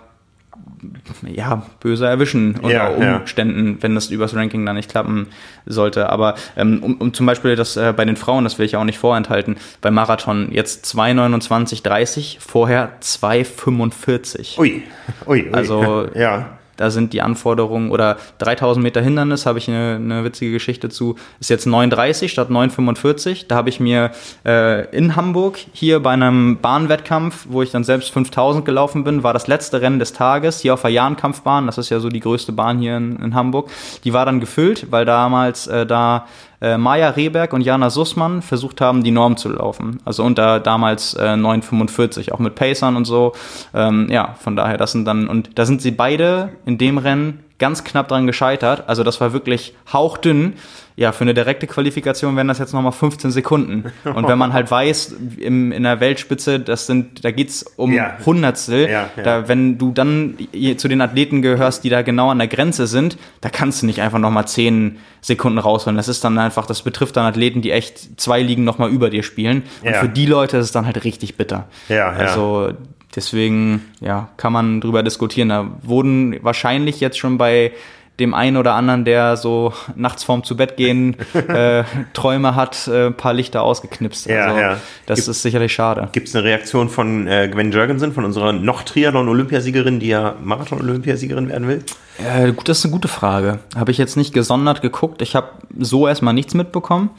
ja, 1.27 1.63
böse 1.79 2.07
erwischen 2.07 2.55
unter 2.55 2.69
ja, 2.69 3.17
Umständen, 3.19 3.75
ja. 3.75 3.77
wenn 3.81 3.95
das 3.95 4.09
übers 4.09 4.35
Ranking 4.35 4.65
dann 4.65 4.75
nicht 4.75 4.89
klappen 4.89 5.27
sollte. 5.65 6.09
Aber 6.09 6.35
ähm, 6.55 6.81
um, 6.83 6.95
um 6.95 7.13
zum 7.13 7.25
Beispiel 7.25 7.55
das 7.55 7.77
äh, 7.77 7.93
bei 7.95 8.05
den 8.05 8.15
Frauen, 8.15 8.43
das 8.43 8.59
will 8.59 8.65
ich 8.65 8.75
auch 8.75 8.83
nicht 8.83 8.97
vorenthalten, 8.97 9.57
beim 9.81 9.93
Marathon 9.93 10.51
jetzt 10.51 10.85
2,29,30, 10.85 12.37
vorher 12.39 12.93
2,45. 13.01 14.59
Ui, 14.59 14.83
ui, 15.25 15.43
ui. 15.43 15.49
Also 15.51 16.07
ja. 16.15 16.57
Da 16.77 16.89
sind 16.89 17.13
die 17.13 17.21
Anforderungen 17.21 17.91
oder 17.91 18.17
3000 18.39 18.83
Meter 18.83 19.01
Hindernis, 19.01 19.45
habe 19.45 19.59
ich 19.59 19.67
eine, 19.67 19.95
eine, 19.95 20.23
witzige 20.23 20.51
Geschichte 20.51 20.89
zu, 20.89 21.15
ist 21.39 21.49
jetzt 21.49 21.67
9,30 21.67 22.29
statt 22.29 22.49
9,45. 22.49 23.45
Da 23.47 23.55
habe 23.55 23.69
ich 23.69 23.79
mir 23.79 24.11
äh, 24.45 24.85
in 24.95 25.15
Hamburg 25.15 25.57
hier 25.71 26.01
bei 26.01 26.11
einem 26.11 26.57
Bahnwettkampf, 26.61 27.45
wo 27.49 27.61
ich 27.61 27.71
dann 27.71 27.83
selbst 27.83 28.11
5000 28.11 28.65
gelaufen 28.65 29.03
bin, 29.03 29.23
war 29.23 29.33
das 29.33 29.47
letzte 29.47 29.81
Rennen 29.81 29.99
des 29.99 30.13
Tages 30.13 30.59
hier 30.59 30.73
auf 30.73 30.81
der 30.81 30.91
Jahnkampfbahn. 30.91 31.65
Das 31.65 31.77
ist 31.77 31.89
ja 31.89 31.99
so 31.99 32.09
die 32.09 32.19
größte 32.19 32.51
Bahn 32.51 32.79
hier 32.79 32.97
in, 32.97 33.17
in 33.17 33.35
Hamburg. 33.35 33.69
Die 34.03 34.13
war 34.13 34.25
dann 34.25 34.39
gefüllt, 34.39 34.91
weil 34.91 35.05
damals 35.05 35.67
äh, 35.67 35.85
da 35.85 36.25
äh, 36.63 36.77
Maja 36.77 37.09
Rehberg 37.09 37.51
und 37.53 37.61
Jana 37.61 37.89
Sussmann 37.89 38.41
versucht 38.41 38.79
haben, 38.79 39.03
die 39.03 39.11
Norm 39.11 39.35
zu 39.35 39.49
laufen. 39.49 39.99
Also 40.05 40.23
unter 40.23 40.61
damals 40.61 41.13
äh, 41.15 41.33
9,45, 41.33 42.31
auch 42.31 42.39
mit 42.39 42.55
Pacern 42.55 42.95
und 42.95 43.05
so. 43.05 43.33
Ähm, 43.73 44.07
ja, 44.09 44.35
von 44.39 44.55
daher, 44.55 44.77
das 44.77 44.93
sind 44.93 45.05
dann, 45.05 45.27
und 45.27 45.59
da 45.59 45.65
sind 45.65 45.81
sie 45.81 45.91
beide 45.91 46.49
in 46.65 46.77
dem 46.77 46.97
Rennen 46.97 47.42
ganz 47.59 47.83
knapp 47.83 48.07
dran 48.07 48.27
gescheitert. 48.27 48.83
Also 48.87 49.03
das 49.03 49.21
war 49.21 49.33
wirklich 49.33 49.75
hauchdünn 49.91 50.53
ja, 50.95 51.11
für 51.11 51.23
eine 51.23 51.33
direkte 51.33 51.65
Qualifikation 51.65 52.35
wären 52.35 52.47
das 52.47 52.59
jetzt 52.59 52.73
nochmal 52.73 52.91
15 52.91 53.31
Sekunden. 53.31 53.91
Und 54.03 54.27
wenn 54.27 54.37
man 54.37 54.53
halt 54.53 54.69
weiß, 54.69 55.15
im, 55.39 55.71
in 55.71 55.83
der 55.83 55.99
Weltspitze, 55.99 56.59
das 56.59 56.85
sind, 56.85 57.25
da 57.25 57.31
geht's 57.31 57.63
um 57.77 57.91
ja. 57.91 58.17
Hundertstel, 58.25 58.89
ja, 58.89 59.09
ja. 59.15 59.23
Da, 59.23 59.47
wenn 59.47 59.79
du 59.79 59.91
dann 59.91 60.37
zu 60.77 60.87
den 60.87 61.01
Athleten 61.01 61.41
gehörst, 61.41 61.83
die 61.83 61.89
da 61.89 62.03
genau 62.03 62.29
an 62.29 62.37
der 62.37 62.47
Grenze 62.47 62.85
sind, 62.85 63.17
da 63.41 63.49
kannst 63.49 63.81
du 63.81 63.87
nicht 63.87 64.01
einfach 64.01 64.19
nochmal 64.19 64.47
10 64.47 64.99
Sekunden 65.21 65.57
rausholen. 65.57 65.97
Das 65.97 66.07
ist 66.07 66.23
dann 66.23 66.37
einfach, 66.37 66.67
das 66.67 66.83
betrifft 66.83 67.17
dann 67.17 67.25
Athleten, 67.25 67.61
die 67.61 67.71
echt 67.71 68.19
zwei 68.21 68.41
Ligen 68.41 68.63
nochmal 68.63 68.91
über 68.91 69.09
dir 69.09 69.23
spielen. 69.23 69.63
Und 69.83 69.95
für 69.95 70.09
die 70.09 70.27
Leute 70.27 70.57
ist 70.57 70.65
es 70.65 70.71
dann 70.73 70.85
halt 70.85 71.03
richtig 71.03 71.37
bitter. 71.37 71.67
Ja, 71.89 72.09
also 72.09 72.73
deswegen, 73.15 73.91
ja, 73.99 74.29
kann 74.37 74.53
man 74.53 74.81
drüber 74.81 75.03
diskutieren. 75.03 75.49
Da 75.49 75.67
wurden 75.81 76.37
wahrscheinlich 76.43 76.99
jetzt 76.99 77.17
schon 77.17 77.37
bei 77.37 77.71
dem 78.19 78.35
einen 78.35 78.57
oder 78.57 78.75
anderen, 78.75 79.05
der 79.05 79.37
so 79.37 79.73
nachts 79.95 80.23
vorm 80.23 80.43
zu 80.43 80.55
Bett 80.55 80.77
gehen 80.77 81.15
äh, 81.33 81.83
Träume 82.13 82.55
hat, 82.55 82.87
äh, 82.87 83.07
ein 83.07 83.17
paar 83.17 83.33
Lichter 83.33 83.63
ausgeknipst. 83.63 84.27
Ja, 84.27 84.45
also, 84.45 84.59
ja. 84.59 84.77
Das 85.07 85.19
Gibt, 85.19 85.29
ist 85.29 85.41
sicherlich 85.41 85.73
schade. 85.73 86.09
Gibt 86.11 86.27
es 86.27 86.35
eine 86.35 86.43
Reaktion 86.43 86.89
von 86.89 87.27
äh, 87.27 87.49
Gwen 87.51 87.71
Jurgensen, 87.71 88.13
von 88.13 88.23
unserer 88.23 88.53
noch 88.53 88.83
Triathlon-Olympiasiegerin, 88.83 89.99
die 89.99 90.09
ja 90.09 90.35
Marathon-Olympiasiegerin 90.43 91.49
werden 91.49 91.67
will? 91.67 91.83
Äh, 92.19 92.51
gut, 92.51 92.69
das 92.69 92.79
ist 92.79 92.85
eine 92.85 92.93
gute 92.93 93.07
Frage. 93.07 93.59
Habe 93.75 93.89
ich 93.89 93.97
jetzt 93.97 94.15
nicht 94.15 94.33
gesondert 94.33 94.83
geguckt. 94.83 95.23
Ich 95.23 95.35
habe 95.35 95.49
so 95.79 96.07
erstmal 96.07 96.35
nichts 96.35 96.53
mitbekommen. 96.53 97.09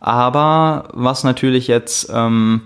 Aber 0.00 0.88
was 0.92 1.22
natürlich 1.22 1.68
jetzt 1.68 2.10
ähm, 2.12 2.62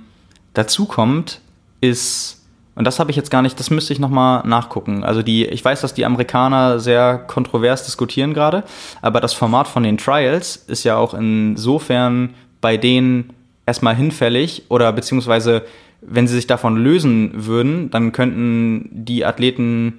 dazu 0.54 0.86
kommt, 0.86 1.42
ist 1.82 2.35
und 2.76 2.84
das 2.84 3.00
habe 3.00 3.10
ich 3.10 3.16
jetzt 3.16 3.30
gar 3.30 3.42
nicht, 3.42 3.58
das 3.58 3.70
müsste 3.70 3.92
ich 3.92 3.98
nochmal 3.98 4.46
nachgucken. 4.46 5.02
Also 5.02 5.22
die, 5.22 5.46
ich 5.46 5.64
weiß, 5.64 5.80
dass 5.80 5.94
die 5.94 6.04
Amerikaner 6.04 6.78
sehr 6.78 7.18
kontrovers 7.18 7.84
diskutieren 7.84 8.34
gerade, 8.34 8.62
aber 9.02 9.20
das 9.20 9.32
Format 9.32 9.66
von 9.66 9.82
den 9.82 9.98
Trials 9.98 10.56
ist 10.68 10.84
ja 10.84 10.96
auch 10.96 11.14
insofern 11.14 12.34
bei 12.60 12.76
denen 12.76 13.32
erstmal 13.64 13.96
hinfällig 13.96 14.64
oder 14.68 14.92
beziehungsweise 14.92 15.64
wenn 16.02 16.28
sie 16.28 16.34
sich 16.36 16.46
davon 16.46 16.76
lösen 16.76 17.32
würden, 17.34 17.90
dann 17.90 18.12
könnten 18.12 18.88
die 18.92 19.24
Athleten 19.24 19.98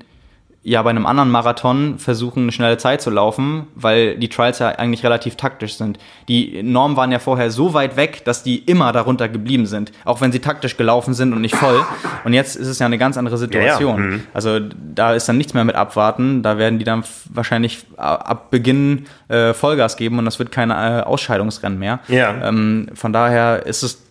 ja 0.68 0.82
bei 0.82 0.90
einem 0.90 1.06
anderen 1.06 1.32
Marathon 1.32 1.98
versuchen, 1.98 2.44
eine 2.44 2.52
schnelle 2.52 2.78
Zeit 2.78 3.02
zu 3.02 3.10
laufen, 3.10 3.68
weil 3.74 4.18
die 4.18 4.28
Trials 4.28 4.60
ja 4.60 4.68
eigentlich 4.68 5.02
relativ 5.02 5.38
taktisch 5.38 5.78
sind. 5.78 5.98
Die 6.28 6.62
Normen 6.62 6.98
waren 6.98 7.10
ja 7.10 7.20
vorher 7.20 7.52
so 7.52 7.74
weit 7.74 7.96
weg, 7.96 8.26
dass 8.26 8.44
die 8.44 8.58
immer 8.58 8.92
darunter 8.92 9.30
geblieben 9.30 9.66
sind, 9.66 9.94
auch 10.04 10.20
wenn 10.20 10.34
sie 10.34 10.40
taktisch 10.40 10.76
gelaufen 10.76 11.14
sind 11.14 11.32
und 11.32 11.40
nicht 11.40 11.56
voll. 11.56 11.86
Und 12.26 12.34
jetzt 12.34 12.58
ist 12.58 12.68
es 12.68 12.80
ja 12.80 12.86
eine 12.86 12.98
ganz 12.98 13.18
andere 13.18 13.38
Situation. 13.38 13.98
Ja, 13.98 14.04
ja. 14.04 14.12
Mhm. 14.12 14.24
Also 14.34 14.60
da 14.60 15.14
ist 15.14 15.30
dann 15.30 15.38
nichts 15.38 15.54
mehr 15.54 15.64
mit 15.64 15.76
abwarten. 15.76 16.44
Da 16.44 16.58
werden 16.58 16.80
die 16.80 16.86
dann 16.86 17.06
wahrscheinlich 17.30 17.86
ab 17.96 18.52
Beginn 18.52 19.06
äh, 19.30 19.54
Vollgas 19.54 19.96
geben 19.96 20.20
und 20.20 20.26
das 20.26 20.38
wird 20.38 20.52
keine 20.52 20.74
äh, 20.74 21.02
Ausscheidungsrennen 21.04 21.80
mehr. 21.80 22.00
Ja. 22.10 22.36
Ähm, 22.44 22.90
von 22.94 23.14
daher 23.14 23.66
ist 23.66 23.84
es 23.84 24.07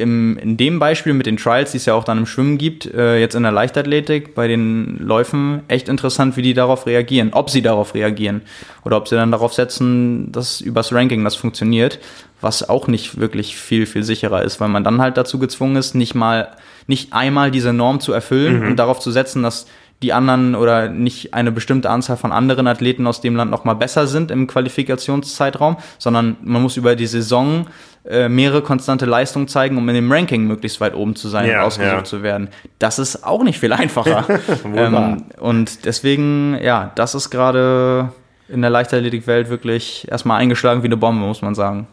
im, 0.00 0.36
in 0.38 0.56
dem 0.56 0.78
Beispiel 0.78 1.12
mit 1.12 1.26
den 1.26 1.36
Trials, 1.36 1.70
die 1.70 1.76
es 1.76 1.86
ja 1.86 1.94
auch 1.94 2.04
dann 2.04 2.18
im 2.18 2.26
Schwimmen 2.26 2.58
gibt, 2.58 2.86
äh, 2.86 3.18
jetzt 3.18 3.34
in 3.34 3.42
der 3.42 3.52
Leichtathletik, 3.52 4.34
bei 4.34 4.48
den 4.48 4.98
Läufen, 4.98 5.62
echt 5.68 5.88
interessant, 5.88 6.36
wie 6.36 6.42
die 6.42 6.54
darauf 6.54 6.86
reagieren. 6.86 7.30
Ob 7.32 7.50
sie 7.50 7.62
darauf 7.62 7.94
reagieren. 7.94 8.42
Oder 8.84 8.96
ob 8.96 9.06
sie 9.06 9.14
dann 9.14 9.30
darauf 9.30 9.52
setzen, 9.52 10.32
dass 10.32 10.60
übers 10.60 10.92
Ranking 10.92 11.22
das 11.22 11.36
funktioniert. 11.36 12.00
Was 12.40 12.68
auch 12.68 12.88
nicht 12.88 13.20
wirklich 13.20 13.56
viel, 13.56 13.86
viel 13.86 14.02
sicherer 14.02 14.42
ist, 14.42 14.60
weil 14.60 14.68
man 14.68 14.82
dann 14.82 15.00
halt 15.00 15.16
dazu 15.16 15.38
gezwungen 15.38 15.76
ist, 15.76 15.94
nicht 15.94 16.14
mal, 16.14 16.48
nicht 16.86 17.12
einmal 17.12 17.50
diese 17.50 17.72
Norm 17.72 18.00
zu 18.00 18.12
erfüllen 18.12 18.60
mhm. 18.60 18.66
und 18.68 18.76
darauf 18.76 18.98
zu 18.98 19.10
setzen, 19.10 19.42
dass 19.42 19.66
die 20.02 20.12
anderen 20.12 20.54
oder 20.54 20.88
nicht 20.88 21.34
eine 21.34 21.52
bestimmte 21.52 21.90
Anzahl 21.90 22.16
von 22.16 22.32
anderen 22.32 22.66
Athleten 22.66 23.06
aus 23.06 23.20
dem 23.20 23.36
Land 23.36 23.50
noch 23.50 23.64
mal 23.64 23.74
besser 23.74 24.06
sind 24.06 24.30
im 24.30 24.46
Qualifikationszeitraum, 24.46 25.76
sondern 25.98 26.36
man 26.42 26.62
muss 26.62 26.76
über 26.76 26.96
die 26.96 27.06
Saison 27.06 27.66
äh, 28.08 28.30
mehrere 28.30 28.62
konstante 28.62 29.04
Leistungen 29.04 29.46
zeigen, 29.46 29.76
um 29.76 29.86
in 29.90 29.94
dem 29.94 30.10
Ranking 30.10 30.46
möglichst 30.46 30.80
weit 30.80 30.94
oben 30.94 31.16
zu 31.16 31.28
sein 31.28 31.46
ja, 31.46 31.60
und 31.60 31.66
ausgesucht 31.66 31.92
ja. 31.92 32.04
zu 32.04 32.22
werden. 32.22 32.48
Das 32.78 32.98
ist 32.98 33.24
auch 33.24 33.42
nicht 33.42 33.60
viel 33.60 33.74
einfacher. 33.74 34.24
ähm, 34.74 35.24
und 35.38 35.84
deswegen, 35.84 36.58
ja, 36.62 36.92
das 36.94 37.14
ist 37.14 37.28
gerade 37.28 38.10
in 38.48 38.62
der 38.62 38.70
Leichtathletikwelt 38.70 39.50
wirklich 39.50 40.10
erstmal 40.10 40.40
eingeschlagen 40.40 40.82
wie 40.82 40.86
eine 40.86 40.96
Bombe, 40.96 41.26
muss 41.26 41.42
man 41.42 41.54
sagen. 41.54 41.86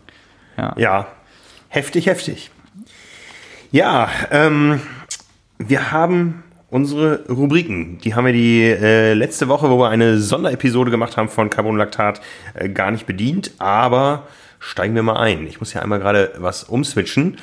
Ja, 0.58 0.74
ja. 0.78 1.08
heftig, 1.68 2.06
heftig. 2.06 2.52
Ja, 3.72 4.08
ähm, 4.32 4.82
wir 5.58 5.92
haben 5.92 6.44
unsere 6.70 7.26
Rubriken. 7.30 8.00
Die 8.00 8.16
haben 8.16 8.26
wir 8.26 8.34
die 8.34 8.64
äh, 8.64 9.14
letzte 9.14 9.48
Woche, 9.48 9.70
wo 9.70 9.80
wir 9.80 9.90
eine 9.90 10.20
Sonderepisode 10.20 10.92
gemacht 10.92 11.18
haben 11.18 11.30
von 11.30 11.50
Carbonlactat, 11.50 12.22
äh, 12.54 12.70
gar 12.70 12.92
nicht 12.92 13.06
bedient, 13.06 13.52
aber 13.58 14.28
steigen 14.60 14.96
wir 14.96 15.04
mal 15.04 15.18
ein. 15.18 15.48
Ich 15.48 15.60
muss 15.60 15.74
ja 15.74 15.82
einmal 15.82 16.00
gerade 16.00 16.34
was 16.38 16.64
umswitchen. 16.64 17.38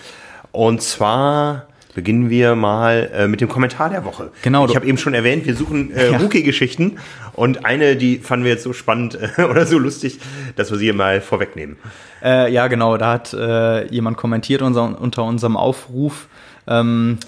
Und 0.52 0.82
zwar 0.82 1.66
beginnen 1.94 2.28
wir 2.28 2.54
mal 2.54 3.10
äh, 3.14 3.28
mit 3.28 3.40
dem 3.40 3.48
Kommentar 3.48 3.88
der 3.88 4.04
Woche. 4.04 4.30
Genau. 4.42 4.66
Ich 4.66 4.76
habe 4.76 4.86
eben 4.86 4.98
schon 4.98 5.14
erwähnt, 5.14 5.46
wir 5.46 5.54
suchen 5.54 5.92
äh, 5.92 6.10
ja. 6.10 6.18
Rookie-Geschichten 6.18 6.98
und 7.32 7.64
eine, 7.64 7.96
die 7.96 8.18
fanden 8.18 8.44
wir 8.44 8.52
jetzt 8.52 8.64
so 8.64 8.72
spannend 8.72 9.16
äh, 9.38 9.42
oder 9.42 9.64
so 9.64 9.78
lustig, 9.78 10.18
dass 10.56 10.70
wir 10.70 10.78
sie 10.78 10.92
mal 10.92 11.20
vorwegnehmen. 11.20 11.76
Äh, 12.22 12.52
ja, 12.52 12.66
genau. 12.66 12.96
Da 12.96 13.12
hat 13.12 13.32
äh, 13.32 13.86
jemand 13.86 14.16
kommentiert 14.16 14.60
unser, 14.60 15.00
unter 15.00 15.24
unserem 15.24 15.56
Aufruf. 15.56 16.28
Ähm, 16.66 17.18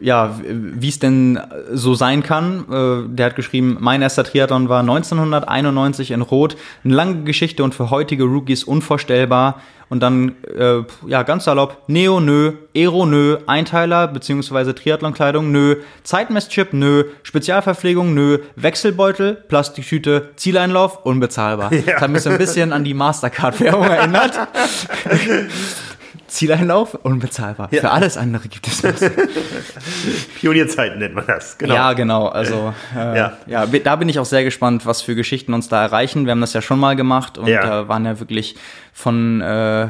ja, 0.00 0.38
wie 0.42 0.88
es 0.88 0.98
denn 0.98 1.40
so 1.72 1.94
sein 1.94 2.22
kann. 2.22 2.64
Äh, 2.70 3.14
der 3.14 3.26
hat 3.26 3.36
geschrieben, 3.36 3.76
mein 3.80 4.02
erster 4.02 4.24
Triathlon 4.24 4.68
war 4.68 4.80
1991 4.80 6.12
in 6.12 6.22
Rot. 6.22 6.56
Eine 6.84 6.94
lange 6.94 7.22
Geschichte 7.24 7.64
und 7.64 7.74
für 7.74 7.90
heutige 7.90 8.24
Rookies 8.24 8.64
unvorstellbar. 8.64 9.60
Und 9.90 10.00
dann, 10.00 10.34
äh, 10.54 10.82
ja, 11.06 11.22
ganz 11.22 11.44
salopp, 11.44 11.84
Neo, 11.86 12.20
nö, 12.20 12.52
Aero, 12.76 13.06
nö, 13.06 13.38
Einteiler 13.46 14.06
bzw. 14.08 14.74
Triathlonkleidung, 14.74 15.50
nö, 15.50 15.76
Zeitmesschip, 16.02 16.74
nö, 16.74 17.04
Spezialverpflegung, 17.22 18.12
nö, 18.12 18.40
Wechselbeutel, 18.56 19.34
Plastiktüte, 19.34 20.30
Zieleinlauf, 20.36 21.04
unbezahlbar. 21.04 21.72
Ja. 21.88 21.94
Das 21.94 22.02
hat 22.02 22.10
mich 22.10 22.22
so 22.22 22.30
ein 22.30 22.38
bisschen 22.38 22.72
an 22.72 22.84
die 22.84 22.92
Mastercard-Werbung 22.92 23.84
erinnert. 23.84 24.32
Zieleinlauf, 26.28 26.94
unbezahlbar. 26.94 27.68
Ja. 27.72 27.80
Für 27.80 27.90
alles 27.90 28.16
andere 28.16 28.48
gibt 28.48 28.66
es 28.68 28.84
was. 28.84 29.00
Pionierzeiten 30.40 30.98
nennt 30.98 31.14
man 31.14 31.26
das. 31.26 31.58
Genau. 31.58 31.74
Ja, 31.74 31.92
genau. 31.94 32.26
Also 32.28 32.72
äh, 32.96 33.16
Ja. 33.16 33.32
ja. 33.46 33.66
da 33.66 33.96
bin 33.96 34.08
ich 34.08 34.18
auch 34.18 34.24
sehr 34.24 34.44
gespannt, 34.44 34.86
was 34.86 35.02
für 35.02 35.14
Geschichten 35.14 35.54
uns 35.54 35.68
da 35.68 35.82
erreichen. 35.82 36.24
Wir 36.26 36.32
haben 36.32 36.40
das 36.40 36.52
ja 36.52 36.62
schon 36.62 36.78
mal 36.78 36.96
gemacht 36.96 37.38
und 37.38 37.48
Ja. 37.48 37.62
da 37.62 37.88
waren 37.88 38.04
ja 38.04 38.20
wirklich 38.20 38.56
von 38.92 39.40
äh, 39.40 39.88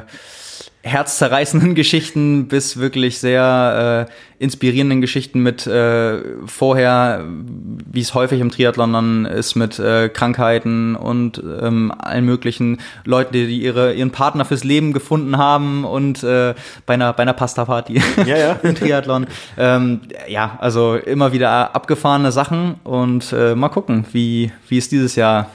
herzzerreißenden 0.83 1.75
Geschichten 1.75 2.49
bis 2.49 2.79
wirklich 2.79 3.19
sehr 3.19 4.07
äh, 4.09 4.13
inspirierenden 4.43 5.01
Geschichten 5.01 5.41
mit 5.41 5.67
äh, 5.67 6.21
vorher, 6.47 7.25
wie 7.27 8.01
es 8.01 8.15
häufig 8.15 8.41
im 8.41 8.51
Triathlon 8.51 8.93
dann 8.93 9.25
ist, 9.25 9.57
mit 9.57 9.79
äh, 9.79 10.09
Krankheiten 10.09 10.95
und 10.95 11.43
ähm, 11.61 11.93
allen 11.99 12.25
möglichen 12.25 12.79
Leuten, 13.05 13.33
die, 13.33 13.47
die 13.47 13.63
ihre, 13.63 13.95
ihren 13.95 14.13
Partner 14.13 14.45
fürs 14.45 14.63
Leben 14.63 14.93
gefunden 14.93 15.37
haben 15.37 15.85
und 15.85 16.23
äh, 16.23 16.55
bei 16.87 16.95
einer, 16.95 17.13
bei 17.13 17.23
einer 17.23 17.33
Pasta-Party 17.33 18.01
Ja, 18.25 18.37
ja. 18.37 18.53
im 18.63 18.75
Triathlon. 18.75 19.27
Ähm, 19.57 20.01
ja, 20.29 20.57
also 20.61 20.95
immer 20.95 21.33
wieder 21.33 21.75
abgefahrene 21.75 22.31
Sachen 22.31 22.77
und 22.85 23.33
äh, 23.33 23.57
mal 23.57 23.69
gucken, 23.69 24.05
wie, 24.13 24.53
wie 24.69 24.79
es 24.79 24.89
dieses 24.89 25.17
Jahr 25.17 25.51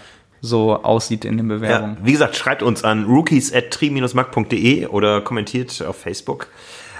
so 0.45 0.75
aussieht 0.83 1.23
in 1.23 1.37
den 1.37 1.49
Ja, 1.49 1.55
Bewerbungen. 1.55 1.97
wie 2.03 2.11
gesagt, 2.11 2.35
schreibt 2.35 2.61
uns 2.63 2.83
an 2.83 3.05
rookies 3.05 3.53
at 3.53 3.71
tri-mac.de 3.71 4.87
oder 4.87 5.21
kommentiert 5.21 5.81
auf 5.87 5.95
Facebook. 5.95 6.47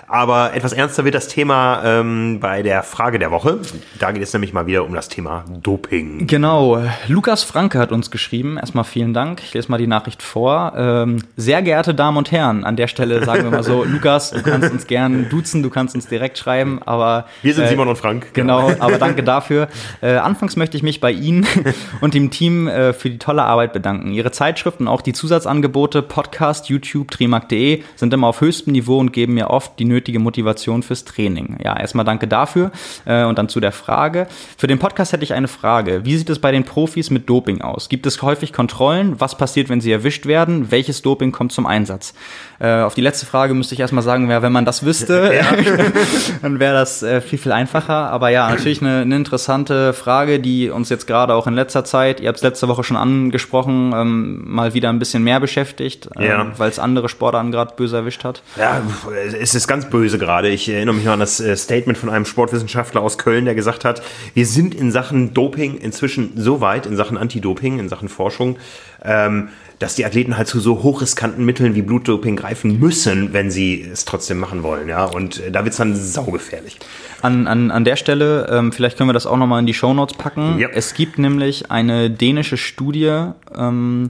Aber 0.08 0.54
etwas 0.54 0.74
ernster 0.74 1.06
wird 1.06 1.16
das 1.16 1.28
Thema 1.28 1.82
ähm, 1.84 2.40
bei 2.40 2.62
der 2.62 2.84
Frage 2.84 3.20
der 3.20 3.32
Woche. 3.32 3.60
Da 4.00 4.12
geht 4.12 4.22
es 4.22 4.34
nämlich 4.34 4.54
mal 4.54 4.68
wieder 4.68 4.86
um 4.86 4.94
das 4.94 5.10
Thema 5.10 5.46
Doping. 5.62 6.28
Genau, 6.28 6.82
Lukas 7.08 7.44
Franke 7.44 7.80
hat 7.80 7.92
uns 7.92 8.12
geschrieben. 8.12 8.58
Erstmal 8.58 8.84
vielen 8.84 9.14
Dank. 9.14 9.42
Ich 9.44 9.54
lese 9.54 9.72
mal 9.72 9.78
die 9.78 9.88
Nachricht 9.88 10.22
vor. 10.22 10.74
Ähm, 10.76 11.24
sehr 11.36 11.62
geehrte 11.62 11.96
Damen 11.96 12.18
und 12.18 12.32
Herren, 12.32 12.64
an 12.64 12.76
der 12.76 12.88
Stelle 12.88 13.26
sagen 13.26 13.44
wir 13.44 13.52
mal 13.52 13.64
so, 13.64 13.84
Lukas, 13.86 14.32
du 14.32 14.44
kannst 14.44 14.72
uns 14.72 14.88
gern 14.88 15.30
duzen, 15.30 15.64
du 15.64 15.70
kannst 15.70 15.96
uns 15.96 16.08
direkt 16.08 16.38
schreiben, 16.38 16.82
aber 16.86 17.26
Wir 17.42 17.54
sind 17.54 17.66
äh, 17.66 17.70
Simon 17.70 17.88
und 17.88 17.98
Frank. 17.98 18.34
Genau, 18.34 18.72
aber 18.80 18.98
danke 18.98 19.24
dafür. 19.24 19.68
Äh, 20.02 20.16
anfangs 20.16 20.56
möchte 20.56 20.78
ich 20.78 20.84
mich 20.84 21.00
bei 21.00 21.12
Ihnen 21.12 21.46
und 22.02 22.14
dem 22.14 22.30
Team 22.30 22.68
äh, 22.68 22.94
für 22.94 23.10
die 23.10 23.18
tolle 23.18 23.44
Arbeit 23.44 23.74
bedanken. 23.74 24.12
Ihre 24.12 24.32
Zeitschriften, 24.32 24.88
auch 24.88 25.02
die 25.02 25.14
Zusatzangebote, 25.14 26.02
Podcast, 26.02 26.70
YouTube, 26.70 27.12
trimark.de 27.12 27.84
sind 27.96 28.14
immer 28.14 28.28
auf 28.28 28.42
höchstem 28.42 28.74
Niveau 28.74 29.00
und 29.00 29.12
geben 29.14 29.34
mir 29.34 29.50
oft 29.50 29.80
die 29.80 29.86
nötige 29.86 30.03
Motivation 30.12 30.84
fürs 30.84 31.06
Training. 31.06 31.58
Ja, 31.64 31.78
erstmal 31.80 32.06
danke 32.06 32.28
dafür 32.28 32.72
äh, 33.06 33.24
und 33.24 33.38
dann 33.38 33.50
zu 33.50 33.60
der 33.60 33.72
Frage. 33.72 34.28
Für 34.58 34.68
den 34.68 34.80
Podcast 34.80 35.14
hätte 35.14 35.24
ich 35.24 35.34
eine 35.34 35.48
Frage. 35.48 36.06
Wie 36.06 36.18
sieht 36.18 36.30
es 36.30 36.40
bei 36.40 36.52
den 36.52 36.64
Profis 36.64 37.10
mit 37.10 37.30
Doping 37.30 37.62
aus? 37.62 37.90
Gibt 37.90 38.06
es 38.06 38.22
häufig 38.22 38.54
Kontrollen? 38.54 39.20
Was 39.20 39.38
passiert, 39.38 39.70
wenn 39.70 39.82
sie 39.82 39.92
erwischt 39.92 40.26
werden? 40.26 40.72
Welches 40.72 41.02
Doping 41.02 41.32
kommt 41.32 41.52
zum 41.52 41.66
Einsatz? 41.66 42.14
Äh, 42.60 42.82
auf 42.82 42.94
die 42.94 43.02
letzte 43.02 43.26
Frage 43.26 43.54
müsste 43.54 43.74
ich 43.76 43.80
erstmal 43.80 44.04
sagen, 44.04 44.30
ja, 44.30 44.42
wenn 44.42 44.52
man 44.52 44.66
das 44.66 44.86
wüsste, 44.86 45.32
dann 46.42 46.60
wäre 46.60 46.74
das 46.74 47.04
äh, 47.04 47.22
viel, 47.22 47.40
viel 47.40 47.52
einfacher. 47.52 48.10
Aber 48.12 48.30
ja, 48.30 48.50
natürlich 48.50 48.82
eine, 48.82 49.02
eine 49.02 49.16
interessante 49.16 49.94
Frage, 49.94 50.40
die 50.40 50.70
uns 50.70 50.90
jetzt 50.90 51.08
gerade 51.08 51.34
auch 51.34 51.48
in 51.48 51.54
letzter 51.54 51.84
Zeit, 51.86 52.20
ihr 52.20 52.28
habt 52.28 52.38
es 52.38 52.44
letzte 52.44 52.68
Woche 52.68 52.84
schon 52.84 52.98
angesprochen, 52.98 53.94
ähm, 53.96 54.42
mal 54.46 54.74
wieder 54.74 54.90
ein 54.90 55.00
bisschen 55.00 55.24
mehr 55.24 55.40
beschäftigt, 55.40 56.10
ähm, 56.18 56.24
Ja. 56.24 56.52
weil 56.58 56.70
es 56.70 56.80
andere 56.80 57.10
Sportarten 57.10 57.52
gerade 57.52 57.74
böse 57.76 57.98
erwischt 57.98 58.24
hat. 58.24 58.42
Ja, 58.58 58.82
es 59.40 59.56
ist 59.56 59.68
ganz 59.68 59.83
böse 59.90 60.18
gerade. 60.18 60.50
Ich 60.50 60.70
erinnere 60.70 60.96
mich 60.96 61.06
noch 61.06 61.14
an 61.14 61.20
das 61.20 61.40
äh, 61.40 61.56
Statement 61.56 61.98
von 61.98 62.10
einem 62.10 62.26
Sportwissenschaftler 62.26 63.02
aus 63.02 63.18
Köln, 63.18 63.46
der 63.46 63.56
gesagt 63.56 63.86
hat, 63.86 64.02
wir 64.34 64.46
sind 64.46 64.76
in 64.76 64.92
Sachen 64.92 65.34
Doping 65.34 65.78
inzwischen 65.78 66.34
so 66.36 66.62
weit, 66.62 66.86
in 66.86 66.96
Sachen 66.96 67.18
Anti-Doping, 67.18 67.80
in 67.80 67.90
Sachen 67.90 68.10
Forschung, 68.10 68.58
ähm, 69.04 69.50
dass 69.80 69.96
die 69.96 70.06
Athleten 70.06 70.38
halt 70.38 70.48
zu 70.48 70.60
so 70.60 70.84
hochriskanten 70.84 71.44
Mitteln 71.44 71.76
wie 71.76 71.82
Blutdoping 71.82 72.36
greifen 72.36 72.80
müssen, 72.80 73.34
wenn 73.34 73.52
sie 73.52 73.82
es 73.82 74.06
trotzdem 74.06 74.40
machen 74.40 74.64
wollen. 74.64 74.88
Ja, 74.88 75.06
und 75.06 75.40
äh, 75.40 75.52
da 75.52 75.66
wird's 75.66 75.78
dann 75.78 75.96
saugefährlich. 75.96 76.80
An, 77.22 77.48
an, 77.48 77.72
an 77.72 77.84
der 77.84 77.96
Stelle, 77.96 78.48
ähm, 78.50 78.72
vielleicht 78.72 78.98
können 78.98 79.10
wir 79.10 79.14
das 79.14 79.26
auch 79.26 79.38
nochmal 79.38 79.60
in 79.60 79.66
die 79.66 79.74
Shownotes 79.74 80.18
packen. 80.18 80.60
Ja. 80.60 80.70
Es 80.74 80.94
gibt 80.94 81.20
nämlich 81.20 81.72
eine 81.72 82.10
dänische 82.10 82.58
Studie, 82.58 83.32
ähm, 83.56 84.10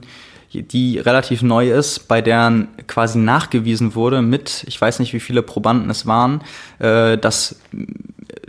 die 0.62 0.98
relativ 0.98 1.42
neu 1.42 1.70
ist, 1.70 2.08
bei 2.08 2.20
der 2.20 2.66
quasi 2.86 3.18
nachgewiesen 3.18 3.94
wurde 3.94 4.22
mit, 4.22 4.64
ich 4.66 4.80
weiß 4.80 4.98
nicht, 5.00 5.12
wie 5.12 5.20
viele 5.20 5.42
Probanden 5.42 5.90
es 5.90 6.06
waren, 6.06 6.42
äh, 6.78 7.18
dass 7.18 7.56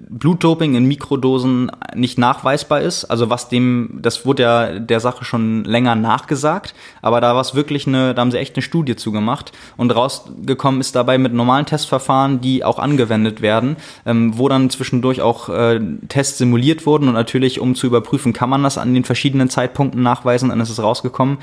Blutdoping 0.09 0.75
in 0.75 0.85
Mikrodosen 0.85 1.71
nicht 1.93 2.17
nachweisbar 2.17 2.81
ist. 2.81 3.05
Also 3.05 3.29
was 3.29 3.49
dem, 3.49 3.99
das 4.01 4.25
wurde 4.25 4.43
ja 4.43 4.79
der 4.79 4.99
Sache 4.99 5.25
schon 5.25 5.63
länger 5.65 5.95
nachgesagt, 5.95 6.73
aber 7.01 7.21
da 7.21 7.33
war 7.33 7.41
es 7.41 7.55
wirklich 7.55 7.87
eine, 7.87 8.13
da 8.13 8.21
haben 8.21 8.31
sie 8.31 8.37
echt 8.37 8.55
eine 8.55 8.61
Studie 8.61 8.95
zugemacht 8.95 9.51
und 9.77 9.93
rausgekommen 9.93 10.79
ist 10.79 10.95
dabei 10.95 11.17
mit 11.17 11.33
normalen 11.33 11.65
Testverfahren, 11.65 12.39
die 12.39 12.63
auch 12.63 12.79
angewendet 12.79 13.41
werden, 13.41 13.75
ähm, 14.05 14.37
wo 14.37 14.47
dann 14.47 14.69
zwischendurch 14.69 15.21
auch 15.21 15.49
äh, 15.49 15.79
Tests 16.07 16.37
simuliert 16.37 16.85
wurden 16.85 17.07
und 17.07 17.13
natürlich, 17.13 17.59
um 17.59 17.75
zu 17.75 17.87
überprüfen, 17.87 18.33
kann 18.33 18.49
man 18.49 18.63
das 18.63 18.77
an 18.77 18.93
den 18.93 19.03
verschiedenen 19.03 19.49
Zeitpunkten 19.49 20.01
nachweisen, 20.01 20.49
dann 20.49 20.61
ist 20.61 20.69
es 20.69 20.81
rausgekommen. 20.81 21.37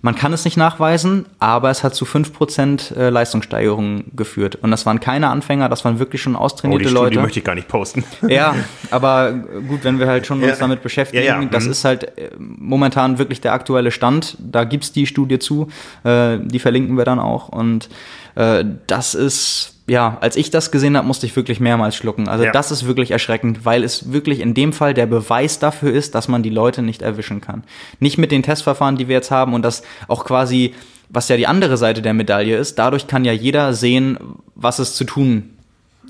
Man 0.00 0.14
kann 0.14 0.32
es 0.32 0.44
nicht 0.44 0.56
nachweisen, 0.56 1.26
aber 1.40 1.70
es 1.70 1.82
hat 1.82 1.94
zu 1.94 2.04
5% 2.04 2.94
äh, 2.96 3.10
Leistungssteigerung 3.10 4.04
geführt. 4.14 4.56
Und 4.56 4.70
das 4.70 4.86
waren 4.86 5.00
keine 5.00 5.28
Anfänger, 5.28 5.68
das 5.68 5.84
waren 5.84 5.98
wirklich 5.98 6.22
schon 6.22 6.36
Oh, 6.36 6.40
austrainierte 6.40 6.84
die 6.84 6.90
Studie 6.90 7.04
Leute. 7.16 7.20
möchte 7.20 7.38
ich 7.40 7.44
gar 7.44 7.54
nicht 7.54 7.68
posten. 7.68 8.04
Ja, 8.28 8.54
aber 8.90 9.32
gut, 9.32 9.82
wenn 9.84 9.98
wir 9.98 10.06
halt 10.06 10.26
schon 10.26 10.38
uns 10.38 10.48
Ja. 10.52 10.56
damit 10.56 10.82
beschäftigen, 10.82 11.24
Ja, 11.24 11.40
ja, 11.40 11.48
das 11.48 11.64
mhm. 11.64 11.70
ist 11.72 11.84
halt 11.84 12.16
äh, 12.18 12.30
momentan 12.38 13.18
wirklich 13.18 13.40
der 13.40 13.52
aktuelle 13.52 13.90
Stand. 13.90 14.36
Da 14.38 14.64
gibt's 14.64 14.92
die 14.92 15.06
Studie 15.06 15.38
zu, 15.38 15.68
äh, 16.04 16.38
die 16.40 16.58
verlinken 16.60 16.96
wir 16.96 17.04
dann 17.04 17.18
auch. 17.18 17.48
Und 17.48 17.88
äh, 18.36 18.64
das 18.86 19.14
ist, 19.14 19.74
ja, 19.88 20.18
als 20.20 20.36
ich 20.36 20.50
das 20.50 20.70
gesehen 20.70 20.96
habe, 20.96 21.06
musste 21.06 21.26
ich 21.26 21.34
wirklich 21.34 21.60
mehrmals 21.60 21.96
schlucken. 21.96 22.28
Also 22.28 22.44
Ja. 22.44 22.52
das 22.52 22.70
ist 22.70 22.86
wirklich 22.86 23.10
erschreckend, 23.10 23.64
weil 23.64 23.82
es 23.82 24.12
wirklich 24.12 24.40
in 24.40 24.54
dem 24.54 24.72
Fall 24.72 24.94
der 24.94 25.06
Beweis 25.06 25.58
dafür 25.58 25.92
ist, 25.92 26.14
dass 26.14 26.28
man 26.28 26.42
die 26.42 26.50
Leute 26.50 26.82
nicht 26.82 27.02
erwischen 27.02 27.40
kann. 27.40 27.64
Nicht 27.98 28.18
mit 28.18 28.30
den 28.30 28.42
Testverfahren, 28.42 28.96
die 28.96 29.08
wir 29.08 29.16
jetzt 29.16 29.30
haben 29.30 29.54
und 29.54 29.62
das 29.62 29.82
auch 30.06 30.24
quasi, 30.24 30.74
was 31.08 31.28
ja 31.28 31.36
die 31.36 31.46
andere 31.46 31.76
Seite 31.76 32.02
der 32.02 32.14
Medaille 32.14 32.56
ist, 32.56 32.78
dadurch 32.78 33.06
kann 33.06 33.24
ja 33.24 33.32
jeder 33.32 33.72
sehen, 33.72 34.18
was 34.54 34.78
es 34.78 34.94
zu 34.94 35.04
tun 35.04 35.50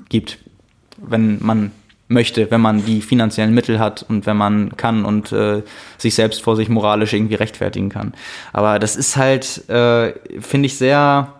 gibt 0.09 0.37
wenn 1.01 1.37
man 1.41 1.71
möchte, 2.07 2.49
wenn 2.49 2.61
man 2.61 2.85
die 2.85 3.01
finanziellen 3.01 3.53
Mittel 3.53 3.79
hat 3.79 4.03
und 4.07 4.25
wenn 4.25 4.37
man 4.37 4.75
kann 4.77 5.05
und 5.05 5.31
äh, 5.31 5.61
sich 5.97 6.15
selbst 6.15 6.41
vor 6.41 6.55
sich 6.55 6.67
moralisch 6.67 7.13
irgendwie 7.13 7.35
rechtfertigen 7.35 7.89
kann. 7.89 8.13
Aber 8.51 8.79
das 8.79 8.95
ist 8.95 9.15
halt, 9.15 9.69
äh, 9.69 10.13
finde 10.39 10.65
ich, 10.65 10.77
sehr, 10.77 11.33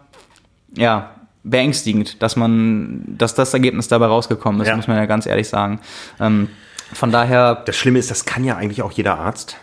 ja, 0.78 1.12
beängstigend, 1.44 2.22
dass 2.22 2.36
man, 2.36 3.02
dass 3.18 3.34
das 3.36 3.54
Ergebnis 3.54 3.88
dabei 3.88 4.08
rausgekommen 4.08 4.62
ist, 4.62 4.68
Ja. 4.68 4.76
muss 4.76 4.88
man 4.88 4.98
ja 4.98 5.06
ganz 5.06 5.26
ehrlich 5.26 5.48
sagen. 5.48 5.80
Ähm, 6.20 6.50
von 6.94 7.12
daher, 7.12 7.56
Das 7.66 7.78
Schlimme 7.78 8.00
ist, 8.00 8.12
das 8.12 8.26
kann 8.26 8.44
ja 8.44 8.58
eigentlich 8.58 8.82
auch 8.82 8.92
jeder 8.92 9.18
Arzt. 9.20 9.58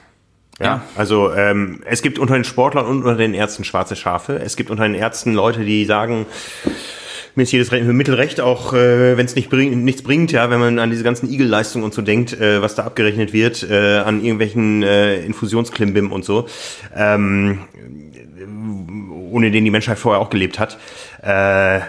Ja, 0.58 0.64
Ja. 0.66 0.82
also 0.96 1.32
ähm, 1.34 1.82
es 1.84 2.00
gibt 2.02 2.18
unter 2.18 2.34
den 2.34 2.44
Sportlern 2.44 2.86
und 2.86 2.98
unter 3.02 3.16
den 3.16 3.34
Ärzten 3.34 3.64
schwarze 3.64 3.94
Schafe. 3.96 4.36
Es 4.38 4.56
gibt 4.56 4.70
unter 4.70 4.84
den 4.84 4.94
Ärzten 4.94 5.34
Leute, 5.34 5.64
die 5.64 5.84
sagen, 5.84 6.24
mir 7.34 7.42
ist 7.42 7.52
jedes 7.52 7.70
Re 7.72 7.82
Mittel 7.82 8.14
recht, 8.14 8.40
auch 8.40 8.72
äh, 8.72 9.18
wenn 9.18 9.26
es 9.26 9.34
nicht 9.34 9.50
bring, 9.50 9.84
nichts 9.84 10.02
bringt, 10.02 10.32
ja, 10.32 10.48
wenn 10.48 10.58
man 10.58 10.78
an 10.78 10.88
diese 10.88 11.02
ganzen 11.04 11.28
Igel-Leistungen 11.30 11.84
und 11.84 11.92
so 11.92 12.00
denkt, 12.00 12.32
äh, 12.32 12.62
was 12.62 12.74
da 12.74 12.84
abgerechnet 12.84 13.34
wird, 13.34 13.68
äh, 13.68 13.98
an 13.98 14.22
irgendwelchen 14.22 14.82
äh, 14.82 15.20
Infusionsklimbim 15.26 16.10
und 16.12 16.24
so, 16.24 16.46
ähm, 16.96 17.58
ohne 19.30 19.50
den 19.50 19.64
die 19.64 19.70
Menschheit 19.70 19.98
vorher 19.98 20.22
auch 20.22 20.30
gelebt 20.30 20.58
hat. 20.58 20.78
Äh, 21.26 21.80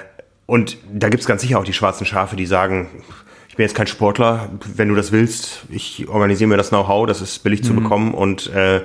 und 0.48 0.78
da 0.92 1.10
gibt's 1.10 1.28
ganz 1.28 1.42
sicher 1.42 1.60
auch 1.60 1.64
die 1.64 1.74
schwarzen 1.74 2.06
Schafe, 2.06 2.36
die 2.36 2.46
sagen, 2.46 2.90
ich 3.50 3.56
bin 3.56 3.66
jetzt 3.66 3.76
kein 3.76 3.88
Sportler, 3.88 4.50
wenn 4.76 4.90
du 4.90 4.96
das 4.96 5.12
willst, 5.12 5.66
ich 5.70 6.08
organisiere 6.08 6.48
mir 6.48 6.58
das 6.58 6.70
Know-how, 6.70 7.06
das 7.06 7.22
ist 7.22 7.44
billig 7.44 7.64
zu 7.64 7.74
bekommen 7.74 8.14
und 8.14 8.48
äh, 8.54 8.82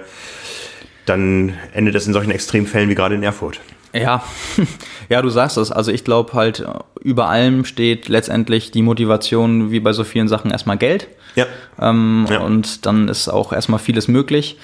dann 1.06 1.54
endet 1.72 1.94
es 1.94 2.06
in 2.06 2.12
solchen 2.12 2.30
Extremfällen 2.30 2.88
wie 2.88 2.94
gerade 2.94 3.14
in 3.14 3.22
Erfurt. 3.22 3.60
Ja, 3.94 4.22
ja, 5.08 5.22
du 5.22 5.28
sagst 5.28 5.56
es. 5.56 5.70
Also 5.70 5.92
ich 5.92 6.04
glaube 6.04 6.32
halt, 6.32 6.64
über 7.00 7.28
allem 7.28 7.64
steht 7.64 8.08
letztendlich 8.08 8.70
die 8.70 8.82
Motivation, 8.82 9.70
wie 9.70 9.80
bei 9.80 9.92
so 9.92 10.04
vielen 10.04 10.28
Sachen, 10.28 10.50
erstmal 10.50 10.78
Geld. 10.78 11.08
Ja. 11.34 11.46
Ähm, 11.78 12.26
Ja. 12.30 12.40
Und 12.40 12.86
dann 12.86 13.08
ist 13.08 13.28
auch 13.28 13.52
erstmal 13.52 13.78
vieles 13.78 14.08
möglich. 14.08 14.58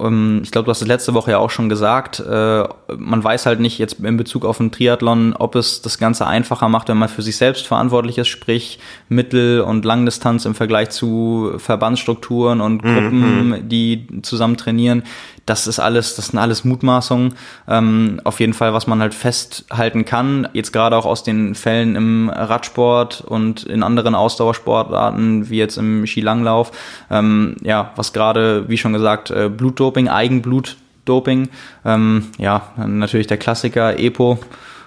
Ähm, 0.00 0.40
ich 0.42 0.50
glaube, 0.50 0.66
du 0.66 0.70
hast 0.70 0.82
es 0.82 0.88
letzte 0.88 1.14
Woche 1.14 1.32
ja 1.32 1.38
auch 1.38 1.50
schon 1.50 1.68
gesagt. 1.68 2.20
Äh, 2.20 2.64
man 2.96 3.24
weiß 3.24 3.46
halt 3.46 3.60
nicht 3.60 3.78
jetzt 3.78 4.00
in 4.00 4.16
Bezug 4.16 4.44
auf 4.44 4.58
den 4.58 4.72
Triathlon, 4.72 5.34
ob 5.34 5.54
es 5.54 5.82
das 5.82 5.98
Ganze 5.98 6.26
einfacher 6.26 6.68
macht, 6.68 6.88
wenn 6.88 6.96
man 6.96 7.08
für 7.08 7.22
sich 7.22 7.36
selbst 7.36 7.66
verantwortlich 7.66 8.18
ist, 8.18 8.28
sprich 8.28 8.78
Mittel- 9.08 9.60
und 9.60 9.84
Langdistanz 9.84 10.44
im 10.44 10.54
Vergleich 10.54 10.90
zu 10.90 11.52
Verbandsstrukturen 11.58 12.60
und 12.60 12.82
Gruppen, 12.82 13.68
die 13.68 14.06
zusammen 14.22 14.56
trainieren. 14.56 15.02
Das 15.46 15.66
ist 15.66 15.78
alles, 15.78 16.16
das 16.16 16.28
sind 16.28 16.38
alles 16.38 16.64
Mutmaßungen. 16.64 17.34
Ähm, 17.68 18.20
auf 18.24 18.40
jeden 18.40 18.54
Fall, 18.54 18.72
was 18.72 18.86
man 18.86 19.00
halt 19.00 19.12
festhalten 19.12 20.04
kann, 20.04 20.48
jetzt 20.54 20.72
gerade 20.72 20.96
auch 20.96 21.04
aus 21.04 21.22
den 21.22 21.54
Fällen 21.54 21.96
im 21.96 22.30
Radsport 22.30 23.20
und 23.20 23.64
in 23.64 23.82
anderen 23.82 24.14
Ausdauersportarten, 24.14 25.50
wie 25.50 25.58
jetzt 25.58 25.76
im 25.76 26.06
Skilanglauf, 26.06 26.72
ähm, 27.10 27.56
ja, 27.62 27.92
was 27.96 28.12
gerade, 28.12 28.68
wie 28.68 28.78
schon 28.78 28.94
gesagt, 28.94 29.30
äh, 29.30 29.50
Blutdoping, 29.50 30.08
Eigenblutdoping, 30.08 31.50
ähm, 31.84 32.28
ja, 32.38 32.68
natürlich 32.86 33.26
der 33.26 33.38
Klassiker, 33.38 33.98
EPO, 33.98 34.38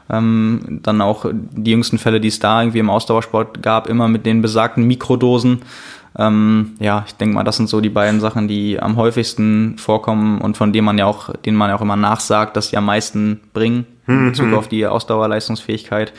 Ähm, 0.10 0.80
dann 0.84 1.02
auch 1.02 1.26
die 1.34 1.72
jüngsten 1.72 1.98
Fälle, 1.98 2.22
die 2.22 2.30
es 2.30 2.40
da 2.40 2.62
irgendwie 2.62 2.80
im 2.80 2.90
Ausdauersport 2.90 3.62
gab, 3.62 3.90
immer 3.90 4.08
mit 4.08 4.26
den 4.26 4.42
besagten 4.42 4.86
Mikrodosen. 4.86 5.64
Ähm, 6.18 6.76
ja, 6.80 7.04
ich 7.06 7.14
denke 7.14 7.36
mal, 7.36 7.44
das 7.44 7.58
sind 7.58 7.70
so 7.70 7.80
die 7.80 7.90
beiden 7.90 8.20
Sachen, 8.20 8.48
die 8.48 8.80
am 8.80 8.96
häufigsten 8.96 9.78
vorkommen 9.78 10.42
und 10.42 10.58
von 10.58 10.74
denen 10.74 10.86
man 10.86 10.98
ja 10.98 11.06
auch, 11.06 11.34
denen 11.46 11.58
man 11.58 11.70
ja 11.70 11.76
auch 11.76 11.82
immer 11.82 11.96
nachsagt, 11.96 12.58
dass 12.58 12.70
sie 12.70 12.78
am 12.78 12.86
meisten 12.86 13.42
bringen 13.54 13.86
in 14.08 14.28
Bezug 14.28 14.54
auf 14.54 14.68
die 14.68 14.88
Ausdauerleistungsfähigkeit. 14.88 16.14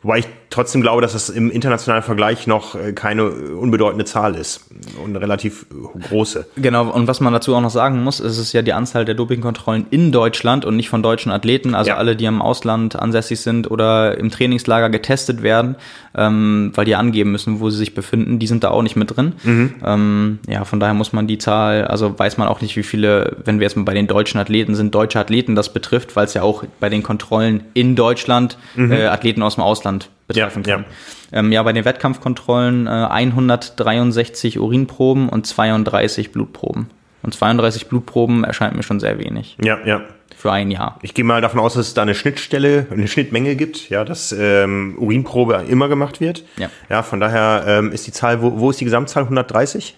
Wobei 0.01 0.19
ich 0.19 0.27
trotzdem 0.55 0.81
glaube, 0.81 1.01
dass 1.01 1.13
das 1.13 1.29
im 1.29 1.51
internationalen 1.51 2.01
Vergleich 2.01 2.47
noch 2.47 2.75
äh, 2.75 2.93
keine 2.93 3.29
unbedeutende 3.29 4.05
Zahl 4.05 4.35
ist 4.35 4.65
und 5.03 5.11
eine 5.11 5.21
relativ 5.21 5.65
große. 6.09 6.47
Genau, 6.55 6.89
und 6.89 7.07
was 7.07 7.19
man 7.19 7.33
dazu 7.33 7.53
auch 7.55 7.61
noch 7.61 7.69
sagen 7.69 8.03
muss, 8.03 8.19
ist 8.19 8.37
es 8.37 8.53
ja 8.53 8.61
die 8.61 8.73
Anzahl 8.73 9.05
der 9.05 9.15
Dopingkontrollen 9.15 9.85
in 9.91 10.11
Deutschland 10.11 10.65
und 10.65 10.77
nicht 10.77 10.89
von 10.89 11.03
deutschen 11.03 11.31
Athleten, 11.31 11.75
also 11.75 11.89
ja. 11.89 11.97
alle, 11.97 12.15
die 12.15 12.25
im 12.25 12.41
Ausland 12.41 12.95
ansässig 12.95 13.41
sind 13.41 13.69
oder 13.69 14.17
im 14.17 14.31
Trainingslager 14.31 14.89
getestet 14.89 15.43
werden, 15.43 15.75
ähm, 16.15 16.71
weil 16.73 16.85
die 16.85 16.95
angeben 16.95 17.31
müssen, 17.31 17.59
wo 17.59 17.69
sie 17.69 17.77
sich 17.77 17.93
befinden, 17.93 18.39
die 18.39 18.47
sind 18.47 18.63
da 18.63 18.71
auch 18.71 18.81
nicht 18.81 18.95
mit 18.95 19.15
drin. 19.15 19.33
Mhm. 19.43 19.73
Ähm, 19.83 20.39
ja, 20.47 20.63
von 20.63 20.79
daher 20.79 20.93
muss 20.93 21.11
man 21.11 21.27
die 21.27 21.37
Zahl, 21.37 21.85
also 21.85 22.17
weiß 22.17 22.37
man 22.37 22.47
auch 22.47 22.61
nicht, 22.61 22.77
wie 22.77 22.83
viele, 22.83 23.37
wenn 23.43 23.59
wir 23.59 23.65
jetzt 23.65 23.75
mal 23.75 23.83
bei 23.83 23.93
den 23.93 24.07
deutschen 24.07 24.39
Athleten 24.39 24.73
sind, 24.75 24.95
deutsche 24.95 25.19
Athleten 25.19 25.55
das 25.55 25.73
betrifft, 25.73 26.15
weil 26.15 26.25
es 26.25 26.33
ja 26.33 26.43
auch 26.43 26.63
bei 26.79 26.89
den 26.89 27.03
Kontrollen 27.03 27.65
in 27.73 27.95
Deutschland 27.95 28.57
mhm. 28.75 28.93
äh, 28.93 29.07
Athleten 29.07 29.43
aus 29.43 29.55
dem 29.55 29.63
Ausland 29.63 30.09
betreffen 30.27 30.63
ja, 30.65 30.75
kann. 30.75 30.85
Ja. 31.31 31.39
Ähm, 31.39 31.51
ja, 31.51 31.63
bei 31.63 31.73
den 31.73 31.85
Wettkampfkontrollen 31.85 32.87
äh, 32.87 32.89
163 32.89 34.59
Urinproben 34.59 35.29
und 35.29 35.45
32 35.45 36.31
Blutproben. 36.31 36.89
Und 37.21 37.33
32 37.33 37.87
Blutproben 37.87 38.43
erscheint 38.43 38.75
mir 38.75 38.83
schon 38.83 38.99
sehr 38.99 39.17
wenig. 39.19 39.57
Ja, 39.63 39.79
ja. 39.85 40.01
Für 40.37 40.51
ein 40.51 40.69
Jahr. 40.69 40.99
Ich 41.01 41.13
gehe 41.13 41.25
mal 41.25 41.41
davon 41.41 41.59
aus, 41.59 41.73
dass 41.73 41.87
es 41.87 41.93
da 41.93 42.03
eine 42.03 42.13
Schnittstelle, 42.13 42.85
eine 42.91 43.07
Schnittmenge 43.07 43.55
gibt, 43.55 43.89
ja, 43.89 44.03
dass 44.03 44.31
ähm, 44.31 44.95
Urinprobe 44.99 45.63
immer 45.67 45.87
gemacht 45.87 46.21
wird. 46.21 46.43
Ja. 46.57 46.69
Ja, 46.89 47.03
von 47.03 47.19
daher 47.19 47.63
ähm, 47.67 47.91
ist 47.91 48.05
die 48.05 48.11
Zahl, 48.11 48.41
wo, 48.41 48.59
wo 48.59 48.69
ist 48.69 48.79
die 48.79 48.85
Gesamtzahl? 48.85 49.23
130? 49.23 49.97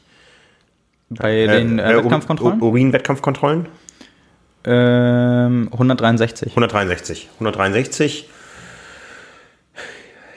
Bei 1.10 1.34
äh, 1.34 1.48
den 1.48 1.80
äh, 1.80 1.98
Wettkampfkontrollen? 1.98 2.62
Urin-Wettkampfkontrollen? 2.62 3.68
Ähm, 4.64 5.70
163. 5.72 6.52
163. 6.52 7.30
163 7.36 8.30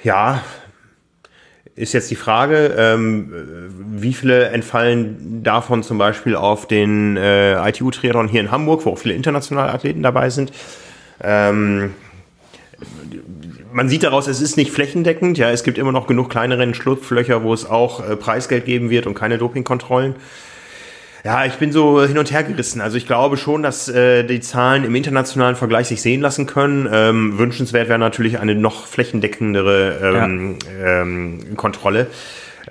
ja, 0.02 0.42
ist 1.76 1.94
jetzt 1.94 2.10
die 2.10 2.16
Frage, 2.16 2.74
ähm, 2.76 3.32
wie 3.92 4.12
viele 4.12 4.48
entfallen 4.48 5.42
davon 5.42 5.82
zum 5.82 5.98
Beispiel 5.98 6.36
auf 6.36 6.66
den 6.66 7.16
äh, 7.16 7.68
ITU-Triathlon 7.68 8.28
hier 8.28 8.40
in 8.40 8.50
Hamburg, 8.50 8.84
wo 8.84 8.90
auch 8.92 8.98
viele 8.98 9.14
internationale 9.14 9.72
Athleten 9.72 10.02
dabei 10.02 10.30
sind. 10.30 10.52
Ähm, 11.22 11.94
man 13.72 13.88
sieht 13.88 14.02
daraus, 14.02 14.26
es 14.26 14.40
ist 14.40 14.56
nicht 14.56 14.72
flächendeckend. 14.72 15.38
Ja, 15.38 15.50
es 15.50 15.64
gibt 15.64 15.78
immer 15.78 15.92
noch 15.92 16.06
genug 16.06 16.28
kleinere 16.28 16.74
Schlupflöcher, 16.74 17.42
wo 17.42 17.54
es 17.54 17.68
auch 17.68 18.06
äh, 18.06 18.16
Preisgeld 18.16 18.64
geben 18.64 18.90
wird 18.90 19.06
und 19.06 19.14
keine 19.14 19.38
Dopingkontrollen. 19.38 20.16
Ja, 21.24 21.44
ich 21.44 21.54
bin 21.54 21.70
so 21.70 22.02
hin 22.02 22.16
und 22.16 22.32
her 22.32 22.44
gerissen. 22.44 22.80
Also 22.80 22.96
ich 22.96 23.06
glaube 23.06 23.36
schon, 23.36 23.62
dass 23.62 23.88
äh, 23.88 24.24
die 24.24 24.40
Zahlen 24.40 24.84
im 24.84 24.94
internationalen 24.94 25.54
Vergleich 25.54 25.88
sich 25.88 26.00
sehen 26.00 26.20
lassen 26.20 26.46
können. 26.46 26.88
Ähm, 26.90 27.38
wünschenswert 27.38 27.88
wäre 27.88 27.98
natürlich 27.98 28.38
eine 28.38 28.54
noch 28.54 28.86
flächendeckendere 28.86 30.00
ähm, 30.02 30.56
ja. 30.80 31.02
ähm, 31.02 31.56
Kontrolle. 31.56 32.06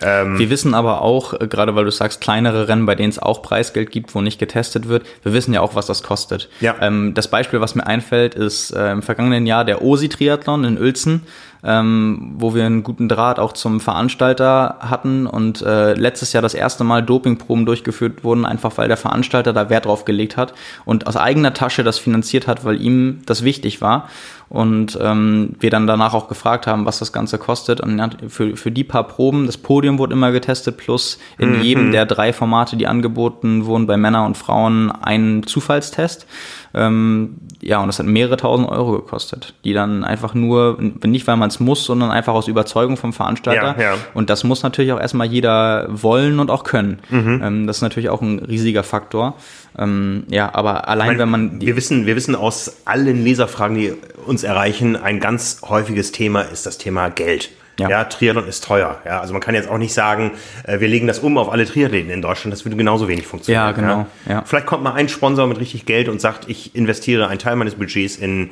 Ähm, 0.02 0.40
wir 0.40 0.50
wissen 0.50 0.74
aber 0.74 1.02
auch, 1.02 1.34
äh, 1.34 1.48
gerade 1.48 1.76
weil 1.76 1.86
du 1.86 1.92
sagst, 1.92 2.22
kleinere 2.22 2.68
Rennen, 2.68 2.86
bei 2.86 2.96
denen 2.96 3.10
es 3.10 3.20
auch 3.20 3.42
Preisgeld 3.42 3.92
gibt, 3.92 4.16
wo 4.16 4.22
nicht 4.22 4.40
getestet 4.40 4.88
wird, 4.88 5.06
wir 5.24 5.34
wissen 5.34 5.54
ja 5.54 5.62
auch, 5.62 5.76
was 5.76 5.86
das 5.86 6.04
kostet. 6.04 6.50
Ja. 6.62 6.76
Ähm, 6.82 7.14
das 7.14 7.28
Beispiel, 7.30 7.62
was 7.62 7.76
mir 7.76 7.86
einfällt, 7.86 8.36
ist 8.36 8.72
äh, 8.72 8.92
im 8.92 9.02
vergangenen 9.02 9.46
Jahr 9.46 9.66
der 9.66 9.82
OSI-Triathlon 9.82 10.64
in 10.64 10.78
Uelzen 10.78 11.24
ähm, 11.64 12.36
wo 12.38 12.56
wir 12.56 12.66
einen 12.66 12.84
guten 12.84 13.10
Draht 13.10 13.40
auch 13.40 13.54
zum 13.54 13.80
Veranstalter 13.80 14.78
hatten 14.80 15.28
und 15.28 15.62
äh, 15.62 15.94
letztes 15.94 16.32
Jahr 16.32 16.42
das 16.42 16.54
erste 16.54 16.84
Mal 16.84 17.04
Dopingproben 17.04 17.66
durchgeführt 17.66 18.24
wurden, 18.24 18.46
einfach 18.46 18.78
weil 18.78 18.88
der 18.88 18.98
Veranstalter 18.98 19.52
da 19.52 19.70
Wert 19.70 19.86
drauf 19.86 20.06
gelegt 20.06 20.38
hat 20.38 20.54
und 20.86 21.08
aus 21.08 21.18
eigener 21.18 21.54
Tasche 21.54 21.84
das 21.84 22.00
finanziert 22.00 22.48
hat, 22.48 22.64
weil 22.64 22.82
ihm 22.82 23.22
das 23.26 23.44
wichtig 23.44 23.82
war 23.82 24.10
und 24.50 24.98
ähm, 25.00 25.56
wir 25.60 25.70
dann 25.70 25.86
danach 25.86 26.14
auch 26.14 26.28
gefragt 26.28 26.66
haben, 26.66 26.86
was 26.86 27.00
das 27.00 27.14
Ganze 27.14 27.38
kostet 27.38 27.82
und 27.82 28.18
für, 28.30 28.58
für 28.58 28.72
die 28.72 28.84
paar 28.84 29.08
Proben, 29.08 29.46
das 29.46 29.58
Podium 29.58 30.00
wurde 30.00 30.14
immer 30.14 30.32
getestet, 30.32 30.78
plus 30.78 31.20
in 31.38 31.58
mhm. 31.58 31.62
jedem 31.62 31.92
der 31.92 32.06
drei 32.08 32.34
Formate, 32.34 32.76
die 32.76 32.88
angeboten 32.88 33.66
wurden, 33.66 33.86
bei 33.86 33.98
Männern 33.98 34.26
und 34.26 34.38
Frauen, 34.38 34.92
ein 34.92 35.44
Zufallstest. 35.46 36.26
Ähm, 36.74 37.38
ja, 37.62 37.80
und 37.80 37.88
das 37.88 38.00
hat 38.00 38.06
mehrere 38.06 38.38
tausend 38.38 38.70
Euro 38.70 38.94
gekostet, 38.94 39.54
die 39.64 39.74
dann 39.74 40.04
einfach 40.04 40.34
nur, 40.34 40.78
nicht 40.80 41.28
weil 41.28 41.38
man 41.38 41.50
es 41.50 41.60
muss, 41.60 41.84
sondern 41.86 42.12
einfach 42.12 42.34
aus 42.34 42.48
Überzeugung 42.48 42.98
vom 42.98 43.14
Veranstalter. 43.14 43.76
Ja, 43.78 43.92
ja. 43.92 43.98
Und 44.14 44.30
das 44.30 44.44
muss 44.44 44.64
natürlich 44.64 44.92
auch 44.92 45.00
erstmal 45.00 45.28
jeder 45.28 45.88
wollen 45.90 46.40
und 46.40 46.52
auch 46.52 46.64
können. 46.64 47.00
Mhm. 47.10 47.42
Ähm, 47.44 47.68
das 47.68 47.78
ist 47.78 47.82
natürlich 47.82 48.10
auch 48.10 48.22
ein 48.22 48.40
riesiger 48.40 48.84
Faktor. 48.84 49.36
Ähm, 49.78 50.24
ja, 50.30 50.54
aber 50.54 50.88
allein 50.88 51.08
meine, 51.08 51.20
wenn 51.20 51.30
man. 51.30 51.62
Wir 51.62 51.76
wissen, 51.76 52.06
wir 52.06 52.16
wissen 52.16 52.36
aus 52.36 52.78
allen 52.86 53.24
Leserfragen, 53.24 53.78
die 53.78 53.94
uns 54.26 54.44
erreichen, 54.44 54.96
ein 54.96 55.20
ganz 55.20 55.62
häufiges 55.68 56.12
Thema 56.12 56.42
ist 56.42 56.66
das 56.66 56.78
Thema 56.78 57.10
Geld. 57.10 57.50
Ja. 57.80 57.90
ja, 57.90 58.04
Triathlon 58.04 58.48
ist 58.48 58.64
teuer. 58.64 59.02
Ja, 59.06 59.22
also 59.22 59.34
man 59.34 59.42
kann 59.42 59.56
jetzt 59.56 59.70
auch 59.70 59.78
nicht 59.78 59.94
sagen, 59.94 60.32
äh, 60.64 60.80
wir 60.80 60.88
legen 60.88 61.08
das 61.08 61.20
um 61.20 61.38
auf 61.38 61.52
alle 61.52 61.66
Triathleten 61.66 62.12
in 62.12 62.22
Deutschland. 62.22 62.54
Das 62.54 62.66
würde 62.66 62.76
genauso 62.76 63.08
wenig 63.08 63.26
funktionieren. 63.26 63.66
Ja, 63.66 63.72
genau. 63.72 64.08
Ja. 64.26 64.34
ja. 64.34 64.44
Vielleicht 64.46 64.66
kommt 64.66 64.84
mal 64.84 64.94
ein 64.94 65.10
Sponsor 65.10 65.48
mit 65.48 65.60
richtig 65.60 65.86
Geld 65.86 66.10
und 66.10 66.20
sagt, 66.20 66.50
ich 66.50 66.76
investiere 66.76 67.28
einen 67.28 67.40
Teil 67.40 67.56
meines 67.56 67.76
Budgets 67.76 68.18
in 68.18 68.52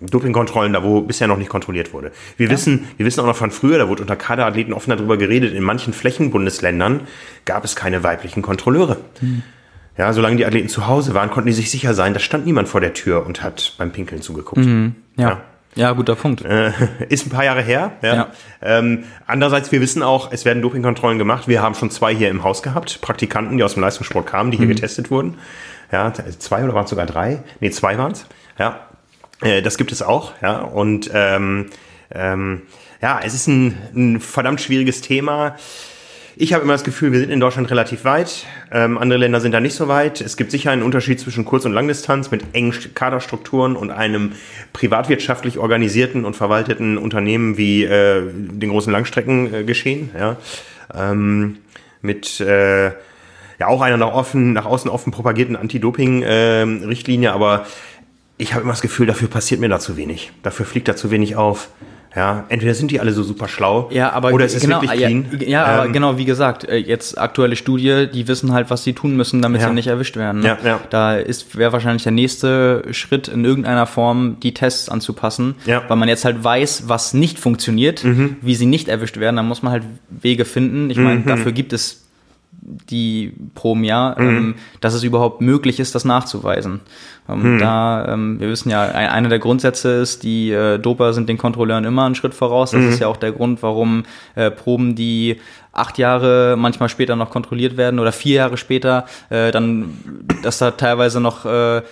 Dopingkontrollen, 0.00 0.72
da 0.72 0.82
wo 0.82 1.00
bisher 1.00 1.26
noch 1.26 1.38
nicht 1.38 1.50
kontrolliert 1.50 1.92
wurde. 1.92 2.12
Wir 2.36 2.46
ja. 2.46 2.52
wissen, 2.52 2.88
wir 2.96 3.06
wissen 3.06 3.20
auch 3.20 3.26
noch 3.26 3.36
von 3.36 3.50
früher, 3.50 3.78
da 3.78 3.88
wurde 3.88 4.02
unter 4.02 4.16
Kaderathleten 4.16 4.72
offen 4.72 4.90
darüber 4.90 5.16
geredet. 5.16 5.54
In 5.54 5.62
manchen 5.62 5.92
Flächenbundesländern 5.92 7.02
gab 7.44 7.64
es 7.64 7.76
keine 7.76 8.02
weiblichen 8.02 8.42
Kontrolleure. 8.42 8.98
Hm. 9.20 9.42
Ja, 9.96 10.12
solange 10.12 10.36
die 10.36 10.46
Athleten 10.46 10.68
zu 10.68 10.86
Hause 10.86 11.14
waren, 11.14 11.30
konnten 11.30 11.48
die 11.48 11.52
sich 11.52 11.72
sicher 11.72 11.92
sein, 11.92 12.14
da 12.14 12.20
stand 12.20 12.46
niemand 12.46 12.68
vor 12.68 12.80
der 12.80 12.94
Tür 12.94 13.26
und 13.26 13.42
hat 13.42 13.74
beim 13.78 13.90
Pinkeln 13.90 14.22
zugeguckt. 14.22 14.64
Mhm. 14.64 14.94
ja. 15.16 15.30
ja. 15.30 15.42
Ja, 15.78 15.92
guter 15.92 16.16
Punkt. 16.16 16.44
Äh, 16.44 16.72
ist 17.08 17.24
ein 17.24 17.30
paar 17.30 17.44
Jahre 17.44 17.62
her. 17.62 17.92
Ja. 18.02 18.14
ja. 18.14 18.26
Ähm, 18.60 19.04
andererseits, 19.28 19.70
wir 19.70 19.80
wissen 19.80 20.02
auch, 20.02 20.32
es 20.32 20.44
werden 20.44 20.60
Dopingkontrollen 20.60 21.18
gemacht. 21.18 21.46
Wir 21.46 21.62
haben 21.62 21.76
schon 21.76 21.90
zwei 21.90 22.12
hier 22.12 22.30
im 22.30 22.42
Haus 22.42 22.64
gehabt, 22.64 23.00
Praktikanten, 23.00 23.56
die 23.56 23.62
aus 23.62 23.74
dem 23.74 23.82
Leistungssport 23.82 24.26
kamen, 24.26 24.50
die 24.50 24.56
hier 24.56 24.66
mhm. 24.66 24.70
getestet 24.70 25.12
wurden. 25.12 25.38
Ja, 25.92 26.12
zwei 26.12 26.64
oder 26.64 26.74
waren 26.74 26.82
es 26.82 26.90
sogar 26.90 27.06
drei? 27.06 27.44
Nee, 27.60 27.70
zwei 27.70 27.96
waren 27.96 28.10
es. 28.10 28.26
Ja, 28.58 28.88
äh, 29.40 29.62
das 29.62 29.78
gibt 29.78 29.92
es 29.92 30.02
auch. 30.02 30.32
Ja, 30.42 30.58
und 30.58 31.12
ähm, 31.14 31.66
ähm, 32.12 32.62
ja, 33.00 33.20
es 33.22 33.34
ist 33.34 33.46
ein, 33.46 33.78
ein 33.94 34.20
verdammt 34.20 34.60
schwieriges 34.60 35.00
Thema. 35.00 35.54
Ich 36.40 36.52
habe 36.52 36.62
immer 36.62 36.74
das 36.74 36.84
Gefühl, 36.84 37.10
wir 37.10 37.18
sind 37.18 37.30
in 37.30 37.40
Deutschland 37.40 37.68
relativ 37.68 38.04
weit. 38.04 38.46
Ähm, 38.70 38.96
andere 38.96 39.18
Länder 39.18 39.40
sind 39.40 39.50
da 39.50 39.58
nicht 39.58 39.74
so 39.74 39.88
weit. 39.88 40.20
Es 40.20 40.36
gibt 40.36 40.52
sicher 40.52 40.70
einen 40.70 40.84
Unterschied 40.84 41.18
zwischen 41.18 41.44
Kurz- 41.44 41.64
und 41.64 41.72
Langdistanz 41.72 42.30
mit 42.30 42.54
engen 42.54 42.72
Kaderstrukturen 42.94 43.74
und 43.74 43.90
einem 43.90 44.34
privatwirtschaftlich 44.72 45.58
organisierten 45.58 46.24
und 46.24 46.36
verwalteten 46.36 46.96
Unternehmen 46.96 47.58
wie 47.58 47.82
äh, 47.82 48.22
den 48.32 48.70
großen 48.70 48.92
Langstreckengeschehen. 48.92 50.14
Äh, 50.14 50.18
ja. 50.20 50.36
Ähm, 50.94 51.56
mit 52.02 52.38
äh, 52.38 52.84
ja 52.86 53.66
auch 53.66 53.80
einer 53.80 53.96
nach, 53.96 54.12
offen, 54.12 54.52
nach 54.52 54.64
außen 54.64 54.88
offen 54.88 55.10
propagierten 55.10 55.56
Anti-Doping-Richtlinie, 55.56 57.30
äh, 57.30 57.32
aber 57.32 57.66
ich 58.36 58.54
habe 58.54 58.62
immer 58.62 58.74
das 58.74 58.82
Gefühl, 58.82 59.08
dafür 59.08 59.26
passiert 59.26 59.60
mir 59.60 59.68
da 59.68 59.80
zu 59.80 59.96
wenig. 59.96 60.30
Dafür 60.44 60.66
fliegt 60.66 60.86
da 60.86 60.94
zu 60.94 61.10
wenig 61.10 61.34
auf. 61.34 61.68
Ja, 62.18 62.44
entweder 62.48 62.74
sind 62.74 62.90
die 62.90 62.98
alle 62.98 63.12
so 63.12 63.22
super 63.22 63.46
schlau 63.46 63.88
ja, 63.92 64.10
aber 64.12 64.32
oder 64.32 64.44
es 64.44 64.54
ist 64.54 64.62
genau, 64.62 64.82
wirklich 64.82 64.98
clean. 65.00 65.26
Ja, 65.40 65.46
ja 65.48 65.64
aber 65.66 65.86
ähm, 65.86 65.92
genau, 65.92 66.18
wie 66.18 66.24
gesagt, 66.24 66.64
äh, 66.68 66.76
jetzt 66.76 67.16
aktuelle 67.16 67.54
Studie, 67.54 68.08
die 68.12 68.26
wissen 68.26 68.52
halt, 68.52 68.70
was 68.70 68.82
sie 68.82 68.92
tun 68.92 69.16
müssen, 69.16 69.40
damit 69.40 69.60
Ja. 69.60 69.68
sie 69.68 69.74
nicht 69.74 69.86
erwischt 69.86 70.16
werden. 70.16 70.40
Ne? 70.40 70.48
Ja, 70.48 70.58
ja. 70.64 70.80
Da 70.90 71.14
ist 71.16 71.56
wäre 71.56 71.72
wahrscheinlich 71.72 72.02
der 72.02 72.10
nächste 72.12 72.82
Schritt 72.90 73.28
in 73.28 73.44
irgendeiner 73.44 73.86
Form 73.86 74.38
die 74.42 74.52
Tests 74.52 74.88
anzupassen, 74.88 75.54
Ja. 75.64 75.78
Mhm. 75.80 75.84
weil 75.88 75.96
man 75.96 76.08
jetzt 76.08 76.24
halt 76.24 76.42
weiß, 76.42 76.84
was 76.88 77.14
nicht 77.14 77.38
funktioniert, 77.38 78.04
wie 78.42 78.54
sie 78.56 78.66
nicht 78.66 78.88
erwischt 78.88 79.18
werden. 79.18 79.36
Dann 79.36 79.46
muss 79.46 79.62
man 79.62 79.72
halt 79.72 79.84
Wege 80.10 80.44
finden. 80.44 80.90
Ich 80.90 80.96
Mhm. 80.98 81.04
meine, 81.04 81.20
dafür 81.20 81.52
gibt 81.52 81.72
es 81.72 82.07
die 82.90 83.32
Proben 83.54 83.84
ja, 83.84 84.14
Mhm. 84.18 84.28
ähm, 84.28 84.54
dass 84.80 84.94
es 84.94 85.02
überhaupt 85.02 85.40
möglich 85.40 85.80
ist, 85.80 85.94
das 85.94 86.04
nachzuweisen. 86.04 86.80
Ähm, 87.28 87.54
Mhm. 87.54 87.58
Da, 87.58 88.12
ähm, 88.14 88.40
wir 88.40 88.48
wissen 88.48 88.70
ja, 88.70 88.82
ein, 88.82 89.08
einer 89.08 89.28
der 89.28 89.38
Grundsätze 89.38 89.90
ist, 89.92 90.22
die 90.22 90.50
äh, 90.50 90.78
Doper 90.78 91.12
sind 91.12 91.28
den 91.28 91.38
Kontrolleuren 91.38 91.84
immer 91.84 92.04
einen 92.04 92.14
Schritt 92.14 92.34
voraus. 92.34 92.72
Mhm. 92.72 92.84
Das 92.84 92.94
ist 92.94 93.00
ja 93.00 93.06
auch 93.08 93.16
der 93.16 93.32
Grund, 93.32 93.62
warum 93.62 94.04
äh, 94.34 94.50
Proben, 94.50 94.94
die 94.94 95.40
acht 95.72 95.98
Jahre, 95.98 96.56
manchmal 96.58 96.88
später 96.88 97.14
noch 97.16 97.30
kontrolliert 97.30 97.76
werden 97.76 98.00
oder 98.00 98.12
vier 98.12 98.36
Jahre 98.36 98.56
später, 98.56 99.06
äh, 99.30 99.50
dann, 99.52 99.98
dass 100.42 100.58
da 100.58 100.72
teilweise 100.72 101.20
noch 101.20 101.44
äh, 101.44 101.82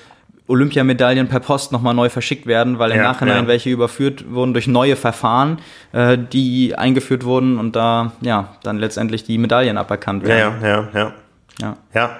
Olympiamedaillen 0.48 1.28
per 1.28 1.40
Post 1.40 1.72
nochmal 1.72 1.94
neu 1.94 2.08
verschickt 2.08 2.46
werden, 2.46 2.78
weil 2.78 2.92
im 2.92 2.98
Ja, 2.98 3.02
Nachhinein 3.02 3.42
ja. 3.44 3.48
welche 3.48 3.70
überführt 3.70 4.24
wurden 4.30 4.52
durch 4.52 4.66
neue 4.68 4.96
Verfahren, 4.96 5.58
äh, 5.92 6.16
die 6.18 6.74
eingeführt 6.76 7.24
wurden 7.24 7.58
und 7.58 7.74
da 7.74 8.12
ja 8.20 8.54
dann 8.62 8.78
letztendlich 8.78 9.24
die 9.24 9.38
Medaillen 9.38 9.76
aberkannt 9.78 10.24
werden. 10.24 10.54
ja, 10.62 10.68
ja, 10.68 10.88
ja. 10.94 11.12
Ja. 11.60 11.76
Ja. 11.94 12.10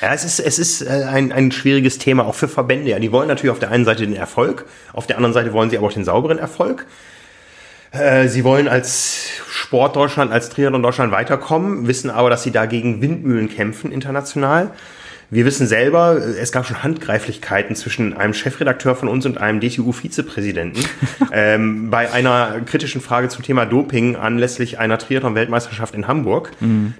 Ja, 0.00 0.14
es 0.14 0.24
ist, 0.24 0.38
es 0.38 0.58
ist 0.60 0.82
äh, 0.82 1.04
ein, 1.10 1.32
ein 1.32 1.50
schwieriges 1.50 1.98
Thema, 1.98 2.24
auch 2.24 2.36
für 2.36 2.46
Verbände. 2.46 2.88
Ja, 2.90 3.00
die 3.00 3.10
wollen 3.10 3.26
natürlich 3.26 3.50
auf 3.50 3.58
der 3.58 3.70
einen 3.72 3.84
Seite 3.84 4.04
den 4.06 4.14
Erfolg, 4.14 4.64
auf 4.92 5.06
der 5.08 5.16
anderen 5.16 5.32
Seite 5.34 5.52
wollen 5.52 5.70
sie 5.70 5.76
aber 5.76 5.88
auch 5.88 5.92
den 5.92 6.04
sauberen 6.04 6.38
Erfolg. 6.38 6.86
Äh, 7.90 8.28
Sie 8.28 8.44
wollen 8.44 8.68
als 8.68 9.26
Sport 9.50 9.96
Deutschland, 9.96 10.30
als 10.30 10.50
Triathlon 10.50 10.82
Deutschland 10.82 11.10
weiterkommen, 11.10 11.88
wissen 11.88 12.10
aber, 12.10 12.30
dass 12.30 12.42
sie 12.42 12.50
da 12.52 12.66
gegen 12.66 13.00
Windmühlen 13.02 13.48
kämpfen 13.48 13.90
international. 13.90 14.70
Wir 15.30 15.44
wissen 15.44 15.66
selber, 15.66 16.16
äh, 16.20 16.38
es 16.38 16.52
gab 16.52 16.66
schon 16.66 16.82
Handgreiflichkeiten 16.82 17.76
zwischen 17.76 18.16
einem 18.16 18.34
Chefredakteur 18.34 18.96
von 18.96 19.08
uns 19.08 19.26
und 19.26 19.38
einem 19.38 19.60
DTU-Vizepräsidenten 19.60 20.82
ähm, 21.32 21.90
bei 21.90 22.10
einer 22.10 22.60
kritischen 22.64 23.00
Frage 23.00 23.28
zum 23.28 23.44
Thema 23.44 23.66
Doping 23.66 24.16
anlässlich 24.16 24.78
einer 24.78 24.98
Triathlon-Weltmeisterschaft 24.98 25.94
in 25.94 26.08
Hamburg. 26.08 26.52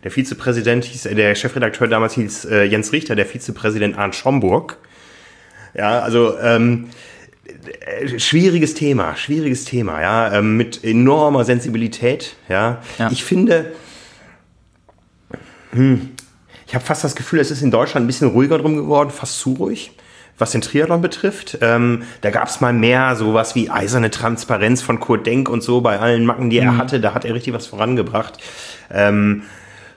Der 0.05 0.11
Vizepräsident 0.11 0.85
hieß, 0.85 1.07
äh, 1.07 1.15
der 1.15 1.35
Chefredakteur 1.35 1.89
damals 1.89 2.15
hieß 2.15 2.45
äh, 2.47 2.65
Jens 2.65 2.93
Richter, 2.93 3.17
der 3.17 3.27
Vizepräsident 3.27 3.97
Arndt 3.97 4.15
Schomburg. 4.15 4.79
Ja, 5.75 6.01
also 6.01 6.39
ähm, 6.39 6.89
äh, 7.81 8.19
schwieriges 8.19 8.75
Thema, 8.75 9.17
schwieriges 9.17 9.65
Thema, 9.65 10.03
ja, 10.03 10.35
ähm, 10.35 10.57
mit 10.57 10.85
enormer 10.85 11.45
Sensibilität, 11.45 12.37
ja. 12.49 12.83
Ja. 12.99 13.11
Ich 13.11 13.25
finde, 13.25 13.73
hm, 15.73 16.11
ich 16.69 16.75
habe 16.75 16.85
fast 16.85 17.03
das 17.03 17.17
Gefühl, 17.17 17.41
es 17.41 17.51
ist 17.51 17.63
in 17.63 17.71
Deutschland 17.71 18.05
ein 18.05 18.07
bisschen 18.07 18.29
ruhiger 18.29 18.59
drum 18.59 18.77
geworden, 18.77 19.11
fast 19.11 19.41
zu 19.41 19.55
ruhig, 19.55 19.93
was 20.37 20.51
den 20.51 20.61
Triathlon 20.61 21.01
betrifft. 21.01 21.59
Ähm, 21.63 22.03
da 22.21 22.31
gab 22.31 22.49
es 22.49 22.61
mal 22.61 22.75
mehr 22.75 23.17
sowas 23.17 23.55
wie 23.55 23.71
eiserne 23.71 24.11
Transparenz 24.11 24.83
von 24.83 25.01
Kurt 25.01 25.27
Denk 25.27 25.49
und 25.49 25.63
so 25.63 25.81
bei 25.81 25.99
allen 25.99 26.27
Macken, 26.27 26.51
die 26.51 26.59
er 26.59 26.77
hatte, 26.77 27.01
da 27.01 27.15
hat 27.15 27.25
er 27.25 27.35
richtig 27.35 27.55
was 27.55 27.67
vorangebracht. 27.67 28.39
Ähm, 28.91 29.45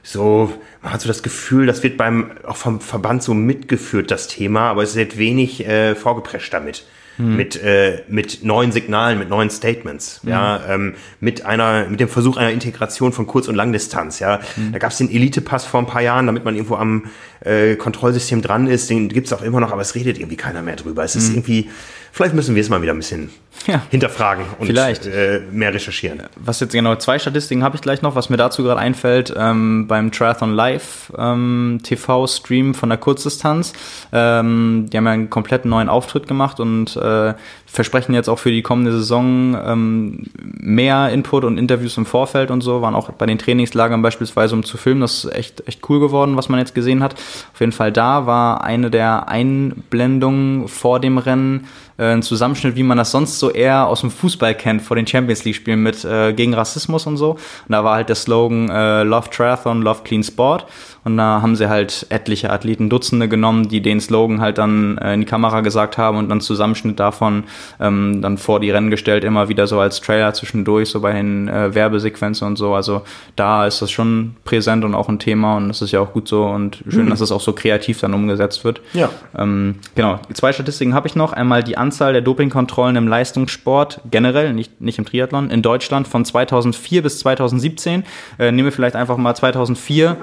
so, 0.02 0.54
man 0.82 0.94
hat 0.94 1.02
so 1.02 1.10
das 1.10 1.24
Gefühl, 1.24 1.66
das 1.66 1.84
wird 1.84 1.98
beim, 1.98 2.32
auch 2.48 2.56
vom 2.56 2.80
Verband 2.80 3.22
so 3.22 3.34
mitgeführt, 3.34 4.10
das 4.10 4.28
Thema, 4.28 4.70
aber 4.70 4.84
es 4.84 4.96
wird 4.96 5.18
wenig 5.18 5.68
äh, 5.68 5.94
vorgeprescht 5.94 6.54
damit. 6.54 6.86
Mit, 7.22 7.56
äh, 7.62 8.04
mit 8.08 8.44
neuen 8.44 8.72
Signalen, 8.72 9.20
mit 9.20 9.30
neuen 9.30 9.50
Statements, 9.50 10.22
ja, 10.24 10.62
ähm, 10.68 10.96
mit 11.20 11.46
einer, 11.46 11.88
mit 11.88 12.00
dem 12.00 12.10
Versuch 12.10 12.38
einer 12.38 12.52
Integration 12.52 13.14
von 13.14 13.28
Kurz- 13.28 13.48
und 13.48 13.56
Langdistanz, 13.56 14.20
ja. 14.20 14.40
Da 14.72 14.80
gab 14.80 14.92
es 14.92 14.98
den 14.98 15.10
Elite-Pass 15.10 15.66
vor 15.66 15.80
ein 15.80 15.88
paar 15.88 16.02
Jahren, 16.02 16.26
damit 16.26 16.46
man 16.46 16.56
irgendwo 16.56 16.76
am 16.76 17.06
äh, 17.42 17.76
Kontrollsystem 17.76 18.42
dran 18.42 18.68
ist, 18.68 18.90
den 18.90 19.10
gibt's 19.10 19.34
auch 19.34 19.42
immer 19.42 19.60
noch, 19.60 19.72
aber 19.72 19.82
es 19.82 19.96
redet 19.96 20.18
irgendwie 20.18 20.38
keiner 20.38 20.62
mehr 20.62 20.76
drüber. 20.76 21.04
Es 21.04 21.16
ist 21.16 21.30
irgendwie, 21.34 21.70
vielleicht 22.12 22.34
müssen 22.36 22.56
wir 22.56 22.62
es 22.62 22.70
mal 22.70 22.82
wieder 22.82 22.94
ein 22.94 22.98
bisschen 22.98 23.30
Ja. 23.68 23.82
hinterfragen 23.90 24.46
und 24.60 24.66
Vielleicht. 24.68 25.06
Äh, 25.06 25.42
mehr 25.52 25.74
recherchieren. 25.74 26.24
Was 26.36 26.60
jetzt 26.62 26.72
genau, 26.74 26.96
zwei 26.96 27.20
Statistiken 27.20 27.64
habe 27.64 27.76
ich 27.76 27.82
gleich 27.82 28.02
noch, 28.02 28.16
was 28.16 28.30
mir 28.30 28.38
dazu 28.38 28.64
gerade 28.64 28.80
einfällt, 28.80 29.34
ähm, 29.38 29.88
beim 29.88 30.12
Triathlon 30.12 30.54
Live 30.54 31.12
ähm, 31.18 31.80
TV-Stream 31.84 32.74
von 32.74 32.90
der 32.90 32.98
Kurzdistanz. 32.98 33.74
Ähm, 34.12 34.88
die 34.92 34.98
haben 34.98 35.06
ja 35.06 35.12
einen 35.12 35.30
komplett 35.30 35.66
neuen 35.66 35.90
Auftritt 35.90 36.28
gemacht 36.28 36.60
und 36.60 36.96
äh, 36.96 37.34
versprechen 37.68 38.14
jetzt 38.14 38.28
auch 38.30 38.40
für 38.40 38.52
die 38.52 38.64
kommende 38.64 38.92
Saison 38.92 39.56
ähm, 39.66 40.26
mehr 40.42 41.10
Input 41.10 41.44
und 41.46 41.58
Interviews 41.58 41.96
im 41.98 42.06
Vorfeld 42.06 42.52
und 42.52 42.62
so, 42.62 42.82
waren 42.82 42.96
auch 42.96 43.12
bei 43.12 43.26
den 43.26 43.38
Trainingslagern 43.38 44.02
beispielsweise, 44.02 44.56
um 44.56 44.64
zu 44.64 44.78
filmen. 44.78 45.02
Das 45.02 45.24
ist 45.24 45.34
echt, 45.34 45.68
echt 45.68 45.88
cool 45.90 46.00
geworden, 46.00 46.36
was 46.36 46.50
man 46.50 46.60
jetzt 46.60 46.76
gesehen 46.76 47.02
hat. 47.04 47.14
Auf 47.54 47.60
jeden 47.60 47.72
Fall 47.72 47.92
da 47.92 48.26
war 48.26 48.64
eine 48.64 48.90
der 48.90 49.30
Einblendungen 49.30 50.68
vor 50.68 51.00
dem 51.00 51.18
Rennen 51.18 51.62
äh, 51.62 51.91
ein 52.06 52.24
Zusammenschnitt, 52.24 52.76
wie 52.76 52.84
man 52.84 52.98
das 52.98 53.12
sonst 53.12 53.40
so 53.40 53.52
eher 53.52 53.88
aus 53.88 54.02
dem 54.02 54.12
Fußball 54.12 54.56
kennt, 54.56 54.82
vor 54.82 54.96
den 54.96 55.08
Champions 55.08 55.44
League-Spielen 55.44 55.82
mit 55.82 56.04
äh, 56.04 56.34
gegen 56.34 56.54
Rassismus 56.54 57.06
und 57.06 57.18
so. 57.18 57.32
Und 57.32 57.40
da 57.70 57.84
war 57.84 57.96
halt 57.96 58.10
der 58.10 58.16
Slogan 58.16 58.70
äh, 58.70 59.04
Love 59.04 59.30
Triathlon, 59.30 59.82
Love 59.82 60.02
Clean 60.04 60.24
Sport. 60.24 60.66
Und 61.04 61.18
da 61.18 61.42
haben 61.42 61.56
sie 61.56 61.68
halt 61.68 62.06
etliche 62.10 62.52
Athleten, 62.52 62.90
Dutzende 62.90 63.28
genommen, 63.28 63.70
die 63.70 63.82
den 63.82 64.00
Slogan 64.00 64.40
halt 64.40 64.58
dann 64.58 64.98
äh, 65.00 65.14
in 65.14 65.22
die 65.22 65.26
Kamera 65.26 65.62
gesagt 65.62 65.98
haben 65.98 66.18
und 66.18 66.30
dann 66.30 66.42
Zusammenschnitt 66.42 67.00
davon 67.00 67.46
ähm, 67.80 68.22
dann 68.22 68.38
vor 68.38 68.60
die 68.60 68.70
Rennen 68.70 68.92
gestellt, 68.92 69.24
immer 69.24 69.50
wieder 69.50 69.66
so 69.66 69.80
als 69.80 70.02
Trailer 70.02 70.34
zwischendurch, 70.34 70.90
so 70.90 71.02
bei 71.02 71.14
den 71.14 71.48
äh, 71.48 71.74
Werbesequenzen 71.74 72.46
und 72.48 72.58
so. 72.58 72.76
Also 72.76 73.02
da 73.36 73.66
ist 73.66 73.82
das 73.82 73.90
schon 73.90 74.36
präsent 74.44 74.84
und 74.84 74.94
auch 74.94 75.10
ein 75.10 75.18
Thema 75.18 75.58
und 75.58 75.70
das 75.70 75.82
ist 75.82 75.92
ja 75.92 76.00
auch 76.00 76.14
gut 76.14 76.28
so 76.28 76.46
und 76.46 76.84
schön, 76.88 77.10
dass 77.10 77.22
es 77.22 77.32
auch 77.32 77.42
so 77.42 77.54
kreativ 77.54 78.00
dann 78.00 78.14
umgesetzt 78.14 78.64
wird. 78.64 78.82
Ja. 78.94 79.10
Ähm, 79.38 79.76
genau, 79.96 80.20
zwei 80.34 80.54
Statistiken 80.54 80.94
habe 80.94 81.08
ich 81.08 81.16
noch. 81.16 81.34
Einmal 81.34 81.64
die 81.64 81.78
Anzahl 81.78 82.14
der 82.14 82.22
Dopingkontrollen 82.22 82.96
im 82.96 83.08
Leistungssport 83.08 84.02
generell, 84.12 84.54
nicht, 84.54 84.82
nicht 84.82 85.00
im 85.00 85.06
Triathlon, 85.06 85.50
in 85.50 85.62
Deutschland 85.62 86.08
von 86.08 86.26
2004 86.26 87.02
bis 87.02 87.20
2017. 87.20 88.04
Äh, 88.38 88.52
nehmen 88.52 88.66
wir 88.66 88.72
vielleicht 88.72 88.96
einfach 88.96 89.18
mal 89.18 89.34
2004 89.34 90.18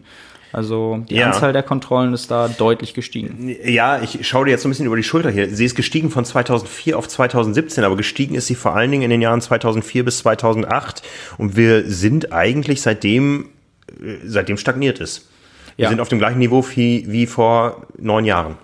Also 0.52 1.04
die 1.10 1.16
Ja. 1.16 1.28
Anzahl 1.28 1.54
der 1.54 1.64
Kontrollen 1.64 2.14
ist 2.14 2.32
da 2.32 2.48
deutlich 2.48 2.94
gestiegen. 2.94 3.56
Ja, 3.64 4.02
ich 4.02 4.28
schaue 4.28 4.46
dir 4.46 4.52
jetzt 4.52 4.64
so 4.64 4.68
ein 4.68 4.72
bisschen 4.72 4.86
über 4.88 4.96
die 4.96 5.04
Schulter 5.04 5.30
hier. 5.30 5.50
Sie 5.54 5.66
ist 5.66 5.76
gestiegen 5.76 6.10
von 6.10 6.26
2004 6.26 6.98
auf 6.98 7.08
2017, 7.08 7.84
aber 7.84 7.96
gestiegen 7.96 8.36
ist 8.36 8.48
sie 8.48 8.56
vor 8.56 8.76
allen 8.76 8.90
Dingen 8.92 9.04
in 9.04 9.10
den 9.12 9.22
Jahren 9.22 9.42
2004 9.42 10.04
bis 10.06 10.20
2008. 10.20 11.04
Und 11.38 11.56
wir 11.56 11.84
sind 11.90 12.32
eigentlich 12.34 12.82
seitdem, 12.82 13.50
äh, 14.02 14.16
seitdem 14.26 14.58
stagniert 14.58 15.00
ist. 15.00 15.30
Wir 15.78 15.84
Ja. 15.84 15.90
sind 15.90 16.00
auf 16.02 16.10
dem 16.10 16.20
gleichen 16.20 16.40
Niveau 16.40 16.66
wie, 16.76 17.06
wie 17.10 17.26
vor 17.28 17.86
neun 17.98 18.26
Jahren. 18.26 18.56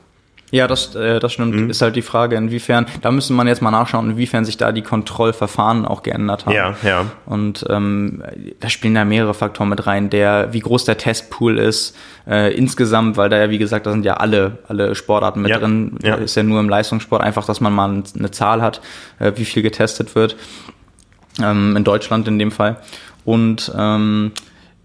Ja, 0.55 0.67
das, 0.67 0.95
äh, 0.95 1.19
das 1.19 1.33
stimmt. 1.33 1.53
Mhm. 1.53 1.69
Ist 1.69 1.81
halt 1.81 1.97
die 1.97 2.01
Frage, 2.01 2.37
inwiefern, 2.37 2.85
da 3.01 3.11
müsste 3.11 3.33
man 3.33 3.45
jetzt 3.47 3.61
mal 3.61 3.71
nachschauen, 3.71 4.11
inwiefern 4.11 4.45
sich 4.45 4.55
da 4.55 4.71
die 4.71 4.83
Kontrollverfahren 4.83 5.85
auch 5.85 6.01
geändert 6.01 6.45
haben. 6.45 6.53
Ja, 6.55 6.75
ja. 6.81 7.05
Und 7.25 7.65
ähm, 7.69 8.23
da 8.61 8.69
spielen 8.69 8.95
da 8.95 9.03
mehrere 9.03 9.33
Faktoren 9.33 9.67
mit 9.67 9.85
rein, 9.85 10.09
der, 10.09 10.53
wie 10.53 10.61
groß 10.61 10.85
der 10.85 10.97
Testpool 10.97 11.57
ist, 11.57 11.93
äh, 12.25 12.53
insgesamt, 12.55 13.17
weil 13.17 13.27
da 13.29 13.37
ja, 13.37 13.49
wie 13.49 13.57
gesagt, 13.57 13.85
da 13.85 13.91
sind 13.91 14.05
ja 14.05 14.13
alle, 14.15 14.59
alle 14.69 14.95
Sportarten 14.95 15.41
mit 15.41 15.51
Ja, 15.51 15.57
drin. 15.59 15.97
ja. 16.01 16.15
Ist 16.15 16.35
ja 16.35 16.43
nur 16.43 16.61
im 16.61 16.69
Leistungssport 16.69 17.21
einfach, 17.21 17.45
dass 17.45 17.59
man 17.59 17.73
mal 17.73 17.89
eine 18.17 18.31
Zahl 18.31 18.61
hat, 18.61 18.79
äh, 19.19 19.33
wie 19.35 19.43
viel 19.45 19.61
getestet 19.61 20.15
wird. 20.15 20.37
Ähm, 21.43 21.75
in 21.75 21.83
Deutschland 21.83 22.29
in 22.29 22.39
dem 22.39 22.51
Fall. 22.51 22.77
Und 23.25 23.71
ähm, 23.77 24.31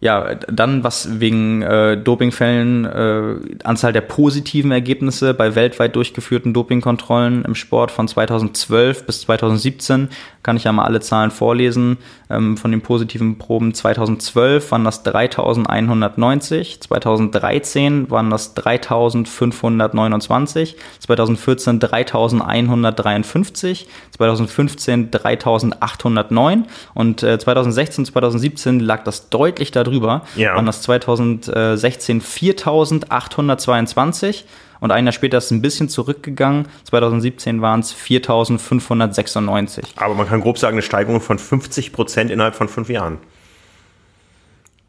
ja, 0.02 0.34
dann 0.34 0.82
was 0.82 1.20
wegen 1.20 1.60
äh, 1.60 1.98
Dopingfällen, 1.98 2.86
äh, 2.86 3.34
Anzahl 3.64 3.92
der 3.92 4.00
positiven 4.00 4.72
Ergebnisse 4.72 5.34
bei 5.34 5.54
weltweit 5.54 5.94
durchgeführten 5.94 6.54
Dopingkontrollen 6.54 7.44
im 7.44 7.54
Sport 7.54 7.90
von 7.90 8.08
2012 8.08 9.04
bis 9.04 9.20
2017. 9.20 10.08
Kann 10.42 10.56
ich 10.56 10.64
ja 10.64 10.72
mal 10.72 10.86
alle 10.86 11.00
Zahlen 11.00 11.30
vorlesen. 11.30 11.98
Ähm, 12.30 12.56
von 12.56 12.70
den 12.70 12.80
positiven 12.80 13.36
Proben 13.36 13.74
2012 13.74 14.72
waren 14.72 14.84
das 14.84 15.02
3190, 15.02 16.80
2013 16.80 18.10
waren 18.10 18.30
das 18.30 18.54
3529, 18.54 20.76
2014 20.98 21.78
3153, 21.78 23.86
2015 24.16 25.10
3809 25.10 26.64
und 26.94 27.22
äh, 27.22 27.38
2016, 27.38 28.06
2017 28.06 28.80
lag 28.80 29.04
das 29.04 29.28
deutlich 29.28 29.72
darüber. 29.72 29.89
Ja. 30.36 30.54
Waren 30.54 30.66
das 30.66 30.82
2016 30.82 32.20
4822 32.20 34.44
und 34.80 34.92
ein 34.92 35.04
Jahr 35.04 35.12
später 35.12 35.38
ist 35.38 35.46
es 35.46 35.50
ein 35.50 35.62
bisschen 35.62 35.88
zurückgegangen. 35.88 36.68
2017 36.84 37.60
waren 37.60 37.80
es 37.80 37.92
4596. 37.92 39.94
Aber 39.96 40.14
man 40.14 40.26
kann 40.26 40.40
grob 40.40 40.58
sagen, 40.58 40.74
eine 40.74 40.82
Steigerung 40.82 41.20
von 41.20 41.38
50 41.38 41.92
Prozent 41.92 42.30
innerhalb 42.30 42.54
von 42.54 42.68
fünf 42.68 42.88
Jahren. 42.88 43.18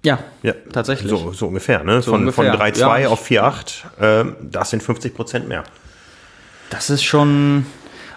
Ja, 0.04 0.20
Ja, 0.42 0.54
tatsächlich. 0.74 1.10
So, 1.10 1.32
so 1.32 1.48
ungefähr, 1.48 1.84
ne? 1.84 2.02
von, 2.02 2.22
ungefähr, 2.22 2.54
von 2.54 2.62
3,2 2.62 3.02
ja. 3.02 3.10
auf 3.10 3.30
4,8, 3.30 3.84
ähm, 4.02 4.36
das 4.42 4.72
sind 4.72 4.82
50 4.82 5.14
Prozent 5.14 5.48
mehr. 5.48 5.64
Das 6.72 6.90
ist 6.90 7.04
schon 7.04 7.68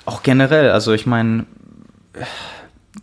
auch 0.06 0.23
generell, 0.23 0.70
also 0.70 0.93
ich 0.93 1.05
meine, 1.05 1.44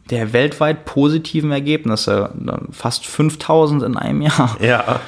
der 0.10 0.34
weltweit 0.34 0.84
positiven 0.84 1.52
Ergebnisse, 1.52 2.32
fast 2.72 3.06
5000 3.06 3.84
in 3.84 3.96
einem 3.98 4.22
Jahr. 4.22 4.58
Ja. 4.60 5.00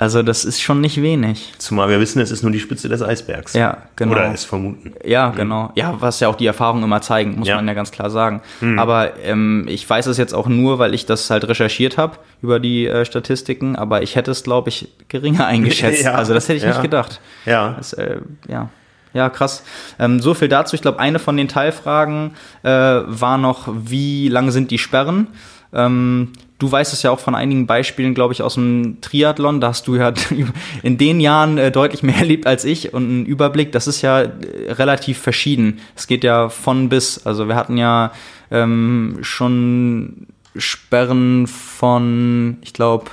Also 0.00 0.22
das 0.22 0.44
ist 0.44 0.60
schon 0.60 0.80
nicht 0.80 1.00
wenig. 1.00 1.52
Zumal 1.58 1.88
wir 1.88 2.00
wissen, 2.00 2.20
es 2.20 2.30
ist 2.32 2.42
nur 2.42 2.50
die 2.50 2.58
Spitze 2.58 2.88
des 2.88 3.00
Eisbergs. 3.02 3.52
Ja, 3.52 3.78
genau. 3.94 4.12
Oder 4.12 4.32
es 4.32 4.44
vermuten. 4.44 4.94
Ja, 5.04 5.30
genau. 5.30 5.70
Ja, 5.76 5.94
was 6.00 6.18
ja 6.18 6.26
auch 6.28 6.34
die 6.34 6.46
Erfahrungen 6.46 6.82
immer 6.82 7.00
zeigen, 7.02 7.36
muss 7.38 7.46
Ja. 7.46 7.56
man 7.56 7.68
ja 7.68 7.74
ganz 7.74 7.92
klar 7.92 8.10
sagen. 8.10 8.40
Aber 8.76 9.16
ähm, 9.22 9.66
ich 9.68 9.88
weiß 9.88 10.06
es 10.06 10.16
jetzt 10.16 10.34
auch 10.34 10.48
nur, 10.48 10.78
weil 10.80 10.94
ich 10.94 11.06
das 11.06 11.30
halt 11.30 11.46
recherchiert 11.46 11.96
habe 11.98 12.16
über 12.42 12.58
die 12.58 12.86
äh, 12.86 13.04
Statistiken, 13.04 13.76
aber 13.76 14.02
ich 14.02 14.16
hätte 14.16 14.30
es, 14.32 14.42
glaube 14.42 14.70
ich, 14.70 14.88
geringer 15.08 15.46
eingeschätzt. 15.46 16.02
Ja. 16.02 16.14
Also 16.14 16.34
das 16.34 16.48
hätte 16.48 16.56
ich 16.56 16.62
Ja. 16.64 16.70
nicht 16.70 16.82
gedacht. 16.82 17.20
Ja. 17.46 17.74
Das, 17.76 17.92
äh, 17.92 18.18
ja. 18.48 18.70
Ja, 19.14 19.28
krass. 19.30 19.64
Ähm, 19.98 20.20
so 20.20 20.34
viel 20.34 20.48
dazu. 20.48 20.74
Ich 20.74 20.82
glaube, 20.82 20.98
eine 20.98 21.18
von 21.18 21.36
den 21.36 21.48
Teilfragen 21.48 22.32
äh, 22.62 22.70
war 22.70 23.38
noch, 23.38 23.68
wie 23.72 24.28
lang 24.28 24.50
sind 24.50 24.70
die 24.70 24.78
Sperren? 24.78 25.28
Ähm, 25.72 26.32
du 26.58 26.70
weißt 26.70 26.92
es 26.92 27.02
ja 27.02 27.10
auch 27.10 27.20
von 27.20 27.34
einigen 27.34 27.66
Beispielen, 27.66 28.14
glaube 28.14 28.32
ich, 28.32 28.42
aus 28.42 28.54
dem 28.54 29.00
Triathlon. 29.00 29.60
Da 29.60 29.68
hast 29.68 29.86
du 29.86 29.96
ja 29.96 30.12
in 30.82 30.98
den 30.98 31.20
Jahren 31.20 31.58
äh, 31.58 31.70
deutlich 31.70 32.02
mehr 32.02 32.16
erlebt 32.18 32.46
als 32.46 32.64
ich 32.64 32.92
und 32.92 33.04
einen 33.04 33.26
Überblick. 33.26 33.72
Das 33.72 33.86
ist 33.86 34.02
ja 34.02 34.20
äh, 34.20 34.72
relativ 34.72 35.18
verschieden. 35.18 35.80
Es 35.96 36.06
geht 36.06 36.24
ja 36.24 36.48
von 36.48 36.88
bis. 36.88 37.26
Also 37.26 37.48
wir 37.48 37.56
hatten 37.56 37.76
ja 37.76 38.12
ähm, 38.50 39.18
schon 39.22 40.26
Sperren 40.56 41.46
von, 41.46 42.58
ich 42.62 42.72
glaube, 42.72 43.10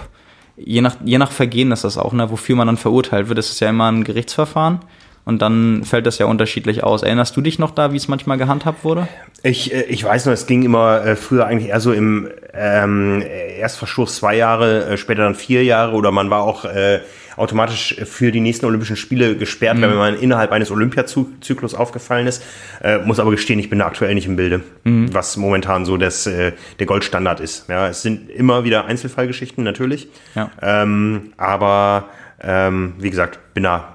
je 0.58 0.82
nach, 0.82 0.96
je 1.04 1.18
nach 1.18 1.32
Vergehen 1.32 1.72
ist 1.72 1.84
das 1.84 1.98
auch, 1.98 2.14
ne, 2.14 2.30
wofür 2.32 2.56
man 2.56 2.68
dann 2.68 2.78
verurteilt 2.78 3.28
wird. 3.28 3.38
Das 3.38 3.50
ist 3.50 3.60
ja 3.60 3.70
immer 3.70 3.92
ein 3.92 4.04
Gerichtsverfahren. 4.04 4.80
Und 5.26 5.42
dann 5.42 5.84
fällt 5.84 6.06
das 6.06 6.20
ja 6.20 6.28
unterschiedlich 6.28 6.84
aus. 6.84 7.02
Erinnerst 7.02 7.36
du 7.36 7.42
dich 7.42 7.58
noch 7.58 7.72
da, 7.72 7.92
wie 7.92 7.98
es 7.98 8.08
manchmal 8.08 8.38
gehandhabt 8.38 8.84
wurde? 8.84 9.08
Ich, 9.42 9.74
äh, 9.74 9.82
ich 9.84 10.04
weiß 10.04 10.28
noch, 10.28 10.34
es 10.34 10.46
ging 10.46 10.62
immer 10.64 11.04
äh, 11.04 11.16
früher 11.16 11.48
eigentlich 11.48 11.70
eher 11.70 11.80
so 11.80 11.92
im 11.94 12.30
ähm, 12.54 13.24
Erstverstoß 13.60 14.16
zwei 14.18 14.36
Jahre, 14.36 14.86
äh, 14.86 14.98
später 14.98 15.24
dann 15.24 15.34
vier 15.36 15.64
Jahre 15.64 15.96
oder 15.96 16.12
man 16.12 16.30
war 16.30 16.44
auch 16.44 16.66
äh, 16.66 17.00
automatisch 17.38 17.96
für 18.06 18.32
die 18.32 18.40
nächsten 18.40 18.66
Olympischen 18.66 18.96
Spiele 18.96 19.36
gesperrt, 19.36 19.82
wenn 19.82 19.94
man 19.96 20.16
innerhalb 20.18 20.52
eines 20.52 20.72
Olympiazyklus 20.72 21.74
aufgefallen 21.74 22.28
ist. 22.28 22.42
Äh, 22.82 23.00
muss 23.00 23.20
aber 23.20 23.32
gestehen, 23.32 23.60
ich 23.60 23.70
bin 23.70 23.80
da 23.80 23.88
aktuell 23.88 24.14
nicht 24.16 24.28
im 24.28 24.36
Bilde, 24.38 24.62
was 24.86 25.36
momentan 25.36 25.84
so 25.86 25.98
das, 25.98 26.28
äh, 26.28 26.54
der 26.80 26.86
Goldstandard 26.86 27.40
ist. 27.42 27.68
Ja, 27.68 27.90
es 27.90 28.04
sind 28.04 28.30
immer 28.30 28.64
wieder 28.64 28.86
Einzelfallgeschichten 28.86 29.64
natürlich, 29.66 30.08
Ja. 30.34 30.50
ähm, 30.62 31.34
aber 31.36 32.06
ähm, 32.42 32.94
wie 33.00 33.10
gesagt, 33.10 33.40
bin 33.54 33.64
da, 33.64 33.95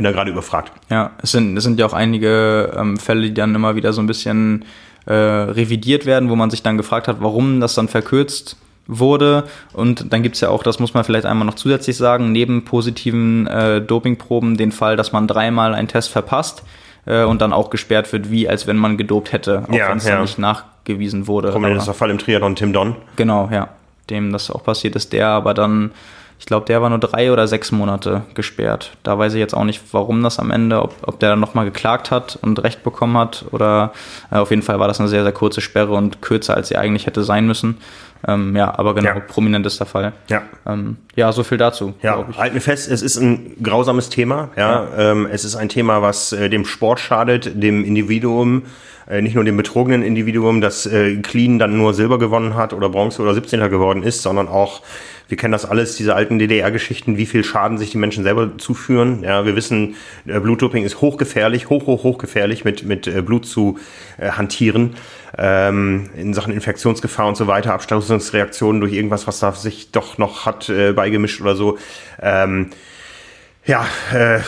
bin 0.00 0.04
da 0.04 0.12
gerade 0.12 0.30
überfragt. 0.30 0.72
Ja, 0.88 1.10
es 1.22 1.32
sind, 1.32 1.56
es 1.58 1.64
sind 1.64 1.78
ja 1.78 1.84
auch 1.84 1.92
einige 1.92 2.72
ähm, 2.74 2.96
Fälle, 2.96 3.22
die 3.22 3.34
dann 3.34 3.54
immer 3.54 3.76
wieder 3.76 3.92
so 3.92 4.00
ein 4.00 4.06
bisschen 4.06 4.64
äh, 5.04 5.12
revidiert 5.12 6.06
werden, 6.06 6.30
wo 6.30 6.36
man 6.36 6.48
sich 6.50 6.62
dann 6.62 6.78
gefragt 6.78 7.06
hat, 7.06 7.18
warum 7.20 7.60
das 7.60 7.74
dann 7.74 7.86
verkürzt 7.88 8.56
wurde. 8.86 9.44
Und 9.74 10.10
dann 10.12 10.22
gibt's 10.22 10.40
ja 10.40 10.48
auch, 10.48 10.62
das 10.62 10.78
muss 10.78 10.94
man 10.94 11.04
vielleicht 11.04 11.26
einmal 11.26 11.44
noch 11.44 11.54
zusätzlich 11.54 11.98
sagen, 11.98 12.32
neben 12.32 12.64
positiven 12.64 13.46
äh, 13.46 13.82
Dopingproben 13.82 14.56
den 14.56 14.72
Fall, 14.72 14.96
dass 14.96 15.12
man 15.12 15.26
dreimal 15.28 15.74
einen 15.74 15.86
Test 15.88 16.08
verpasst 16.08 16.62
äh, 17.04 17.24
und 17.24 17.42
dann 17.42 17.52
auch 17.52 17.68
gesperrt 17.68 18.10
wird, 18.12 18.30
wie 18.30 18.48
als 18.48 18.66
wenn 18.66 18.78
man 18.78 18.96
gedopt 18.96 19.32
hätte, 19.32 19.64
auch 19.68 19.74
Ja, 19.74 19.90
wenn 19.90 19.98
es 19.98 20.06
ja. 20.06 20.12
dann 20.12 20.22
nicht 20.22 20.38
nachgewiesen 20.38 21.26
wurde. 21.26 21.50
Prominenter 21.52 21.82
Aber- 21.82 21.94
Fall 21.94 22.08
im 22.10 22.16
Triathlon 22.18 22.56
Tim 22.56 22.72
Don. 22.72 22.96
Genau, 23.16 23.50
ja. 23.52 23.68
Dem 24.08 24.32
das 24.32 24.50
auch 24.50 24.64
passiert 24.64 24.96
ist, 24.96 25.12
der 25.12 25.28
aber 25.28 25.52
dann, 25.54 25.92
ich 26.40 26.46
glaube, 26.46 26.64
der 26.66 26.80
war 26.82 26.88
nur 26.90 26.98
drei 26.98 27.30
oder 27.30 27.46
sechs 27.46 27.70
Monate 27.70 28.22
gesperrt. 28.34 28.96
Da 29.02 29.16
weiß 29.18 29.34
ich 29.34 29.38
jetzt 29.38 29.54
auch 29.54 29.64
nicht, 29.64 29.80
warum 29.92 30.22
das 30.22 30.38
am 30.40 30.50
Ende, 30.50 30.82
ob, 30.82 30.94
ob 31.02 31.20
der 31.20 31.30
dann 31.30 31.40
nochmal 31.40 31.66
geklagt 31.66 32.10
hat 32.10 32.38
und 32.42 32.60
Recht 32.64 32.82
bekommen 32.82 33.16
hat 33.18 33.44
oder 33.52 33.92
äh, 34.32 34.36
auf 34.36 34.50
jeden 34.50 34.62
Fall 34.62 34.80
war 34.80 34.88
das 34.88 34.98
eine 35.00 35.08
sehr, 35.08 35.22
sehr 35.22 35.32
kurze 35.32 35.60
Sperre 35.60 35.92
und 35.92 36.22
kürzer, 36.22 36.54
als 36.56 36.68
sie 36.68 36.76
eigentlich 36.76 37.06
hätte 37.06 37.22
sein 37.22 37.46
müssen. 37.46 37.76
Ähm, 38.26 38.54
ja, 38.56 38.76
aber 38.78 38.94
genau, 38.94 39.10
Ja. 39.10 39.20
prominent 39.20 39.64
ist 39.64 39.78
der 39.80 39.86
Fall. 39.86 40.12
Ja. 40.28 40.42
Ähm, 40.66 40.96
ja, 41.16 41.30
so 41.32 41.42
viel 41.42 41.56
dazu. 41.58 41.94
Ja, 42.02 42.24
halt 42.36 42.52
mir 42.52 42.60
fest, 42.60 42.90
es 42.90 43.00
ist 43.00 43.16
ein 43.18 43.56
grausames 43.62 44.08
Thema. 44.10 44.48
Ja, 44.56 44.88
Ähm, 44.96 45.26
es 45.30 45.44
ist 45.44 45.56
ein 45.56 45.68
Thema, 45.70 46.02
was 46.02 46.32
äh, 46.32 46.50
dem 46.50 46.64
Sport 46.66 47.00
schadet, 47.00 47.50
dem 47.62 47.82
Individuum, 47.84 48.62
äh, 49.08 49.22
nicht 49.22 49.34
nur 49.36 49.44
dem 49.44 49.56
betrogenen 49.56 50.02
Individuum, 50.02 50.60
das 50.60 50.84
äh, 50.86 51.16
clean 51.16 51.58
dann 51.58 51.78
nur 51.78 51.94
Silber 51.94 52.18
gewonnen 52.18 52.56
hat 52.56 52.74
oder 52.74 52.90
Bronze 52.90 53.22
oder 53.22 53.32
17. 53.32 53.58
geworden 53.70 54.02
ist, 54.02 54.20
sondern 54.22 54.48
auch, 54.48 54.82
wir 55.30 55.36
kennen 55.36 55.52
das 55.52 55.64
alles, 55.64 55.96
diese 55.96 56.16
alten 56.16 56.40
DDR-Geschichten, 56.40 57.16
wie 57.16 57.24
viel 57.24 57.44
Schaden 57.44 57.78
sich 57.78 57.92
die 57.92 57.98
Menschen 57.98 58.24
selber 58.24 58.58
zuführen. 58.58 59.22
Ja, 59.22 59.46
wir 59.46 59.54
wissen, 59.54 59.94
äh, 60.26 60.40
Blutdoping 60.40 60.84
ist 60.84 61.00
hochgefährlich, 61.00 61.70
hoch, 61.70 61.86
hoch, 61.86 62.02
hochgefährlich, 62.02 62.64
mit, 62.64 62.82
mit 62.82 63.06
äh, 63.06 63.22
Blut 63.22 63.46
zu 63.46 63.78
äh, 64.18 64.30
hantieren. 64.30 64.96
Ähm, 65.38 66.10
in 66.16 66.34
Sachen 66.34 66.52
Infektionsgefahr 66.52 67.28
und 67.28 67.36
so 67.36 67.46
weiter, 67.46 67.72
Abstoßungsreaktionen 67.74 68.80
durch 68.80 68.92
irgendwas, 68.92 69.28
was 69.28 69.38
da 69.38 69.52
sich 69.52 69.92
doch 69.92 70.18
noch 70.18 70.46
hat 70.46 70.68
äh, 70.68 70.92
beigemischt 70.92 71.40
oder 71.40 71.54
so. 71.54 71.78
Ähm, 72.20 72.70
ja, 73.66 73.86
äh, 74.12 74.40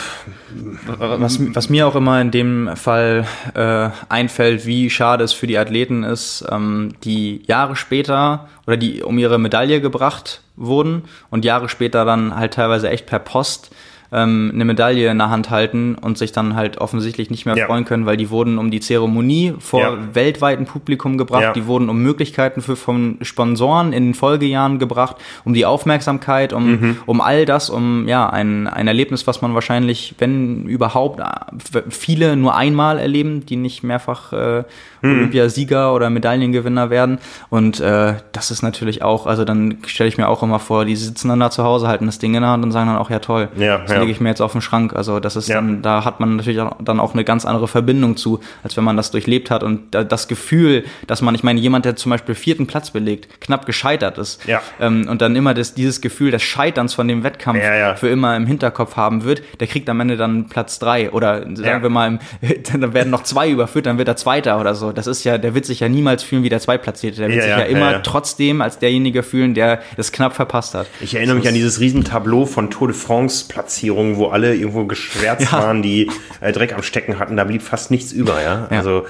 Was, 0.97 1.39
was 1.55 1.69
mir 1.69 1.87
auch 1.87 1.95
immer 1.95 2.19
in 2.19 2.31
dem 2.31 2.75
Fall 2.75 3.25
äh, 3.53 3.89
einfällt, 4.09 4.65
wie 4.65 4.89
schade 4.89 5.23
es 5.23 5.33
für 5.33 5.47
die 5.47 5.57
Athleten 5.57 6.03
ist, 6.03 6.45
ähm, 6.49 6.95
die 7.03 7.43
Jahre 7.47 7.75
später 7.75 8.49
oder 8.67 8.77
die 8.77 9.03
um 9.03 9.17
ihre 9.17 9.39
Medaille 9.39 9.81
gebracht 9.81 10.41
wurden 10.55 11.03
und 11.29 11.45
Jahre 11.45 11.69
später 11.69 12.05
dann 12.05 12.35
halt 12.35 12.53
teilweise 12.53 12.89
echt 12.89 13.05
per 13.05 13.19
Post 13.19 13.71
ähm, 14.13 14.51
eine 14.53 14.63
Medaille 14.63 15.09
in 15.09 15.17
der 15.17 15.29
Hand 15.31 15.49
halten 15.49 15.95
und 15.99 16.17
sich 16.17 16.31
dann 16.31 16.55
halt 16.55 16.77
offensichtlich 16.77 17.31
nicht 17.31 17.45
mehr 17.47 17.57
Ja. 17.57 17.65
freuen 17.65 17.83
können, 17.83 18.05
weil 18.05 18.15
die 18.15 18.29
wurden 18.29 18.59
um 18.59 18.69
die 18.69 18.79
Zeremonie 18.79 19.55
vor 19.59 19.79
Ja. 19.81 19.97
weltweitem 20.13 20.65
Publikum 20.65 21.17
gebracht, 21.17 21.41
Ja. 21.41 21.53
die 21.53 21.65
wurden 21.65 21.89
um 21.89 22.01
Möglichkeiten 22.03 22.61
für 22.61 22.75
von 22.75 23.17
Sponsoren 23.21 23.91
in 23.91 24.05
den 24.05 24.13
Folgejahren 24.13 24.77
gebracht, 24.79 25.15
um 25.45 25.53
die 25.53 25.65
Aufmerksamkeit, 25.65 26.53
um, 26.53 26.71
Mhm. 26.71 26.97
um 27.07 27.21
all 27.21 27.45
das, 27.45 27.69
um 27.69 28.07
ja 28.07 28.29
ein, 28.29 28.67
ein 28.67 28.87
Erlebnis, 28.87 29.25
was 29.25 29.41
man 29.41 29.53
wahrscheinlich, 29.55 30.15
wenn 30.19 30.65
überhaupt, 30.67 31.19
äh, 31.19 31.81
viele 31.89 32.35
nur 32.35 32.55
einmal 32.55 32.99
erleben, 32.99 33.45
die 33.45 33.55
nicht 33.55 33.83
mehrfach 33.83 34.31
äh, 34.33 34.63
Mhm. 35.03 35.11
Olympiasieger 35.17 35.93
oder 35.93 36.09
Medaillengewinner 36.09 36.89
werden. 36.89 37.19
Und 37.49 37.79
äh, 37.79 38.15
das 38.31 38.51
ist 38.51 38.61
natürlich 38.63 39.03
auch, 39.03 39.27
also 39.27 39.43
dann 39.45 39.77
stelle 39.85 40.07
ich 40.07 40.17
mir 40.17 40.27
auch 40.29 40.41
immer 40.43 40.59
vor, 40.59 40.85
die 40.85 40.95
sitzen 40.95 41.27
dann 41.29 41.39
da 41.39 41.51
zu 41.51 41.63
Hause, 41.63 41.87
halten 41.87 42.05
das 42.05 42.19
Ding 42.19 42.33
in 42.35 42.41
der 42.41 42.49
Hand 42.49 42.63
und 42.63 42.71
sagen 42.71 42.87
dann 42.87 42.97
auch, 42.97 43.09
ja 43.09 43.19
toll, 43.19 43.49
Ja, 43.57 43.79
sind 43.85 43.95
ja. 43.95 43.99
lege 44.01 44.11
ich 44.11 44.21
mir 44.21 44.29
jetzt 44.29 44.41
auf 44.41 44.53
den 44.53 44.61
Schrank. 44.61 44.93
Also 44.95 45.19
das 45.19 45.35
ist 45.35 45.49
Ja. 45.49 45.55
dann, 45.55 45.81
da 45.81 46.05
hat 46.05 46.19
man 46.19 46.37
natürlich 46.37 46.59
auch, 46.61 46.77
dann 46.81 46.99
auch 46.99 47.13
eine 47.13 47.23
ganz 47.23 47.45
andere 47.45 47.67
Verbindung 47.67 48.15
zu, 48.17 48.39
als 48.63 48.77
wenn 48.77 48.83
man 48.85 48.95
das 48.97 49.11
durchlebt 49.11 49.51
hat 49.51 49.61
und 49.63 49.93
da, 49.93 50.03
das 50.05 50.27
Gefühl, 50.29 50.85
dass 51.05 51.21
man, 51.21 51.35
ich 51.35 51.43
meine, 51.43 51.59
jemand, 51.59 51.83
der 51.85 51.95
zum 51.97 52.09
Beispiel 52.09 52.33
vierten 52.33 52.65
Platz 52.65 52.91
belegt, 52.91 53.41
knapp 53.41 53.65
gescheitert 53.65 54.17
ist 54.17 54.45
Ja. 54.47 54.61
ähm, 54.79 55.07
und 55.09 55.21
dann 55.21 55.35
immer 55.35 55.53
das, 55.53 55.73
dieses 55.73 55.99
Gefühl 55.99 56.31
des 56.31 56.41
Scheiterns 56.43 56.93
von 56.93 57.07
dem 57.09 57.23
Wettkampf 57.23 57.59
für 57.97 58.07
immer 58.07 58.35
im 58.37 58.45
Hinterkopf 58.47 58.95
haben 58.95 59.23
wird, 59.25 59.41
der 59.59 59.67
kriegt 59.67 59.89
am 59.89 59.99
Ende 59.99 60.15
dann 60.15 60.47
Platz 60.47 60.79
drei 60.79 61.11
oder 61.11 61.41
sagen 61.55 61.83
wir 61.83 61.89
mal, 61.89 62.19
dann 62.71 62.93
werden 62.93 63.09
noch 63.09 63.23
zwei 63.23 63.49
überführt, 63.49 63.85
dann 63.85 63.97
wird 63.97 64.07
er 64.07 64.15
Zweiter 64.15 64.59
oder 64.61 64.73
so. 64.75 64.92
Das 64.93 65.07
ist 65.07 65.23
ja, 65.23 65.37
der 65.37 65.55
wird 65.55 65.65
sich 65.65 65.79
ja 65.81 65.89
niemals 65.89 66.23
fühlen 66.23 66.43
wie 66.43 66.49
der 66.49 66.59
Zweitplatzierte. 66.59 67.17
Der 67.19 67.29
wird 67.29 67.37
Ja, 67.39 67.43
sich 67.43 67.51
ja, 67.51 67.59
ja, 67.59 67.65
immer 67.65 67.91
ja, 67.91 67.99
trotzdem 67.99 68.61
als 68.61 68.79
derjenige 68.79 69.23
fühlen, 69.23 69.53
der 69.53 69.81
es 69.97 70.11
knapp 70.11 70.33
verpasst 70.35 70.73
hat. 70.75 70.87
Ich 71.01 71.15
erinnere 71.15 71.35
mich 71.35 71.47
an 71.47 71.53
dieses 71.53 71.79
Riesentableau 71.79 72.45
von 72.45 72.69
Tour 72.69 72.87
de 72.87 72.95
France-Platzierungen, 72.97 74.17
wo 74.17 74.27
alle 74.27 74.55
irgendwo 74.55 74.85
geschwärzt 74.85 75.51
waren, 75.53 75.81
die 75.81 76.09
äh, 76.41 76.51
Dreck 76.51 76.73
am 76.73 76.83
Stecken 76.83 77.19
hatten. 77.19 77.35
Da 77.37 77.43
blieb 77.43 77.61
fast 77.61 77.91
nichts 77.91 78.11
über, 78.11 78.41
ja. 78.41 78.67
Ja. 78.71 78.77
Also, 78.77 79.05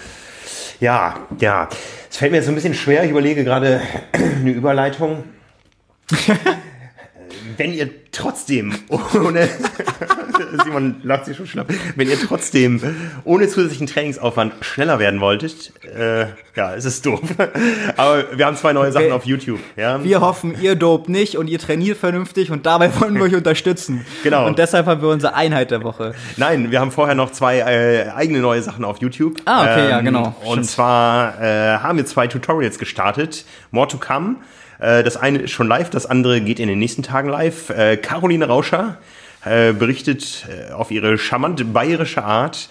ja, 0.79 1.15
ja. 1.39 1.69
Es 2.09 2.17
fällt 2.17 2.31
mir 2.31 2.37
jetzt 2.37 2.45
so 2.45 2.51
ein 2.51 2.55
bisschen 2.55 2.73
schwer. 2.73 3.03
Ich 3.03 3.11
überlege 3.11 3.43
gerade 3.43 3.81
eine 4.13 4.51
Überleitung. 4.51 5.23
Wenn 7.57 7.73
ihr 7.73 7.89
trotzdem 8.11 8.73
ohne 8.89 9.47
Simon 10.63 10.95
lacht 11.03 11.25
sich 11.25 11.37
schon 11.37 11.47
schlapp. 11.47 11.67
Wenn 11.95 12.09
ihr 12.09 12.19
trotzdem 12.19 12.81
ohne 13.23 13.47
zusätzlichen 13.47 13.87
Trainingsaufwand 13.87 14.53
schneller 14.61 14.99
werden 14.99 15.19
wolltet, 15.21 15.73
äh, 15.95 16.25
ja, 16.55 16.75
es 16.75 16.85
ist 16.85 17.05
doof. 17.05 17.21
Aber 17.97 18.37
wir 18.37 18.45
haben 18.45 18.55
zwei 18.57 18.73
neue 18.73 18.91
Sachen 18.91 19.07
Wir- 19.07 19.15
auf 19.15 19.25
YouTube. 19.25 19.59
Ja? 19.75 20.03
Wir 20.03 20.21
hoffen, 20.21 20.55
ihr 20.61 20.75
dopt 20.75 21.09
nicht 21.09 21.37
und 21.37 21.47
ihr 21.47 21.59
trainiert 21.59 21.97
vernünftig 21.97 22.51
und 22.51 22.65
dabei 22.65 22.91
wollen 22.99 23.15
wir 23.15 23.23
euch 23.23 23.35
unterstützen. 23.35 24.05
Genau. 24.23 24.45
Und 24.47 24.59
deshalb 24.59 24.85
haben 24.85 25.01
wir 25.01 25.09
unsere 25.09 25.33
Einheit 25.33 25.71
der 25.71 25.83
Woche. 25.83 26.13
Nein, 26.37 26.71
wir 26.71 26.79
haben 26.79 26.91
vorher 26.91 27.15
noch 27.15 27.31
zwei 27.31 27.59
äh, 27.59 28.09
eigene 28.15 28.39
neue 28.39 28.61
Sachen 28.61 28.85
auf 28.85 28.97
YouTube. 28.99 29.37
Ähm, 29.37 29.43
Ah, 29.45 29.61
okay, 29.63 29.89
ja, 29.89 30.01
genau. 30.01 30.35
Und 30.45 30.51
Stimmt. 30.53 30.65
zwar 30.67 31.41
äh, 31.41 31.77
haben 31.77 31.97
wir 31.97 32.05
zwei 32.05 32.27
Tutorials 32.27 32.79
gestartet. 32.79 33.45
More 33.71 33.87
to 33.87 33.97
come. 33.97 34.35
Äh, 34.83 35.03
das 35.03 35.17
eine 35.17 35.39
ist 35.39 35.51
schon 35.51 35.67
live, 35.67 35.89
das 35.89 36.05
andere 36.05 36.41
geht 36.41 36.59
in 36.59 36.67
den 36.67 36.79
nächsten 36.79 37.03
Tagen 37.03 37.29
live. 37.29 37.69
Äh, 37.69 37.97
Caroline 37.97 38.45
Rauscher 38.45 38.97
äh, 39.45 39.71
berichtet 39.71 40.45
auf 40.73 40.91
ihre 40.91 41.17
charmante 41.17 41.63
bayerische 41.63 42.23
Art 42.23 42.69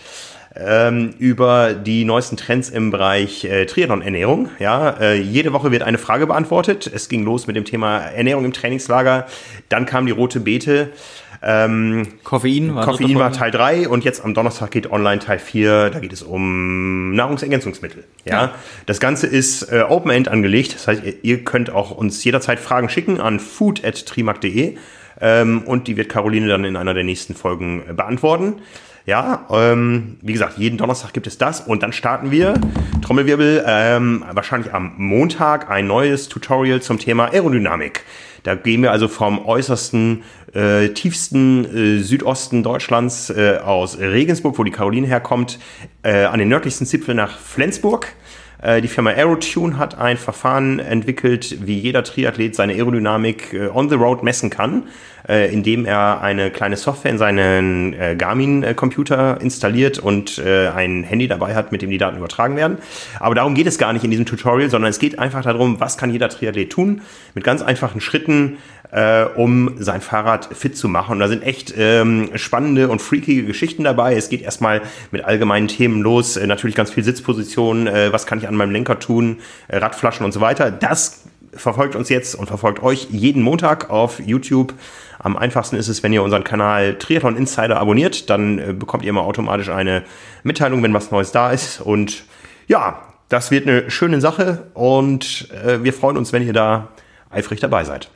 ähm, 0.55 1.15
über 1.19 1.73
die 1.73 2.05
neuesten 2.05 2.37
Trends 2.37 2.69
im 2.69 2.91
Bereich 2.91 3.45
äh, 3.45 3.65
Triathlon-Ernährung. 3.65 4.51
Ja, 4.59 5.13
jede 5.15 5.55
Woche 5.55 5.71
wird 5.71 5.83
eine 5.83 5.97
Frage 5.97 6.27
beantwortet. 6.27 6.91
Es 6.93 7.09
ging 7.09 7.25
los 7.25 7.47
mit 7.47 7.57
dem 7.57 7.65
Thema 7.65 7.99
Ernährung 7.99 8.45
im 8.45 8.53
Trainingslager. 8.53 9.27
Dann 9.71 9.87
kam 9.87 10.05
die 10.05 10.13
rote 10.13 10.41
Beete. 10.41 10.91
Ähm, 11.45 12.07
Koffein 12.23 12.75
war 12.75 12.85
Koffein 12.85 13.15
war. 13.17 13.33
Teil 13.33 13.51
3 13.51 13.89
und 13.89 14.05
jetzt 14.05 14.25
am 14.25 14.33
Donnerstag 14.33 14.71
geht 14.71 14.91
online 14.93 15.19
Teil 15.19 15.39
4. 15.41 15.91
Da 15.91 15.99
geht 15.99 16.13
es 16.13 16.23
um 16.23 17.15
Nahrungsergänzungsmittel. 17.15 18.05
Ja, 18.25 18.33
Ja. 18.33 18.55
das 18.87 19.01
Ganze 19.01 19.27
ist 19.27 19.63
äh, 19.73 19.83
Open 19.89 20.11
End 20.11 20.29
angelegt. 20.29 20.75
Das 20.75 20.87
heißt, 20.87 21.03
ihr, 21.05 21.15
ihr 21.23 21.45
könnt 21.45 21.71
auch 21.71 21.91
uns 21.91 22.23
jederzeit 22.23 22.61
Fragen 22.61 22.89
schicken 22.89 23.21
an 23.21 23.41
food@trimark.de 23.41 24.77
ähm, 25.21 25.63
und 25.65 25.89
die 25.89 25.97
wird 25.97 26.09
Caroline 26.09 26.49
dann 26.49 26.65
in 26.65 26.77
einer 26.77 26.95
der 26.95 27.05
nächsten 27.05 27.35
Folgen 27.35 27.83
äh, 27.89 27.93
beantworten. 27.93 28.55
Ja, 29.05 29.47
ähm, 29.51 30.19
wie 30.23 30.33
gesagt, 30.33 30.59
jeden 30.59 30.79
Donnerstag 30.79 31.13
gibt 31.13 31.27
es 31.27 31.37
das 31.37 31.61
und 31.61 31.83
dann 31.83 31.93
starten 31.93 32.31
wir, 32.31 32.55
Trommelwirbel, 33.03 33.65
ähm, 33.67 34.25
wahrscheinlich 34.31 34.73
am 34.73 34.93
Montag 34.97 35.69
ein 35.69 35.89
neues 35.89 36.29
Tutorial 36.29 36.81
zum 36.83 37.01
Thema 37.01 37.33
Aerodynamik. 37.33 38.05
Da 38.45 38.55
gehen 38.55 38.81
wir 38.83 38.93
also 38.93 39.09
vom 39.09 39.45
äußersten, 39.45 40.23
äh, 40.55 40.89
tiefsten 40.91 41.65
äh, 41.65 42.03
Südosten 42.03 42.63
Deutschlands 42.63 43.31
äh, 43.31 43.59
aus 43.65 43.99
Regensburg, 43.99 44.59
wo 44.59 44.65
die 44.65 44.71
Caroline 44.71 45.07
herkommt, 45.07 45.59
äh, 46.03 46.25
an 46.25 46.39
den 46.39 46.49
nördlichsten 46.49 46.87
Zipfel 46.87 47.15
nach 47.15 47.39
Flensburg. 47.39 48.09
Äh, 48.61 48.81
Die 48.81 48.89
Firma 48.89 49.11
Aerotune 49.11 49.79
hat 49.79 49.99
ein 49.99 50.17
Verfahren 50.17 50.79
entwickelt, 50.79 51.67
wie 51.67 51.79
jeder 51.79 52.05
Triathlet 52.05 52.55
seine 52.55 52.75
Aerodynamik 52.75 53.53
äh, 53.53 53.69
on 53.69 53.89
the 53.89 53.97
road 53.97 54.23
messen 54.23 54.51
kann, 54.51 54.85
indem 55.25 55.85
er 55.85 56.21
eine 56.21 56.51
kleine 56.51 56.77
Software 56.77 57.13
in 57.13 57.17
seinen 57.17 57.95
Garmin-Computer 58.19 59.41
installiert 59.41 60.01
und 60.01 60.41
ein 60.41 61.05
Handy 61.05 61.29
dabei 61.29 61.55
hat, 61.55 61.71
mit 61.71 61.81
dem 61.81 61.91
die 61.91 61.99
Daten 61.99 62.17
übertragen 62.17 62.57
werden. 62.57 62.79
Aber 63.21 63.37
darum 63.37 63.55
geht 63.55 63.69
es 63.69 63.79
gar 63.79 63.93
nicht 63.93 64.03
in 64.03 64.11
diesem 64.11 64.27
Tutorial, 64.27 64.69
sondern 64.69 64.91
es 64.91 64.99
geht 64.99 65.21
einfach 65.21 65.45
darum, 65.45 65.79
was 65.79 65.97
kann 65.97 66.11
jeder 66.11 66.29
Triathlet 66.29 66.71
tun, 66.71 67.03
mit 67.35 67.45
ganz 67.45 67.63
einfachen 67.63 68.01
Schritten, 68.01 68.57
äh, 68.93 69.25
um 69.25 69.75
sein 69.79 70.01
Fahrrad 70.01 70.49
fit 70.55 70.77
zu 70.77 70.89
machen. 70.89 71.13
Und 71.13 71.19
da 71.19 71.29
sind 71.29 71.43
echt 71.43 71.75
ähm, 71.77 72.31
spannende 72.35 72.89
und 72.89 73.01
freakige 73.01 73.45
Geschichten 73.45 73.85
dabei. 73.85 74.15
Es 74.15 74.29
geht 74.29 74.43
erstmal 74.43 74.83
mit 75.11 75.25
allgemeinen 75.25 75.67
Themen 75.67 76.03
los, 76.03 76.37
äh, 76.37 76.47
natürlich 76.47 76.77
ganz 76.77 76.91
viel 76.91 77.03
Sitzposition, 77.03 77.87
äh, 77.87 78.13
was 78.13 78.27
kann 78.27 78.39
ich 78.39 78.47
an 78.47 78.55
meinem 78.55 78.71
Lenker 78.71 78.99
tun, 78.99 79.39
äh, 79.69 79.79
Radflaschen 79.79 80.25
und 80.25 80.33
so 80.33 80.41
weiter. 80.41 80.71
Das 80.71 81.25
verfolgt 81.55 81.97
uns 81.97 82.09
jetzt 82.11 82.35
und 82.35 82.47
verfolgt 82.47 82.83
euch 82.83 83.09
jeden 83.11 83.43
Montag 83.43 83.91
auf 83.91 84.21
YouTube. 84.21 84.75
Am 85.19 85.37
einfachsten 85.37 85.77
ist 85.77 85.89
es, 85.89 86.03
wenn 86.03 86.13
ihr 86.13 86.23
unseren 86.23 86.45
Kanal 86.45 86.97
Triathlon 86.99 87.37
Insider 87.37 87.81
abonniert, 87.81 88.29
dann 88.29 88.59
äh, 88.59 88.73
bekommt 88.75 89.05
ihr 89.05 89.11
immer 89.11 89.23
automatisch 89.23 89.71
eine 89.71 90.03
Mitteilung, 90.43 90.83
wenn 90.83 90.93
was 90.93 91.11
Neues 91.11 91.33
da 91.33 91.51
ist. 91.51 91.81
Und 91.81 92.25
ja, 92.67 93.03
das 93.31 93.51
wird 93.51 93.67
eine 93.67 93.91
schöne 93.91 94.21
Sache 94.21 94.65
und 94.75 95.49
äh, 95.65 95.83
wir 95.83 95.95
freuen 95.95 96.19
uns, 96.19 96.35
wenn 96.35 96.47
ihr 96.47 96.53
da 96.53 96.89
eifrig 97.31 97.61
dabei 97.61 97.85
seid. 97.85 98.11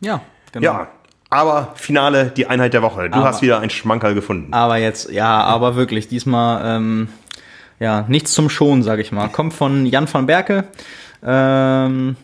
Ja, 0.00 0.20
genau. 0.52 0.64
Ja, 0.64 0.88
aber 1.30 1.72
Finale, 1.74 2.26
die 2.26 2.46
Einheit 2.46 2.72
der 2.74 2.82
Woche. 2.82 3.10
Du 3.10 3.16
Aber- 3.18 3.26
hast 3.28 3.42
wieder 3.42 3.60
ein 3.60 3.70
Schmankerl 3.70 4.14
gefunden. 4.14 4.52
Aber 4.52 4.76
jetzt, 4.76 5.10
ja, 5.10 5.40
aber 5.42 5.76
wirklich, 5.76 6.08
diesmal, 6.08 6.62
ähm, 6.76 7.08
ja, 7.80 8.04
nichts 8.08 8.32
zum 8.32 8.48
Schonen, 8.50 8.82
sag 8.82 8.98
ich 8.98 9.12
mal. 9.12 9.28
Kommt 9.28 9.52
von 9.54 9.86
Jan 9.86 10.12
van 10.12 10.26
Berke. 10.26 10.64
Ähm, 11.22 12.16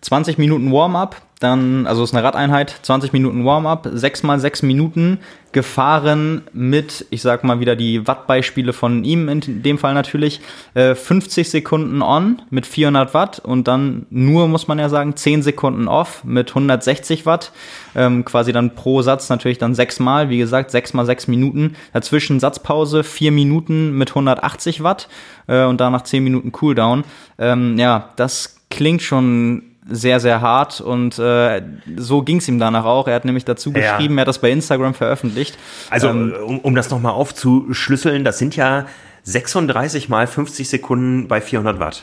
20 0.00 0.38
Minuten 0.38 0.72
Warm-up, 0.72 1.16
dann, 1.40 1.86
also 1.86 2.02
ist 2.02 2.14
eine 2.14 2.24
Radeinheit, 2.24 2.80
20 2.82 3.12
Minuten 3.12 3.44
Warm-up, 3.44 3.88
6 3.92 4.24
mal 4.24 4.40
6 4.40 4.62
Minuten 4.62 5.18
gefahren 5.52 6.42
mit, 6.52 7.06
ich 7.10 7.22
sag 7.22 7.42
mal 7.44 7.60
wieder 7.60 7.74
die 7.74 8.06
Wattbeispiele 8.06 8.72
von 8.72 9.04
ihm 9.04 9.28
in 9.28 9.62
dem 9.62 9.78
Fall 9.78 9.94
natürlich, 9.94 10.40
äh, 10.74 10.94
50 10.94 11.48
Sekunden 11.48 12.02
on 12.02 12.42
mit 12.50 12.66
400 12.66 13.14
Watt 13.14 13.38
und 13.38 13.68
dann 13.68 14.06
nur, 14.10 14.48
muss 14.48 14.68
man 14.68 14.78
ja 14.78 14.88
sagen, 14.88 15.16
10 15.16 15.42
Sekunden 15.42 15.88
off 15.88 16.24
mit 16.24 16.50
160 16.50 17.24
Watt, 17.24 17.52
ähm, 17.94 18.24
quasi 18.24 18.52
dann 18.52 18.74
pro 18.74 19.00
Satz 19.02 19.28
natürlich 19.28 19.58
dann 19.58 19.74
6 19.74 20.00
mal, 20.00 20.28
wie 20.28 20.38
gesagt, 20.38 20.70
6 20.70 20.92
mal 20.94 21.06
6 21.06 21.28
Minuten, 21.28 21.76
dazwischen 21.92 22.40
Satzpause 22.40 23.04
4 23.04 23.32
Minuten 23.32 23.96
mit 23.96 24.10
180 24.10 24.82
Watt 24.82 25.08
äh, 25.46 25.64
und 25.64 25.80
danach 25.80 26.02
10 26.02 26.22
Minuten 26.24 26.52
Cooldown. 26.52 27.04
Ähm, 27.38 27.78
ja, 27.78 28.10
das 28.16 28.58
klingt 28.70 29.02
schon 29.02 29.67
sehr, 29.90 30.20
sehr 30.20 30.40
hart 30.40 30.80
und 30.80 31.18
äh, 31.18 31.62
so 31.96 32.22
ging 32.22 32.38
es 32.38 32.48
ihm 32.48 32.58
danach 32.58 32.84
auch. 32.84 33.08
Er 33.08 33.14
hat 33.14 33.24
nämlich 33.24 33.44
dazu 33.44 33.70
Ja. 33.72 33.80
geschrieben, 33.96 34.18
er 34.18 34.22
hat 34.22 34.28
das 34.28 34.40
bei 34.40 34.50
Instagram 34.50 34.94
veröffentlicht. 34.94 35.58
Also, 35.90 36.08
ähm, 36.08 36.32
äh, 36.34 36.38
um, 36.38 36.58
um 36.60 36.74
das 36.74 36.90
nochmal 36.90 37.12
aufzuschlüsseln, 37.12 38.24
das 38.24 38.38
sind 38.38 38.54
ja 38.56 38.86
36 39.24 40.08
mal 40.08 40.26
50 40.26 40.68
Sekunden 40.68 41.28
bei 41.28 41.40
400 41.40 41.78
Watt. 41.80 42.02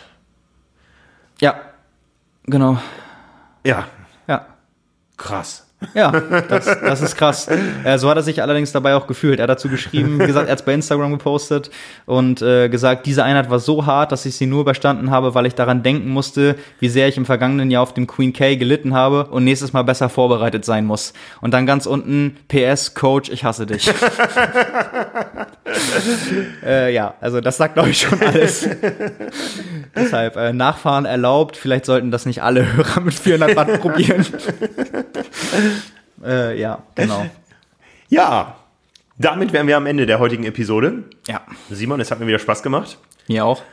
ja, 1.41 1.55
genau. 2.45 2.77
Ja, 3.65 3.85
Ja. 4.27 4.45
krass. 5.17 5.64
Ja, 5.93 6.11
das, 6.11 6.65
das 6.65 7.01
ist 7.01 7.15
krass. 7.15 7.47
Äh, 7.83 7.97
so 7.97 8.09
hat 8.09 8.17
er 8.17 8.23
sich 8.23 8.41
allerdings 8.41 8.71
dabei 8.71 8.95
auch 8.95 9.07
gefühlt. 9.07 9.39
Er 9.39 9.43
hat 9.43 9.49
dazu 9.49 9.67
geschrieben, 9.69 10.19
gesagt, 10.19 10.47
er 10.47 10.53
hat 10.53 10.59
es 10.59 10.65
bei 10.65 10.73
Instagram 10.73 11.11
gepostet 11.11 11.69
und 12.05 12.41
äh, 12.41 12.69
gesagt, 12.69 13.05
diese 13.05 13.23
Einheit 13.23 13.49
war 13.49 13.59
so 13.59 13.85
hart, 13.85 14.11
dass 14.11 14.25
ich 14.25 14.35
sie 14.35 14.45
nur 14.45 14.61
überstanden 14.61 15.11
habe, 15.11 15.35
weil 15.35 15.45
ich 15.45 15.53
daran 15.53 15.83
denken 15.83 16.09
musste, 16.09 16.55
wie 16.79 16.89
sehr 16.89 17.07
ich 17.07 17.17
im 17.17 17.25
vergangenen 17.25 17.71
Jahr 17.71 17.83
auf 17.83 17.93
dem 17.93 18.07
Queen 18.07 18.31
K 18.33 18.55
gelitten 18.55 18.93
habe 18.93 19.25
und 19.25 19.43
nächstes 19.43 19.73
Mal 19.73 19.83
besser 19.83 20.09
vorbereitet 20.09 20.63
sein 20.65 20.85
muss. 20.85 21.13
Und 21.41 21.53
dann 21.53 21.65
ganz 21.65 21.85
unten, 21.85 22.37
PS, 22.47 22.93
Coach, 22.93 23.29
ich 23.29 23.43
hasse 23.43 23.65
dich. 23.65 23.89
äh, 26.65 26.93
ja, 26.93 27.15
also 27.19 27.41
das 27.41 27.57
sagt, 27.57 27.73
glaube 27.75 27.89
ich, 27.89 27.99
schon 27.99 28.21
alles. 28.21 28.69
Deshalb, 29.95 30.37
äh, 30.37 30.53
Nachfahren 30.53 31.05
erlaubt. 31.05 31.57
Vielleicht 31.57 31.85
sollten 31.85 32.11
das 32.11 32.25
nicht 32.25 32.41
alle 32.43 32.73
Hörer 32.73 33.01
mit 33.01 33.13
400 33.13 33.55
Watt 33.55 33.81
probieren. 33.81 34.25
äh, 36.23 36.59
ja, 36.59 36.83
genau. 36.95 37.25
Ja, 38.07 38.57
damit 39.17 39.51
wären 39.51 39.65
wir 39.65 39.77
am 39.77 39.87
Ende 39.87 40.05
der 40.05 40.19
heutigen 40.19 40.43
Episode. 40.43 41.05
Ja, 41.27 41.41
Simon, 41.71 41.99
es 41.99 42.11
hat 42.11 42.19
mir 42.19 42.27
wieder 42.27 42.37
Spaß 42.39 42.61
gemacht. 42.61 42.99
mir 43.27 43.43
auch. 43.43 43.63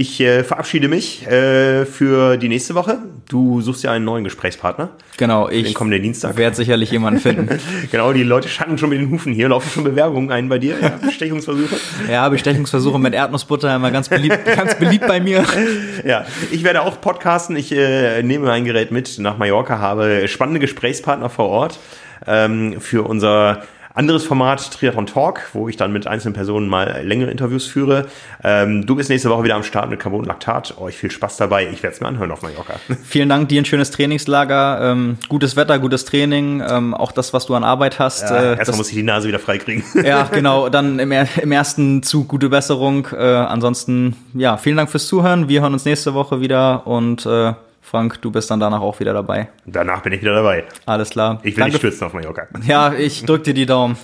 Ich 0.00 0.20
äh, 0.20 0.44
verabschiede 0.44 0.86
mich 0.86 1.26
äh, 1.26 1.84
für 1.84 2.36
die 2.36 2.48
nächste 2.48 2.76
Woche. 2.76 2.98
Du 3.28 3.60
suchst 3.60 3.82
ja 3.82 3.90
einen 3.90 4.04
neuen 4.04 4.22
Gesprächspartner. 4.22 4.90
Genau, 5.16 5.48
Den 5.48 5.66
ich 5.66 5.74
kommenden 5.74 6.00
Dienstag. 6.00 6.36
werde 6.36 6.54
sicherlich 6.54 6.92
jemanden 6.92 7.18
finden. 7.18 7.48
Genau, 7.90 8.12
die 8.12 8.22
Leute 8.22 8.48
schatten 8.48 8.78
schon 8.78 8.90
mit 8.90 9.00
den 9.00 9.10
Hufen 9.10 9.32
hier. 9.32 9.48
Laufen 9.48 9.68
schon 9.68 9.82
Bewerbungen 9.82 10.30
ein 10.30 10.48
bei 10.48 10.60
dir? 10.60 10.76
Ja, 10.80 10.90
Bestechungsversuche? 11.04 11.74
Ja, 12.08 12.28
Bestechungsversuche 12.28 13.00
mit 13.00 13.12
Erdnussbutter 13.12 13.74
immer 13.74 13.90
ganz 13.90 14.08
beliebt, 14.08 14.38
ganz 14.44 14.76
beliebt 14.76 15.08
bei 15.08 15.18
mir. 15.18 15.44
Ja, 16.04 16.26
ich 16.52 16.62
werde 16.62 16.82
auch 16.82 17.00
podcasten. 17.00 17.56
Ich 17.56 17.72
äh, 17.72 18.22
nehme 18.22 18.46
mein 18.46 18.64
Gerät 18.64 18.92
mit 18.92 19.18
nach 19.18 19.36
Mallorca, 19.36 19.80
habe 19.80 20.28
spannende 20.28 20.60
Gesprächspartner 20.60 21.28
vor 21.28 21.48
Ort 21.48 21.80
ähm, 22.24 22.80
für 22.80 23.02
unser 23.02 23.62
anderes 23.94 24.24
Format, 24.24 24.70
Triathlon 24.72 25.06
Talk, 25.06 25.40
wo 25.52 25.68
ich 25.68 25.76
dann 25.76 25.92
mit 25.92 26.06
einzelnen 26.06 26.34
Personen 26.34 26.68
mal 26.68 27.02
längere 27.04 27.30
Interviews 27.30 27.66
führe. 27.66 28.06
Ähm, 28.44 28.86
du 28.86 28.96
bist 28.96 29.10
nächste 29.10 29.30
Woche 29.30 29.44
wieder 29.44 29.54
am 29.54 29.62
Start 29.62 29.90
mit 29.90 30.00
Carbon 30.00 30.24
Lactat. 30.24 30.78
Euch 30.78 30.96
viel 30.96 31.10
Spaß 31.10 31.36
dabei. 31.36 31.68
Ich 31.72 31.82
werde 31.82 31.94
es 31.94 32.00
mir 32.00 32.08
anhören 32.08 32.30
auf 32.30 32.42
Mallorca. 32.42 32.74
Vielen 33.04 33.28
Dank, 33.28 33.48
dir 33.48 33.60
ein 33.60 33.64
schönes 33.64 33.90
Trainingslager, 33.90 34.92
ähm, 34.92 35.18
gutes 35.28 35.56
Wetter, 35.56 35.78
gutes 35.78 36.04
Training, 36.04 36.62
ähm, 36.68 36.94
auch 36.94 37.12
das, 37.12 37.32
was 37.32 37.46
du 37.46 37.54
an 37.54 37.64
Arbeit 37.64 37.98
hast. 37.98 38.22
Ja, 38.22 38.52
äh, 38.52 38.58
erstmal 38.58 38.78
muss 38.78 38.88
ich 38.88 38.94
die 38.94 39.02
Nase 39.02 39.28
wieder 39.28 39.38
freikriegen. 39.38 39.84
Ja, 40.04 40.22
genau. 40.32 40.68
Dann 40.68 40.98
im, 40.98 41.12
im 41.12 41.52
ersten 41.52 42.02
Zug 42.02 42.28
gute 42.28 42.48
Besserung. 42.48 43.08
Äh, 43.12 43.18
ansonsten, 43.18 44.16
ja, 44.32 44.56
vielen 44.56 44.76
Dank 44.76 44.90
fürs 44.90 45.06
Zuhören. 45.06 45.48
Wir 45.48 45.60
hören 45.62 45.72
uns 45.72 45.84
nächste 45.84 46.14
Woche 46.14 46.40
wieder 46.40 46.86
und 46.86 47.26
äh, 47.26 47.52
Frank, 47.80 48.20
du 48.20 48.30
bist 48.30 48.50
dann 48.50 48.60
danach 48.60 48.80
auch 48.80 49.00
wieder 49.00 49.14
dabei. 49.14 49.48
Danach 49.64 50.02
bin 50.02 50.12
ich 50.12 50.20
wieder 50.20 50.34
dabei. 50.34 50.64
Alles 50.84 51.10
klar. 51.10 51.40
Ich 51.42 51.56
will 51.56 51.64
nicht 51.64 51.78
stürzen 51.78 52.06
auf 52.06 52.12
Mallorca. 52.12 52.46
Ja, 52.66 52.92
ich 52.92 53.24
drück 53.24 53.44
dir 53.44 53.54
die 53.54 53.66
Daumen. 53.66 53.96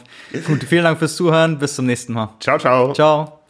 Gut, 0.46 0.64
vielen 0.64 0.84
Dank 0.84 0.98
fürs 0.98 1.16
Zuhören. 1.16 1.59
Bis 1.59 1.74
zum 1.74 1.86
nächsten 1.86 2.14
Mal. 2.14 2.30
Ciao, 2.40 2.59
ciao. 2.59 2.92
Ciao. 2.92 3.43